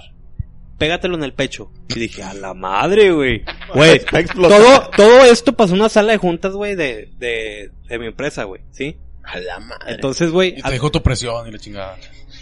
pégatelo 0.78 1.16
en 1.16 1.24
el 1.24 1.34
pecho. 1.34 1.70
Y 1.88 1.98
dije, 1.98 2.22
a 2.22 2.32
la 2.34 2.55
madre, 2.55 3.10
güey. 3.12 3.44
Güey, 3.74 4.00
todo, 4.34 4.90
todo 4.96 5.24
esto 5.26 5.52
pasó 5.52 5.74
en 5.74 5.80
una 5.80 5.88
sala 5.90 6.12
de 6.12 6.18
juntas, 6.18 6.52
güey, 6.52 6.74
de, 6.74 7.10
de, 7.18 7.70
de 7.88 7.98
mi 7.98 8.06
empresa, 8.06 8.44
güey, 8.44 8.62
¿sí? 8.70 8.96
A 9.24 9.38
la 9.40 9.59
madre. 9.60 9.94
Entonces, 9.94 10.30
güey, 10.30 10.55
Y 10.59 10.62
te 10.62 10.72
dijo 10.72 10.90
tu 10.90 11.02
presión 11.02 11.46
y 11.46 11.50
la 11.52 11.59
chingada. 11.59 11.96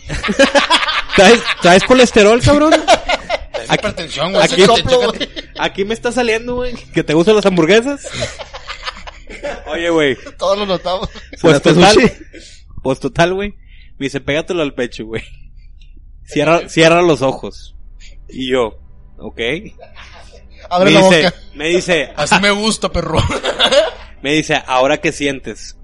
¿traes, 1.16 1.42
traes 1.60 1.82
colesterol, 1.84 2.40
cabrón? 2.40 2.74
Es 3.60 3.72
hipertensión, 3.74 4.32
güey. 4.32 4.44
aquí- 4.44 4.62
güey. 4.64 5.28
Aquí 5.58 5.84
me 5.84 5.94
está 5.94 6.12
saliendo, 6.12 6.54
güey, 6.56 6.74
que 6.74 7.02
te 7.02 7.14
gustan 7.14 7.34
las 7.36 7.46
hamburguesas. 7.46 8.06
Oye, 9.66 9.90
güey, 9.90 10.16
Todos 10.38 10.58
lo 10.58 10.66
notamos. 10.66 11.08
pues 11.40 11.60
¿Cenaste 11.60 11.74
total, 11.74 12.12
pues 12.82 13.00
total, 13.00 13.34
güey. 13.34 13.50
Me 13.98 14.06
dice, 14.06 14.20
pégatelo 14.20 14.62
al 14.62 14.74
pecho, 14.74 15.06
güey. 15.06 15.22
Cierra, 16.24 16.68
cierra 16.68 17.02
los 17.02 17.22
ojos. 17.22 17.75
Y 18.28 18.48
yo, 18.50 18.78
ok. 19.18 19.40
Abre 20.68 20.90
me 20.90 21.00
la 21.00 21.08
dice, 21.08 21.22
boca. 21.24 21.34
me 21.54 21.68
dice, 21.68 22.12
Así 22.16 22.34
me 22.40 22.50
gusta, 22.50 22.90
perro. 22.90 23.22
me 24.22 24.32
dice, 24.34 24.60
ahora 24.66 24.98
qué 24.98 25.12
sientes. 25.12 25.76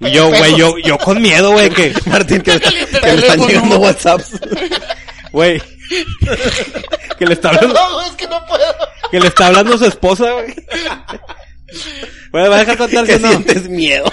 Y 0.00 0.10
yo, 0.10 0.28
güey, 0.28 0.56
yo, 0.56 0.78
yo 0.78 0.98
con 0.98 1.20
miedo, 1.20 1.52
güey, 1.52 1.70
que, 1.70 1.92
Martín, 2.06 2.40
que, 2.42 2.58
que 2.60 2.70
le 3.12 3.14
están 3.18 3.40
llegando 3.46 3.78
WhatsApps. 3.78 4.40
güey, 5.32 5.60
que 7.18 7.26
le 7.26 7.34
está 7.34 7.48
hablando, 7.50 7.74
No, 7.74 8.02
es 8.02 8.12
que 8.12 8.26
no 8.26 8.44
puedo. 8.46 8.64
que 9.10 9.20
le 9.20 9.28
está 9.28 9.46
hablando 9.48 9.76
su 9.78 9.84
esposa, 9.86 10.32
güey. 10.32 10.54
Güey, 12.32 12.48
va 12.48 12.56
a 12.56 12.58
dejar 12.60 12.76
contar 12.78 13.04
Que 13.06 13.14
que 13.14 13.18
no. 13.20 13.28
sientes 13.28 13.68
miedo. 13.68 14.10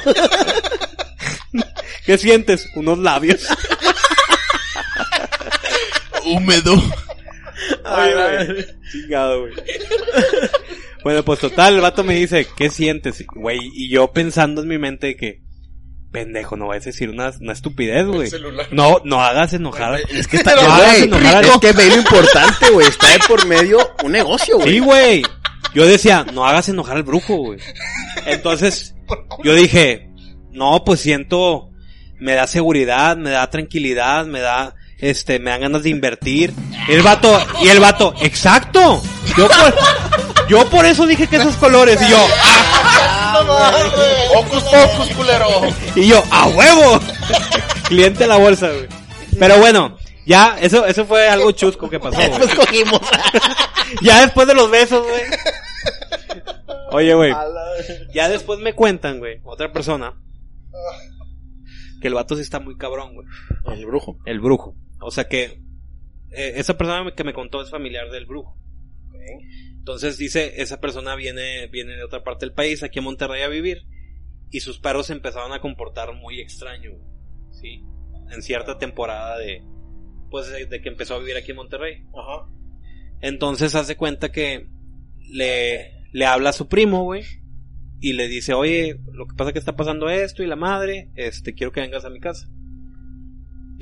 ¿Qué 2.06 2.18
sientes? 2.18 2.68
Unos 2.76 2.98
labios. 3.00 3.48
Húmedo. 6.26 6.76
Ay, 7.86 8.12
güey. 8.14 8.66
Chingado, 8.92 9.42
güey. 9.42 9.54
Bueno, 11.04 11.24
pues 11.24 11.40
total, 11.40 11.76
el 11.76 11.82
vato 11.82 12.04
me 12.04 12.16
dice, 12.16 12.48
¿qué 12.56 12.70
sientes? 12.70 13.24
Güey, 13.36 13.60
y 13.74 13.90
yo 13.90 14.12
pensando 14.12 14.62
en 14.62 14.68
mi 14.70 14.78
mente 14.78 15.08
de 15.08 15.16
que, 15.18 15.42
pendejo, 16.12 16.56
no 16.56 16.68
vayas 16.68 16.86
a 16.88 16.90
decir 16.92 17.10
una, 17.10 17.32
una 17.42 17.54
estupidez, 17.54 18.06
güey. 18.08 18.30
No, 18.72 19.02
no 19.04 19.22
hagas 19.22 19.54
enojar. 19.54 20.00
Es 20.10 20.28
que 20.28 20.38
está, 20.38 20.56
No 20.62 20.62
hagas 20.62 21.02
enojar 21.02 21.36
al- 21.38 21.46
es 21.46 21.58
que 21.60 21.72
ve 21.74 21.88
lo 21.90 21.98
importante, 21.98 22.70
güey. 22.72 22.88
Está 22.88 23.12
de 23.12 23.20
por 23.28 23.46
medio 23.48 23.78
un 24.04 24.12
negocio, 24.14 24.58
güey. 24.58 24.70
Sí, 24.74 24.80
güey. 24.80 25.24
Yo 25.74 25.86
decía, 25.86 26.26
no 26.34 26.46
hagas 26.48 26.70
enojar 26.70 26.98
al 26.98 27.04
brujo, 27.04 27.36
güey. 27.36 27.60
Entonces, 28.26 28.96
yo 29.44 29.54
dije, 29.56 30.10
no, 30.52 30.84
pues 30.86 31.00
siento, 31.02 31.70
me 32.20 32.34
da 32.34 32.48
seguridad, 32.48 33.18
me 33.18 33.32
da 33.32 33.50
tranquilidad, 33.50 34.26
me 34.26 34.40
da, 34.40 34.76
este, 35.00 35.40
me 35.40 35.52
dan 35.52 35.62
ganas 35.62 35.84
de 35.84 35.90
invertir. 35.90 36.54
El 36.88 37.02
vato, 37.02 37.40
y 37.62 37.68
el 37.70 37.80
vato, 37.80 38.14
exacto. 38.22 39.02
Yo 39.38 39.48
por, 39.48 39.76
yo 40.50 40.70
por 40.70 40.86
eso 40.86 41.06
dije 41.06 41.28
que 41.28 41.38
esos 41.38 41.56
colores, 41.56 42.02
y 42.02 42.10
yo, 42.10 42.18
ah. 42.18 42.74
Hocus 44.36 44.64
pocus, 44.64 45.16
culero. 45.16 45.48
y 45.96 46.08
yo, 46.08 46.24
a 46.32 46.48
huevo. 46.48 47.00
Cliente 47.88 48.24
a 48.24 48.28
la 48.28 48.38
bolsa, 48.38 48.70
güey. 48.70 48.88
Pero 49.38 49.58
bueno, 49.58 49.98
ya, 50.26 50.58
eso, 50.62 50.86
eso 50.86 51.06
fue 51.06 51.28
algo 51.28 51.52
chusco 51.52 51.90
que 51.90 52.00
pasó, 52.00 52.18
güey. 52.18 52.56
Cogimos. 52.56 53.02
Ya 54.02 54.22
después 54.22 54.48
de 54.48 54.56
los 54.56 54.70
besos, 54.72 55.06
güey. 55.06 55.22
Oye, 56.92 57.14
güey. 57.14 57.34
Ya 58.14 58.30
después 58.30 58.60
me 58.60 58.74
cuentan, 58.74 59.20
güey, 59.20 59.40
otra 59.44 59.72
persona. 59.72 60.14
Que 62.02 62.08
el 62.08 62.14
vato 62.14 62.36
sí 62.36 62.42
está 62.42 62.60
muy 62.60 62.78
cabrón, 62.78 63.14
güey. 63.14 63.28
El 63.76 63.86
brujo. 63.86 64.18
El 64.26 64.40
brujo. 64.40 64.76
O 65.06 65.12
sea 65.12 65.26
que 65.26 65.62
eh, 66.32 66.54
esa 66.56 66.78
persona 66.78 67.14
que 67.16 67.24
me 67.24 67.34
contó 67.34 67.62
es 67.62 67.70
familiar 67.70 68.10
del 68.10 68.26
brujo. 68.26 68.58
Entonces 69.78 70.18
dice, 70.18 70.62
esa 70.62 70.80
persona 70.80 71.16
viene, 71.16 71.68
viene 71.68 71.96
de 71.96 72.04
otra 72.04 72.24
parte 72.24 72.46
del 72.46 72.56
país, 72.56 72.84
aquí 72.84 73.00
en 73.00 73.06
Monterrey 73.06 73.42
a 73.42 73.48
vivir. 73.48 73.86
Y 74.50 74.60
sus 74.60 74.80
perros 74.80 75.08
se 75.08 75.14
empezaron 75.14 75.52
a 75.54 75.62
comportar 75.62 76.14
muy 76.14 76.40
extraño. 76.40 76.92
Sí. 77.52 77.84
En 78.32 78.42
cierta 78.42 78.78
temporada 78.78 79.38
de, 79.38 79.64
pues 80.30 80.52
de, 80.52 80.66
de 80.66 80.82
que 80.82 80.90
empezó 80.90 81.16
a 81.16 81.20
vivir 81.20 81.38
aquí 81.38 81.52
en 81.52 81.58
Monterrey. 81.58 82.04
Ajá. 82.16 82.50
Entonces 83.22 83.76
hace 83.76 83.96
cuenta 83.96 84.32
que 84.32 84.68
le, 85.30 86.08
le 86.12 86.26
habla 86.26 86.50
a 86.50 86.54
su 86.54 86.68
primo, 86.68 87.04
güey. 87.04 87.24
Y 88.00 88.14
le 88.14 88.28
dice, 88.28 88.54
oye, 88.54 89.00
lo 89.14 89.28
que 89.28 89.36
pasa 89.36 89.50
es 89.50 89.54
que 89.54 89.60
está 89.60 89.76
pasando 89.76 90.10
esto 90.10 90.44
y 90.44 90.48
la 90.48 90.58
madre, 90.58 91.10
este, 91.16 91.54
quiero 91.54 91.72
que 91.72 91.80
vengas 91.80 92.04
a 92.04 92.10
mi 92.10 92.20
casa. 92.20 92.50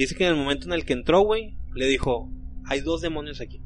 Dice 0.01 0.15
que 0.15 0.25
en 0.25 0.31
el 0.33 0.37
momento 0.39 0.65
en 0.65 0.73
el 0.73 0.83
que 0.85 0.93
entró, 0.93 1.21
güey, 1.21 1.57
le 1.75 1.85
dijo, 1.85 2.29
hay 2.65 2.79
dos 2.81 3.01
demonios 3.01 3.39
aquí. 3.41 3.61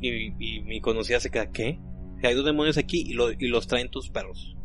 Y, 0.00 0.32
y 0.38 0.60
mi 0.62 0.80
conocida 0.80 1.20
se 1.20 1.30
queda, 1.30 1.50
¿qué? 1.50 1.78
Que 2.20 2.28
hay 2.28 2.34
dos 2.34 2.44
demonios 2.44 2.78
aquí 2.78 3.02
y, 3.06 3.12
lo- 3.14 3.32
y 3.32 3.48
los 3.48 3.66
traen 3.66 3.90
tus 3.90 4.10
perros. 4.10 4.56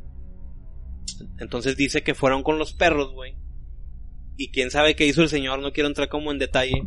Entonces 1.39 1.75
dice 1.75 2.01
que 2.03 2.13
fueron 2.15 2.43
con 2.43 2.57
los 2.59 2.73
perros, 2.73 3.11
güey. 3.13 3.35
Y 4.37 4.51
quién 4.51 4.71
sabe 4.71 4.95
qué 4.95 5.05
hizo 5.05 5.21
el 5.21 5.29
señor, 5.29 5.59
no 5.59 5.71
quiero 5.73 5.87
entrar 5.89 6.07
como 6.09 6.31
en 6.31 6.39
detalle. 6.39 6.81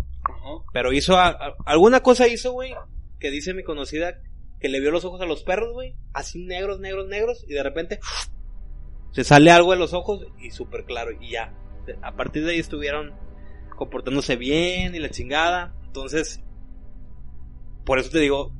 Pero 0.72 0.92
hizo 0.92 1.16
a- 1.16 1.28
a- 1.28 1.54
alguna 1.66 2.00
cosa 2.00 2.28
hizo, 2.28 2.52
güey, 2.52 2.72
que 3.20 3.30
dice 3.30 3.52
mi 3.54 3.62
conocida 3.62 4.14
que 4.60 4.68
le 4.68 4.80
vio 4.80 4.90
los 4.90 5.04
ojos 5.04 5.20
a 5.20 5.26
los 5.26 5.42
perros, 5.42 5.72
güey, 5.74 5.96
así 6.14 6.44
negros, 6.44 6.80
negros, 6.80 7.08
negros 7.08 7.44
y 7.46 7.52
de 7.52 7.62
repente 7.62 8.00
se 9.12 9.22
sale 9.22 9.50
algo 9.50 9.72
de 9.72 9.78
los 9.78 9.92
ojos 9.92 10.26
y 10.40 10.50
súper 10.50 10.84
claro 10.84 11.10
y 11.20 11.32
ya. 11.32 11.54
A 12.02 12.16
partir 12.16 12.44
de 12.44 12.52
ahí 12.52 12.58
estuvieron 12.58 13.12
comportándose 13.76 14.36
bien 14.36 14.94
y 14.94 14.98
la 14.98 15.10
chingada. 15.10 15.74
Entonces, 15.86 16.40
por 17.84 17.98
eso 17.98 18.10
te 18.10 18.20
digo, 18.20 18.52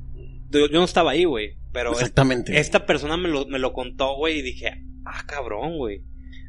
yo, 0.49 0.67
yo 0.67 0.79
no 0.79 0.85
estaba 0.85 1.11
ahí, 1.11 1.25
güey, 1.25 1.57
pero 1.71 1.91
Exactamente. 1.91 2.57
esta 2.59 2.85
persona 2.85 3.17
me 3.17 3.27
lo, 3.27 3.45
me 3.45 3.59
lo 3.59 3.73
contó, 3.73 4.15
güey, 4.15 4.39
y 4.39 4.41
dije, 4.41 4.83
ah, 5.05 5.23
cabrón, 5.27 5.77
güey. 5.77 6.01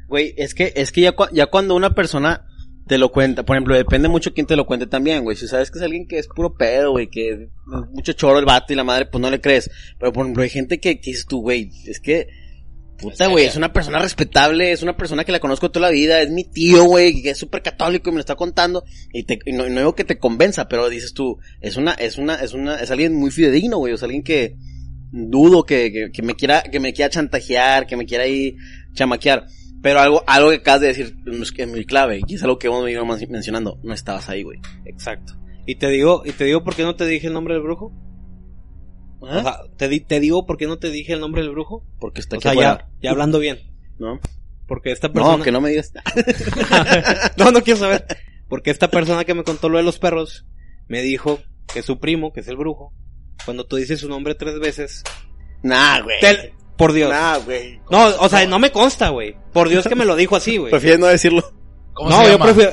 Güey, 0.07 0.33
es 0.37 0.55
que, 0.55 0.73
es 0.75 0.91
que 0.91 1.01
ya, 1.01 1.15
ya 1.31 1.47
cuando 1.47 1.75
una 1.75 1.93
persona 1.93 2.47
te 2.87 2.97
lo 2.97 3.11
cuenta, 3.11 3.43
por 3.43 3.55
ejemplo, 3.55 3.75
depende 3.75 4.09
mucho 4.09 4.33
quién 4.33 4.47
te 4.47 4.55
lo 4.55 4.65
cuente 4.65 4.87
también, 4.87 5.23
güey. 5.23 5.37
Si 5.37 5.47
sabes 5.47 5.69
que 5.69 5.77
es 5.77 5.83
alguien 5.83 6.07
que 6.07 6.17
es 6.17 6.27
puro 6.27 6.55
pedo, 6.55 6.91
güey, 6.91 7.07
que 7.07 7.29
es 7.29 7.39
mucho 7.91 8.13
choro 8.13 8.39
el 8.39 8.45
vato 8.45 8.73
y 8.73 8.75
la 8.75 8.83
madre, 8.83 9.05
pues 9.05 9.21
no 9.21 9.29
le 9.29 9.39
crees. 9.39 9.69
Pero 9.99 10.11
por 10.11 10.23
ejemplo, 10.23 10.41
hay 10.41 10.49
gente 10.49 10.79
que, 10.79 10.99
que 10.99 11.11
dices 11.11 11.27
tú, 11.27 11.41
güey, 11.41 11.69
es 11.85 11.99
que, 11.99 12.27
puta, 12.99 13.27
güey, 13.27 13.45
es 13.45 13.55
una 13.55 13.73
persona 13.73 13.99
respetable, 13.99 14.71
es 14.71 14.83
una 14.83 14.95
persona 14.95 15.23
que 15.23 15.31
la 15.31 15.39
conozco 15.39 15.71
toda 15.71 15.87
la 15.87 15.91
vida, 15.91 16.21
es 16.21 16.29
mi 16.29 16.43
tío, 16.43 16.83
güey, 16.83 17.21
que 17.21 17.31
es 17.31 17.37
súper 17.37 17.61
católico 17.61 18.09
y 18.09 18.13
me 18.13 18.17
lo 18.17 18.21
está 18.21 18.35
contando. 18.35 18.83
Y, 19.13 19.23
te, 19.23 19.39
y 19.45 19.53
no, 19.53 19.67
no 19.67 19.79
digo 19.79 19.95
que 19.95 20.03
te 20.03 20.17
convenza, 20.17 20.67
pero 20.67 20.89
dices 20.89 21.13
tú, 21.13 21.37
es 21.61 21.77
una, 21.77 21.93
es 21.93 22.17
una, 22.17 22.35
es 22.35 22.53
una, 22.53 22.79
es 22.79 22.91
alguien 22.91 23.15
muy 23.15 23.31
fidedigno, 23.31 23.77
güey, 23.77 23.93
es 23.93 24.03
alguien 24.03 24.23
que 24.23 24.55
dudo 25.11 25.63
que, 25.65 25.91
que, 25.91 26.11
que 26.11 26.21
me 26.21 26.35
quiera, 26.35 26.61
que 26.63 26.79
me 26.79 26.93
quiera 26.93 27.09
chantajear, 27.09 27.87
que 27.87 27.97
me 27.97 28.05
quiera 28.05 28.25
ahí 28.25 28.55
chamaquear. 28.93 29.47
Pero 29.81 30.01
algo, 30.01 30.23
algo 30.27 30.49
que 30.49 30.57
acabas 30.57 30.81
de 30.81 30.87
decir 30.87 31.15
es 31.25 31.67
muy 31.67 31.85
clave, 31.85 32.21
y 32.27 32.35
es 32.35 32.43
algo 32.43 32.59
que 32.59 32.67
hemos 32.67 32.83
venido 32.83 33.05
mencionando, 33.05 33.79
no 33.81 33.93
estabas 33.93 34.29
ahí, 34.29 34.43
güey. 34.43 34.59
Exacto. 34.85 35.33
Y 35.65 35.75
te 35.75 35.87
digo, 35.87 36.23
y 36.25 36.31
te 36.31 36.45
digo 36.45 36.63
por 36.63 36.75
qué 36.75 36.83
no 36.83 36.95
te 36.95 37.05
dije 37.05 37.27
el 37.27 37.33
nombre 37.33 37.53
del 37.53 37.63
brujo. 37.63 37.93
O 39.21 39.27
¿Ah? 39.27 39.41
sea, 39.43 39.59
te, 39.77 39.87
di- 39.89 39.99
te 39.99 40.19
digo 40.19 40.45
por 40.45 40.57
qué 40.57 40.65
no 40.67 40.77
te 40.79 40.89
dije 40.89 41.13
el 41.13 41.19
nombre 41.19 41.41
del 41.41 41.51
brujo. 41.51 41.83
Porque 41.99 42.21
está 42.21 42.37
O 42.37 42.39
aquí 42.39 42.49
sea, 42.49 42.53
ya, 42.61 42.87
ya 43.01 43.11
hablando 43.11 43.39
bien. 43.39 43.59
¿No? 43.97 44.19
Porque 44.67 44.91
esta 44.91 45.11
persona. 45.11 45.37
No, 45.37 45.43
que 45.43 45.51
no 45.51 45.61
me 45.61 45.69
digas. 45.71 45.91
no, 47.37 47.51
no 47.51 47.61
quiero 47.63 47.79
saber. 47.79 48.05
Porque 48.47 48.71
esta 48.71 48.89
persona 48.89 49.25
que 49.25 49.33
me 49.33 49.43
contó 49.43 49.69
lo 49.69 49.77
de 49.77 49.83
los 49.83 49.99
perros 49.99 50.45
me 50.87 51.01
dijo 51.01 51.39
que 51.73 51.81
su 51.83 51.99
primo, 51.99 52.33
que 52.33 52.39
es 52.39 52.47
el 52.47 52.55
brujo, 52.57 52.93
cuando 53.45 53.65
tú 53.65 53.75
dices 53.75 53.99
su 53.99 54.09
nombre 54.09 54.35
tres 54.35 54.59
veces, 54.59 55.03
Nah, 55.63 56.01
güey. 56.01 56.19
Te- 56.21 56.53
por 56.77 56.93
Dios. 56.93 57.09
Nah, 57.09 57.37
güey. 57.39 57.79
No, 57.91 58.07
o 58.19 58.29
sea, 58.29 58.45
no 58.47 58.57
me 58.59 58.71
consta, 58.71 59.09
güey. 59.09 59.35
Por 59.51 59.67
Dios 59.69 59.85
que 59.87 59.95
me 59.95 60.05
lo 60.05 60.15
dijo 60.15 60.35
así, 60.37 60.57
güey. 60.57 60.71
Prefieres 60.71 60.99
no 60.99 61.07
decirlo. 61.07 61.43
¿Cómo 61.93 62.09
No, 62.09 62.19
se 62.19 62.25
yo 62.25 62.31
llama? 62.37 62.45
prefiero, 62.45 62.71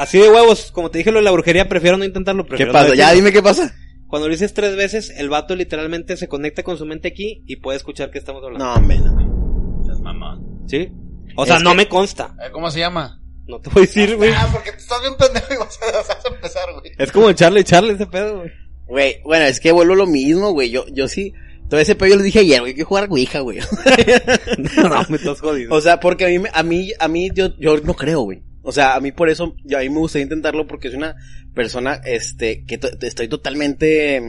así 0.00 0.18
de 0.18 0.28
huevos, 0.28 0.72
como 0.72 0.90
te 0.90 0.98
dije 0.98 1.12
lo 1.12 1.18
de 1.20 1.24
la 1.24 1.30
brujería, 1.30 1.68
prefiero 1.68 1.96
no 1.96 2.04
intentarlo. 2.04 2.42
¿Qué 2.44 2.48
prefiero 2.48 2.72
pasa? 2.72 2.88
no 2.88 2.94
Ya 2.94 3.12
dime 3.12 3.30
qué 3.30 3.40
pasa. 3.42 3.72
Cuando 4.06 4.28
lo 4.28 4.32
dices 4.32 4.54
tres 4.54 4.76
veces, 4.76 5.10
el 5.16 5.28
vato 5.28 5.56
literalmente 5.56 6.16
se 6.16 6.28
conecta 6.28 6.62
con 6.62 6.76
su 6.78 6.86
mente 6.86 7.08
aquí 7.08 7.42
y 7.46 7.56
puede 7.56 7.76
escuchar 7.78 8.10
que 8.10 8.18
estamos 8.18 8.42
hablando. 8.44 8.64
No, 8.64 8.74
hombre, 8.74 8.98
no. 8.98 9.82
Seas 9.84 10.00
mamón. 10.00 10.64
¿Sí? 10.68 10.90
O 11.36 11.44
sea, 11.46 11.56
Es 11.56 11.62
no 11.62 11.70
que- 11.70 11.76
me 11.78 11.88
consta. 11.88 12.34
Eh, 12.44 12.50
¿Cómo 12.52 12.70
se 12.70 12.78
llama? 12.80 13.20
No 13.46 13.60
te 13.60 13.68
voy 13.70 13.82
a 13.82 13.86
decir, 13.86 14.16
güey. 14.16 14.30
Ah, 14.34 14.48
porque 14.52 14.70
te 14.72 14.78
estás 14.78 15.00
bien 15.02 15.14
pendejo 15.18 15.52
y 15.52 15.56
vas 15.58 15.78
a, 15.82 15.92
vas 15.96 16.24
a 16.24 16.28
empezar, 16.34 16.72
güey. 16.78 16.92
Es 16.96 17.12
como 17.12 17.28
echarle, 17.28 17.60
echarle 17.60 17.92
ese 17.94 18.06
pedo, 18.06 18.38
güey. 18.38 18.50
Güey, 18.86 19.16
bueno, 19.24 19.44
es 19.46 19.60
que 19.60 19.72
vuelvo 19.72 19.94
lo 19.94 20.06
mismo, 20.06 20.52
güey. 20.52 20.70
Yo, 20.70 20.84
yo 20.92 21.08
sí. 21.08 21.32
Todo 21.68 21.80
ese 21.80 21.94
pedo 21.94 22.10
yo 22.10 22.16
les 22.16 22.24
dije 22.26 22.40
ayer, 22.40 22.60
güey, 22.60 22.72
hay 22.72 22.76
que 22.76 22.84
jugar 22.84 23.08
Ouija, 23.10 23.40
güey. 23.40 23.58
no, 24.82 25.02
me 25.08 25.16
estás 25.16 25.40
jodido. 25.40 25.74
o 25.74 25.80
sea, 25.80 25.98
porque 26.00 26.24
a 26.26 26.28
mí, 26.28 26.38
me- 26.38 26.50
a 26.52 26.62
mí, 26.62 26.92
a 26.98 27.08
mí, 27.08 27.30
yo, 27.34 27.56
yo 27.58 27.76
no 27.78 27.94
creo, 27.94 28.20
güey. 28.20 28.42
O 28.62 28.72
sea, 28.72 28.94
a 28.94 29.00
mí 29.00 29.12
por 29.12 29.28
eso, 29.28 29.54
yo, 29.64 29.78
a 29.78 29.80
mí 29.82 29.88
me 29.90 29.98
gustaría 29.98 30.24
intentarlo 30.24 30.66
porque 30.66 30.88
soy 30.88 30.98
una 30.98 31.16
persona, 31.54 32.00
este, 32.04 32.64
que 32.64 32.78
to- 32.78 32.88
estoy 33.02 33.28
totalmente, 33.28 34.20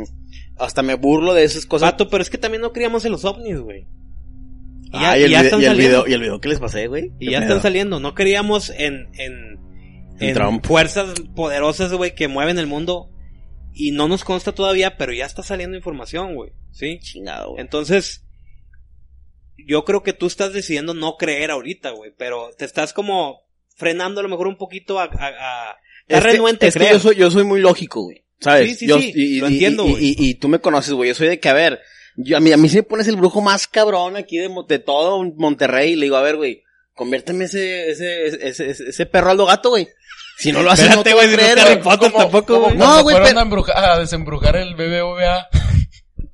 hasta 0.58 0.82
me 0.84 0.94
burlo 0.96 1.34
de 1.34 1.44
esas 1.44 1.66
cosas. 1.66 1.92
Vato, 1.92 2.10
pero 2.10 2.22
es 2.22 2.30
que 2.30 2.38
también 2.38 2.62
no 2.62 2.72
creíamos 2.72 3.04
en 3.06 3.12
los 3.12 3.26
ovnis, 3.26 3.60
güey. 3.60 3.88
Y 4.86 4.92
ya, 4.92 5.12
Ah, 5.12 5.18
y 5.18 5.24
el, 5.24 5.32
ya 5.32 5.42
están 5.42 5.62
y 5.62 5.66
el 5.66 5.72
saliendo. 5.72 6.04
video, 6.04 6.08
y 6.08 6.14
el 6.14 6.22
video 6.22 6.40
que 6.40 6.50
les 6.50 6.60
pasé, 6.60 6.88
güey. 6.88 7.12
Y 7.20 7.26
¿Qué 7.26 7.32
ya 7.32 7.40
están 7.40 7.62
saliendo. 7.62 8.00
No 8.00 8.14
creíamos 8.14 8.70
en, 8.70 9.10
en, 9.18 9.60
En 10.20 10.30
en 10.30 10.34
Trump. 10.34 10.66
fuerzas 10.66 11.20
poderosas, 11.36 11.92
güey, 11.94 12.16
que 12.16 12.28
mueven 12.28 12.58
el 12.60 12.68
mundo. 12.68 13.10
Y 13.74 13.92
no 13.92 14.08
nos 14.08 14.24
consta 14.24 14.54
todavía, 14.54 14.96
pero 14.96 15.12
ya 15.12 15.26
está 15.26 15.44
saliendo 15.44 15.76
información, 15.76 16.36
güey. 16.36 16.52
¿Sí? 16.72 17.00
Chingado, 17.02 17.50
güey. 17.52 17.62
Entonces, 17.62 18.24
yo 19.58 19.84
creo 19.84 20.04
que 20.04 20.14
tú 20.14 20.28
estás 20.28 20.54
decidiendo 20.54 20.94
no 20.94 21.18
creer 21.18 21.52
ahorita, 21.52 21.90
güey. 21.90 22.12
Pero 22.18 22.52
te 22.58 22.64
estás 22.64 22.94
como 22.94 23.42
frenando 23.76 24.22
a 24.22 24.24
lo 24.24 24.30
mejor 24.30 24.48
un 24.48 24.58
poquito 24.58 25.00
a... 25.00 25.06
a, 25.06 25.08
a 25.72 25.76
Es 26.08 26.18
estás 26.18 26.24
que- 26.24 26.32
renuente 26.34 26.68
es 26.68 26.76
que 26.76 26.90
yo 26.92 27.00
soy, 27.00 27.16
yo 27.16 27.32
soy 27.32 27.44
muy 27.44 27.60
lógico, 27.60 28.02
güey. 28.04 28.24
¿Sabes? 28.40 28.70
Sí, 28.72 28.76
sí, 28.76 28.88
Yo- 28.88 29.00
sí, 29.00 29.12
y, 29.16 29.40
lo 29.40 29.50
y- 29.50 29.54
entiendo, 29.54 29.88
y- 29.88 29.92
güey. 29.92 30.04
y- 30.06 30.16
y 30.30 30.34
tú 30.36 30.48
me 30.50 30.60
conoces, 30.60 30.94
güey. 30.94 31.10
Yo 31.10 31.16
soy 31.16 31.28
de 31.30 31.40
que, 31.40 31.50
a 31.50 31.54
ver, 31.54 31.80
yo, 32.18 32.38
a 32.38 32.40
mí, 32.40 32.52
a 32.52 32.58
mí 32.58 32.70
si 32.70 32.76
me 32.78 32.84
pones 32.84 33.08
el 33.08 33.16
brujo 33.16 33.42
más 33.42 33.68
cabrón 33.68 34.16
aquí 34.18 34.38
de, 34.38 34.50
de 34.68 34.80
todo 34.80 35.24
Monterrey 35.38 35.94
y 35.94 35.96
le 35.96 36.06
digo, 36.06 36.18
a 36.18 36.22
ver, 36.22 36.36
güey, 36.36 36.62
conviérteme 36.94 37.46
ese, 37.46 37.90
ese, 37.90 38.26
ese, 38.28 38.70
ese, 38.70 38.84
ese 38.90 39.06
perro 39.06 39.32
Aldo 39.32 39.46
Gato, 39.46 39.70
güey. 39.70 39.88
Si 40.38 40.52
no 40.52 40.62
lo 40.64 40.70
haces, 40.72 40.94
no 40.94 41.02
te 41.02 41.14
voy 41.14 41.24
a 41.26 41.30
si 41.30 41.32
no 41.32 41.38
creer, 41.38 41.80
Potter 41.82 42.12
tampoco, 42.12 42.60
güey. 42.60 42.76
No, 42.78 43.02
güey, 43.04 43.16
fueron 43.16 43.28
pero- 43.30 43.40
a, 43.40 43.44
embrujar- 43.44 43.78
a 43.78 44.00
desembrujar 44.00 44.56
el 44.58 44.76
BBVA. 44.76 45.48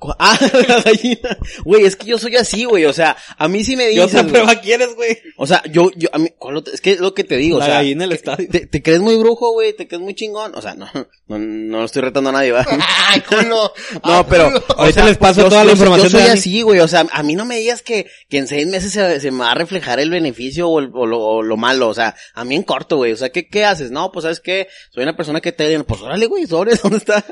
Ah, 0.19 0.37
la 0.67 0.81
gallina. 0.81 1.37
Güey, 1.63 1.85
es 1.85 1.95
que 1.95 2.07
yo 2.07 2.17
soy 2.17 2.35
así, 2.35 2.65
güey. 2.65 2.85
O 2.85 2.93
sea, 2.93 3.15
a 3.37 3.47
mí 3.47 3.63
sí 3.63 3.75
me 3.75 3.85
¿Qué 3.85 3.89
dices, 3.91 4.05
otra 4.07 4.21
güey. 4.23 4.31
prueba 4.33 4.55
quieres, 4.61 4.95
güey? 4.95 5.17
O 5.37 5.45
sea, 5.47 5.61
yo, 5.71 5.89
yo, 5.95 6.09
a 6.13 6.17
mí, 6.19 6.29
es 6.73 6.81
que 6.81 6.91
es 6.93 6.99
lo 6.99 7.13
que 7.13 7.23
te 7.23 7.37
digo, 7.37 7.59
La 7.59 7.65
o 7.65 7.67
sea, 7.67 7.75
gallina 7.77 8.03
del 8.03 8.13
estadio. 8.13 8.47
te, 8.49 8.65
te 8.67 8.81
crees 8.83 8.99
muy 8.99 9.15
brujo, 9.17 9.51
güey, 9.53 9.73
te 9.73 9.87
crees 9.87 10.01
muy 10.01 10.13
chingón. 10.15 10.53
O 10.55 10.61
sea, 10.61 10.73
no, 10.75 10.87
no, 11.27 11.37
no 11.39 11.85
estoy 11.85 12.01
retando 12.03 12.29
a 12.29 12.33
nadie, 12.33 12.51
¿va? 12.51 12.65
Ay, 13.09 13.21
culo. 13.29 13.73
No, 14.03 14.27
pero 14.27 14.45
culo. 14.51 14.63
Ahorita 14.77 15.05
les 15.05 15.17
paso 15.17 15.41
yo- 15.41 15.49
toda 15.49 15.63
la 15.63 15.71
yo 15.71 15.75
soy- 15.77 15.85
información 15.85 16.11
Yo 16.11 16.17
soy 16.19 16.27
de 16.27 16.33
así, 16.33 16.61
güey. 16.61 16.79
O 16.79 16.87
sea, 16.87 17.05
a 17.11 17.23
mí 17.23 17.35
no 17.35 17.45
me 17.45 17.57
digas 17.57 17.81
que, 17.81 18.07
que 18.29 18.37
en 18.37 18.47
seis 18.47 18.67
meses 18.67 18.91
se, 18.91 19.19
se 19.19 19.31
me 19.31 19.39
va 19.39 19.51
a 19.51 19.55
reflejar 19.55 19.99
el 19.99 20.09
beneficio 20.09 20.67
o, 20.69 20.79
el- 20.79 20.91
o 20.93 21.05
lo, 21.05 21.19
o 21.19 21.41
lo 21.43 21.57
malo. 21.57 21.89
O 21.89 21.93
sea, 21.93 22.15
a 22.33 22.43
mí 22.45 22.55
en 22.55 22.63
corto, 22.63 22.97
güey. 22.97 23.11
O 23.13 23.17
sea, 23.17 23.29
¿qué, 23.29 23.47
qué 23.47 23.65
haces? 23.65 23.91
No, 23.91 24.11
pues, 24.11 24.23
¿sabes 24.23 24.39
qué? 24.39 24.67
Soy 24.91 25.03
una 25.03 25.15
persona 25.15 25.41
que 25.41 25.51
te... 25.51 25.81
Pues, 25.83 26.01
órale, 26.01 26.25
güey, 26.27 26.45
sobres, 26.47 26.81
¿dónde 26.81 26.97
está? 26.97 27.23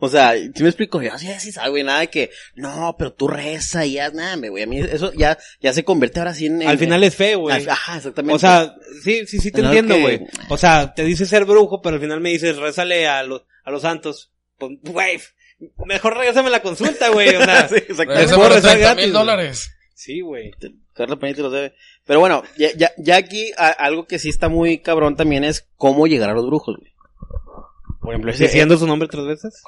O 0.00 0.08
sea, 0.08 0.34
si 0.54 0.62
me 0.62 0.68
explico? 0.68 1.00
Yo 1.02 1.12
así, 1.12 1.28
así, 1.30 1.52
sabe, 1.52 1.70
güey. 1.70 1.84
Nada 1.84 2.00
de 2.00 2.08
que, 2.26 2.30
no, 2.54 2.96
pero 2.98 3.12
tú 3.12 3.28
reza 3.28 3.84
y 3.86 3.92
ya, 3.94 4.10
nada, 4.10 4.36
güey. 4.48 4.62
A 4.62 4.66
mí 4.66 4.78
eso 4.80 5.12
ya, 5.12 5.38
ya 5.60 5.72
se 5.72 5.84
convierte 5.84 6.18
ahora 6.20 6.34
sí 6.34 6.46
en... 6.46 6.62
en- 6.62 6.68
Al 6.68 6.78
final 6.78 7.02
es 7.04 7.14
fe, 7.14 7.34
güey. 7.34 7.66
Ajá, 7.68 7.96
exactamente. 7.98 8.34
O 8.36 8.38
sea, 8.38 8.74
sí, 9.02 9.26
sí, 9.26 9.38
sí 9.38 9.50
te 9.52 9.62
No, 9.62 9.68
entiendo, 9.68 9.94
que- 9.94 10.00
güey. 10.00 10.20
O 10.48 10.58
sea, 10.58 10.94
te 10.94 11.04
dice 11.04 11.26
ser 11.26 11.44
brujo, 11.44 11.80
pero 11.82 11.94
al 11.96 12.00
final 12.02 12.20
me 12.20 12.30
dices, 12.30 12.56
rézale 12.56 13.06
a 13.06 13.22
los, 13.22 13.42
a 13.64 13.70
los 13.70 13.82
santos. 13.82 14.32
Pues, 14.58 14.72
güey, 14.82 15.20
mejor 15.86 16.16
regresame 16.16 16.50
la 16.50 16.62
consulta, 16.62 17.08
güey. 17.10 17.34
O 17.36 17.44
sea, 17.44 17.68
Sí, 17.68 17.76
exactamente. 17.76 18.34
Puedo 18.34 18.42
por 18.48 18.52
rezar 18.56 18.72
30 18.72 18.78
gratis, 18.86 19.04
mil 19.04 19.12
dólares. 19.12 19.70
sí, 19.94 20.20
güey. 20.20 20.50
Carlos 20.94 21.18
Peña 21.20 21.34
te 21.34 21.42
los 21.42 21.52
debe. 21.52 21.74
Pero 22.04 22.18
bueno, 22.20 22.42
ya, 22.56 22.70
ya, 22.76 22.90
ya 22.98 23.16
aquí 23.16 23.52
a- 23.56 23.68
algo 23.68 24.06
que 24.06 24.18
sí 24.18 24.28
está 24.30 24.48
muy 24.48 24.78
cabrón 24.78 25.14
también 25.14 25.44
es 25.44 25.68
cómo 25.76 26.06
llegar 26.08 26.30
a 26.30 26.34
los 26.34 26.46
brujos, 26.46 26.76
güey. 26.78 26.87
Por 28.08 28.14
ejemplo, 28.14 28.30
ese, 28.32 28.44
¿Diciendo 28.44 28.78
su 28.78 28.86
nombre 28.86 29.06
tres 29.06 29.26
veces? 29.26 29.62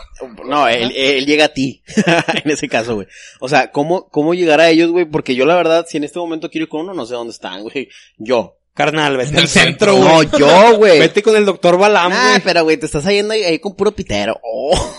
no, 0.46 0.66
él, 0.66 0.90
él 0.96 1.26
llega 1.26 1.44
a 1.44 1.48
ti, 1.52 1.82
en 2.42 2.50
ese 2.50 2.70
caso, 2.70 2.94
güey. 2.94 3.06
O 3.38 3.50
sea, 3.50 3.70
¿cómo, 3.70 4.08
cómo 4.08 4.32
llegar 4.32 4.60
a 4.60 4.70
ellos, 4.70 4.90
güey? 4.92 5.04
Porque 5.04 5.34
yo 5.34 5.44
la 5.44 5.56
verdad, 5.56 5.84
si 5.86 5.98
en 5.98 6.04
este 6.04 6.18
momento 6.18 6.48
quiero 6.48 6.62
ir 6.62 6.70
con 6.70 6.80
uno, 6.80 6.94
no 6.94 7.04
sé 7.04 7.12
dónde 7.12 7.32
están, 7.32 7.62
güey. 7.64 7.90
Yo. 8.16 8.56
Carnal, 8.74 9.16
vete 9.16 9.30
En 9.30 9.36
al 9.38 9.42
el 9.42 9.48
centro, 9.48 9.96
güey. 9.96 10.08
No, 10.28 10.38
yo, 10.38 10.76
güey. 10.76 10.98
Vete 11.00 11.22
con 11.22 11.36
el 11.36 11.44
doctor 11.44 11.76
Balam, 11.76 12.10
Nah, 12.12 12.28
güey. 12.30 12.40
pero 12.42 12.62
güey, 12.64 12.76
te 12.76 12.86
estás 12.86 13.04
yendo 13.04 13.34
ahí, 13.34 13.42
ahí 13.42 13.58
con 13.58 13.74
puro 13.74 13.92
pitero. 13.92 14.38
Oh. 14.42 14.94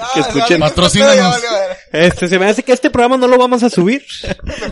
Ah, 0.00 0.10
que 0.14 0.20
escuchen. 0.20 0.60
no, 0.60 0.66
Patrocínanos. 0.66 1.16
ya 1.16 1.28
valió, 1.28 1.48
a 1.48 1.52
ver. 1.68 1.76
Este, 1.92 2.28
se 2.28 2.38
me 2.38 2.46
hace 2.46 2.62
que 2.62 2.72
este 2.72 2.90
programa 2.90 3.16
no 3.16 3.26
lo 3.28 3.38
vamos 3.38 3.62
a 3.62 3.70
subir. 3.70 4.04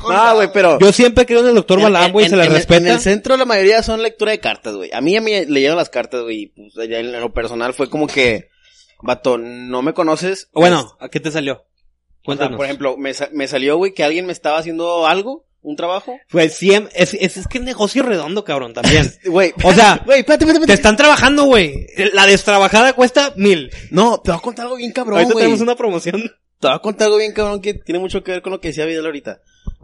No, 0.09 0.35
güey, 0.35 0.51
pero... 0.52 0.78
Yo 0.78 0.93
siempre 0.93 1.24
creo 1.26 1.40
en 1.40 1.48
el 1.48 1.55
doctor 1.55 1.81
Balam, 1.81 2.12
güey, 2.12 2.26
en- 2.26 2.31
se 2.31 2.36
le 2.36 2.48
respeta. 2.48 2.86
En 2.89 2.94
el 2.94 3.01
centro 3.01 3.36
la 3.36 3.44
mayoría 3.47 3.82
son 3.82 4.02
lectura 4.02 4.32
de 4.32 4.39
cartas, 4.40 4.74
güey. 4.74 4.90
A 4.93 5.01
mí 5.01 5.16
a 5.16 5.20
mí 5.20 5.44
le 5.47 5.60
llegan 5.60 5.76
las 5.76 5.89
cartas, 5.90 6.22
güey. 6.22 6.52
Pues, 6.55 6.89
ya 6.89 6.98
en 6.98 7.12
lo 7.18 7.32
personal 7.32 7.72
fue 7.74 7.89
como 7.89 8.06
que, 8.06 8.48
vato, 9.02 9.39
no 9.39 9.82
me 9.82 9.94
conoces. 9.94 10.48
Bueno, 10.52 10.97
¿a 11.01 11.09
qué 11.09 11.20
te 11.20 11.31
salió? 11.31 11.55
O 11.55 11.56
sea, 11.59 12.22
Cuéntanos. 12.24 12.56
por 12.56 12.66
ejemplo, 12.66 12.97
me, 12.97 13.12
sa- 13.14 13.28
me 13.32 13.48
salió, 13.48 13.76
güey, 13.76 13.93
que 13.94 14.05
alguien 14.05 14.26
me 14.26 14.32
estaba 14.32 14.59
haciendo 14.59 15.06
algo, 15.06 15.47
un 15.65 15.77
trabajo. 15.77 16.20
Pues 16.31 16.55
siempre, 16.55 16.93
es, 16.95 17.15
es, 17.15 17.39
es 17.39 17.49
que 17.49 17.59
es 17.59 17.65
negocio 17.65 18.03
redondo, 18.03 18.45
cabrón, 18.45 18.74
también. 18.74 19.11
Güey, 19.24 19.53
O 19.65 19.73
sea, 19.73 20.03
güey, 20.07 20.20
espérate, 20.20 20.45
espérate, 20.45 20.66
te 20.66 20.73
están 20.74 20.97
trabajando, 20.97 21.45
güey. 21.45 21.86
La 22.12 22.27
destrabajada 22.27 22.93
cuesta 22.93 23.32
mil. 23.36 23.70
No, 23.91 24.20
te 24.20 24.31
voy 24.31 24.39
a 24.39 24.43
contar 24.43 24.66
algo 24.66 24.77
bien 24.77 24.93
cabrón, 24.93 25.19
Ahorita 25.19 25.35
tenemos 25.35 25.61
una 25.61 25.74
promoción. 25.74 26.23
Te 26.61 26.69
voy 26.69 26.77
a 26.77 26.78
contar 26.78 27.07
algo 27.07 27.19
bien 27.19 27.32
cabrón 27.32 27.61
que 27.61 27.74
tiene 27.74 27.99
mucho 27.99 28.23
que 28.23 28.32
ver 28.32 28.43
con 28.43 28.53
lo 28.53 28.61
que 28.61 28.69
decía 28.69 28.85
Vidal 28.85 29.07
ahorita. 29.07 29.41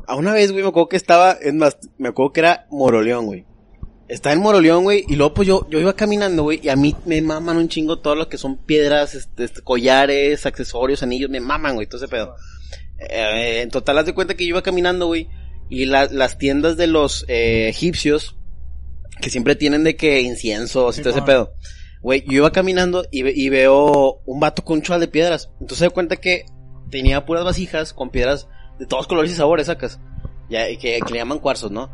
A 0.07 0.16
una 0.16 0.32
vez, 0.32 0.52
güey, 0.52 0.62
me 0.62 0.69
acuerdo 0.69 0.89
que 0.89 0.97
estaba, 0.97 1.32
es 1.32 1.55
más, 1.55 1.78
me 1.98 2.11
acuerdo 2.11 2.32
que 2.32 2.40
era 2.40 2.66
Moroleón, 2.70 3.27
güey. 3.27 3.44
Estaba 4.09 4.32
en 4.35 4.40
Moroleón, 4.40 4.82
güey, 4.82 5.05
y 5.09 5.16
luego 5.16 5.35
pues 5.35 5.47
yo, 5.47 5.66
yo 5.70 5.78
iba 5.78 5.94
caminando, 5.94 6.43
güey, 6.43 6.59
y 6.62 6.69
a 6.69 6.77
mí 6.77 6.97
me 7.07 7.23
maman 7.23 7.57
un 7.57 7.69
chingo 7.69 8.01
todo 8.01 8.16
lo 8.16 8.28
que 8.28 8.39
son 8.39 8.57
piedras, 8.57 9.15
este, 9.15 9.44
este, 9.44 9.62
collares, 9.62 10.47
accesorios, 10.47 11.05
anillos, 11.05 11.31
me 11.31 11.39
maman, 11.39 11.77
güey, 11.77 11.86
todo 11.86 11.98
ese 11.98 12.09
pedo. 12.09 12.35
Eh, 12.98 13.61
en 13.62 13.70
total, 13.70 13.98
haz 13.98 14.07
de 14.07 14.15
cuenta 14.15 14.35
que 14.35 14.44
yo 14.44 14.51
iba 14.51 14.62
caminando, 14.62 15.07
güey, 15.07 15.28
y 15.70 15.86
la- 15.86 16.06
las 16.10 16.36
tiendas 16.36 16.76
de 16.76 16.86
los 16.88 17.24
eh, 17.28 17.68
egipcios, 17.68 18.36
que 19.22 19.30
siempre 19.30 19.56
tienen 19.56 19.84
de 19.84 19.97
que 19.97 20.20
inciensos 20.20 20.98
y 20.98 21.02
todo 21.02 21.12
ese 21.12 21.22
pedo. 21.22 21.55
Güey, 22.02 22.24
yo 22.26 22.32
iba 22.38 22.51
caminando 22.52 23.05
y, 23.10 23.22
ve- 23.22 23.32
y 23.34 23.48
veo 23.51 24.20
un 24.26 24.40
vato 24.40 24.62
con 24.64 24.78
un 24.78 24.82
chual 24.82 25.01
de 25.01 25.09
piedras. 25.09 25.51
Entonces 25.60 25.80
da 25.80 25.90
cuenta 25.90 26.16
que 26.16 26.44
tenía 26.90 27.24
puras 27.26 27.44
vasijas 27.44 27.92
con 27.92 28.10
piedras 28.10 28.48
de 28.78 28.86
todos 28.86 29.06
colores 29.06 29.30
y 29.30 29.34
sabores, 29.34 29.66
sacas. 29.66 30.01
Ya, 30.48 30.68
y 30.68 30.78
que, 30.78 30.98
que 31.06 31.12
le 31.12 31.18
llaman 31.18 31.38
cuarzos, 31.38 31.70
¿no? 31.70 31.90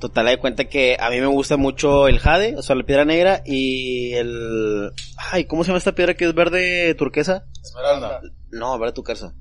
Total, 0.00 0.26
de 0.26 0.38
cuenta 0.38 0.64
que 0.64 0.96
a 0.98 1.08
mí 1.10 1.20
me 1.20 1.26
gusta 1.26 1.56
mucho 1.56 2.08
el 2.08 2.18
jade, 2.18 2.56
o 2.56 2.62
sea, 2.62 2.74
la 2.74 2.82
piedra 2.84 3.04
negra 3.04 3.42
y 3.46 4.14
el... 4.14 4.90
Ay, 5.30 5.44
¿cómo 5.44 5.62
se 5.62 5.68
llama 5.68 5.78
esta 5.78 5.94
piedra 5.94 6.14
que 6.14 6.24
es 6.24 6.34
verde 6.34 6.92
turquesa? 6.96 7.44
Esmeralda. 7.62 8.20
No, 8.50 8.76
verde 8.78 8.94
turquesa. 8.94 9.32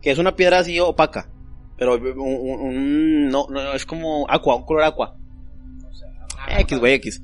Que 0.00 0.10
es 0.12 0.18
una 0.18 0.36
piedra 0.36 0.58
así 0.60 0.78
opaca. 0.78 1.28
Pero 1.78 1.94
un, 1.96 2.06
un- 2.20 2.60
un- 2.60 3.28
no, 3.28 3.46
no, 3.50 3.72
es 3.74 3.84
como 3.84 4.26
aqua, 4.30 4.56
un 4.56 4.64
color 4.64 4.84
aqua. 4.84 5.14
X, 6.58 6.78
güey, 6.78 6.94
X. 6.94 7.20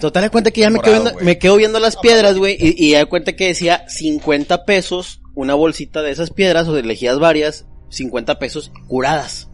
Total, 0.00 0.22
de 0.22 0.30
cuenta 0.30 0.50
que 0.50 0.60
ya 0.60 0.70
me 0.70 0.78
quedo, 0.80 1.02
viendo, 1.02 1.20
me 1.24 1.38
quedo 1.38 1.56
viendo 1.56 1.80
las 1.80 1.96
piedras, 1.96 2.36
güey, 2.36 2.56
y, 2.58 2.74
y 2.86 2.90
ya 2.92 2.98
de 2.98 3.06
cuenta 3.06 3.32
que 3.34 3.48
decía 3.48 3.84
50 3.88 4.64
pesos, 4.64 5.20
una 5.34 5.54
bolsita 5.54 6.02
de 6.02 6.10
esas 6.12 6.30
piedras, 6.30 6.68
o 6.68 6.74
de 6.74 6.80
elegías 6.80 7.18
varias, 7.18 7.66
50 7.90 8.38
pesos 8.38 8.70
curadas. 8.86 9.48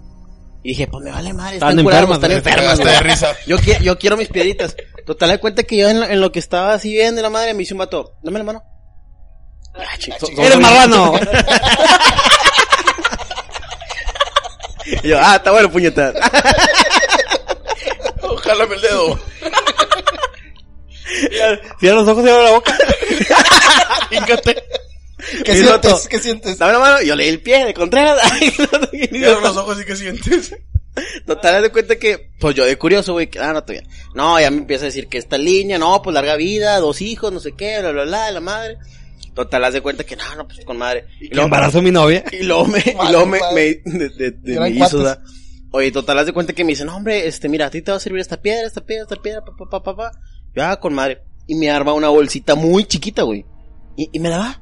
Y 0.62 0.70
dije, 0.70 0.86
pues 0.86 1.04
me 1.04 1.10
vale 1.10 1.32
madre, 1.32 1.54
están, 1.56 1.70
Están 1.70 1.84
curadas, 1.84 2.02
enfermas, 2.04 2.16
están 2.18 2.32
enfermas, 2.32 2.62
Cagaste 2.78 2.84
de 2.88 2.96
güey. 2.98 3.10
risa. 3.10 3.32
Yo, 3.46 3.56
qui- 3.58 3.80
yo 3.82 3.98
quiero 3.98 4.16
mis 4.16 4.28
piedritas. 4.28 4.76
Total, 5.06 5.30
de 5.30 5.38
cuenta 5.38 5.62
que 5.64 5.76
yo 5.76 5.88
en 5.88 6.00
lo, 6.00 6.06
en 6.06 6.20
lo 6.20 6.32
que 6.32 6.38
estaba 6.38 6.72
así 6.74 6.92
viendo 6.92 7.20
la 7.22 7.30
madre 7.30 7.54
me 7.54 7.62
hizo 7.62 7.74
un 7.74 7.78
vato, 7.80 8.14
dame 8.22 8.38
la 8.38 8.44
mano. 8.44 8.62
Ah, 9.74 9.98
ching, 9.98 10.14
so- 10.20 10.28
¡Eres 10.40 10.58
marrano! 10.60 11.14
Y 15.02 15.08
yo, 15.08 15.18
ah, 15.20 15.36
está 15.36 15.50
bueno, 15.50 15.70
puñetas. 15.70 16.14
Jálame 18.42 18.74
el 18.74 18.80
dedo. 18.80 19.18
Cierra 21.80 21.96
los 21.96 22.08
ojos 22.08 22.24
y 22.24 22.28
abre 22.28 22.44
la 22.44 22.50
boca. 22.50 22.76
Híncate. 24.10 24.64
¿Qué 25.44 25.52
Y 25.52 25.56
sientes? 25.56 25.70
roto. 25.70 26.00
¿Qué 26.08 26.18
sientes? 26.18 26.58
Dame 26.58 26.72
la 26.74 26.78
mano, 26.78 27.00
y 27.02 27.06
yo 27.06 27.16
leí 27.16 27.28
el 27.28 27.40
pie 27.40 27.64
de 27.64 27.74
Contreras. 27.74 28.20
Cierra 29.10 29.40
los 29.40 29.56
ojos 29.56 29.80
y 29.80 29.84
que 29.84 29.96
sientes. 29.96 30.54
Total, 31.26 31.62
de 31.62 31.70
cuenta 31.72 31.96
que, 31.96 32.30
pues 32.38 32.54
yo 32.54 32.64
de 32.64 32.76
curioso, 32.78 33.14
güey, 33.14 33.28
que, 33.28 33.38
ah, 33.40 33.52
no, 33.52 33.64
todavía. 33.64 33.88
No, 34.14 34.38
ya 34.38 34.50
me 34.50 34.58
empieza 34.58 34.84
a 34.84 34.86
decir 34.86 35.08
que 35.08 35.18
esta 35.18 35.38
línea, 35.38 35.78
no, 35.78 36.02
pues 36.02 36.14
larga 36.14 36.36
vida, 36.36 36.78
dos 36.78 37.00
hijos, 37.00 37.32
no 37.32 37.40
sé 37.40 37.52
qué, 37.56 37.80
bla, 37.80 37.90
bla, 37.90 38.04
bla, 38.04 38.30
la 38.30 38.40
madre. 38.40 38.78
Total, 39.34 39.64
haz 39.64 39.74
de 39.74 39.80
cuenta 39.80 40.04
que 40.04 40.16
no, 40.16 40.22
no, 40.36 40.46
pues 40.46 40.64
con 40.64 40.76
madre. 40.78 41.06
Y 41.20 41.28
Que 41.28 41.40
embarazo 41.40 41.78
a 41.78 41.82
mi 41.82 41.90
novia. 41.90 42.24
y 42.32 42.44
luego 42.44 42.66
me, 42.66 42.78
y 42.78 43.10
luego 43.10 43.26
me, 43.26 43.40
madre. 43.40 43.82
me- 43.84 43.98
de, 43.98 44.08
de, 44.10 44.30
de 44.30 44.52
Eran 44.54 44.72
mi 44.72 44.78
hizo. 44.78 44.98
¿verdad? 44.98 45.20
Oye, 45.72 45.90
total, 45.90 46.20
haz 46.20 46.26
de 46.26 46.32
cuenta 46.32 46.52
que 46.52 46.62
me 46.62 46.70
dice, 46.70 46.84
no, 46.84 46.94
hombre, 46.96 47.26
este, 47.26 47.48
mira, 47.48 47.66
a 47.66 47.70
ti 47.70 47.82
te 47.82 47.90
va 47.90 47.96
a 47.96 48.00
servir 48.00 48.20
esta 48.20 48.40
piedra, 48.40 48.64
esta 48.66 48.82
piedra, 48.86 49.02
esta 49.02 49.16
piedra, 49.16 49.44
pa, 49.44 49.56
pa, 49.56 49.68
pa, 49.68 49.82
pa, 49.82 49.96
pa. 49.96 50.10
Yo, 50.54 50.62
ah, 50.64 50.78
con 50.78 50.94
madre. 50.94 51.22
Y 51.48 51.56
me 51.56 51.68
arma 51.70 51.92
una 51.94 52.08
bolsita 52.10 52.54
muy 52.54 52.84
chiquita, 52.84 53.22
güey. 53.22 53.44
Y, 53.96 54.08
y 54.12 54.20
me 54.20 54.28
la 54.28 54.38
da. 54.38 54.60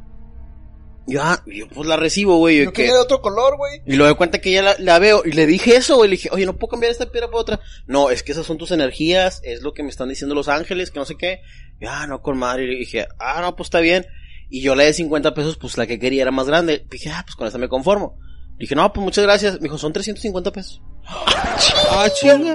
Y 1.06 1.14
yo, 1.14 1.20
ah, 1.22 1.42
y 1.46 1.58
yo 1.58 1.68
pues 1.68 1.86
la 1.86 1.96
recibo, 1.96 2.38
güey. 2.38 2.64
Yo 2.64 2.72
que, 2.72 2.82
quería 2.82 2.94
de 2.94 3.00
otro 3.00 3.20
color, 3.20 3.56
güey. 3.58 3.82
y 3.86 3.96
luego 3.96 4.08
de 4.10 4.16
cuenta 4.16 4.40
que 4.40 4.52
ya 4.52 4.62
la, 4.62 4.76
la 4.78 4.98
veo 4.98 5.22
y 5.24 5.32
le 5.32 5.46
dije 5.46 5.76
eso, 5.76 5.96
güey. 5.96 6.08
Le 6.08 6.16
dije, 6.16 6.28
oye, 6.32 6.46
no 6.46 6.56
puedo 6.56 6.70
cambiar 6.70 6.92
esta 6.92 7.10
piedra 7.10 7.28
por 7.30 7.40
otra. 7.42 7.60
No, 7.86 8.08
es 8.08 8.22
que 8.22 8.32
esas 8.32 8.46
son 8.46 8.56
tus 8.56 8.70
energías, 8.70 9.40
es 9.44 9.60
lo 9.62 9.74
que 9.74 9.82
me 9.82 9.90
están 9.90 10.08
diciendo 10.08 10.34
los 10.34 10.48
ángeles, 10.48 10.90
que 10.90 10.98
no 10.98 11.04
sé 11.04 11.16
qué. 11.16 11.40
Y, 11.80 11.84
ah, 11.86 12.06
no, 12.06 12.22
con 12.22 12.38
madre. 12.38 12.64
Y 12.64 12.68
le 12.68 12.76
dije, 12.78 13.06
ah, 13.18 13.40
no, 13.42 13.54
pues 13.54 13.66
está 13.66 13.80
bien. 13.80 14.06
Y 14.54 14.60
yo 14.60 14.74
le 14.74 14.84
de 14.84 14.92
50 14.92 15.32
pesos, 15.32 15.56
pues 15.56 15.78
la 15.78 15.86
que 15.86 15.98
quería 15.98 16.20
era 16.20 16.30
más 16.30 16.46
grande. 16.46 16.86
Dije, 16.90 17.08
ah, 17.08 17.22
pues 17.24 17.36
con 17.36 17.46
esta 17.46 17.58
me 17.58 17.70
conformo. 17.70 18.18
Dije, 18.58 18.74
no, 18.74 18.92
pues 18.92 19.02
muchas 19.02 19.24
gracias. 19.24 19.54
Me 19.54 19.60
dijo, 19.60 19.78
son 19.78 19.94
350 19.94 20.52
pesos. 20.52 20.82
Ah, 21.06 22.06
chinga. 22.20 22.52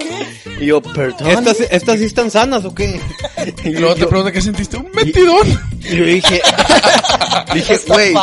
Y 0.60 0.66
yo, 0.66 0.80
perdón. 0.80 1.28
¿Estas, 1.28 1.60
¿Estas 1.60 1.98
sí 1.98 2.04
están 2.04 2.30
sanas 2.30 2.64
o 2.64 2.72
qué? 2.72 3.00
Y 3.64 3.70
luego 3.70 3.96
te 3.96 4.06
pregunto 4.06 4.30
qué 4.30 4.40
sentiste. 4.40 4.76
Un 4.76 4.92
metidón. 4.92 5.48
Y 5.80 5.96
yo 5.96 6.04
dije, 6.04 6.40
dije, 7.54 7.80
güey, 7.88 8.14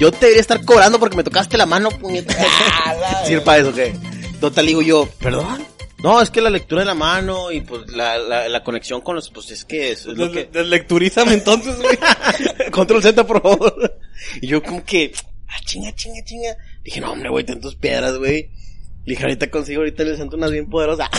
yo 0.00 0.10
te 0.10 0.18
debería 0.18 0.40
estar 0.40 0.64
cobrando 0.64 0.98
porque 0.98 1.16
me 1.16 1.22
tocaste 1.22 1.56
la 1.56 1.66
mano, 1.66 1.90
puñeta. 1.90 2.34
A 2.86 2.94
la 2.94 3.24
¿Sirve 3.24 3.42
para 3.42 3.58
eso 3.58 3.72
qué? 3.72 3.94
Total, 4.40 4.66
digo 4.66 4.82
yo, 4.82 5.08
perdón. 5.20 5.64
No, 6.02 6.20
es 6.20 6.30
que 6.30 6.40
la 6.40 6.50
lectura 6.50 6.80
de 6.82 6.86
la 6.86 6.94
mano 6.94 7.52
y 7.52 7.60
pues 7.60 7.90
la, 7.90 8.18
la, 8.18 8.48
la 8.48 8.64
conexión 8.64 9.00
con 9.02 9.16
los, 9.16 9.30
pues 9.30 9.50
es 9.50 9.64
que 9.64 9.92
es, 9.92 10.06
es 10.06 10.16
lo 10.16 10.30
que... 10.32 10.46
Deslecturízame 10.46 11.34
entonces, 11.34 11.76
güey. 11.80 11.98
Control 12.70 13.02
Z, 13.02 13.26
por 13.26 13.42
favor. 13.42 13.98
Y 14.40 14.46
yo 14.46 14.62
como 14.62 14.84
que, 14.84 15.12
ah, 15.48 15.60
chinga, 15.64 15.94
chinga, 15.94 16.24
chinga. 16.24 16.56
Dije, 16.82 17.00
no, 17.00 17.12
hombre, 17.12 17.28
güey, 17.28 17.44
tantas 17.44 17.74
piedras, 17.74 18.16
güey. 18.16 18.50
Dije, 19.04 19.22
ahorita 19.22 19.50
consigo, 19.50 19.80
ahorita 19.80 20.04
le 20.04 20.16
siento 20.16 20.36
unas 20.36 20.50
bien 20.50 20.68
poderosas. 20.68 21.08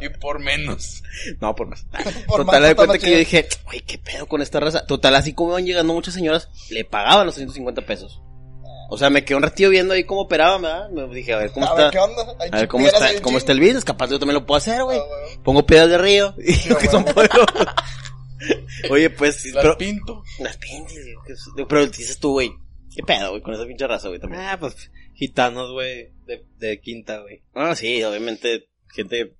Y 0.00 0.08
por 0.20 0.38
menos. 0.38 1.02
No, 1.40 1.54
por 1.54 1.68
más. 1.68 1.86
Por 2.26 2.44
Total, 2.44 2.64
está 2.64 2.74
cuenta 2.74 2.98
que 2.98 3.10
yo 3.10 3.18
dije, 3.18 3.46
güey, 3.64 3.80
qué 3.80 3.98
pedo 3.98 4.26
con 4.26 4.40
esta 4.42 4.60
raza. 4.60 4.86
Total, 4.86 5.14
así 5.14 5.34
como 5.34 5.52
van 5.52 5.66
llegando 5.66 5.92
muchas 5.92 6.14
señoras, 6.14 6.48
le 6.70 6.84
pagaban 6.84 7.26
los 7.26 7.34
150 7.34 7.82
pesos. 7.82 8.22
O 8.88 8.96
sea, 8.98 9.10
me 9.10 9.24
quedé 9.24 9.36
un 9.36 9.42
ratillo 9.42 9.70
viendo 9.70 9.94
ahí 9.94 10.04
cómo 10.04 10.22
operaban, 10.22 10.62
¿verdad? 10.62 10.90
Me 10.90 11.14
dije, 11.14 11.32
a 11.32 11.38
ver 11.38 11.50
cómo 11.52 11.66
A 11.66 11.68
está. 11.70 11.82
ver, 11.82 11.90
¿qué 11.92 11.98
onda? 11.98 12.22
Hay 12.40 12.50
A 12.52 12.56
ver 12.58 12.68
cómo 12.68 12.86
está, 12.86 13.20
cómo 13.20 13.38
está 13.38 13.52
el 13.52 13.60
business. 13.60 13.84
Capaz 13.84 14.10
yo 14.10 14.18
también 14.18 14.34
lo 14.34 14.46
puedo 14.46 14.56
hacer, 14.58 14.82
güey. 14.84 14.98
Ah. 14.98 15.40
Pongo 15.44 15.66
piedras 15.66 15.88
de 15.90 15.98
río. 15.98 16.34
Y 16.38 16.52
Sí, 16.52 16.74
que 16.80 16.86
son 16.88 17.04
poderosas. 17.04 17.46
Oye, 18.90 19.10
pues, 19.10 19.44
Las 19.46 19.62
pero, 19.64 19.78
pinto. 19.78 20.22
las 20.38 20.56
pinches, 20.58 21.04
digo, 21.04 21.22
que 21.26 21.32
es- 21.32 21.48
pero 21.68 21.86
dices 21.86 22.18
tú, 22.18 22.32
güey. 22.32 22.52
¿Qué 22.94 23.02
pedo, 23.02 23.30
güey, 23.30 23.42
con 23.42 23.54
esa 23.54 23.66
pinche 23.66 23.86
raza, 23.86 24.08
güey, 24.08 24.20
también? 24.20 24.42
Ah, 24.42 24.56
pues, 24.58 24.90
gitanos, 25.14 25.72
güey, 25.72 26.12
de, 26.26 26.44
de 26.58 26.80
quinta, 26.80 27.20
güey. 27.20 27.42
Ah, 27.54 27.74
sí, 27.74 28.02
obviamente, 28.04 28.68
gente 28.94 29.34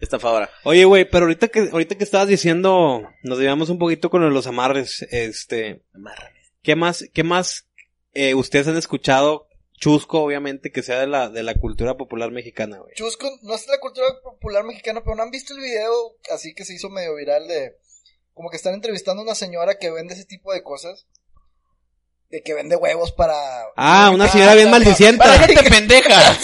estafadora. 0.00 0.50
Oye, 0.64 0.84
güey, 0.84 1.08
pero 1.08 1.24
ahorita 1.26 1.48
que, 1.48 1.68
ahorita 1.72 1.96
que 1.96 2.04
estabas 2.04 2.28
diciendo, 2.28 3.02
nos 3.22 3.38
llevamos 3.38 3.68
un 3.70 3.78
poquito 3.78 4.10
con 4.10 4.28
los 4.32 4.46
amarres, 4.46 5.06
este, 5.10 5.82
Amárrame. 5.94 6.38
¿qué 6.62 6.74
más, 6.76 7.04
qué 7.14 7.22
más, 7.22 7.67
eh, 8.14 8.34
ustedes 8.34 8.66
han 8.68 8.76
escuchado, 8.76 9.46
chusco, 9.78 10.22
obviamente, 10.22 10.70
que 10.72 10.82
sea 10.82 10.98
de 11.00 11.06
la, 11.06 11.28
de 11.28 11.42
la 11.42 11.54
cultura 11.54 11.96
popular 11.96 12.30
mexicana, 12.30 12.78
güey? 12.78 12.94
Chusco, 12.94 13.30
no 13.42 13.54
es 13.54 13.66
de 13.66 13.72
la 13.72 13.78
cultura 13.78 14.06
popular 14.22 14.64
mexicana, 14.64 15.02
pero 15.04 15.16
no 15.16 15.22
han 15.22 15.30
visto 15.30 15.54
el 15.54 15.60
video 15.60 15.92
así 16.32 16.54
que 16.54 16.64
se 16.64 16.74
hizo 16.74 16.88
medio 16.90 17.14
viral 17.14 17.46
de 17.48 17.76
como 18.34 18.50
que 18.50 18.56
están 18.56 18.74
entrevistando 18.74 19.20
a 19.22 19.24
una 19.24 19.34
señora 19.34 19.78
que 19.78 19.90
vende 19.90 20.14
ese 20.14 20.24
tipo 20.24 20.52
de 20.52 20.62
cosas. 20.62 21.06
De 22.30 22.42
que 22.42 22.52
vende 22.54 22.76
huevos 22.76 23.10
para... 23.12 23.34
Ah, 23.76 24.10
una 24.12 24.28
señora 24.28 24.54
bien 24.54 24.70
para- 24.70 24.78
maldicienta. 24.84 25.24
para 25.24 25.38
gente 25.38 25.62
pendeja. 25.70 26.10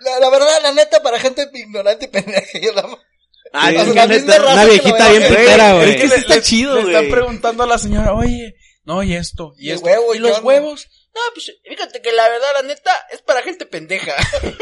La, 0.00 0.18
la 0.18 0.30
verdad, 0.30 0.48
la 0.62 0.72
neta, 0.72 1.00
para 1.02 1.20
gente 1.20 1.48
ignorante 1.52 2.06
y 2.06 2.08
pendeja. 2.08 2.58
Yo 2.60 2.72
la... 2.72 2.88
Ah, 3.52 3.68
Sí, 3.70 3.76
es 3.76 3.84
que 3.88 3.94
la 3.94 4.06
neta, 4.06 4.52
una 4.52 4.64
viejita 4.64 5.08
bien 5.10 5.22
güey. 5.76 5.90
Es 5.90 5.96
que 6.00 6.08
sí 6.08 6.14
está 6.20 6.40
chido, 6.40 6.74
Le 6.76 6.92
están 6.92 7.08
preguntando 7.10 7.62
a 7.62 7.66
la 7.66 7.78
señora, 7.78 8.14
oye, 8.14 8.54
no, 8.84 9.02
y 9.02 9.14
esto, 9.14 9.54
y 9.58 9.68
¿Y 9.68 9.70
esto. 9.72 9.86
huevo, 9.86 10.14
¿Y 10.14 10.18
los 10.18 10.40
huevos? 10.42 10.88
No, 11.14 11.20
pues 11.34 11.52
fíjate 11.68 12.00
que 12.00 12.10
la 12.12 12.28
verdad, 12.28 12.46
la 12.62 12.68
neta, 12.68 12.90
es 13.12 13.20
para 13.22 13.42
gente 13.42 13.66
pendeja. 13.66 14.14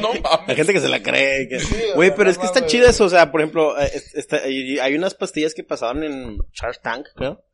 No 0.00 0.08
mames. 0.14 0.48
La 0.48 0.54
gente 0.56 0.72
que 0.72 0.80
se 0.80 0.88
la 0.88 1.00
cree. 1.02 1.48
que- 1.48 1.60
Sí, 1.60 1.76
Güey, 1.94 2.10
pero 2.10 2.24
no 2.24 2.30
es 2.30 2.38
que 2.38 2.46
está 2.46 2.66
chido 2.66 2.88
eso. 2.88 3.04
O 3.04 3.08
sea, 3.08 3.30
por 3.30 3.40
ejemplo, 3.40 3.80
eh, 3.80 3.92
está- 4.14 4.42
hay 4.42 4.94
unas 4.96 5.14
pastillas 5.14 5.54
que 5.54 5.62
pasaban 5.62 6.02
en 6.02 6.38
Shark 6.52 6.80
Tank, 6.82 7.06
creo. 7.14 7.44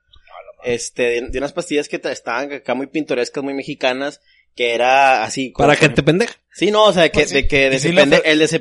Este, 0.65 1.03
de, 1.03 1.21
de 1.29 1.39
unas 1.39 1.53
pastillas 1.53 1.89
que 1.89 2.01
estaban 2.03 2.51
acá 2.53 2.75
muy 2.75 2.87
pintorescas, 2.87 3.43
muy 3.45 3.53
mexicanas, 3.53 4.21
que 4.55 4.75
era 4.75 5.25
así. 5.25 5.53
como 5.53 5.67
Para 5.69 5.79
por 5.79 5.89
gente 5.89 6.03
pendeja. 6.03 6.35
Sí, 6.53 6.71
no, 6.71 6.85
o 6.85 6.93
sea, 6.93 7.09
que, 7.11 7.21
Pues 7.21 7.29
sí. 7.31 7.35
de 7.35 7.49
que 7.49 7.67
el 7.67 8.39
de 8.39 8.45
ese 8.45 8.61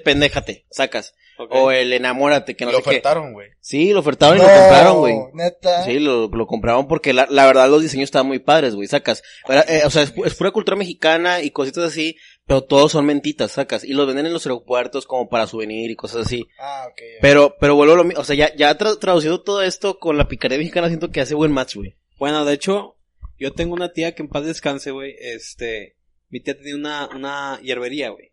O 1.50 1.72
el 1.72 1.94
enamórate, 1.94 2.56
que 2.56 2.66
no 2.66 2.72
lo 2.72 2.78
sé 2.82 2.90
ofertaron, 2.90 3.34
güey. 3.34 3.50
Sí, 3.60 3.92
lo 3.94 4.00
ofertaron 4.00 4.38
y 4.38 4.42
lo 4.42 4.48
compraron, 4.48 4.98
güey. 5.00 5.16
Neta. 5.34 5.84
Sí, 5.86 6.00
lo, 6.00 6.28
lo 6.28 6.48
compraron 6.48 6.88
porque 6.88 7.14
la, 7.14 7.28
la 7.30 7.46
verdad 7.46 7.70
los 7.70 7.82
diseños 7.82 8.06
estaban 8.06 8.28
muy 8.28 8.40
padres, 8.40 8.76
güey, 8.76 8.88
sacas. 8.88 9.24
Era, 9.48 9.62
eh, 9.68 9.82
o 9.86 9.90
sea, 9.90 10.04
es, 10.04 10.14
pu- 10.16 10.26
es 10.26 10.36
pura 10.36 10.52
cultura 10.52 10.76
mexicana 10.78 11.42
y 11.42 11.52
cositas 11.52 11.84
así, 11.86 12.18
pero 12.46 12.64
todos 12.64 12.92
son 12.92 13.06
mentitas, 13.06 13.52
sacas. 13.52 13.84
Y 13.84 13.94
los 13.94 14.08
venden 14.08 14.26
en 14.26 14.34
los 14.34 14.46
aeropuertos 14.46 15.06
como 15.06 15.30
para 15.30 15.48
souvenir 15.48 15.90
y 15.92 15.96
cosas 15.96 16.26
así. 16.26 16.48
Ah, 16.60 16.86
ok. 16.90 17.02
Pero, 17.22 17.56
pero 17.60 17.76
vuelvo 17.76 17.94
a 17.94 17.98
lo 17.98 18.04
mismo, 18.04 18.22
o 18.22 18.24
sea, 18.24 18.36
ya, 18.36 18.54
ya 18.56 18.78
tra- 18.78 19.00
traducido 19.00 19.42
todo 19.42 19.62
esto 19.62 20.00
con 20.00 20.18
la 20.18 20.28
picardía 20.28 20.58
mexicana 20.58 20.88
siento 20.88 21.10
que 21.12 21.22
hace 21.22 21.36
buen 21.36 21.52
match, 21.52 21.76
güey. 21.76 21.96
Bueno, 22.18 22.46
de 22.46 22.54
hecho, 22.54 22.98
yo 23.40 23.54
tengo 23.54 23.74
una 23.74 23.92
tía 23.94 24.14
que 24.16 24.22
en 24.24 24.30
paz 24.30 24.46
descanse, 24.46 24.92
güey, 24.92 25.16
este, 25.20 25.96
mi 26.30 26.40
tía 26.42 26.56
tenía 26.58 26.76
una, 26.76 27.10
una 27.16 27.60
hierbería, 27.62 28.10
güey. 28.10 28.32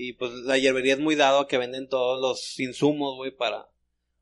Y 0.00 0.12
pues 0.12 0.30
la 0.32 0.56
hierbería 0.56 0.94
es 0.94 1.00
muy 1.00 1.16
dado 1.16 1.40
a 1.40 1.48
que 1.48 1.58
venden 1.58 1.88
todos 1.88 2.20
los 2.20 2.58
insumos, 2.60 3.16
güey, 3.16 3.32
para, 3.32 3.68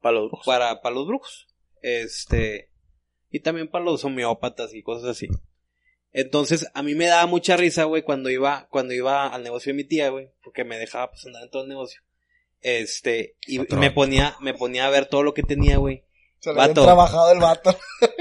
Para 0.01 0.15
los 0.15 0.31
brujos. 0.31 0.47
para, 0.47 0.81
para 0.81 0.95
los 0.95 1.07
brujos. 1.07 1.47
Este, 1.83 2.71
y 3.31 3.41
también 3.41 3.69
para 3.69 3.85
los 3.85 4.03
homeópatas 4.03 4.73
y 4.73 4.83
cosas 4.83 5.11
así. 5.11 5.29
Entonces, 6.15 6.67
a 6.73 6.83
mí 6.83 6.95
me 6.95 7.05
daba 7.05 7.27
mucha 7.27 7.59
risa, 7.59 7.85
güey, 7.85 8.03
cuando 8.03 8.31
iba, 8.31 8.67
cuando 8.71 8.95
iba 8.95 9.27
al 9.27 9.43
negocio 9.43 9.75
de 9.75 9.77
mi 9.77 9.85
tía, 9.85 10.09
güey, 10.09 10.31
porque 10.43 10.65
me 10.65 10.79
dejaba 10.79 11.11
pues 11.11 11.27
andar 11.27 11.43
en 11.43 11.51
todo 11.51 11.65
el 11.65 11.69
negocio. 11.69 12.01
Este, 12.63 13.37
y, 13.47 13.61
y 13.61 13.77
me 13.77 13.91
ponía, 13.91 14.35
me 14.41 14.55
ponía 14.55 14.87
a 14.87 14.91
ver 14.91 15.05
todo 15.07 15.23
lo 15.23 15.35
que 15.35 15.43
tenía, 15.43 15.77
güey. 15.77 16.05
Se 16.39 16.55
le 16.55 16.63
había 16.63 16.73
trabajado 16.73 17.33
el 17.33 17.39
vato. 17.39 17.79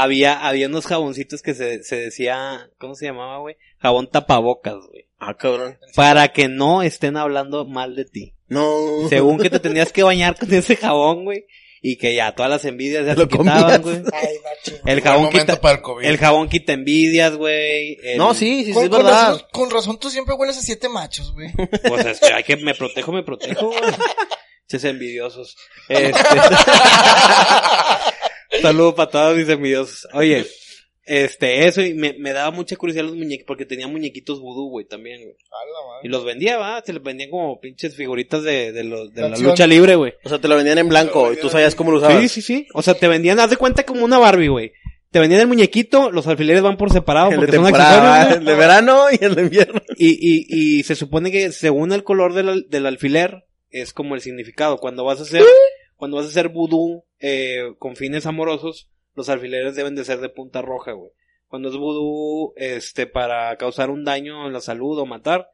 Había, 0.00 0.46
había 0.46 0.68
unos 0.68 0.86
jaboncitos 0.86 1.42
que 1.42 1.54
se, 1.54 1.82
se 1.82 1.96
decía, 1.96 2.70
¿cómo 2.78 2.94
se 2.94 3.06
llamaba, 3.06 3.38
güey? 3.38 3.56
Jabón 3.78 4.08
tapabocas, 4.08 4.76
güey. 4.88 5.06
Ah, 5.18 5.36
cabrón. 5.36 5.76
Para 5.96 6.28
que 6.28 6.46
no 6.46 6.82
estén 6.82 7.16
hablando 7.16 7.64
mal 7.64 7.96
de 7.96 8.04
ti. 8.04 8.34
No. 8.46 9.08
Según 9.08 9.38
que 9.38 9.50
te 9.50 9.58
tenías 9.58 9.92
que 9.92 10.04
bañar 10.04 10.38
con 10.38 10.54
ese 10.54 10.76
jabón, 10.76 11.24
güey. 11.24 11.46
Y 11.82 11.96
que 11.96 12.14
ya 12.14 12.32
todas 12.32 12.48
las 12.50 12.64
envidias 12.64 13.06
ya 13.06 13.14
Lo 13.16 13.26
te 13.26 13.36
quitaban, 13.38 13.82
güey. 13.82 14.02
Ay. 14.12 14.36
El 14.86 15.00
jabón 15.00 15.30
quita, 15.30 15.60
para 15.60 15.76
el 15.78 15.82
COVID. 15.82 16.04
el 16.06 16.16
jabón 16.18 16.48
quita 16.48 16.72
envidias, 16.74 17.34
güey. 17.36 17.98
El- 18.02 18.18
No, 18.18 18.34
sí, 18.34 18.64
sí, 18.64 18.64
sí, 18.66 18.70
es 18.70 18.76
con 18.76 18.90
verdad. 18.90 19.32
razón, 19.32 19.46
con 19.52 19.70
razón 19.70 19.98
tú 19.98 20.10
siempre 20.10 20.34
hueles 20.36 20.58
a 20.58 20.62
siete 20.62 20.88
machos, 20.88 21.32
güey. 21.32 21.52
Pues 21.88 22.06
es 22.06 22.20
que 22.20 22.32
hay 22.32 22.44
que, 22.44 22.56
me 22.56 22.74
protejo, 22.76 23.10
me 23.10 23.24
protejo, 23.24 23.66
güey. 23.70 23.80
Ches 24.68 24.84
envidiosos. 24.84 25.56
Este... 25.88 26.20
Saludo 28.62 28.94
para 28.94 29.10
todos 29.10 29.36
mis 29.36 29.48
envidiosos. 29.48 30.06
Oye, 30.12 30.46
este, 31.04 31.66
eso, 31.66 31.80
y 31.80 31.94
me, 31.94 32.12
me 32.18 32.32
daba 32.32 32.50
mucha 32.50 32.76
curiosidad 32.76 33.04
los 33.06 33.16
muñequitos, 33.16 33.46
porque 33.46 33.64
tenía 33.64 33.88
muñequitos 33.88 34.40
vudú, 34.40 34.68
güey, 34.68 34.86
también, 34.86 35.22
güey. 35.22 35.36
Y 36.02 36.08
los 36.08 36.24
vendía, 36.24 36.58
va, 36.58 36.82
se 36.84 36.92
les 36.92 37.02
vendían 37.02 37.30
como 37.30 37.58
pinches 37.60 37.96
figuritas 37.96 38.42
de, 38.42 38.72
de, 38.72 38.84
los, 38.84 39.12
de 39.14 39.22
la 39.22 39.36
lucha 39.50 39.66
libre, 39.66 39.94
güey. 39.94 40.12
O 40.24 40.28
sea, 40.28 40.38
te 40.38 40.48
lo 40.48 40.56
vendían 40.56 40.76
en 40.78 40.88
blanco 40.88 41.32
y 41.32 41.36
tú 41.36 41.48
sabías 41.48 41.74
cómo 41.74 41.92
lo 41.92 41.98
usabas. 41.98 42.20
Sí, 42.20 42.28
sí, 42.28 42.42
sí. 42.42 42.66
O 42.74 42.82
sea, 42.82 42.92
te 42.94 43.08
vendían, 43.08 43.40
haz 43.40 43.48
de 43.50 43.56
cuenta 43.56 43.84
como 43.84 44.04
una 44.04 44.18
Barbie, 44.18 44.48
güey. 44.48 44.72
Te 45.10 45.20
vendían 45.20 45.40
el 45.40 45.46
muñequito, 45.46 46.10
los 46.10 46.26
alfileres 46.26 46.60
van 46.62 46.76
por 46.76 46.92
separado 46.92 47.30
El 47.30 47.36
porque 47.36 47.52
son 47.56 47.64
accesorios, 47.74 48.36
el 48.40 48.44
de 48.44 48.54
verano 48.54 49.04
y 49.10 49.24
el 49.24 49.34
de 49.34 49.42
invierno. 49.42 49.80
Y, 49.96 50.08
y, 50.10 50.78
y 50.78 50.82
se 50.82 50.94
supone 50.94 51.32
que 51.32 51.50
según 51.52 51.92
el 51.92 52.04
color 52.04 52.34
del, 52.34 52.48
al- 52.50 52.66
del 52.68 52.84
alfiler, 52.84 53.46
es 53.70 53.94
como 53.94 54.14
el 54.14 54.20
significado. 54.20 54.76
Cuando 54.76 55.04
vas 55.04 55.20
a 55.20 55.22
hacer, 55.22 55.42
cuando 55.98 56.16
vas 56.16 56.24
a 56.24 56.30
hacer 56.30 56.48
vudú, 56.48 57.04
eh, 57.20 57.74
con 57.78 57.94
fines 57.96 58.24
amorosos, 58.24 58.88
los 59.14 59.28
alfileres 59.28 59.76
deben 59.76 59.94
de 59.94 60.04
ser 60.06 60.20
de 60.20 60.30
punta 60.30 60.62
roja, 60.62 60.92
güey. 60.92 61.10
Cuando 61.48 61.68
es 61.68 61.76
vudú, 61.76 62.54
este, 62.56 63.06
para 63.06 63.54
causar 63.56 63.90
un 63.90 64.04
daño 64.04 64.46
en 64.46 64.52
la 64.54 64.60
salud 64.60 64.98
o 64.98 65.04
matar, 65.06 65.48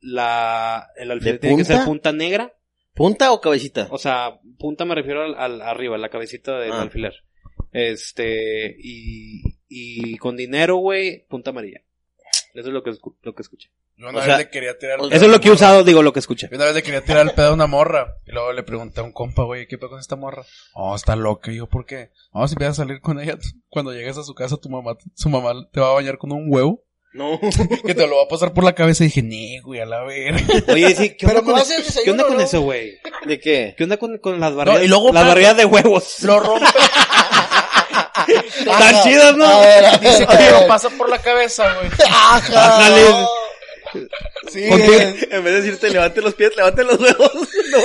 la, 0.00 0.88
el 0.96 1.10
alfiler 1.10 1.34
¿De 1.34 1.38
tiene 1.40 1.56
que 1.58 1.64
ser 1.64 1.76
punta? 1.76 1.86
punta 1.86 2.12
negra. 2.12 2.54
¿Punta 2.94 3.32
o 3.32 3.40
cabecita? 3.40 3.88
O 3.90 3.98
sea, 3.98 4.40
punta 4.58 4.84
me 4.84 4.94
refiero 4.94 5.22
al, 5.24 5.34
al- 5.36 5.62
arriba, 5.62 5.98
la 5.98 6.08
cabecita 6.10 6.58
del 6.58 6.72
Ah. 6.72 6.82
alfiler. 6.82 7.14
Este, 7.72 8.76
y, 8.78 9.42
y 9.68 10.16
con 10.18 10.36
dinero, 10.36 10.76
güey, 10.76 11.26
punta 11.28 11.50
amarilla. 11.50 11.80
Eso 12.54 12.68
es 12.68 12.72
lo 12.72 12.82
que, 12.84 12.90
escu- 12.92 13.16
lo 13.22 13.34
que 13.34 13.42
escuché. 13.42 13.70
Yo 13.96 14.08
una 14.08 14.18
O 14.18 14.20
vez 14.20 14.24
sea, 14.26 14.38
le 14.38 14.48
quería 14.48 14.78
tirar 14.78 14.94
el 14.94 15.00
o 15.00 15.08
pedo 15.08 15.16
Eso 15.16 15.24
es 15.26 15.30
lo 15.32 15.40
que 15.40 15.48
he 15.48 15.52
usado, 15.52 15.82
digo, 15.82 16.02
lo 16.02 16.12
que 16.12 16.20
escuché. 16.20 16.48
Yo 16.50 16.56
una 16.56 16.66
vez 16.66 16.74
le 16.76 16.82
quería 16.84 17.02
tirar 17.04 17.26
el 17.26 17.32
pedo 17.34 17.48
a 17.48 17.52
una 17.52 17.66
morra. 17.66 18.16
Y 18.26 18.30
luego 18.32 18.52
le 18.52 18.62
pregunté 18.62 19.00
a 19.00 19.02
un 19.02 19.12
compa, 19.12 19.42
güey, 19.42 19.66
¿qué 19.66 19.76
pedo 19.76 19.90
con 19.90 19.98
esta 19.98 20.14
morra? 20.16 20.44
Oh, 20.72 20.94
está 20.94 21.16
loca. 21.16 21.50
Y 21.50 21.56
yo, 21.56 21.66
¿por 21.68 21.84
qué? 21.84 22.10
Vamos 22.32 22.52
a 22.52 22.54
empiezas 22.54 22.78
a 22.78 22.82
salir 22.84 23.00
con 23.00 23.18
ella. 23.20 23.36
Cuando 23.68 23.92
llegues 23.92 24.16
a 24.18 24.22
su 24.22 24.34
casa, 24.34 24.56
tu 24.56 24.68
mamá, 24.68 24.96
su 25.14 25.28
mamá 25.28 25.52
te 25.72 25.80
va 25.80 25.90
a 25.90 25.94
bañar 25.94 26.16
con 26.16 26.30
un 26.32 26.46
huevo. 26.48 26.82
No. 27.12 27.38
Que 27.86 27.94
te 27.94 28.06
lo 28.06 28.16
va 28.16 28.22
a 28.24 28.28
pasar 28.28 28.52
por 28.52 28.62
la 28.64 28.74
cabeza. 28.74 29.02
Y 29.04 29.08
dije, 29.08 29.22
nee, 29.22 29.60
güey, 29.60 29.80
a 29.80 29.86
la 29.86 30.02
verga. 30.04 30.40
Oye, 30.72 30.94
sí, 30.94 31.10
¿qué 31.16 31.26
Pero 31.26 31.40
onda 31.40 31.52
con, 31.52 31.60
eso? 31.60 32.00
¿Qué 32.04 32.10
onda 32.12 32.24
con 32.24 32.36
¿no? 32.36 32.40
eso, 32.42 32.60
güey? 32.62 32.98
¿De 33.26 33.38
qué? 33.40 33.74
¿Qué 33.76 33.84
onda 33.84 33.96
con, 33.96 34.18
con 34.18 34.38
las 34.38 34.54
barridas, 34.54 34.82
y 34.84 34.88
luego, 34.88 35.12
las 35.12 35.26
barridas 35.26 35.56
de 35.56 35.64
huevos? 35.64 36.22
Lo 36.22 36.38
rompe. 36.40 36.66
Están 38.78 39.02
chidas, 39.02 39.36
¿no? 39.36 39.46
A 39.46 39.60
ver, 39.60 39.84
a 39.84 39.90
ver, 39.92 40.00
Dice 40.00 40.24
a 40.28 40.38
que 40.38 40.50
lo 40.50 40.66
pasa 40.66 40.90
por 40.90 41.08
la 41.08 41.18
cabeza, 41.20 41.74
güey. 41.74 41.88
Ajá. 42.08 42.76
Ándale. 42.76 43.26
Sí, 44.48 44.64
En 44.64 45.44
vez 45.44 45.54
de 45.54 45.62
decirte 45.62 45.90
levante 45.90 46.20
los 46.20 46.34
pies, 46.34 46.56
levante 46.56 46.82
los 46.84 46.98
huevos. 46.98 47.32
No. 47.70 47.78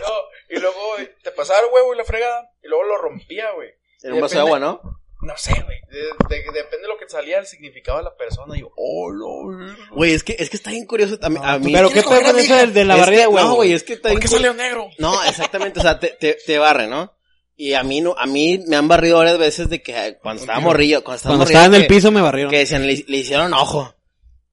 No, 0.00 0.10
y 0.50 0.58
luego 0.58 0.80
te 1.22 1.30
pasaba 1.32 1.60
el 1.60 1.66
huevo 1.72 1.94
y 1.94 1.98
la 1.98 2.04
fregada. 2.04 2.50
Y 2.62 2.68
luego 2.68 2.84
lo 2.84 2.98
rompía, 2.98 3.50
güey. 3.52 3.70
En 4.02 4.14
un 4.14 4.20
vaso 4.20 4.34
de 4.34 4.40
agua, 4.40 4.58
¿no? 4.58 4.80
No 5.22 5.36
sé, 5.36 5.52
güey. 5.62 5.78
De- 5.90 6.36
de- 6.36 6.42
depende 6.52 6.82
de 6.82 6.88
lo 6.88 6.98
que 6.98 7.08
salía 7.08 7.38
el 7.38 7.46
significado 7.46 7.98
de 7.98 8.04
la 8.04 8.14
persona. 8.16 8.56
Y 8.56 8.60
yo, 8.60 8.70
oh, 8.76 9.10
no, 9.12 9.76
Güey, 9.92 10.12
es 10.12 10.22
que, 10.22 10.36
es 10.38 10.50
que 10.50 10.56
está 10.56 10.70
bien 10.70 10.84
curioso 10.86 11.18
también. 11.18 11.44
A 11.44 11.58
mí. 11.58 11.72
Pero 11.72 11.88
¿qué 11.88 12.02
¿Quieres 12.02 12.10
pedo 12.10 12.20
con 12.32 12.36
a 12.36 12.40
eso 12.42 12.52
mi 12.54 12.60
del 12.60 12.74
de 12.74 12.84
la 12.84 12.96
Es 12.98 13.04
que- 13.06 13.10
de 13.16 13.26
huevos? 13.26 13.42
No, 13.50 13.54
güey, 13.54 13.72
es 13.72 13.82
que 13.84 13.92
está 13.94 14.08
¿Por 14.10 14.18
bien 14.18 14.20
qué 14.20 14.28
cu- 14.28 14.34
salió 14.34 14.54
negro? 14.54 14.90
No, 14.98 15.24
exactamente, 15.24 15.80
o 15.80 15.82
sea, 15.82 15.98
te, 15.98 16.08
te, 16.08 16.34
te 16.34 16.58
barre, 16.58 16.86
¿no? 16.88 17.14
Y 17.56 17.74
a 17.74 17.82
mí 17.84 18.00
no, 18.00 18.14
a 18.18 18.26
mí 18.26 18.58
me 18.66 18.76
han 18.76 18.88
barrido 18.88 19.18
varias 19.18 19.38
veces 19.38 19.68
de 19.68 19.80
que 19.80 20.18
cuando 20.20 20.42
estaba 20.42 20.58
morrillo, 20.60 21.04
cuando 21.04 21.16
estaba 21.16 21.32
Cuando 21.36 21.44
morrillo, 21.44 21.58
estaba 21.60 21.76
en 21.76 21.82
el 21.82 21.88
que- 21.88 21.94
piso 21.94 22.10
me 22.10 22.20
barrieron. 22.20 22.50
que 22.50 22.58
decían, 22.58 22.86
le, 22.86 23.04
le 23.06 23.16
hicieron 23.16 23.52
ojo. 23.54 23.94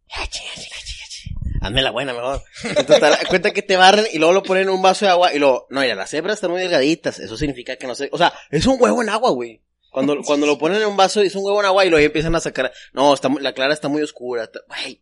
Ya, 0.10 0.28
chinga, 0.28 0.52
chinga, 0.54 0.76
chinga, 0.86 1.06
chinga. 1.10 1.66
Hazme 1.68 1.82
la 1.82 1.92
buena 1.92 2.14
mejor. 2.14 2.44
Cuenta 3.30 3.52
que 3.52 3.62
te 3.64 3.76
barren 3.76 4.06
y 4.14 4.18
luego 4.20 4.34
lo 4.34 4.44
ponen 4.44 4.64
en 4.64 4.70
un 4.70 4.82
vaso 4.82 5.06
de 5.06 5.12
agua 5.12 5.34
y 5.34 5.40
luego, 5.40 5.66
no, 5.70 5.82
mira, 5.82 5.96
las 5.96 6.14
hebras 6.14 6.36
están 6.36 6.52
muy 6.52 6.60
delgaditas, 6.62 7.20
eso 7.20 7.38
significa 7.38 7.76
que 7.76 7.88
no 7.88 7.96
sé, 7.96 8.10
o 8.12 8.18
sea, 8.18 8.34
es 8.52 8.66
un 8.68 8.78
huevo 8.80 9.02
en 9.02 9.10
agua, 9.10 9.32
güey. 9.32 9.62
Cuando, 9.92 10.18
cuando 10.26 10.46
lo 10.46 10.58
ponen 10.60 10.82
en 10.82 10.88
un 10.88 10.96
vaso 10.98 11.22
es 11.22 11.34
un 11.36 11.44
huevo 11.44 11.60
en 11.60 11.66
agua 11.66 11.86
y 11.86 11.90
luego 11.90 12.06
empiezan 12.06 12.36
a 12.36 12.40
sacar, 12.40 12.72
no, 12.94 13.14
está, 13.14 13.30
muy- 13.30 13.42
la 13.42 13.54
clara 13.54 13.74
está 13.74 13.88
muy 13.88 14.02
oscura, 14.04 14.50
güey. 14.68 15.02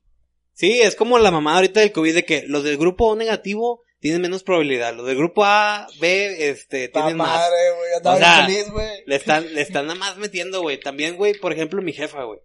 Sí, 0.54 0.82
es 0.82 0.96
como 0.96 1.20
la 1.20 1.32
mamada 1.32 1.58
ahorita 1.58 1.80
del 1.82 1.92
COVID 1.94 2.14
de 2.16 2.26
que 2.26 2.44
los 2.48 2.64
del 2.64 2.78
grupo 2.78 3.08
O 3.08 3.16
negativo 3.16 3.84
tienen 4.00 4.22
menos 4.22 4.44
probabilidad. 4.44 4.96
Los 4.96 5.06
del 5.08 5.18
grupo 5.18 5.44
A, 5.46 5.88
B, 6.00 6.50
este, 6.50 6.88
tienen 6.90 7.18
más. 7.18 7.28
madre, 7.30 7.58
güey. 7.78 7.94
Andaba 7.98 8.16
O 8.16 8.20
sea, 8.20 8.46
feliz, 8.46 8.70
güey. 8.72 8.90
Le 9.06 9.16
están, 9.16 9.54
le 9.54 9.62
están 9.62 9.88
nada 9.88 10.00
más 10.00 10.18
metiendo, 10.18 10.62
güey. 10.62 10.80
También, 10.80 11.16
güey, 11.18 11.34
por 11.34 11.52
ejemplo, 11.54 11.82
mi 11.82 11.94
jefa, 11.94 12.24
güey. 12.24 12.40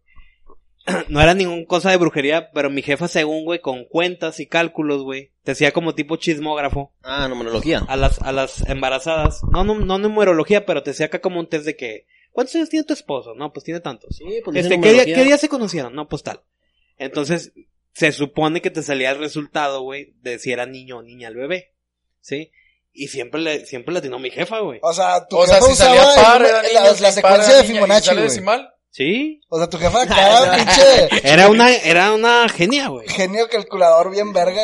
No 1.08 1.20
era 1.22 1.32
ningún 1.32 1.64
cosa 1.64 1.90
de 1.90 1.96
brujería, 1.96 2.50
pero 2.52 2.68
mi 2.70 2.82
jefa, 2.82 3.08
según, 3.08 3.44
güey, 3.44 3.60
con 3.60 3.84
cuentas 3.86 4.38
y 4.40 4.46
cálculos, 4.46 5.02
güey, 5.02 5.30
te 5.42 5.52
hacía 5.52 5.72
como 5.72 5.94
tipo 5.94 6.16
chismógrafo 6.16 6.92
Ah, 7.02 7.26
numerología. 7.28 7.82
a 7.88 7.96
las, 7.96 8.20
a 8.20 8.32
las 8.32 8.68
embarazadas. 8.68 9.40
No, 9.50 9.64
no, 9.64 9.74
no 9.76 9.98
numerología, 9.98 10.66
pero 10.66 10.82
te 10.82 10.90
hacía 10.90 11.06
acá 11.06 11.20
como 11.20 11.40
un 11.40 11.48
test 11.48 11.64
de 11.64 11.74
que, 11.76 12.06
¿cuántos 12.32 12.54
años 12.56 12.68
tiene 12.68 12.84
tu 12.84 12.92
esposo? 12.92 13.34
No, 13.34 13.50
pues 13.52 13.64
tiene 13.64 13.80
tantos. 13.80 14.16
Sí, 14.16 14.24
pues 14.44 14.56
Este, 14.58 14.78
¿qué 14.80 14.92
día, 14.92 15.04
¿qué 15.06 15.24
día 15.24 15.38
se 15.38 15.48
conocieron? 15.48 15.94
No, 15.94 16.06
pues 16.08 16.22
tal. 16.22 16.42
Entonces, 16.98 17.52
se 17.94 18.12
supone 18.12 18.60
que 18.60 18.70
te 18.70 18.82
salía 18.82 19.10
el 19.12 19.18
resultado, 19.18 19.80
güey, 19.82 20.12
de 20.20 20.38
si 20.38 20.52
era 20.52 20.66
niño 20.66 20.98
o 20.98 21.02
niña 21.02 21.28
el 21.28 21.36
bebé. 21.36 21.72
¿Sí? 22.20 22.50
Y 22.92 23.08
siempre 23.08 23.40
le, 23.40 23.66
siempre 23.66 23.92
le 23.92 23.98
atinó 24.00 24.18
mi 24.18 24.30
jefa, 24.30 24.60
güey. 24.60 24.78
O 24.82 24.92
sea, 24.92 25.26
tu 25.26 25.36
O 25.38 25.46
sea, 25.46 25.56
jefa 25.56 25.66
si 25.68 25.74
salía 25.74 26.02
usaba 26.08 26.22
par, 26.22 26.42
el- 26.42 26.46
era 26.48 26.62
la, 26.62 26.68
niño, 26.68 26.80
la 26.82 27.12
si 27.12 27.20
par, 27.22 27.32
secuencia 27.32 27.56
de 27.56 27.64
Fibonacci, 27.64 28.10
güey. 28.10 28.22
decimal. 28.22 28.70
Sí. 28.90 29.40
O 29.48 29.58
sea, 29.58 29.68
tu 29.68 29.78
jefa 29.78 30.06
cada 30.06 30.54
pinche 30.56 31.08
Era 31.24 31.48
una, 31.48 31.74
era 31.74 32.12
una 32.12 32.48
genia, 32.48 32.88
güey. 32.88 33.08
genio 33.08 33.48
calculador 33.48 34.10
bien 34.10 34.32
verga. 34.32 34.62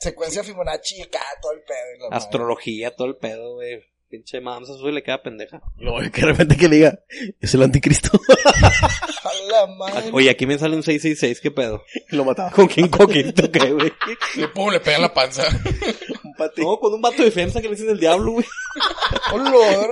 Secuencia 0.00 0.44
Fibonacci 0.44 0.96
y 0.96 1.02
acá 1.02 1.20
todo 1.42 1.52
el 1.52 1.60
pedo. 1.62 1.96
y 1.96 1.98
madre. 2.00 2.16
Astrología, 2.16 2.94
todo 2.94 3.08
el 3.08 3.16
pedo, 3.16 3.54
güey. 3.54 3.82
Pinche 4.10 4.40
madame 4.40 4.66
y 4.66 4.92
le 4.92 5.02
queda 5.02 5.22
pendeja. 5.22 5.60
No, 5.76 5.96
que 6.10 6.20
de 6.22 6.26
repente 6.28 6.56
que 6.56 6.66
le 6.68 6.76
diga, 6.76 7.00
es 7.40 7.52
el 7.54 7.62
anticristo. 7.62 8.10
A 8.38 9.34
la 9.50 9.66
madre. 9.66 10.10
Oye, 10.12 10.30
aquí 10.30 10.46
me 10.46 10.58
sale 10.58 10.76
un 10.76 10.82
666, 10.82 11.40
¿qué 11.42 11.50
pedo? 11.50 11.84
lo 12.10 12.24
mataba. 12.24 12.50
¿Con 12.50 12.68
quién 12.68 12.88
coquito 12.88 13.50
qué, 13.52 13.70
güey? 13.72 13.92
Y 14.36 14.46
pum, 14.46 14.70
le 14.70 14.80
pega 14.80 14.96
en 14.96 15.02
la 15.02 15.12
panza. 15.12 15.42
Un 16.24 16.34
pati. 16.34 16.62
No, 16.62 16.78
con 16.78 16.94
un 16.94 17.02
vato 17.02 17.22
de 17.22 17.30
FEMSA 17.30 17.60
que 17.60 17.68
le 17.68 17.74
dicen 17.74 17.90
el 17.90 17.98
diablo, 18.00 18.32
güey. 18.32 18.46
Olor. 19.32 19.90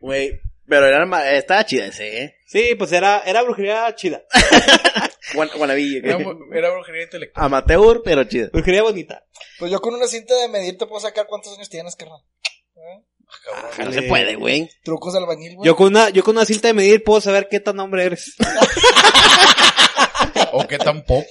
Güey, 0.00 0.40
pero 0.66 0.86
era, 0.86 1.32
estaba 1.36 1.64
chida 1.66 1.86
ese, 1.86 2.22
eh. 2.22 2.34
Sí, 2.46 2.74
pues 2.78 2.92
era, 2.92 3.22
era 3.26 3.42
brujería 3.42 3.94
chida. 3.94 4.22
Guan- 5.34 5.50
Era, 6.02 6.16
era 6.58 6.70
brujería 6.72 7.02
intelectual. 7.02 7.44
Amateur, 7.46 8.00
pero 8.02 8.24
chida. 8.24 8.48
Brujería 8.52 8.82
bonita. 8.82 9.24
Pues 9.58 9.70
yo 9.70 9.80
con 9.80 9.94
una 9.94 10.06
cinta 10.06 10.34
de 10.36 10.48
medir 10.48 10.78
te 10.78 10.86
puedo 10.86 11.00
sacar 11.00 11.26
cuántos 11.26 11.54
años 11.56 11.68
tienes, 11.68 11.96
carnal. 11.96 12.20
¿Eh? 13.78 13.84
No 13.84 13.92
se 13.92 14.02
puede, 14.02 14.34
güey. 14.36 14.68
Trucos 14.84 15.12
de 15.12 15.20
albañil, 15.20 15.56
güey. 15.56 15.66
Yo 15.66 15.76
con 15.76 15.88
una, 15.88 16.10
yo 16.10 16.22
con 16.24 16.36
una 16.36 16.44
cinta 16.44 16.68
de 16.68 16.74
medir 16.74 17.02
puedo 17.04 17.20
saber 17.20 17.48
qué 17.50 17.60
tan 17.60 17.78
hombre 17.80 18.04
eres. 18.04 18.34
O 20.52 20.66
que 20.66 20.78
tampoco. 20.78 21.26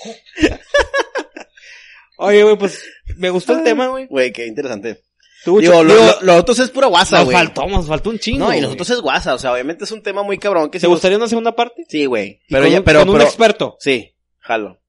Oye, 2.18 2.44
güey, 2.44 2.58
pues, 2.58 2.84
me 3.18 3.30
gustó 3.30 3.54
el 3.58 3.64
tema, 3.64 3.88
güey. 3.88 4.06
Güey, 4.08 4.32
qué 4.32 4.46
interesante. 4.48 5.04
Tuvo 5.44 5.60
Digo, 5.60 5.74
cho- 5.74 5.84
lo, 5.84 5.94
digo, 5.94 6.06
lo, 6.06 6.22
lo 6.22 6.36
otro 6.36 6.54
es 6.54 6.70
pura 6.70 6.88
guasa, 6.88 7.18
nos 7.18 7.26
güey. 7.26 7.38
faltó, 7.38 7.68
nos 7.68 7.88
faltó 7.88 8.10
un 8.10 8.20
chingo. 8.20 8.46
No, 8.48 8.54
y 8.56 8.62
nosotros 8.62 8.90
es 8.90 9.00
guasa, 9.02 9.34
o 9.36 9.40
sea, 9.40 9.54
obviamente 9.54 9.84
es 9.86 9.92
un 9.92 10.02
tema 10.04 10.24
muy 10.24 10.38
cabrón 10.38 10.70
que 10.70 10.80
¿Te 10.80 10.88
nos- 10.88 10.96
gustaría 10.96 11.18
una 11.18 11.28
segunda 11.28 11.56
parte? 11.56 11.86
Sí, 11.88 12.06
güey. 12.06 12.42
Pero 12.50 12.64
con 12.64 12.72
ya, 12.72 12.78
un- 12.80 12.84
pero, 12.84 13.00
con 13.00 13.10
un 13.10 13.16
pero, 13.16 13.26
experto. 13.28 13.78
sí, 13.80 14.14
jalo. 14.40 14.80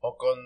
O 0.00 0.16
con 0.16 0.38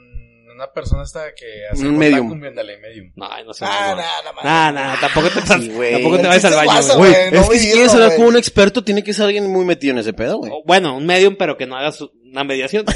una 0.63 0.73
persona 0.73 1.03
esta 1.03 1.35
que 1.35 1.67
hace 1.71 1.87
Un 1.87 1.99
medium. 1.99 2.33
ándale, 2.45 2.79
medium. 2.79 3.13
No, 3.17 3.29
no 3.45 3.53
sé. 3.53 3.65
Ah, 3.67 3.95
nada, 4.43 4.73
nada 4.73 4.99
tampoco 5.01 5.29
te, 5.29 5.41
Sí, 5.61 5.69
güey. 5.71 5.93
tampoco 5.93 6.19
te 6.19 6.27
vayas 6.29 6.45
al 6.45 6.55
baño, 6.55 6.97
güey. 6.97 7.13
güey. 7.13 7.35
es 7.43 7.49
que 7.51 7.59
si 7.59 7.73
quieres 7.73 7.95
hablar 7.95 8.17
con 8.17 8.27
un 8.27 8.37
experto, 8.37 8.85
tiene 8.85 9.03
que 9.03 9.13
ser 9.13 9.27
alguien 9.27 9.51
muy 9.51 9.65
metido 9.65 9.93
en 9.93 9.99
ese 9.99 10.13
pedo, 10.13 10.39
güey. 10.39 10.53
O, 10.53 10.63
Bueno, 10.65 10.97
un 10.97 11.05
medium, 11.07 11.37
pero 11.37 11.57
que 11.57 11.67
no 11.67 11.77
hagas 11.77 12.01
una 12.01 12.45
mediación. 12.45 12.85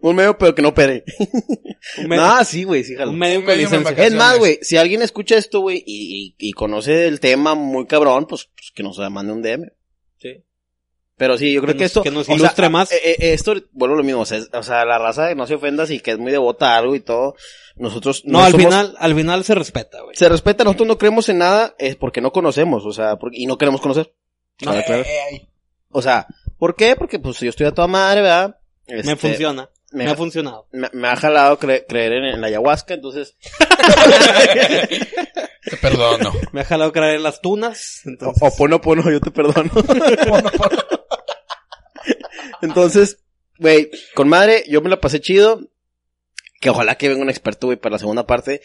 Un 0.00 0.16
medio, 0.16 0.36
pero 0.38 0.54
que 0.54 0.60
no 0.62 0.68
opere. 0.68 1.04
Medium, 1.98 2.16
No, 2.16 2.44
sí, 2.44 2.64
güey, 2.64 2.84
sí, 2.84 2.94
jalo. 2.94 3.10
un 3.10 3.18
medium 3.18 3.40
Un 3.40 3.46
con 3.46 3.54
medium 3.56 3.74
en 3.74 3.80
licencia. 3.80 4.06
Es 4.06 4.14
más, 4.14 4.38
güey, 4.38 4.58
si 4.62 4.76
alguien 4.76 5.00
escucha 5.02 5.36
esto, 5.36 5.60
güey, 5.60 5.82
y, 5.86 6.34
y, 6.38 6.48
y 6.48 6.52
conoce 6.52 7.06
el 7.06 7.20
tema 7.20 7.54
muy 7.54 7.86
cabrón, 7.86 8.26
pues, 8.26 8.48
pues 8.54 8.70
que 8.74 8.82
nos 8.82 8.98
mande 9.10 9.32
un 9.32 9.42
DM. 9.42 9.70
Pero 11.16 11.38
sí, 11.38 11.52
yo 11.52 11.60
creo 11.62 11.74
Que 11.74 11.78
que, 11.78 11.84
nos- 11.84 11.90
esto... 11.90 12.02
que 12.02 12.10
nos 12.10 12.22
o 12.22 12.24
sea, 12.24 12.34
ilustre 12.34 12.68
más. 12.68 12.90
eh, 12.90 12.98
eh, 13.04 13.16
esto, 13.34 13.54
vuelvo 13.72 13.94
a 13.94 13.98
lo 13.98 14.04
mismo, 14.04 14.22
o 14.22 14.26
sea, 14.26 14.38
es- 14.38 14.50
o 14.52 14.62
sea, 14.64 14.84
la 14.84 14.98
raza 14.98 15.32
no 15.36 15.46
se 15.46 15.54
ofenda 15.54 15.86
si 15.86 16.00
que 16.00 16.10
es 16.12 16.18
muy 16.18 16.32
devota 16.32 16.74
a 16.74 16.78
algo 16.78 16.94
y 16.96 17.00
todo. 17.00 17.36
Nosotros 17.76 18.22
No, 18.24 18.42
al 18.42 18.50
somos- 18.52 18.64
final, 18.66 18.96
al 18.98 19.14
final 19.14 19.44
se 19.44 19.54
respeta, 19.54 20.02
güey. 20.02 20.16
Se 20.16 20.28
respeta, 20.28 20.64
nosotros 20.64 20.88
no 20.88 20.98
creemos 20.98 21.28
en 21.28 21.38
nada, 21.38 21.74
es 21.78 21.94
porque 21.96 22.20
no 22.20 22.32
conocemos, 22.32 22.84
o 22.84 22.92
sea, 22.92 23.16
porque, 23.16 23.38
y 23.38 23.46
no 23.46 23.56
queremos 23.58 23.80
conocer. 23.80 24.12
No. 24.64 24.72
Claro. 24.72 25.02
Eh, 25.02 25.20
ahí. 25.30 25.48
O 25.90 26.02
sea, 26.02 26.26
¿por 26.58 26.74
qué? 26.74 26.96
Porque 26.96 27.18
pues 27.20 27.38
yo 27.38 27.48
estoy 27.50 27.66
a 27.66 27.72
toda 27.72 27.86
madre, 27.88 28.20
¿verdad? 28.22 28.56
Me 28.88 28.98
Este, 29.00 29.16
funciona. 29.16 29.68
me- 29.92 30.04
Me 30.04 30.10
ha 30.10 30.16
funcionado. 30.16 30.66
Me, 30.72 30.88
me 30.92 31.06
ha 31.08 31.14
jalado 31.16 31.58
cre- 31.60 31.84
creer 31.88 32.12
en, 32.14 32.24
en 32.24 32.40
la 32.40 32.48
ayahuasca, 32.48 32.94
entonces... 32.94 33.36
Te 35.68 35.76
perdono. 35.76 36.32
Me 36.52 36.60
ha 36.60 36.64
jalado 36.64 36.92
creer 36.92 37.16
en 37.16 37.22
las 37.22 37.40
tunas. 37.40 38.02
O, 38.04 38.08
Entonces, 38.10 38.42
o 38.42 38.56
pono 38.56 38.80
pono, 38.80 39.10
yo 39.10 39.20
te 39.20 39.30
perdono. 39.30 39.70
entonces, 42.62 43.18
güey, 43.58 43.90
con 44.14 44.28
madre, 44.28 44.64
yo 44.68 44.80
me 44.80 44.90
la 44.90 45.00
pasé 45.00 45.20
chido. 45.20 45.60
Que 46.60 46.70
ojalá 46.70 46.96
que 46.96 47.08
venga 47.08 47.22
un 47.22 47.30
experto, 47.30 47.66
güey, 47.66 47.78
para 47.78 47.94
la 47.94 47.98
segunda 47.98 48.26
parte. 48.26 48.62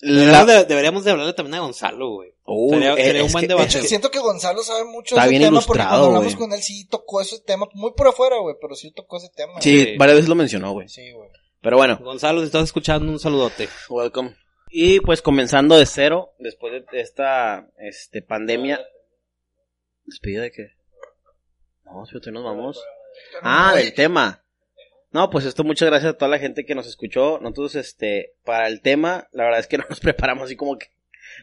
deberíamos, 0.00 0.46
La... 0.46 0.54
de, 0.60 0.64
deberíamos 0.66 1.04
de 1.04 1.10
hablarle 1.10 1.32
también 1.32 1.56
a 1.56 1.60
Gonzalo, 1.60 2.10
güey. 2.14 2.30
Uy, 2.46 2.74
sería- 2.78 2.94
eh, 2.94 3.22
un 3.22 3.32
buen 3.32 3.48
debate. 3.48 3.80
que- 3.80 3.88
Siento 3.88 4.10
que 4.10 4.18
Gonzalo 4.20 4.62
sabe 4.62 4.84
mucho 4.84 5.14
Está 5.14 5.22
de 5.22 5.28
ese 5.28 5.38
bien 5.38 5.42
tema 5.50 5.60
porque 5.60 5.78
ilustrado, 5.80 6.02
cuando 6.02 6.16
hablamos 6.18 6.36
con 6.36 6.52
él 6.52 6.62
sí 6.62 6.86
tocó 6.88 7.20
ese 7.22 7.40
tema, 7.40 7.66
muy 7.74 7.92
por 7.96 8.08
afuera, 8.08 8.36
güey, 8.40 8.54
pero 8.60 8.74
sí 8.74 8.92
tocó 8.92 9.16
ese 9.16 9.30
tema. 9.34 9.54
Sí, 9.60 9.80
Sí. 9.80 9.96
varias 9.96 10.16
veces 10.16 10.28
lo 10.28 10.34
mencionó, 10.34 10.72
güey. 10.72 10.88
Sí, 10.88 11.10
güey. 11.12 11.30
Pero 11.60 11.76
bueno, 11.78 11.98
Gonzalo, 12.02 12.40
si 12.40 12.46
estás 12.46 12.64
escuchando, 12.64 13.10
un 13.10 13.18
saludote. 13.18 13.68
welcome. 13.88 14.36
Y 14.76 14.98
pues 14.98 15.22
comenzando 15.22 15.78
de 15.78 15.86
cero, 15.86 16.34
después 16.40 16.72
de 16.90 17.00
esta 17.00 17.70
este, 17.78 18.22
pandemia. 18.22 18.84
¿Despedida 20.04 20.42
de 20.42 20.50
qué? 20.50 20.72
No, 21.84 22.04
si 22.06 22.18
nos 22.32 22.42
vamos. 22.42 22.84
Ah, 23.40 23.72
del 23.76 23.94
tema. 23.94 24.42
No, 25.12 25.30
pues 25.30 25.44
esto 25.44 25.62
muchas 25.62 25.88
gracias 25.88 26.14
a 26.14 26.18
toda 26.18 26.28
la 26.28 26.40
gente 26.40 26.66
que 26.66 26.74
nos 26.74 26.88
escuchó. 26.88 27.38
Nosotros, 27.38 27.76
este, 27.76 28.32
para 28.44 28.66
el 28.66 28.80
tema, 28.80 29.28
la 29.30 29.44
verdad 29.44 29.60
es 29.60 29.68
que 29.68 29.78
no 29.78 29.84
nos 29.88 30.00
preparamos 30.00 30.46
así 30.46 30.56
como 30.56 30.76
que... 30.76 30.88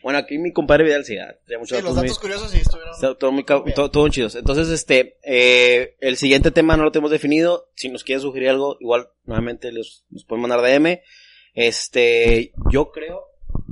Bueno, 0.04 0.20
aquí 0.20 0.38
mi 0.38 0.52
compadre 0.52 0.84
Vidal 0.84 1.06
sí, 1.06 1.18
ah, 1.18 1.34
tenía 1.46 1.60
muchos 1.60 1.78
Sí, 1.78 1.84
los 1.86 1.96
datos 1.96 2.04
muy- 2.04 2.10
datos 2.10 2.20
curiosos 2.20 2.52
sí 2.52 2.58
estuvieron. 2.58 2.94
Está 2.94 3.16
todo 3.16 3.32
muy, 3.32 3.46
todo, 3.46 3.90
todo 3.90 4.04
muy 4.04 4.12
chidos. 4.12 4.36
Entonces, 4.36 4.68
este, 4.68 5.20
eh, 5.24 5.96
el 6.02 6.18
siguiente 6.18 6.52
tema 6.52 6.76
no 6.76 6.84
lo 6.84 6.92
tenemos 6.92 7.12
definido. 7.12 7.70
Si 7.76 7.88
nos 7.88 8.04
quieren 8.04 8.22
sugerir 8.22 8.50
algo, 8.50 8.76
igual, 8.82 9.08
nuevamente, 9.24 9.72
les, 9.72 10.04
nos 10.10 10.26
pueden 10.26 10.42
mandar 10.42 10.62
DM. 10.62 11.00
Este, 11.54 12.52
yo 12.72 12.92
creo 12.92 13.26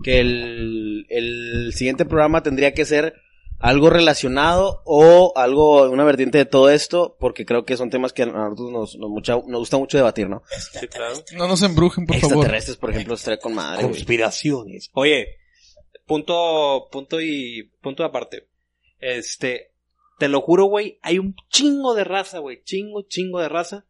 que 0.04 0.20
el, 0.20 1.06
el 1.10 1.74
siguiente 1.74 2.06
programa 2.06 2.44
tendría 2.44 2.74
que 2.74 2.86
ser 2.86 3.16
algo 3.60 3.90
relacionado 3.90 4.82
o 4.86 5.34
algo, 5.36 5.90
una 5.90 6.06
vertiente 6.06 6.38
de 6.38 6.46
todo 6.46 6.70
esto, 6.70 7.18
porque 7.20 7.46
creo 7.46 7.66
que 7.66 7.76
son 7.76 7.90
temas 7.90 8.14
que 8.14 8.24
a 8.24 8.26
nosotros 8.28 8.72
nos, 8.72 8.96
nos, 8.98 9.10
mucha- 9.10 9.34
nos 9.48 9.60
gusta 9.60 9.78
mucho 9.78 9.98
debatir, 9.98 10.30
¿no? 10.30 10.44
Sí, 10.80 10.88
claro. 10.88 11.16
No 11.36 11.48
nos 11.48 11.62
embrujen, 11.64 12.06
por 12.06 12.16
favor. 12.18 12.36
Extraterrestres, 12.38 12.78
por 12.78 12.90
ejemplo, 12.92 13.16
estaría 13.16 13.40
con 13.40 13.54
madre, 13.54 13.84
güey. 13.84 13.96
Conspiraciones. 13.96 14.90
Oye, 14.94 15.36
punto, 16.06 16.88
punto 16.92 17.20
y, 17.20 17.64
punto 17.82 18.04
de 18.04 18.10
aparte. 18.10 18.48
Este, 19.00 19.72
te 20.20 20.30
lo 20.30 20.42
juro, 20.42 20.66
güey, 20.66 21.00
hay 21.02 21.20
un 21.20 21.36
chingo 21.50 21.94
de 21.96 22.04
raza, 22.06 22.40
güey, 22.40 22.62
chingo, 22.64 23.02
chingo 23.04 23.40
de 23.42 23.50
raza 23.50 23.86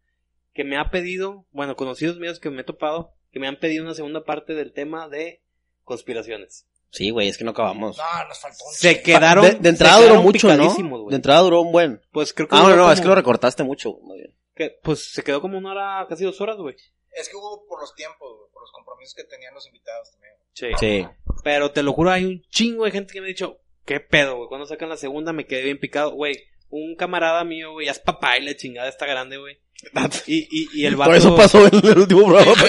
que 0.53 0.63
me 0.63 0.77
ha 0.77 0.89
pedido, 0.89 1.45
bueno, 1.51 1.75
conocidos 1.75 2.17
míos 2.17 2.39
que 2.39 2.49
me 2.49 2.61
he 2.61 2.65
topado, 2.65 3.13
que 3.31 3.39
me 3.39 3.47
han 3.47 3.59
pedido 3.59 3.83
una 3.83 3.93
segunda 3.93 4.23
parte 4.23 4.53
del 4.53 4.73
tema 4.73 5.07
de 5.09 5.41
conspiraciones. 5.83 6.65
Sí, 6.91 7.11
güey, 7.11 7.27
es 7.27 7.37
que 7.37 7.43
no 7.43 7.51
acabamos. 7.51 7.97
No, 7.97 8.27
nos 8.27 8.39
faltó 8.39 8.65
un 8.65 8.73
Se 8.73 9.01
quedaron, 9.03 9.43
de, 9.45 9.51
de 9.55 9.69
entrada 9.69 10.01
duró 10.01 10.21
mucho, 10.23 10.55
¿no? 10.57 11.07
De 11.09 11.15
entrada 11.15 11.41
duró 11.41 11.61
un 11.61 11.71
buen. 11.71 12.01
Pues 12.11 12.33
creo 12.33 12.47
que 12.47 12.55
Ah, 12.55 12.63
no, 12.63 12.75
no, 12.75 12.91
es 12.91 12.99
que 12.99 13.07
lo 13.07 13.13
recortaste 13.15 13.63
mucho. 13.63 13.93
muy 14.01 14.17
bien. 14.17 14.35
que, 14.55 14.79
pues 14.83 15.11
se 15.11 15.23
quedó 15.23 15.39
como 15.39 15.57
una 15.57 15.71
hora, 15.71 16.05
casi 16.09 16.23
dos 16.25 16.41
horas, 16.41 16.57
güey. 16.57 16.75
Es 17.11 17.29
que 17.29 17.35
hubo 17.35 17.65
por 17.67 17.79
los 17.79 17.93
tiempos, 17.95 18.27
güey, 18.37 18.51
por 18.51 18.61
los 18.63 18.71
compromisos 18.71 19.13
que 19.13 19.23
tenían 19.23 19.53
los 19.53 19.67
invitados 19.67 20.11
también. 20.11 20.33
Sí. 20.53 20.67
Sí. 20.79 21.07
Pero 21.43 21.71
te 21.71 21.83
lo 21.83 21.93
juro, 21.93 22.09
hay 22.11 22.25
un 22.25 22.41
chingo 22.49 22.85
de 22.85 22.91
gente 22.91 23.13
que 23.13 23.21
me 23.21 23.27
ha 23.27 23.29
dicho, 23.29 23.59
¿qué 23.85 23.99
pedo, 23.99 24.37
güey? 24.37 24.49
Cuando 24.49 24.65
sacan 24.65 24.89
la 24.89 24.97
segunda 24.97 25.31
me 25.31 25.45
quedé 25.45 25.63
bien 25.63 25.79
picado, 25.79 26.11
güey. 26.11 26.35
Un 26.69 26.95
camarada 26.95 27.43
mío, 27.43 27.73
güey, 27.73 27.87
ya 27.87 27.91
es 27.91 27.99
papá 27.99 28.37
y 28.37 28.45
la 28.45 28.55
chingada 28.55 28.87
está 28.89 29.05
grande, 29.05 29.37
güey. 29.37 29.57
Y, 30.27 30.47
y, 30.51 30.67
y 30.73 30.85
el 30.85 30.95
vato... 30.95 31.09
Por 31.09 31.17
eso 31.17 31.35
pasó 31.35 31.65
en 31.65 31.73
el 31.73 31.99
último 31.99 32.25
programa. 32.25 32.53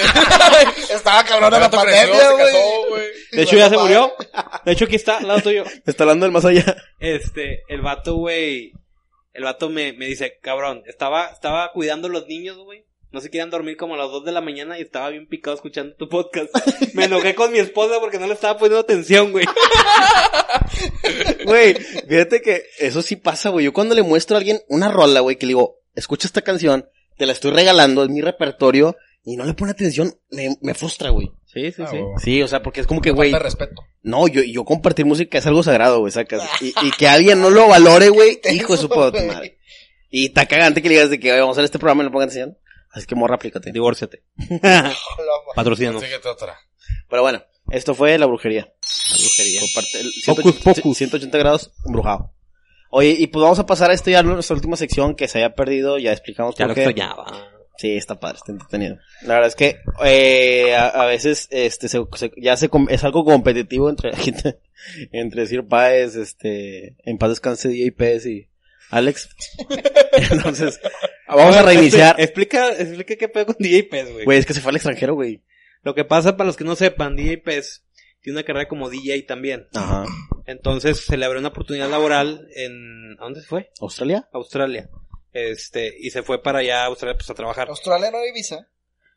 Estaba 0.91 1.25
cabrón 1.25 1.51
de 1.51 1.57
El 1.57 1.63
la 1.63 1.71
pandemia, 1.71 2.31
güey. 2.89 3.05
De 3.33 3.43
hecho, 3.43 3.57
ya 3.57 3.69
se 3.69 3.77
murió. 3.77 4.13
De 4.65 4.73
hecho, 4.73 4.85
aquí 4.85 4.97
está, 4.97 5.19
al 5.19 5.29
lado 5.29 5.41
tuyo. 5.41 5.65
Está 5.87 6.05
hablando 6.05 6.25
del 6.25 6.33
más 6.33 6.45
allá. 6.45 6.77
Este, 6.99 7.63
el 7.69 7.81
vato, 7.81 8.15
güey. 8.17 8.73
El 9.33 9.45
vato 9.45 9.71
me, 9.71 9.93
me 9.93 10.07
dice, 10.07 10.39
cabrón, 10.43 10.83
estaba, 10.87 11.27
estaba 11.27 11.71
cuidando 11.73 12.09
a 12.09 12.11
los 12.11 12.27
niños, 12.27 12.59
güey. 12.59 12.85
No 13.13 13.21
se 13.21 13.29
querían 13.31 13.51
dormir 13.51 13.77
como 13.77 13.95
a 13.95 13.99
las 13.99 14.11
2 14.11 14.25
de 14.25 14.31
la 14.33 14.41
mañana 14.41 14.79
y 14.79 14.83
estaba 14.83 15.09
bien 15.11 15.27
picado 15.27 15.57
escuchando 15.57 15.95
tu 15.97 16.09
podcast. 16.09 16.49
Me 16.95 17.07
enojé 17.07 17.35
con 17.35 17.51
mi 17.53 17.59
esposa 17.59 17.95
porque 18.01 18.19
no 18.21 18.27
le 18.29 18.35
estaba 18.35 18.57
poniendo 18.57 18.79
atención, 18.81 19.33
güey. 19.33 19.47
Güey, 21.45 21.75
fíjate 21.75 22.41
que 22.43 22.63
eso 22.79 23.03
sí 23.03 23.17
pasa, 23.17 23.49
güey. 23.51 23.65
Yo 23.65 23.73
cuando 23.73 23.95
le 23.95 24.03
muestro 24.03 24.37
a 24.37 24.39
alguien 24.39 24.61
una 24.69 24.91
rola, 24.91 25.21
güey, 25.21 25.37
que 25.37 25.47
le 25.47 25.51
digo, 25.51 25.79
escucha 25.95 26.27
esta 26.27 26.43
canción, 26.43 26.89
te 27.17 27.27
la 27.27 27.33
estoy 27.33 27.51
regalando, 27.51 28.03
es 28.05 28.11
mi 28.11 28.21
repertorio, 28.21 28.97
y 29.25 29.37
no 29.37 29.45
le 29.45 29.55
pone 29.55 29.73
atención, 29.73 30.15
me, 30.31 30.57
me 30.63 30.75
frustra, 30.75 31.11
güey. 31.11 31.31
Sí, 31.47 31.73
sí, 31.73 31.83
Ah, 31.83 31.89
sí. 31.91 31.99
Sí, 32.23 32.43
o 32.43 32.49
sea, 32.49 32.63
porque 32.63 32.81
es 32.81 32.87
como 32.87 33.01
que, 33.01 33.11
güey, 33.11 33.33
respeto. 33.33 33.83
no, 34.03 34.29
yo, 34.29 34.43
yo 34.43 34.65
compartir 34.65 35.05
música 35.05 35.39
es 35.39 35.47
algo 35.47 35.63
sagrado, 35.65 35.99
güey, 36.01 36.13
sacas. 36.13 36.43
Y, 36.61 36.69
y 36.87 36.91
que 36.93 37.09
alguien 37.09 37.41
no 37.41 37.51
lo 37.51 37.67
valore, 37.69 38.09
güey, 38.09 38.41
hijo 38.53 38.75
de 38.75 38.79
su 38.83 38.89
puta 38.89 39.21
madre. 39.25 39.59
Y 40.11 40.27
está 40.27 40.47
cagante 40.47 40.81
que 40.83 40.89
le 40.89 40.95
digas 40.97 41.11
de 41.11 41.21
que 41.21 41.31
"Oye, 41.31 41.41
vamos 41.41 41.55
a 41.57 41.61
hacer 41.61 41.65
este 41.67 41.79
programa 41.79 42.03
y 42.03 42.07
no 42.07 42.13
pongan 42.13 42.29
atención. 42.29 42.57
Así 42.93 43.07
que 43.07 43.15
morra, 43.15 43.37
aplícate. 43.37 43.71
Divórciate. 43.73 44.23
Patrocínanos. 45.55 46.03
Síguete 46.03 46.29
otra. 46.29 46.59
Pero 47.09 47.23
bueno, 47.23 47.43
esto 47.71 47.95
fue 47.95 48.19
la 48.19 48.27
brujería. 48.27 48.73
La 49.11 49.17
brujería. 49.19 49.61
Por 49.61 49.73
parte 49.75 49.99
del 49.99 50.07
Hocus 50.09 50.43
180, 50.55 50.75
pocus. 50.83 50.99
180 50.99 51.39
grados 51.39 51.73
embrujado. 51.87 52.33
Oye, 52.91 53.11
y 53.19 53.27
pues 53.29 53.43
vamos 53.43 53.59
a 53.61 53.67
pasar 53.67 53.91
a 53.91 53.95
esto 53.95 54.11
ya, 54.11 54.23
nuestra 54.23 54.57
última 54.57 54.77
sección 54.77 55.15
que 55.15 55.29
se 55.29 55.39
haya 55.39 55.55
perdido, 55.55 55.99
ya 55.99 56.13
explicamos 56.13 56.57
Ya 56.57 56.65
por 56.67 56.71
lo 56.71 56.75
qué. 56.75 56.85
extrañaba. 56.85 57.49
Sí, 57.79 57.97
está 57.97 58.19
padre, 58.19 58.39
está 58.39 58.53
entretenido. 58.53 58.97
La 59.23 59.35
verdad 59.35 59.49
es 59.49 59.55
que 59.55 59.77
eh, 60.05 60.75
a, 60.75 60.89
a 60.89 61.07
veces 61.07 61.47
este 61.51 61.89
se, 61.89 62.01
se- 62.17 62.33
ya 62.37 62.57
se 62.57 62.69
com- 62.69 62.89
es 62.91 63.05
algo 63.05 63.25
competitivo 63.25 63.89
entre 63.89 64.15
gente, 64.17 64.59
entre 65.13 65.47
Sir 65.47 65.65
Páez, 65.67 66.17
este, 66.17 66.97
en 67.05 67.17
paz 67.17 67.31
descanse 67.31 67.69
DJ 67.69 67.93
Pez 67.93 68.27
y 68.27 68.49
Alex. 68.91 69.31
Entonces, 70.31 70.81
vamos 71.37 71.57
a 71.57 71.63
reiniciar. 71.63 72.17
Expli- 72.17 72.23
Explica, 72.25 72.69
explica 72.73 73.17
qué 73.17 73.29
pedo 73.29 73.47
con 73.47 73.57
DJ 73.59 73.85
Pez, 73.85 74.13
güey. 74.13 74.25
Güey, 74.25 74.39
es 74.39 74.47
que 74.47 74.55
se 74.55 74.61
fue 74.61 74.71
al 74.71 74.77
extranjero, 74.77 75.15
güey. 75.15 75.43
Lo 75.83 75.95
que 75.95 76.05
pasa, 76.05 76.37
para 76.37 76.47
los 76.47 76.57
que 76.57 76.65
no 76.65 76.77
sepan, 76.77 77.17
DJ 77.17 77.39
Pez 77.39 77.85
tiene 78.23 78.39
una 78.39 78.47
carrera 78.47 78.69
como 78.69 78.91
DJ 78.91 79.23
también. 79.23 79.67
Ajá. 79.75 80.05
Entonces 80.47 81.01
se 81.05 81.17
le 81.17 81.25
abrió 81.25 81.41
una 81.41 81.49
oportunidad 81.51 81.89
laboral 81.89 82.49
en... 82.55 83.17
¿A 83.19 83.25
dónde 83.25 83.41
se 83.41 83.47
fue? 83.47 83.71
¿Australia? 83.81 84.29
Australia. 84.33 84.91
Este, 85.33 85.95
y 85.99 86.11
se 86.11 86.23
fue 86.23 86.43
para 86.43 86.59
allá 86.59 86.83
a 86.83 86.87
Australia 86.87 87.17
pues 87.17 87.31
a 87.31 87.35
trabajar. 87.35 87.69
Australia 87.69 88.11
no 88.11 88.19
era 88.19 88.27
Ibiza. 88.29 88.67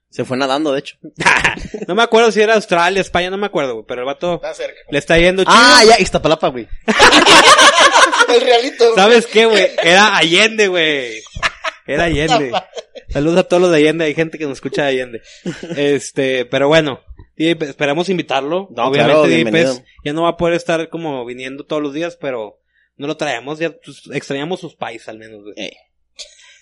Se 0.10 0.24
fue 0.26 0.38
nadando, 0.38 0.72
de 0.72 0.80
hecho. 0.80 0.98
no 1.88 1.96
me 1.96 2.04
acuerdo 2.04 2.32
si 2.32 2.40
era 2.40 2.54
Australia, 2.54 3.02
España, 3.02 3.32
no 3.32 3.38
me 3.38 3.48
acuerdo, 3.48 3.74
güey, 3.74 3.86
pero 3.88 4.02
el 4.02 4.06
vato 4.06 4.36
Está 4.36 4.54
cerca. 4.54 4.80
le 4.92 5.00
está 5.00 5.18
yendo 5.18 5.44
chido. 5.44 5.56
Ah, 5.58 5.82
ya, 5.88 6.00
Iztapalapa, 6.00 6.50
güey. 6.50 6.68
El 8.30 8.42
realito. 8.42 8.84
güey. 8.86 8.96
¿Sabes 8.96 9.26
qué, 9.28 9.46
güey? 9.48 9.68
Era 9.84 10.16
Allende, 10.16 10.68
güey. 10.68 11.22
Era 11.88 12.06
Allende. 12.06 12.52
Saludos 13.10 13.40
a 13.40 13.44
todos 13.44 13.62
los 13.64 13.72
de 13.72 13.78
Allende, 13.78 14.06
hay 14.06 14.14
gente 14.16 14.38
que 14.38 14.46
nos 14.46 14.54
escucha 14.54 14.84
de 14.84 14.90
Allende. 14.90 15.22
Este, 15.78 16.46
pero 16.46 16.68
bueno, 16.68 17.00
esperamos 17.36 18.10
invitarlo. 18.10 18.70
No, 18.76 18.88
Obviamente 18.88 19.62
claro, 19.64 19.84
ya 20.06 20.14
no 20.14 20.24
va 20.24 20.30
a 20.30 20.38
poder 20.38 20.56
estar 20.56 20.90
como 20.90 21.26
viniendo 21.26 21.66
todos 21.66 21.82
los 21.82 21.94
días, 21.94 22.18
pero 22.20 22.60
no 22.96 23.08
lo 23.08 23.18
traemos, 23.18 23.60
ya 23.60 23.72
pues, 23.72 24.04
extrañamos 24.14 24.60
sus 24.60 24.76
pais 24.76 25.08
al 25.10 25.18
menos. 25.18 25.42
Eh. 25.58 25.72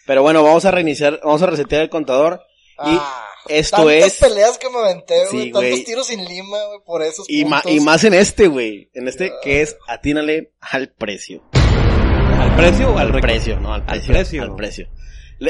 Pero 0.07 0.23
bueno, 0.23 0.43
vamos 0.43 0.65
a 0.65 0.71
reiniciar, 0.71 1.19
vamos 1.23 1.41
a 1.41 1.47
resetear 1.47 1.83
el 1.83 1.89
contador. 1.89 2.41
Ah, 2.79 3.25
esto 3.47 3.77
tantas 3.77 3.95
es- 4.07 4.17
peleas 4.17 4.57
que 4.57 4.67
me 4.69 4.77
aventé, 4.79 5.25
güey. 5.31 5.51
tantos 5.51 5.83
tiros 5.83 6.07
sin 6.07 6.25
lima, 6.25 6.57
güey, 6.65 6.79
por 6.83 7.03
esos 7.03 7.29
Y, 7.29 7.45
ma- 7.45 7.61
puntos. 7.61 7.79
y 7.79 7.83
más 7.85 8.03
en 8.05 8.13
este, 8.15 8.47
güey. 8.47 8.89
En 8.95 9.07
este 9.07 9.31
que 9.43 9.61
es 9.61 9.77
atínale 9.87 10.53
al 10.59 10.89
precio. 10.89 11.43
¿Al 11.53 12.55
precio 12.55 12.91
o 12.91 12.97
al, 12.97 13.13
Al 13.13 13.21
precio, 13.21 13.59
no, 13.59 13.73
al 13.73 13.81
Al 13.81 13.87
precio. 13.87 14.13
precio. 14.13 14.43
Al 14.43 14.55
precio. 14.55 14.87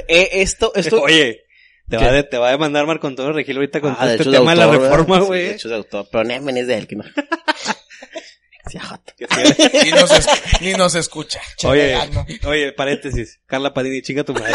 Eh, 0.07 0.29
esto, 0.41 0.71
esto. 0.75 1.01
Oye, 1.03 1.41
te 1.89 1.97
va, 1.97 2.11
de- 2.11 2.23
te 2.23 2.37
va 2.37 2.47
a 2.49 2.51
demandar 2.51 2.85
Marco 2.87 3.07
Antonio 3.07 3.33
Regil 3.33 3.57
ahorita 3.57 3.81
con 3.81 3.95
Ah, 3.99 4.05
de 4.05 4.11
este 4.13 4.23
hecho, 4.23 4.31
de 4.31 4.37
tema 4.37 4.51
de 4.51 4.57
la 4.57 4.67
reforma, 4.71 5.19
güey. 5.19 5.43
de 5.43 5.51
hecho, 5.55 5.69
de 5.69 5.75
autor. 5.75 6.07
Pero 6.11 6.23
ni 6.23 6.59
es 6.59 6.67
de 6.67 6.77
él, 6.77 6.87
que 6.87 6.95
no. 6.95 7.03
Sí. 8.69 8.77
Ni 9.83 9.91
nos, 9.91 10.11
es- 10.11 10.27
ni 10.61 10.71
nos 10.73 10.95
escucha. 10.95 11.41
Oye, 11.65 11.97
Chingando. 11.99 12.25
oye, 12.47 12.71
paréntesis. 12.71 13.41
Carla 13.45 13.73
Padini, 13.73 14.01
chinga 14.01 14.23
tu 14.23 14.33
madre. 14.33 14.53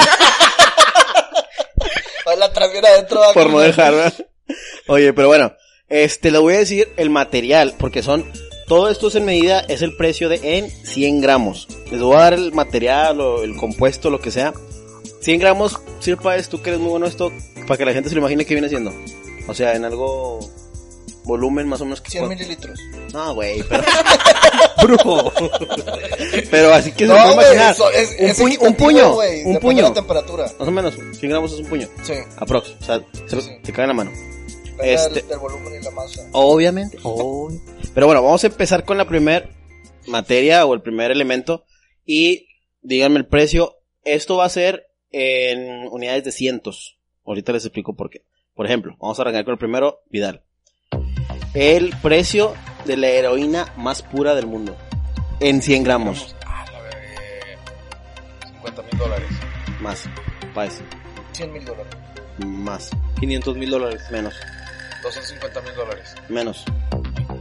Oye, 2.24 2.36
la 2.38 2.52
trasera 2.52 2.88
adentro. 2.88 3.20
Por 3.34 3.42
con- 3.44 3.52
no 3.52 3.58
dejar, 3.60 3.92
¿verdad? 3.94 4.14
Oye, 4.86 5.12
pero 5.12 5.28
bueno. 5.28 5.52
Este, 5.88 6.30
le 6.30 6.38
voy 6.38 6.54
a 6.54 6.58
decir 6.58 6.88
el 6.96 7.10
material, 7.10 7.74
porque 7.78 8.02
son, 8.02 8.24
todo 8.66 8.88
esto 8.90 9.08
es 9.08 9.14
en 9.16 9.24
medida, 9.24 9.60
es 9.68 9.82
el 9.82 9.96
precio 9.96 10.28
de 10.28 10.58
en 10.58 10.70
100 10.70 11.20
gramos. 11.20 11.68
Les 11.92 12.00
voy 12.00 12.16
a 12.16 12.20
dar 12.20 12.34
el 12.34 12.52
material 12.52 13.20
o 13.20 13.42
el 13.44 13.54
compuesto, 13.56 14.08
lo 14.10 14.20
que 14.20 14.30
sea. 14.30 14.52
100 15.26 15.40
gramos, 15.40 15.80
Sir 15.98 16.16
Páez, 16.18 16.48
tú 16.48 16.62
que 16.62 16.70
eres 16.70 16.80
muy 16.80 16.90
bueno 16.90 17.06
en 17.06 17.10
esto, 17.10 17.32
para 17.66 17.76
que 17.76 17.84
la 17.84 17.92
gente 17.92 18.08
se 18.08 18.14
lo 18.14 18.20
imagine 18.20 18.44
qué 18.44 18.54
viene 18.54 18.68
siendo. 18.68 18.92
O 19.48 19.54
sea, 19.54 19.74
en 19.74 19.84
algo, 19.84 20.38
volumen 21.24 21.66
más 21.66 21.80
o 21.80 21.84
menos. 21.84 22.00
que 22.00 22.10
100 22.12 22.24
pueda- 22.26 22.36
mililitros. 22.38 22.78
No, 23.12 23.34
güey, 23.34 23.60
pero, 23.64 23.82
Brujo. 24.82 25.32
pero 26.50 26.72
así 26.72 26.92
que 26.92 27.06
se 27.06 27.12
No, 27.12 27.14
puede 27.14 27.34
güey, 27.34 27.46
imaginar. 27.46 27.72
eso 27.72 27.90
es, 27.90 28.10
un, 28.20 28.26
es 28.26 28.38
puño, 28.38 28.58
un 28.60 28.74
puño, 28.76 29.16
un 29.46 29.56
puño. 29.58 29.82
la 29.82 29.92
temperatura. 29.94 30.44
Más 30.58 30.68
o 30.68 30.70
menos, 30.70 30.94
100 31.18 31.30
gramos 31.30 31.52
es 31.52 31.58
un 31.60 31.66
puño. 31.66 31.88
Sí. 32.04 32.14
Aprox, 32.36 32.70
o 32.80 32.84
sea, 32.84 33.00
se, 33.26 33.40
Sí, 33.40 33.48
sí. 33.48 33.50
te 33.64 33.72
cae 33.72 33.82
en 33.84 33.88
la 33.88 33.94
mano. 33.94 34.12
Este- 34.80 35.20
del, 35.22 35.28
del 35.28 35.38
volumen 35.40 35.74
y 35.80 35.84
la 35.84 35.90
masa. 35.90 36.22
Obviamente. 36.32 36.98
Pero 37.94 38.06
bueno, 38.06 38.22
vamos 38.22 38.44
a 38.44 38.46
empezar 38.46 38.84
con 38.84 38.96
la 38.98 39.08
primer 39.08 39.48
materia 40.06 40.64
o 40.66 40.74
el 40.74 40.82
primer 40.82 41.10
elemento. 41.10 41.64
Y 42.04 42.46
díganme 42.82 43.18
el 43.18 43.26
precio. 43.26 43.78
Esto 44.04 44.36
va 44.36 44.44
a 44.44 44.50
ser 44.50 44.86
en 45.10 45.88
unidades 45.88 46.24
de 46.24 46.32
cientos. 46.32 46.98
Ahorita 47.24 47.52
les 47.52 47.64
explico 47.64 47.94
por 47.94 48.10
qué. 48.10 48.24
Por 48.54 48.66
ejemplo, 48.66 48.96
vamos 49.00 49.18
a 49.18 49.22
arrancar 49.22 49.44
con 49.44 49.52
el 49.52 49.58
primero, 49.58 50.02
Vidal. 50.08 50.42
El 51.54 51.94
precio 52.02 52.54
de 52.84 52.96
la 52.96 53.08
heroína 53.08 53.72
más 53.76 54.02
pura 54.02 54.34
del 54.34 54.46
mundo. 54.46 54.76
En 55.40 55.60
100 55.60 55.84
gramos. 55.84 56.34
Ah, 56.46 56.64
la 56.72 56.80
verga. 56.80 56.98
50 58.46 58.82
mil 58.82 58.98
dólares. 58.98 59.28
Más. 59.80 60.04
Páez. 60.54 60.82
100 61.32 61.52
mil 61.52 61.64
dólares. 61.64 61.92
Más. 62.38 62.90
500 63.20 63.56
mil 63.56 63.70
dólares. 63.70 64.02
Menos. 64.10 64.34
250 65.02 65.60
mil 65.62 65.74
dólares. 65.74 66.14
Menos. 66.28 66.64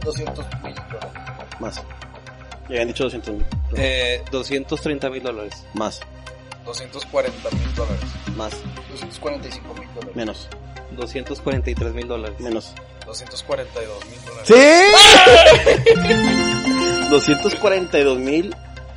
200 0.04 0.46
mil 0.62 0.74
dólares. 0.74 1.12
Más. 1.60 1.76
Ya 1.76 1.82
habían 2.68 2.88
dicho 2.88 3.04
200 3.04 3.34
mil. 3.34 3.46
Eh, 3.76 4.22
230 4.30 5.10
mil 5.10 5.22
dólares. 5.22 5.66
Más. 5.74 6.00
240 6.66 7.50
mil 7.50 7.74
dólares. 7.74 8.00
Más. 8.36 8.52
245 8.90 9.74
mil 9.74 9.88
dólares. 9.94 10.16
Menos. 10.16 10.48
243 10.92 11.94
mil 11.94 12.08
dólares. 12.08 12.38
Menos. 12.40 12.72
242 13.06 14.04
mil 14.06 14.18
dólares. 14.24 14.48
¡Sí! 14.48 14.54
242 17.10 18.18
mil 18.18 18.54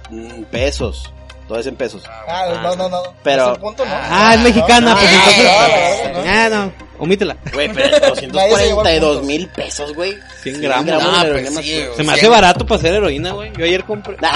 mm, 0.09 0.43
pesos. 0.45 1.11
Todo 1.47 1.59
es 1.59 1.65
en 1.67 1.75
pesos. 1.75 2.03
Ah, 2.27 2.47
no, 2.61 2.75
no, 2.75 2.89
no. 2.89 3.01
Pero- 3.23 3.55
punto 3.59 3.83
no. 3.85 3.91
Ah, 3.95 4.35
es 4.35 4.41
mexicana, 4.41 4.95
pues 4.95 5.07
Ah, 5.07 5.15
entonces. 5.15 6.13
no, 6.13 6.19
no, 6.19 6.23
no. 6.23 6.31
Ah, 6.31 6.49
no. 6.49 6.89
Omítela. 6.99 7.37
Güey, 7.53 7.71
pero 7.73 7.89
Nadie 7.99 8.15
se 8.15 8.21
llevó 8.27 8.41
el 8.41 8.99
242 8.99 9.09
punto. 9.17 9.25
mil 9.27 9.47
pesos, 9.49 9.93
güey. 9.95 10.17
100 10.43 10.61
gramos. 10.61 10.85
de 10.85 10.91
Ah, 10.93 11.21
heroína 11.25 11.41
pues 11.49 11.53
más 11.53 11.65
sí. 11.65 11.85
Se 11.95 12.03
me 12.03 12.13
hace 12.13 12.27
barato 12.27 12.65
para 12.65 12.77
hacer 12.79 12.93
heroína, 12.95 13.31
güey. 13.31 13.51
Yo 13.57 13.65
ayer 13.65 13.83
compré. 13.83 14.17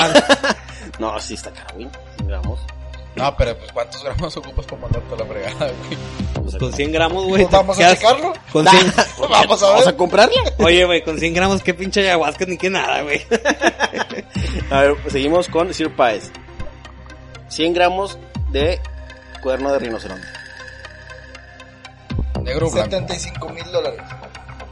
No, 1.00 1.20
sí 1.20 1.34
está 1.34 1.52
caro, 1.52 1.74
güey. 1.76 1.90
100 2.18 2.28
gramos. 2.28 2.60
No, 3.16 3.36
pero 3.38 3.56
pues 3.58 3.72
¿cuántos 3.72 4.04
gramos 4.04 4.36
ocupas 4.38 4.66
para 4.66 4.82
mandarte 4.82 5.14
a 5.14 5.18
la 5.18 5.26
fregada, 5.26 5.66
güey? 5.72 5.98
Pues, 6.42 6.56
Con 6.58 6.74
100 6.74 6.92
gramos, 6.92 7.24
güey. 7.26 7.42
Pues 7.44 7.52
vamos 7.52 7.80
a 7.80 7.96
checarlo. 7.96 8.34
Con 8.52 8.68
100... 8.70 8.94
Vamos 9.30 9.64
a 9.64 9.68
¿Vamos 9.68 9.82
a 9.84 9.86
ver. 9.86 9.96
comprarla? 9.96 10.42
Oye, 10.60 10.84
güey, 10.86 11.04
con 11.04 11.20
100 11.20 11.34
gramos, 11.34 11.62
qué 11.62 11.74
pinche 11.74 12.02
ayahuasca 12.02 12.46
ni 12.46 12.58
qué 12.58 12.70
nada, 12.70 13.02
güey. 13.04 13.22
A 14.72 14.82
ver, 14.82 14.96
pues 15.02 15.14
seguimos 15.14 15.48
con 15.48 15.72
Sir 15.74 15.96
Pies. 15.96 16.32
100 17.50 17.74
gramos 17.74 18.18
de 18.52 18.80
cuerno 19.42 19.72
de 19.72 19.80
rinoceronte. 19.80 20.26
Negro 22.42 22.70
blanco. 22.70 22.90
75 22.92 23.50
mil 23.50 23.64
dólares. 23.72 24.02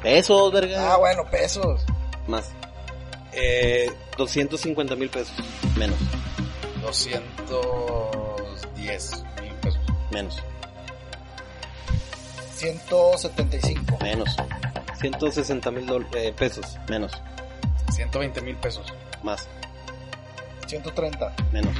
Pesos, 0.01 0.51
verga. 0.51 0.93
Ah, 0.93 0.97
bueno, 0.97 1.23
pesos. 1.29 1.85
Más, 2.27 2.49
Eh, 3.33 3.89
250 4.17 4.95
mil 4.95 5.09
pesos. 5.09 5.33
menos, 5.77 5.97
210 8.91 9.23
mil 9.41 9.53
pesos. 9.61 9.79
menos, 10.11 10.43
175. 12.55 13.97
menos, 14.01 14.35
160 14.99 15.71
mil 15.71 16.07
eh, 16.15 16.33
pesos. 16.37 16.77
menos, 16.89 17.11
120 17.91 18.41
mil 18.41 18.55
pesos. 18.57 18.93
más, 19.23 19.47
130. 20.67 21.33
menos, 21.53 21.75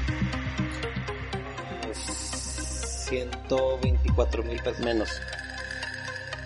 124 3.09 4.43
mil 4.43 4.61
pesos. 4.63 4.79
menos, 4.79 5.09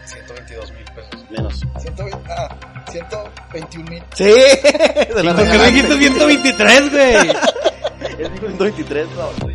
122 0.06 0.72
mil 0.72 0.86
pesos. 0.86 1.30
menos. 1.30 1.60
120, 1.80 2.32
ah, 2.32 2.86
121 2.90 3.90
mil. 3.92 4.04
Sí, 4.16 4.24
se 4.34 5.24
la 5.24 5.36
¿Por 5.36 5.44
qué 5.44 5.58
no 5.58 5.64
regalaste. 5.64 5.72
dijiste 5.72 5.98
123, 5.98 6.92
güey? 6.92 7.30
Es 8.20 8.30
123, 8.40 9.08
no, 9.12 9.30
soy 9.42 9.55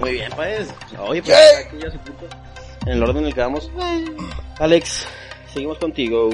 Muy 0.00 0.12
bien, 0.12 0.30
pues. 0.34 0.68
Oye, 0.98 1.22
pues 1.22 1.36
aquí 1.66 1.76
ya 1.82 1.90
se 1.90 1.98
puto. 1.98 2.26
En 2.86 2.92
el 2.92 3.02
orden 3.02 3.18
en 3.18 3.26
el 3.26 3.34
que 3.34 3.40
vamos. 3.40 3.70
Alex, 4.58 5.06
seguimos 5.52 5.78
contigo. 5.78 6.30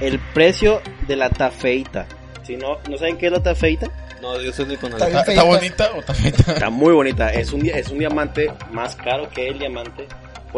El 0.00 0.18
precio 0.32 0.80
de 1.06 1.16
la 1.16 1.30
tafeita. 1.30 2.06
Si 2.42 2.56
no, 2.56 2.78
¿no 2.88 2.96
saben 2.96 3.16
qué 3.18 3.26
es 3.26 3.32
la 3.32 3.42
tafeita? 3.42 3.88
No, 4.20 4.38
yo 4.40 4.52
soy 4.52 4.76
con 4.76 4.92
Está 4.92 5.20
¿Está, 5.22 5.42
bonita 5.44 5.90
o 5.94 6.00
está 6.00 6.12
feita? 6.14 6.52
Está 6.52 6.70
muy 6.70 6.92
bonita. 6.92 7.30
Es 7.32 7.52
un, 7.52 7.66
es 7.66 7.88
un 7.88 7.98
diamante 7.98 8.52
más 8.70 8.94
caro 8.96 9.28
que 9.30 9.48
el 9.48 9.58
diamante. 9.58 10.06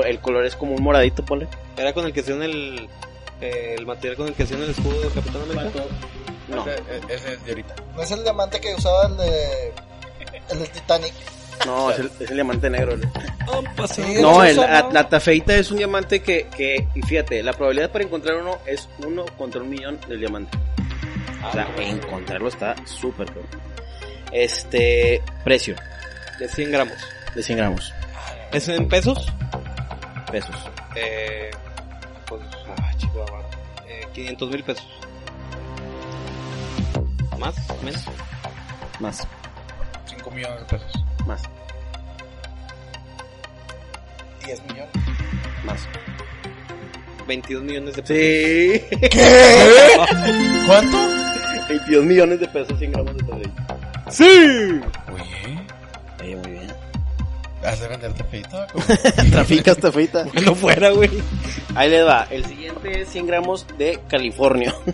El 0.04 0.18
color 0.20 0.44
es 0.46 0.56
como 0.56 0.74
un 0.74 0.82
moradito, 0.82 1.24
ponle. 1.24 1.46
Era 1.76 1.92
con 1.92 2.04
el 2.04 2.12
que 2.12 2.20
hacían 2.20 2.42
el... 2.42 2.88
eh, 3.40 3.76
el 3.78 3.86
material 3.86 4.16
con 4.16 4.28
el 4.28 4.34
que 4.34 4.44
hacían 4.44 4.62
el 4.62 4.70
escudo 4.70 5.00
de 5.02 5.08
Capitán 5.10 5.42
América. 5.42 5.84
No, 6.48 6.66
Ese, 6.66 6.82
ese 7.08 7.32
es 7.34 7.44
de 7.44 7.50
ahorita. 7.52 7.74
No 7.94 8.02
es 8.02 8.10
el 8.10 8.22
diamante 8.24 8.60
que 8.60 8.74
usaba 8.74 9.06
el 9.06 9.16
de. 9.16 9.72
El 10.50 10.58
del 10.58 10.70
Titanic. 10.70 11.12
No, 11.66 11.90
es 11.90 11.98
el, 11.98 12.10
es 12.20 12.30
el 12.30 12.34
diamante 12.34 12.68
negro. 12.70 12.96
Sí, 13.88 14.02
No, 14.20 14.42
el 14.44 14.56
la, 14.56 14.82
¿no? 14.82 14.90
la 14.92 15.08
tafeita 15.08 15.54
es 15.56 15.70
un 15.70 15.78
diamante 15.78 16.20
que, 16.22 16.46
que, 16.56 16.88
y 16.94 17.02
fíjate, 17.02 17.42
la 17.42 17.52
probabilidad 17.52 17.90
para 17.90 18.04
encontrar 18.04 18.36
uno 18.36 18.58
es 18.66 18.88
uno 19.06 19.24
contra 19.38 19.60
un 19.60 19.68
millón 19.70 19.98
del 20.08 20.20
diamante. 20.20 20.58
O 21.48 21.52
sea, 21.52 21.66
encontrarlo 21.78 22.48
está 22.48 22.74
súper 22.86 23.26
cabrón. 23.26 23.46
Este, 24.32 25.20
precio 25.44 25.74
De 26.38 26.48
100 26.48 26.70
gramos. 26.72 26.96
de 27.34 27.42
100 27.42 27.58
gramos, 27.58 27.92
¿Es 28.52 28.68
en 28.68 28.88
pesos? 28.88 29.26
pesos. 30.30 30.54
Eh, 30.96 31.50
pues, 32.26 32.40
ah, 32.78 32.90
chihuahua. 32.96 33.42
Eh, 33.86 34.06
500 34.14 34.50
mil 34.50 34.64
pesos. 34.64 34.86
¿Más? 37.38 37.54
¿Menos? 37.82 38.04
Más, 39.00 39.26
5 40.06 40.30
millones 40.30 40.60
de 40.60 40.64
pesos. 40.66 41.04
Más, 41.26 41.42
10 44.44 44.62
millones. 44.64 44.90
más. 45.64 45.88
22 47.26 47.62
millones 47.64 47.96
de 47.96 48.02
pesos. 48.02 48.88
Sí. 49.10 49.18
¿Cuánto? 50.66 50.98
22 51.68 52.04
millones 52.04 52.40
de 52.40 52.48
pesos 52.48 52.78
100 52.78 52.92
gramos 52.92 53.16
de 53.16 53.22
tafeita. 53.22 53.78
¡Sí! 54.10 54.24
Oye, 55.12 55.58
Oye, 56.20 56.36
muy 56.36 56.50
bien. 56.50 56.72
¿Has 57.64 57.80
de 57.80 57.88
venderte 57.88 58.24
feita? 58.24 58.66
Traficas 59.30 59.76
tafeita. 59.80 60.26
No 60.44 60.54
fuera, 60.54 60.90
güey. 60.90 61.10
Ahí 61.74 61.90
les 61.90 62.06
va. 62.06 62.26
El 62.30 62.44
siguiente 62.44 63.00
es 63.02 63.08
100 63.08 63.26
gramos 63.26 63.66
de 63.78 63.98
California. 64.08 64.74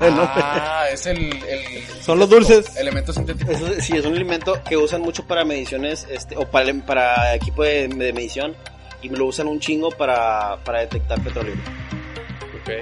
Ah, 0.00 0.86
es 0.92 1.06
el, 1.06 1.18
el... 1.18 1.82
Son 2.02 2.18
los 2.18 2.28
dulces. 2.28 2.76
Elemento 2.76 3.12
sintético. 3.12 3.50
Es- 3.50 3.84
sí, 3.84 3.96
es 3.96 4.04
un 4.04 4.14
alimento 4.14 4.58
que 4.68 4.76
usan 4.76 5.02
mucho 5.02 5.26
para 5.26 5.44
mediciones, 5.44 6.06
este, 6.10 6.36
o 6.36 6.46
para, 6.50 6.72
para 6.86 7.34
equipo 7.34 7.62
de, 7.62 7.88
de 7.88 8.12
medición, 8.12 8.54
y 9.02 9.08
lo 9.08 9.26
usan 9.26 9.46
un 9.48 9.60
chingo 9.60 9.90
para, 9.90 10.56
para 10.64 10.80
detectar 10.80 11.20
petróleo. 11.22 11.54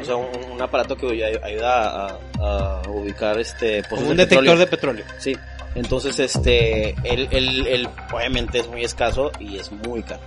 O 0.00 0.04
sea, 0.04 0.14
un, 0.16 0.28
un 0.52 0.62
aparato 0.62 0.96
que 0.96 1.06
ay- 1.08 1.38
ayuda 1.42 2.06
a, 2.06 2.18
a 2.40 2.82
ubicar 2.88 3.38
este 3.40 3.82
pozos 3.82 3.98
Como 3.98 4.10
un 4.12 4.16
de 4.16 4.24
detector 4.24 4.44
petróleo. 4.44 4.58
de 4.60 4.66
petróleo. 4.66 5.04
Sí. 5.18 5.36
Entonces, 5.74 6.18
este, 6.18 6.90
el, 7.04 7.28
el, 7.30 7.66
el, 7.66 7.88
obviamente 8.12 8.58
es 8.60 8.68
muy 8.68 8.84
escaso 8.84 9.30
y 9.40 9.56
es 9.58 9.72
muy 9.72 10.02
caro. 10.02 10.20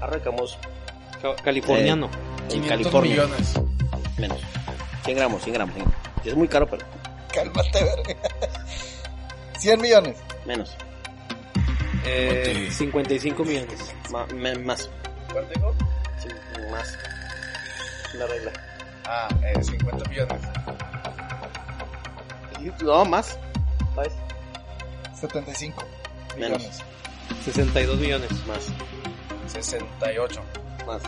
Arrancamos 0.00 0.58
Ca- 1.22 1.34
Californiano. 1.42 2.10
en 2.44 2.48
500 2.62 2.68
California. 2.68 3.10
millones. 3.24 3.54
Menos. 4.18 4.38
100 5.04 5.16
gramos, 5.16 5.42
100 5.42 5.54
gramos. 5.54 5.74
100 5.74 5.84
gramos. 5.86 6.04
Es 6.24 6.34
muy 6.34 6.48
caro, 6.48 6.66
pero 6.68 6.84
Cálmate, 7.32 7.84
verga. 7.84 8.20
100 9.58 9.80
millones. 9.80 10.16
menos. 10.44 10.76
Eh, 12.04 12.68
55 12.70 13.44
millones. 13.44 13.94
Ma- 14.10 14.26
me- 14.34 14.58
más. 14.58 14.88
¿Cuánto 15.32 15.50
dijo? 15.54 15.74
Sí, 16.18 16.28
más. 16.70 16.98
La 18.14 18.26
regla. 18.26 18.52
Ah, 19.06 19.28
eh, 19.42 19.62
50 19.62 20.08
millones. 20.10 20.40
No, 22.82 23.04
más. 23.04 23.38
¿Sabes? 23.94 24.12
75 25.20 25.84
Menos. 26.38 26.58
millones. 26.58 26.82
62 27.44 27.98
millones. 27.98 28.30
Más. 28.46 28.66
68. 29.52 30.42
Más. 30.86 31.02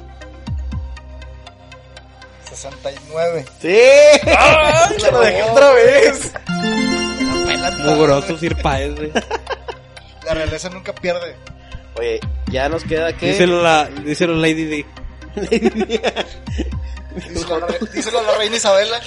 69. 2.48 3.44
¡Sí! 3.60 3.78
¡Se 4.98 5.10
lo 5.12 5.20
dejé 5.20 5.42
otra 5.42 5.72
vez! 5.72 6.32
Mugroso 7.84 8.38
Sir 8.38 8.56
Paez, 8.56 8.94
güey. 8.96 9.12
La 10.24 10.34
realeza 10.34 10.68
nunca 10.70 10.94
pierde. 10.94 11.36
Oye, 11.96 12.20
ya 12.50 12.68
nos 12.68 12.84
queda 12.84 13.16
que... 13.16 13.32
Díselo, 13.32 13.62
la, 13.62 13.86
díselo 13.86 14.34
Lady 14.34 14.64
D. 14.64 14.86
Díselo 17.30 17.54
a 17.56 17.60
la, 17.60 17.66
díselo 17.92 18.18
a 18.18 18.22
la 18.22 18.36
reina 18.36 18.56
Isabela. 18.56 19.00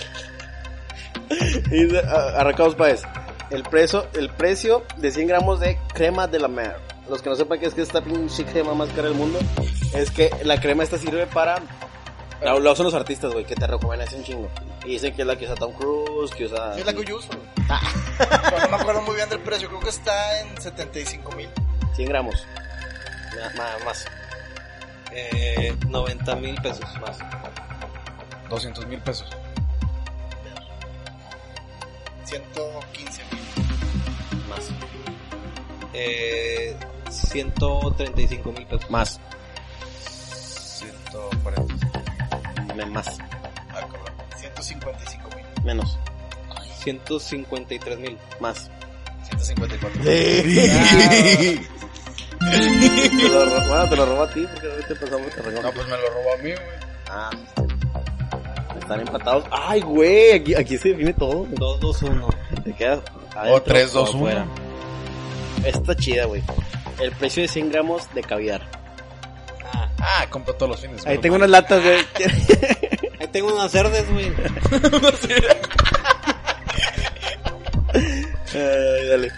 Y, 1.72 1.96
Arrancamos 1.96 2.76
pues. 2.76 3.04
El 3.52 3.64
precio, 3.64 4.08
el 4.14 4.30
precio 4.30 4.84
de 4.98 5.12
100 5.12 5.28
gramos 5.28 5.60
de 5.60 5.78
crema 5.94 6.26
de 6.28 6.40
la 6.40 6.48
mer. 6.48 6.78
Los 7.10 7.22
que 7.22 7.30
no 7.30 7.36
sepan 7.36 7.60
qué 7.60 7.66
es 7.66 7.74
que 7.74 7.82
esta 7.82 8.02
pinche 8.02 8.46
crema 8.46 8.74
más 8.74 8.90
cara 8.90 9.04
del 9.10 9.16
mundo, 9.16 9.40
es 9.94 10.10
que 10.12 10.30
la 10.44 10.60
crema 10.60 10.84
esta 10.84 10.98
sirve 10.98 11.28
para... 11.28 11.56
La, 12.42 12.58
la 12.58 12.72
usan 12.72 12.86
los 12.86 12.94
artistas, 12.94 13.34
güey, 13.34 13.46
que 13.46 13.54
te 13.56 13.68
recomiendan 13.68 14.08
un 14.16 14.24
chingo. 14.24 14.50
Y 14.86 14.94
dicen 14.94 15.14
que 15.16 15.22
es 15.24 15.28
la 15.28 15.38
que 15.38 15.46
usa 15.46 15.56
Tom 15.56 15.74
Cruise, 15.74 16.32
que 16.32 16.46
usa... 16.46 16.74
Sí, 16.76 16.80
es 16.80 16.86
la 16.86 16.94
que 16.94 17.04
yo 17.04 17.18
uso. 17.18 17.28
Pero 18.18 18.60
no 18.62 18.70
me 18.70 18.76
acuerdo 18.82 19.02
muy 19.02 19.16
bien 19.16 19.30
del 19.30 19.40
precio. 19.42 19.68
Creo 19.68 19.80
que 19.82 19.90
está 19.90 20.40
en 20.40 20.60
75 20.60 21.32
mil. 21.34 21.50
100 21.96 22.08
gramos. 22.10 22.48
Ma- 23.58 23.86
más. 23.86 24.06
Eh, 25.12 25.76
90 25.88 26.36
mil 26.38 26.56
pesos 26.62 26.86
más. 27.02 27.18
200 28.50 28.88
mil 28.88 29.00
pesos. 29.02 29.28
115 32.26 33.24
mil. 33.32 33.41
Más. 34.52 34.70
Eh, 35.94 36.76
135 37.10 38.52
mil 38.52 38.66
pesos. 38.68 38.90
Más. 38.90 39.20
140. 40.80 41.76
Me- 42.76 42.86
Más. 42.86 43.08
Ah, 43.70 43.82
cabrón. 43.82 44.14
155 44.38 45.30
mil. 45.36 45.46
Menos. 45.64 45.98
153 46.84 48.00
mil. 48.00 48.18
Más. 48.40 48.70
154. 49.30 50.02
Te 52.40 53.30
lo 53.30 53.46
ro- 53.46 53.68
bueno, 53.68 53.90
te 53.90 53.96
lo 53.96 54.06
robo 54.06 54.24
a 54.24 54.30
ti 54.34 54.46
porque 54.52 54.68
ahorita 54.72 54.96
pasamos 55.00 55.30
te 55.34 55.40
arrancamos. 55.42 55.64
No, 55.64 55.72
pues 55.74 55.88
me 55.88 55.98
lo 55.98 56.10
robó 56.10 56.34
a 56.34 56.38
mí, 56.38 56.52
güey. 56.52 56.58
Ah, 57.10 57.30
están 58.80 59.00
empatados. 59.02 59.44
Ay, 59.52 59.82
güey, 59.82 60.32
aquí, 60.34 60.56
aquí 60.56 60.78
se 60.78 60.90
define 60.90 61.14
todo. 61.14 61.46
2, 61.52 61.80
2, 61.80 62.02
1. 62.04 62.30
Te 62.64 62.74
quedas 62.74 63.00
O 63.36 63.40
adentro 63.40 63.64
3, 63.64 63.94
2, 63.94 64.10
o 64.10 64.12
1. 64.12 64.18
afuera. 64.18 64.46
Esta 65.66 65.80
está 65.80 65.96
chida, 65.96 66.26
güey. 66.26 66.42
El 67.00 67.12
precio 67.14 67.42
de 67.44 67.48
100 67.50 67.72
gramos 67.72 68.14
de 68.14 68.22
caviar. 68.24 68.62
Ah, 69.74 69.90
Ah, 70.00 70.26
compro 70.30 70.54
todos 70.56 70.72
los 70.72 70.82
fines. 70.82 71.06
Ahí 71.06 71.18
tengo 71.20 71.38
mal. 71.38 71.48
unas 71.50 71.52
latas, 71.62 71.82
güey. 71.84 71.98
Ahí 73.20 73.28
tengo 73.28 73.54
unas 73.54 73.72
cerdes, 73.72 74.12
güey. 74.12 74.32
Ay, 78.54 79.08
dale. 79.08 79.32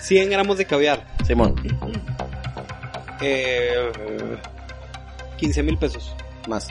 100 0.00 0.30
gramos 0.30 0.58
de 0.58 0.64
caviar. 0.66 1.06
Simón, 1.26 1.54
Eh, 3.20 3.92
15 5.38 5.62
mil 5.62 5.78
pesos. 5.78 6.12
más, 6.48 6.68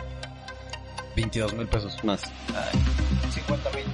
22 1.16 1.54
mil 1.54 1.68
pesos. 1.68 1.98
más, 2.04 2.22
50 3.34 3.70
mil. 3.72 3.86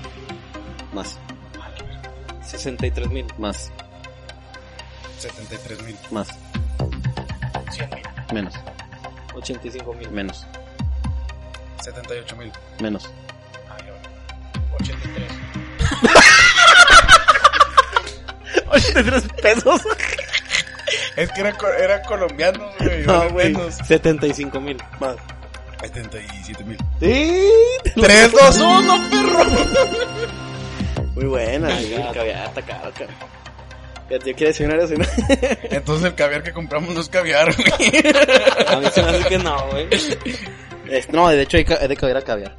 más, 0.93 1.19
63 2.47 3.09
mil. 3.09 3.25
más, 3.37 3.71
73 5.19 5.81
mil. 5.83 5.97
más, 6.11 6.27
100 7.71 7.89
mil. 7.89 8.03
menos, 8.33 8.53
85 9.35 9.93
mil. 9.93 10.09
menos, 10.11 10.45
78 11.83 12.35
mil. 12.35 12.51
menos. 12.79 13.09
83. 14.79 15.31
83 18.69 19.23
pesos. 19.41 19.81
Es 21.15 21.31
que 21.31 21.41
era, 21.41 21.53
co- 21.57 21.67
era 21.67 22.01
colombiano, 22.03 22.69
güey. 22.79 23.03
No, 23.05 23.13
ahora 23.13 23.29
güey. 23.29 23.53
menos. 23.53 23.75
75 23.75 24.59
mil. 24.61 24.77
Más. 24.99 25.15
77 25.81 26.63
mil. 26.63 26.77
Sí. 26.99 27.43
3, 27.95 28.31
2, 28.31 28.57
1, 28.57 29.09
perro. 29.09 29.39
Muy 31.17 31.25
buena, 31.25 31.79
sí, 31.79 31.93
el 31.95 32.13
caviar 32.13 32.47
está 32.47 32.61
caro. 32.61 32.91
Fíjate, 34.07 34.29
yo 34.29 34.35
quiero 34.35 34.51
eso, 34.83 34.93
¿no? 34.95 35.05
Entonces 35.71 36.05
el 36.05 36.15
caviar 36.15 36.43
que 36.43 36.53
compramos 36.53 36.93
no 36.93 37.01
es 37.01 37.09
caviar, 37.09 37.49
güey. 37.55 38.01
A 38.67 38.75
mí 38.79 38.85
se 38.93 39.01
me 39.01 39.09
hace 39.09 39.27
que 39.27 39.37
no, 39.39 39.67
güey. 39.71 39.87
Es- 40.91 41.09
No, 41.11 41.27
de 41.27 41.41
hecho 41.41 41.57
hay, 41.57 41.65
ca- 41.65 41.79
hay 41.81 41.87
de 41.87 41.97
caviar 41.97 42.17
a 42.17 42.21
caviar. 42.21 42.55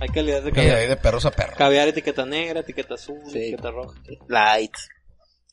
Hay 0.00 0.08
calidad 0.10 0.42
de 0.42 0.50
Y 0.50 0.52
caviar. 0.52 0.76
ahí 0.76 0.86
de 0.86 0.96
perros 0.96 1.24
a 1.24 1.30
perro. 1.30 1.54
Caviar 1.56 1.88
etiqueta 1.88 2.24
negra, 2.26 2.60
etiqueta 2.60 2.94
azul, 2.94 3.18
Sí. 3.32 3.38
etiqueta 3.38 3.70
roja. 3.70 3.98
Light, 4.28 4.74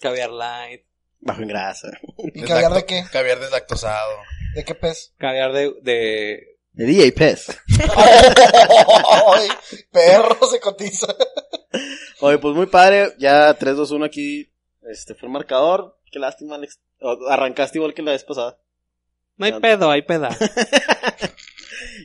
Caviar 0.01 0.29
light. 0.29 0.81
bajo 1.21 1.41
en 1.41 1.47
grasa. 1.47 1.87
¿Y 2.35 2.43
caviar 2.43 2.73
de 2.73 2.85
qué? 2.85 3.03
Caviar 3.11 3.39
deslactosado. 3.39 4.11
¿De 4.55 4.65
qué 4.65 4.75
pez? 4.75 5.13
Caviar 5.17 5.53
de, 5.53 5.71
de... 5.81 6.39
De 6.73 6.85
DJ 6.85 7.11
Pez. 7.13 7.47
Ay, 9.33 9.47
perro 9.91 10.37
se 10.49 10.59
cotiza. 10.59 11.07
Oye, 12.21 12.37
pues 12.37 12.55
muy 12.55 12.65
padre. 12.67 13.13
Ya 13.17 13.53
3, 13.53 13.75
2, 13.75 13.91
1 13.91 14.05
aquí. 14.05 14.51
Este 14.89 15.15
fue 15.15 15.27
el 15.27 15.33
marcador. 15.33 15.99
Qué 16.11 16.19
lástima, 16.19 16.55
Alex. 16.55 16.79
Arrancaste 17.29 17.77
igual 17.77 17.93
que 17.93 18.01
la 18.01 18.11
vez 18.11 18.23
pasada. 18.23 18.59
No 19.37 19.45
hay 19.45 19.59
pedo, 19.59 19.89
hay 19.89 20.01
peda. 20.03 20.29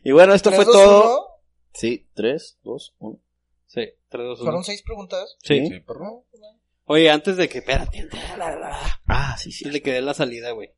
Y 0.04 0.12
bueno, 0.12 0.34
esto 0.34 0.50
fue 0.52 0.64
Tres, 0.64 0.74
dos, 0.74 0.84
todo. 0.84 1.02
uno. 1.18 1.26
Sí, 1.74 2.08
3, 2.14 2.58
2, 2.62 2.94
1. 2.98 3.18
Sí, 3.66 3.80
3, 4.08 4.24
2, 4.24 4.38
1. 4.40 4.44
Fueron 4.44 4.64
seis 4.64 4.82
preguntas. 4.82 5.36
Sí. 5.42 5.66
Sí. 5.66 5.82
Oye, 6.84 7.10
antes 7.10 7.36
de 7.36 7.48
que... 7.48 7.58
Espérate, 7.58 8.08
Ah, 9.08 9.36
sí, 9.38 9.50
sí. 9.52 9.64
antes 9.64 9.72
de 9.74 9.82
que 9.82 9.92
dé 9.92 10.00
la 10.00 10.14
salida, 10.14 10.52
güey. 10.52 10.70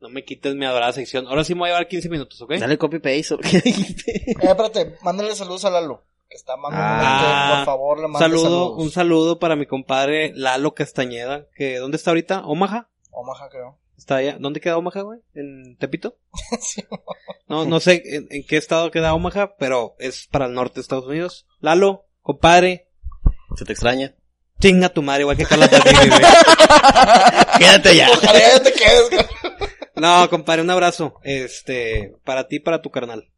No 0.00 0.08
me 0.08 0.24
quites 0.24 0.54
mi 0.56 0.66
adorada 0.66 0.92
sección. 0.92 1.26
Ahora 1.28 1.44
sí 1.44 1.54
me 1.54 1.60
voy 1.60 1.68
a 1.68 1.72
llevar 1.72 1.88
15 1.88 2.08
minutos, 2.10 2.40
¿ok? 2.42 2.54
Dale 2.58 2.76
copy 2.76 2.98
paste. 2.98 3.34
¿o 3.34 3.38
¿Qué 3.38 3.60
dijiste? 3.64 4.30
Eh, 4.30 4.34
espérate, 4.42 4.96
mándale 5.02 5.34
saludos 5.36 5.64
a 5.64 5.70
Lalo. 5.70 6.04
Que 6.34 6.38
está 6.38 6.56
mandando 6.56 7.04
Ah. 7.06 7.54
por 7.58 7.64
favor 7.66 7.98
le 8.00 8.06
Un 8.06 8.10
mande 8.10 8.24
saludo, 8.24 8.42
saludos. 8.42 8.82
un 8.82 8.90
saludo 8.90 9.38
para 9.38 9.54
mi 9.54 9.66
compadre 9.66 10.32
Lalo 10.34 10.74
Castañeda, 10.74 11.46
que 11.54 11.76
¿dónde 11.78 11.96
está 11.96 12.10
ahorita? 12.10 12.44
¿Omaha? 12.44 12.88
Omaha, 13.12 13.48
creo. 13.50 13.78
¿Está 13.96 14.16
allá? 14.16 14.36
¿Dónde 14.40 14.60
queda 14.60 14.76
Omaha, 14.76 15.02
güey? 15.02 15.20
¿En 15.36 15.76
Tepito? 15.78 16.16
Sí. 16.60 16.84
No, 17.46 17.64
no 17.66 17.78
sé 17.78 18.02
en, 18.04 18.26
en 18.30 18.44
qué 18.44 18.56
estado 18.56 18.90
queda 18.90 19.14
Omaha, 19.14 19.54
pero 19.60 19.94
es 20.00 20.26
para 20.26 20.46
el 20.46 20.54
norte 20.54 20.74
de 20.74 20.80
Estados 20.80 21.06
Unidos. 21.06 21.46
Lalo, 21.60 22.06
compadre, 22.20 22.88
Se 23.56 23.64
te 23.64 23.70
extraña. 23.72 24.16
chinga 24.60 24.88
tu 24.88 25.02
madre, 25.02 25.20
igual 25.20 25.36
que 25.36 25.44
Carla 25.44 25.68
güey. 25.68 25.78
Quédate 27.58 27.94
ya. 27.96 28.10
Ojalá 28.10 28.38
ya 28.40 28.60
te 28.60 28.72
quedes. 28.72 29.10
güey. 29.10 29.24
No, 29.96 30.28
compadre, 30.28 30.62
un 30.62 30.70
abrazo. 30.70 31.20
Este, 31.22 32.12
para 32.24 32.48
ti, 32.48 32.56
y 32.56 32.58
para 32.60 32.82
tu 32.82 32.90
carnal. 32.90 33.30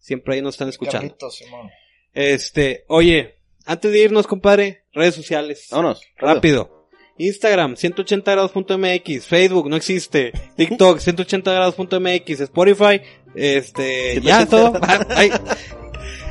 Siempre 0.00 0.34
ahí 0.34 0.42
nos 0.42 0.54
están 0.56 0.68
escuchando. 0.68 0.98
Carlitos, 1.06 1.36
Simón. 1.36 1.70
Este, 2.14 2.84
oye, 2.88 3.36
antes 3.64 3.90
de 3.92 3.98
irnos, 4.00 4.26
compadre, 4.26 4.84
redes 4.92 5.14
sociales. 5.14 5.68
Vámonos. 5.70 6.02
Rápido. 6.18 6.88
Instagram, 7.18 7.74
180grados.mx, 7.76 9.26
Facebook, 9.26 9.68
no 9.68 9.76
existe, 9.76 10.32
TikTok, 10.56 10.98
180grados.mx, 10.98 12.40
Spotify, 12.40 13.00
este, 13.34 14.20
ya 14.22 14.46
180 14.46 14.46
todo. 14.46 14.72
Ah, 14.82 15.06
ay, 15.16 15.30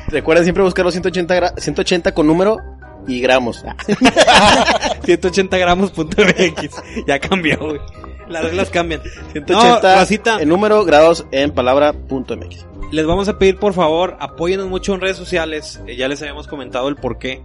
Recuerden 0.08 0.44
siempre 0.44 0.62
buscar 0.64 0.84
los 0.84 0.92
180, 0.94 1.34
gra- 1.40 1.58
180 1.58 2.12
con 2.12 2.26
número 2.26 2.58
y 3.06 3.20
gramos. 3.20 3.64
180gramos.mx, 5.04 6.82
ya 7.06 7.18
cambió, 7.18 7.58
güey. 7.58 7.80
Las 8.28 8.44
reglas 8.44 8.70
cambian. 8.70 9.02
180 9.32 10.36
No, 10.36 10.40
en 10.40 10.48
número, 10.48 10.84
grados 10.84 11.26
en 11.32 11.52
palabra 11.52 11.92
punto 11.92 12.36
MX. 12.36 12.66
Les 12.92 13.04
vamos 13.06 13.28
a 13.28 13.38
pedir, 13.38 13.56
por 13.58 13.72
favor, 13.74 14.16
apóyenos 14.20 14.68
mucho 14.68 14.94
en 14.94 15.00
redes 15.00 15.16
sociales, 15.16 15.80
eh, 15.86 15.96
ya 15.96 16.06
les 16.08 16.20
habíamos 16.22 16.46
comentado 16.46 16.88
el 16.88 16.96
por 16.96 17.18
qué. 17.18 17.42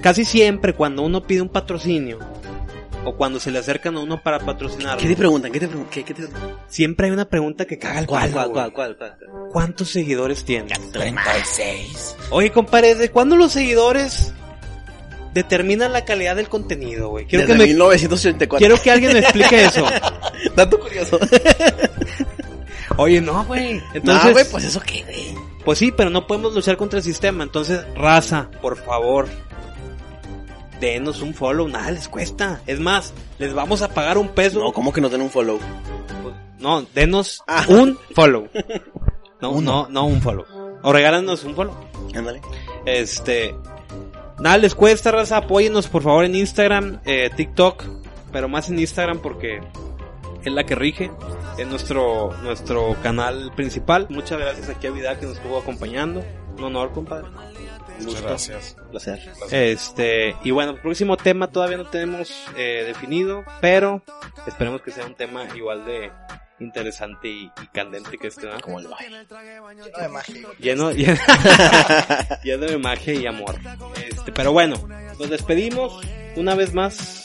Casi 0.00 0.24
siempre 0.24 0.72
cuando 0.74 1.02
uno 1.02 1.22
pide 1.22 1.42
un 1.42 1.48
patrocinio, 1.50 2.18
o 3.04 3.14
cuando 3.16 3.38
se 3.38 3.50
le 3.50 3.58
acercan 3.58 3.96
a 3.96 4.00
uno 4.00 4.22
para 4.22 4.38
patrocinar, 4.38 4.96
¿Qué 4.96 5.06
te 5.08 5.14
preguntan? 5.16 5.52
¿Qué 5.52 5.60
te 5.60 5.68
preguntan? 5.68 5.92
¿Qué, 5.92 6.04
qué 6.04 6.14
te 6.14 6.22
siempre 6.68 7.06
hay 7.06 7.12
una 7.12 7.26
pregunta 7.26 7.66
que 7.66 7.78
caga 7.78 8.00
el 8.00 8.06
¿Cuál, 8.06 8.30
palo, 8.30 8.52
cuál, 8.52 8.72
cuál, 8.72 8.96
cuál, 8.96 9.16
cuál? 9.18 9.50
¿Cuántos 9.52 9.90
seguidores 9.90 10.44
tienes? 10.46 10.90
36. 10.90 12.16
Oye, 12.30 12.50
compadre, 12.50 12.94
¿de 12.94 13.10
cuándo 13.10 13.36
los 13.36 13.52
seguidores 13.52 14.32
determinan 15.34 15.92
la 15.92 16.06
calidad 16.06 16.34
del 16.36 16.48
contenido, 16.48 17.10
güey? 17.10 17.26
Quiero, 17.26 17.44
que 17.44 17.52
Desde 17.52 17.62
me- 17.66 17.68
1984. 17.72 18.58
quiero 18.58 18.82
que 18.82 18.90
alguien 18.90 19.12
me 19.12 19.18
explique 19.18 19.64
eso. 19.66 19.84
Dato 20.56 20.80
curioso. 20.80 21.18
Oye, 22.96 23.20
no, 23.20 23.44
güey. 23.44 23.82
Entonces, 23.94 24.32
güey, 24.32 24.44
pues 24.50 24.64
eso 24.64 24.80
qué, 24.80 25.02
güey. 25.02 25.34
pues 25.64 25.78
sí, 25.78 25.92
pero 25.92 26.10
no 26.10 26.26
podemos 26.26 26.54
luchar 26.54 26.76
contra 26.76 26.98
el 26.98 27.04
sistema. 27.04 27.42
Entonces, 27.44 27.84
raza, 27.94 28.50
por 28.62 28.76
favor, 28.76 29.28
denos 30.80 31.22
un 31.22 31.34
follow, 31.34 31.68
nada 31.68 31.90
les 31.90 32.08
cuesta. 32.08 32.60
Es 32.66 32.80
más, 32.80 33.12
les 33.38 33.54
vamos 33.54 33.82
a 33.82 33.88
pagar 33.88 34.18
un 34.18 34.28
peso. 34.28 34.60
No, 34.60 34.72
¿cómo 34.72 34.92
que 34.92 35.00
nos 35.00 35.10
den 35.10 35.22
un 35.22 35.30
follow? 35.30 35.58
No, 36.58 36.82
denos 36.94 37.42
Ah. 37.46 37.64
un 37.68 37.98
follow. 38.14 38.48
No, 39.40 39.60
no, 39.60 39.88
no 39.90 40.06
un 40.06 40.22
follow. 40.22 40.46
O 40.82 40.90
regálanos 40.90 41.44
un 41.44 41.54
follow. 41.54 41.74
Ándale. 42.14 42.40
Este. 42.86 43.54
Nada 44.38 44.56
les 44.56 44.74
cuesta, 44.74 45.10
raza. 45.10 45.36
Apóyennos 45.36 45.86
por 45.88 46.02
favor 46.02 46.24
en 46.24 46.34
Instagram, 46.34 47.00
eh, 47.04 47.28
TikTok. 47.36 47.84
Pero 48.32 48.48
más 48.48 48.70
en 48.70 48.78
Instagram 48.78 49.18
porque 49.18 49.60
es 50.48 50.54
la 50.54 50.64
que 50.64 50.74
rige. 50.74 51.10
Es 51.58 51.66
nuestro, 51.66 52.32
nuestro 52.42 52.96
canal 53.02 53.52
principal. 53.54 54.06
Muchas 54.10 54.38
gracias 54.38 54.68
aquí 54.68 54.86
a 54.86 54.90
Vidal 54.90 55.18
que 55.18 55.26
nos 55.26 55.36
estuvo 55.36 55.58
acompañando. 55.58 56.24
Un 56.56 56.64
honor, 56.64 56.92
compadre. 56.92 57.28
Muchas 58.00 58.22
gracias. 58.22 58.76
Placer. 58.90 59.20
Este, 59.50 60.36
y 60.42 60.50
bueno, 60.50 60.72
el 60.72 60.80
próximo 60.80 61.16
tema 61.16 61.48
todavía 61.48 61.76
no 61.76 61.86
tenemos 61.86 62.32
eh, 62.56 62.84
definido, 62.86 63.44
pero 63.60 64.02
esperemos 64.46 64.82
que 64.82 64.90
sea 64.90 65.06
un 65.06 65.14
tema 65.14 65.46
igual 65.54 65.84
de 65.84 66.10
interesante 66.60 67.28
y, 67.28 67.50
y 67.62 67.66
candente 67.72 68.16
que 68.18 68.28
este, 68.28 68.46
¿no? 68.46 68.60
Como 68.60 68.80
el 68.80 68.88
baile. 68.88 69.26
Lleno 69.26 69.98
de 69.98 70.08
magia. 70.08 70.48
lleno, 70.58 70.92
lleno, 70.92 71.20
lleno 72.44 72.66
de 72.66 72.78
magia 72.78 73.14
y 73.14 73.26
amor. 73.26 73.56
Este, 74.08 74.32
pero 74.32 74.52
bueno, 74.52 74.76
nos 75.18 75.30
despedimos 75.30 76.00
una 76.36 76.54
vez 76.54 76.72
más 76.74 77.23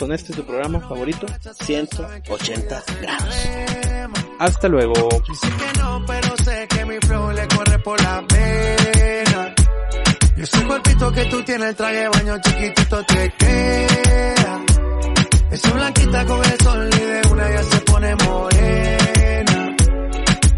con 0.00 0.12
este 0.12 0.32
su 0.32 0.42
programa 0.44 0.80
favorito. 0.80 1.26
180 1.60 2.82
grados. 3.02 3.48
Hasta 4.38 4.68
luego. 4.68 4.94
Sé 4.94 5.48
que 5.50 5.78
no, 5.78 6.04
pero 6.06 6.36
sé 6.38 6.66
que 6.68 6.84
mi 6.86 6.96
flow 7.06 7.30
le 7.32 7.46
corre 7.48 7.78
por 7.80 8.02
la 8.02 8.24
pena. 8.26 9.54
Y 10.38 10.40
ese 10.40 10.66
cuerpito 10.66 11.12
que 11.12 11.24
tú 11.26 11.42
tienes, 11.42 11.68
el 11.68 11.76
traje 11.76 11.96
de 11.96 12.08
baño 12.08 12.40
chiquitito 12.40 13.04
te 13.04 13.34
queda. 13.38 14.64
Esa 15.50 15.70
blanquita 15.72 16.24
con 16.24 16.44
el 16.46 16.60
sol 16.62 16.90
y 16.92 17.04
de 17.04 17.22
una 17.30 17.50
ya 17.50 17.62
se 17.62 17.80
pone 17.80 18.16
morena. 18.16 19.76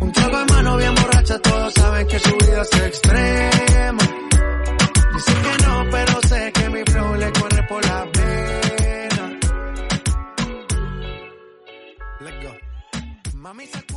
Un 0.00 0.12
trago 0.12 0.40
en 0.40 0.46
mano 0.46 0.76
bien 0.76 0.94
borracha, 0.94 1.38
todos 1.40 1.74
saben 1.74 2.06
que 2.06 2.18
su 2.20 2.30
vida 2.30 2.62
es 2.62 2.80
extrema. 2.80 4.02
Dice 5.14 5.32
que 5.34 5.66
no, 5.66 5.84
pero 5.90 6.20
sé 6.28 6.52
que 6.52 6.61
Mami, 13.52 13.68
mean. 13.70 13.91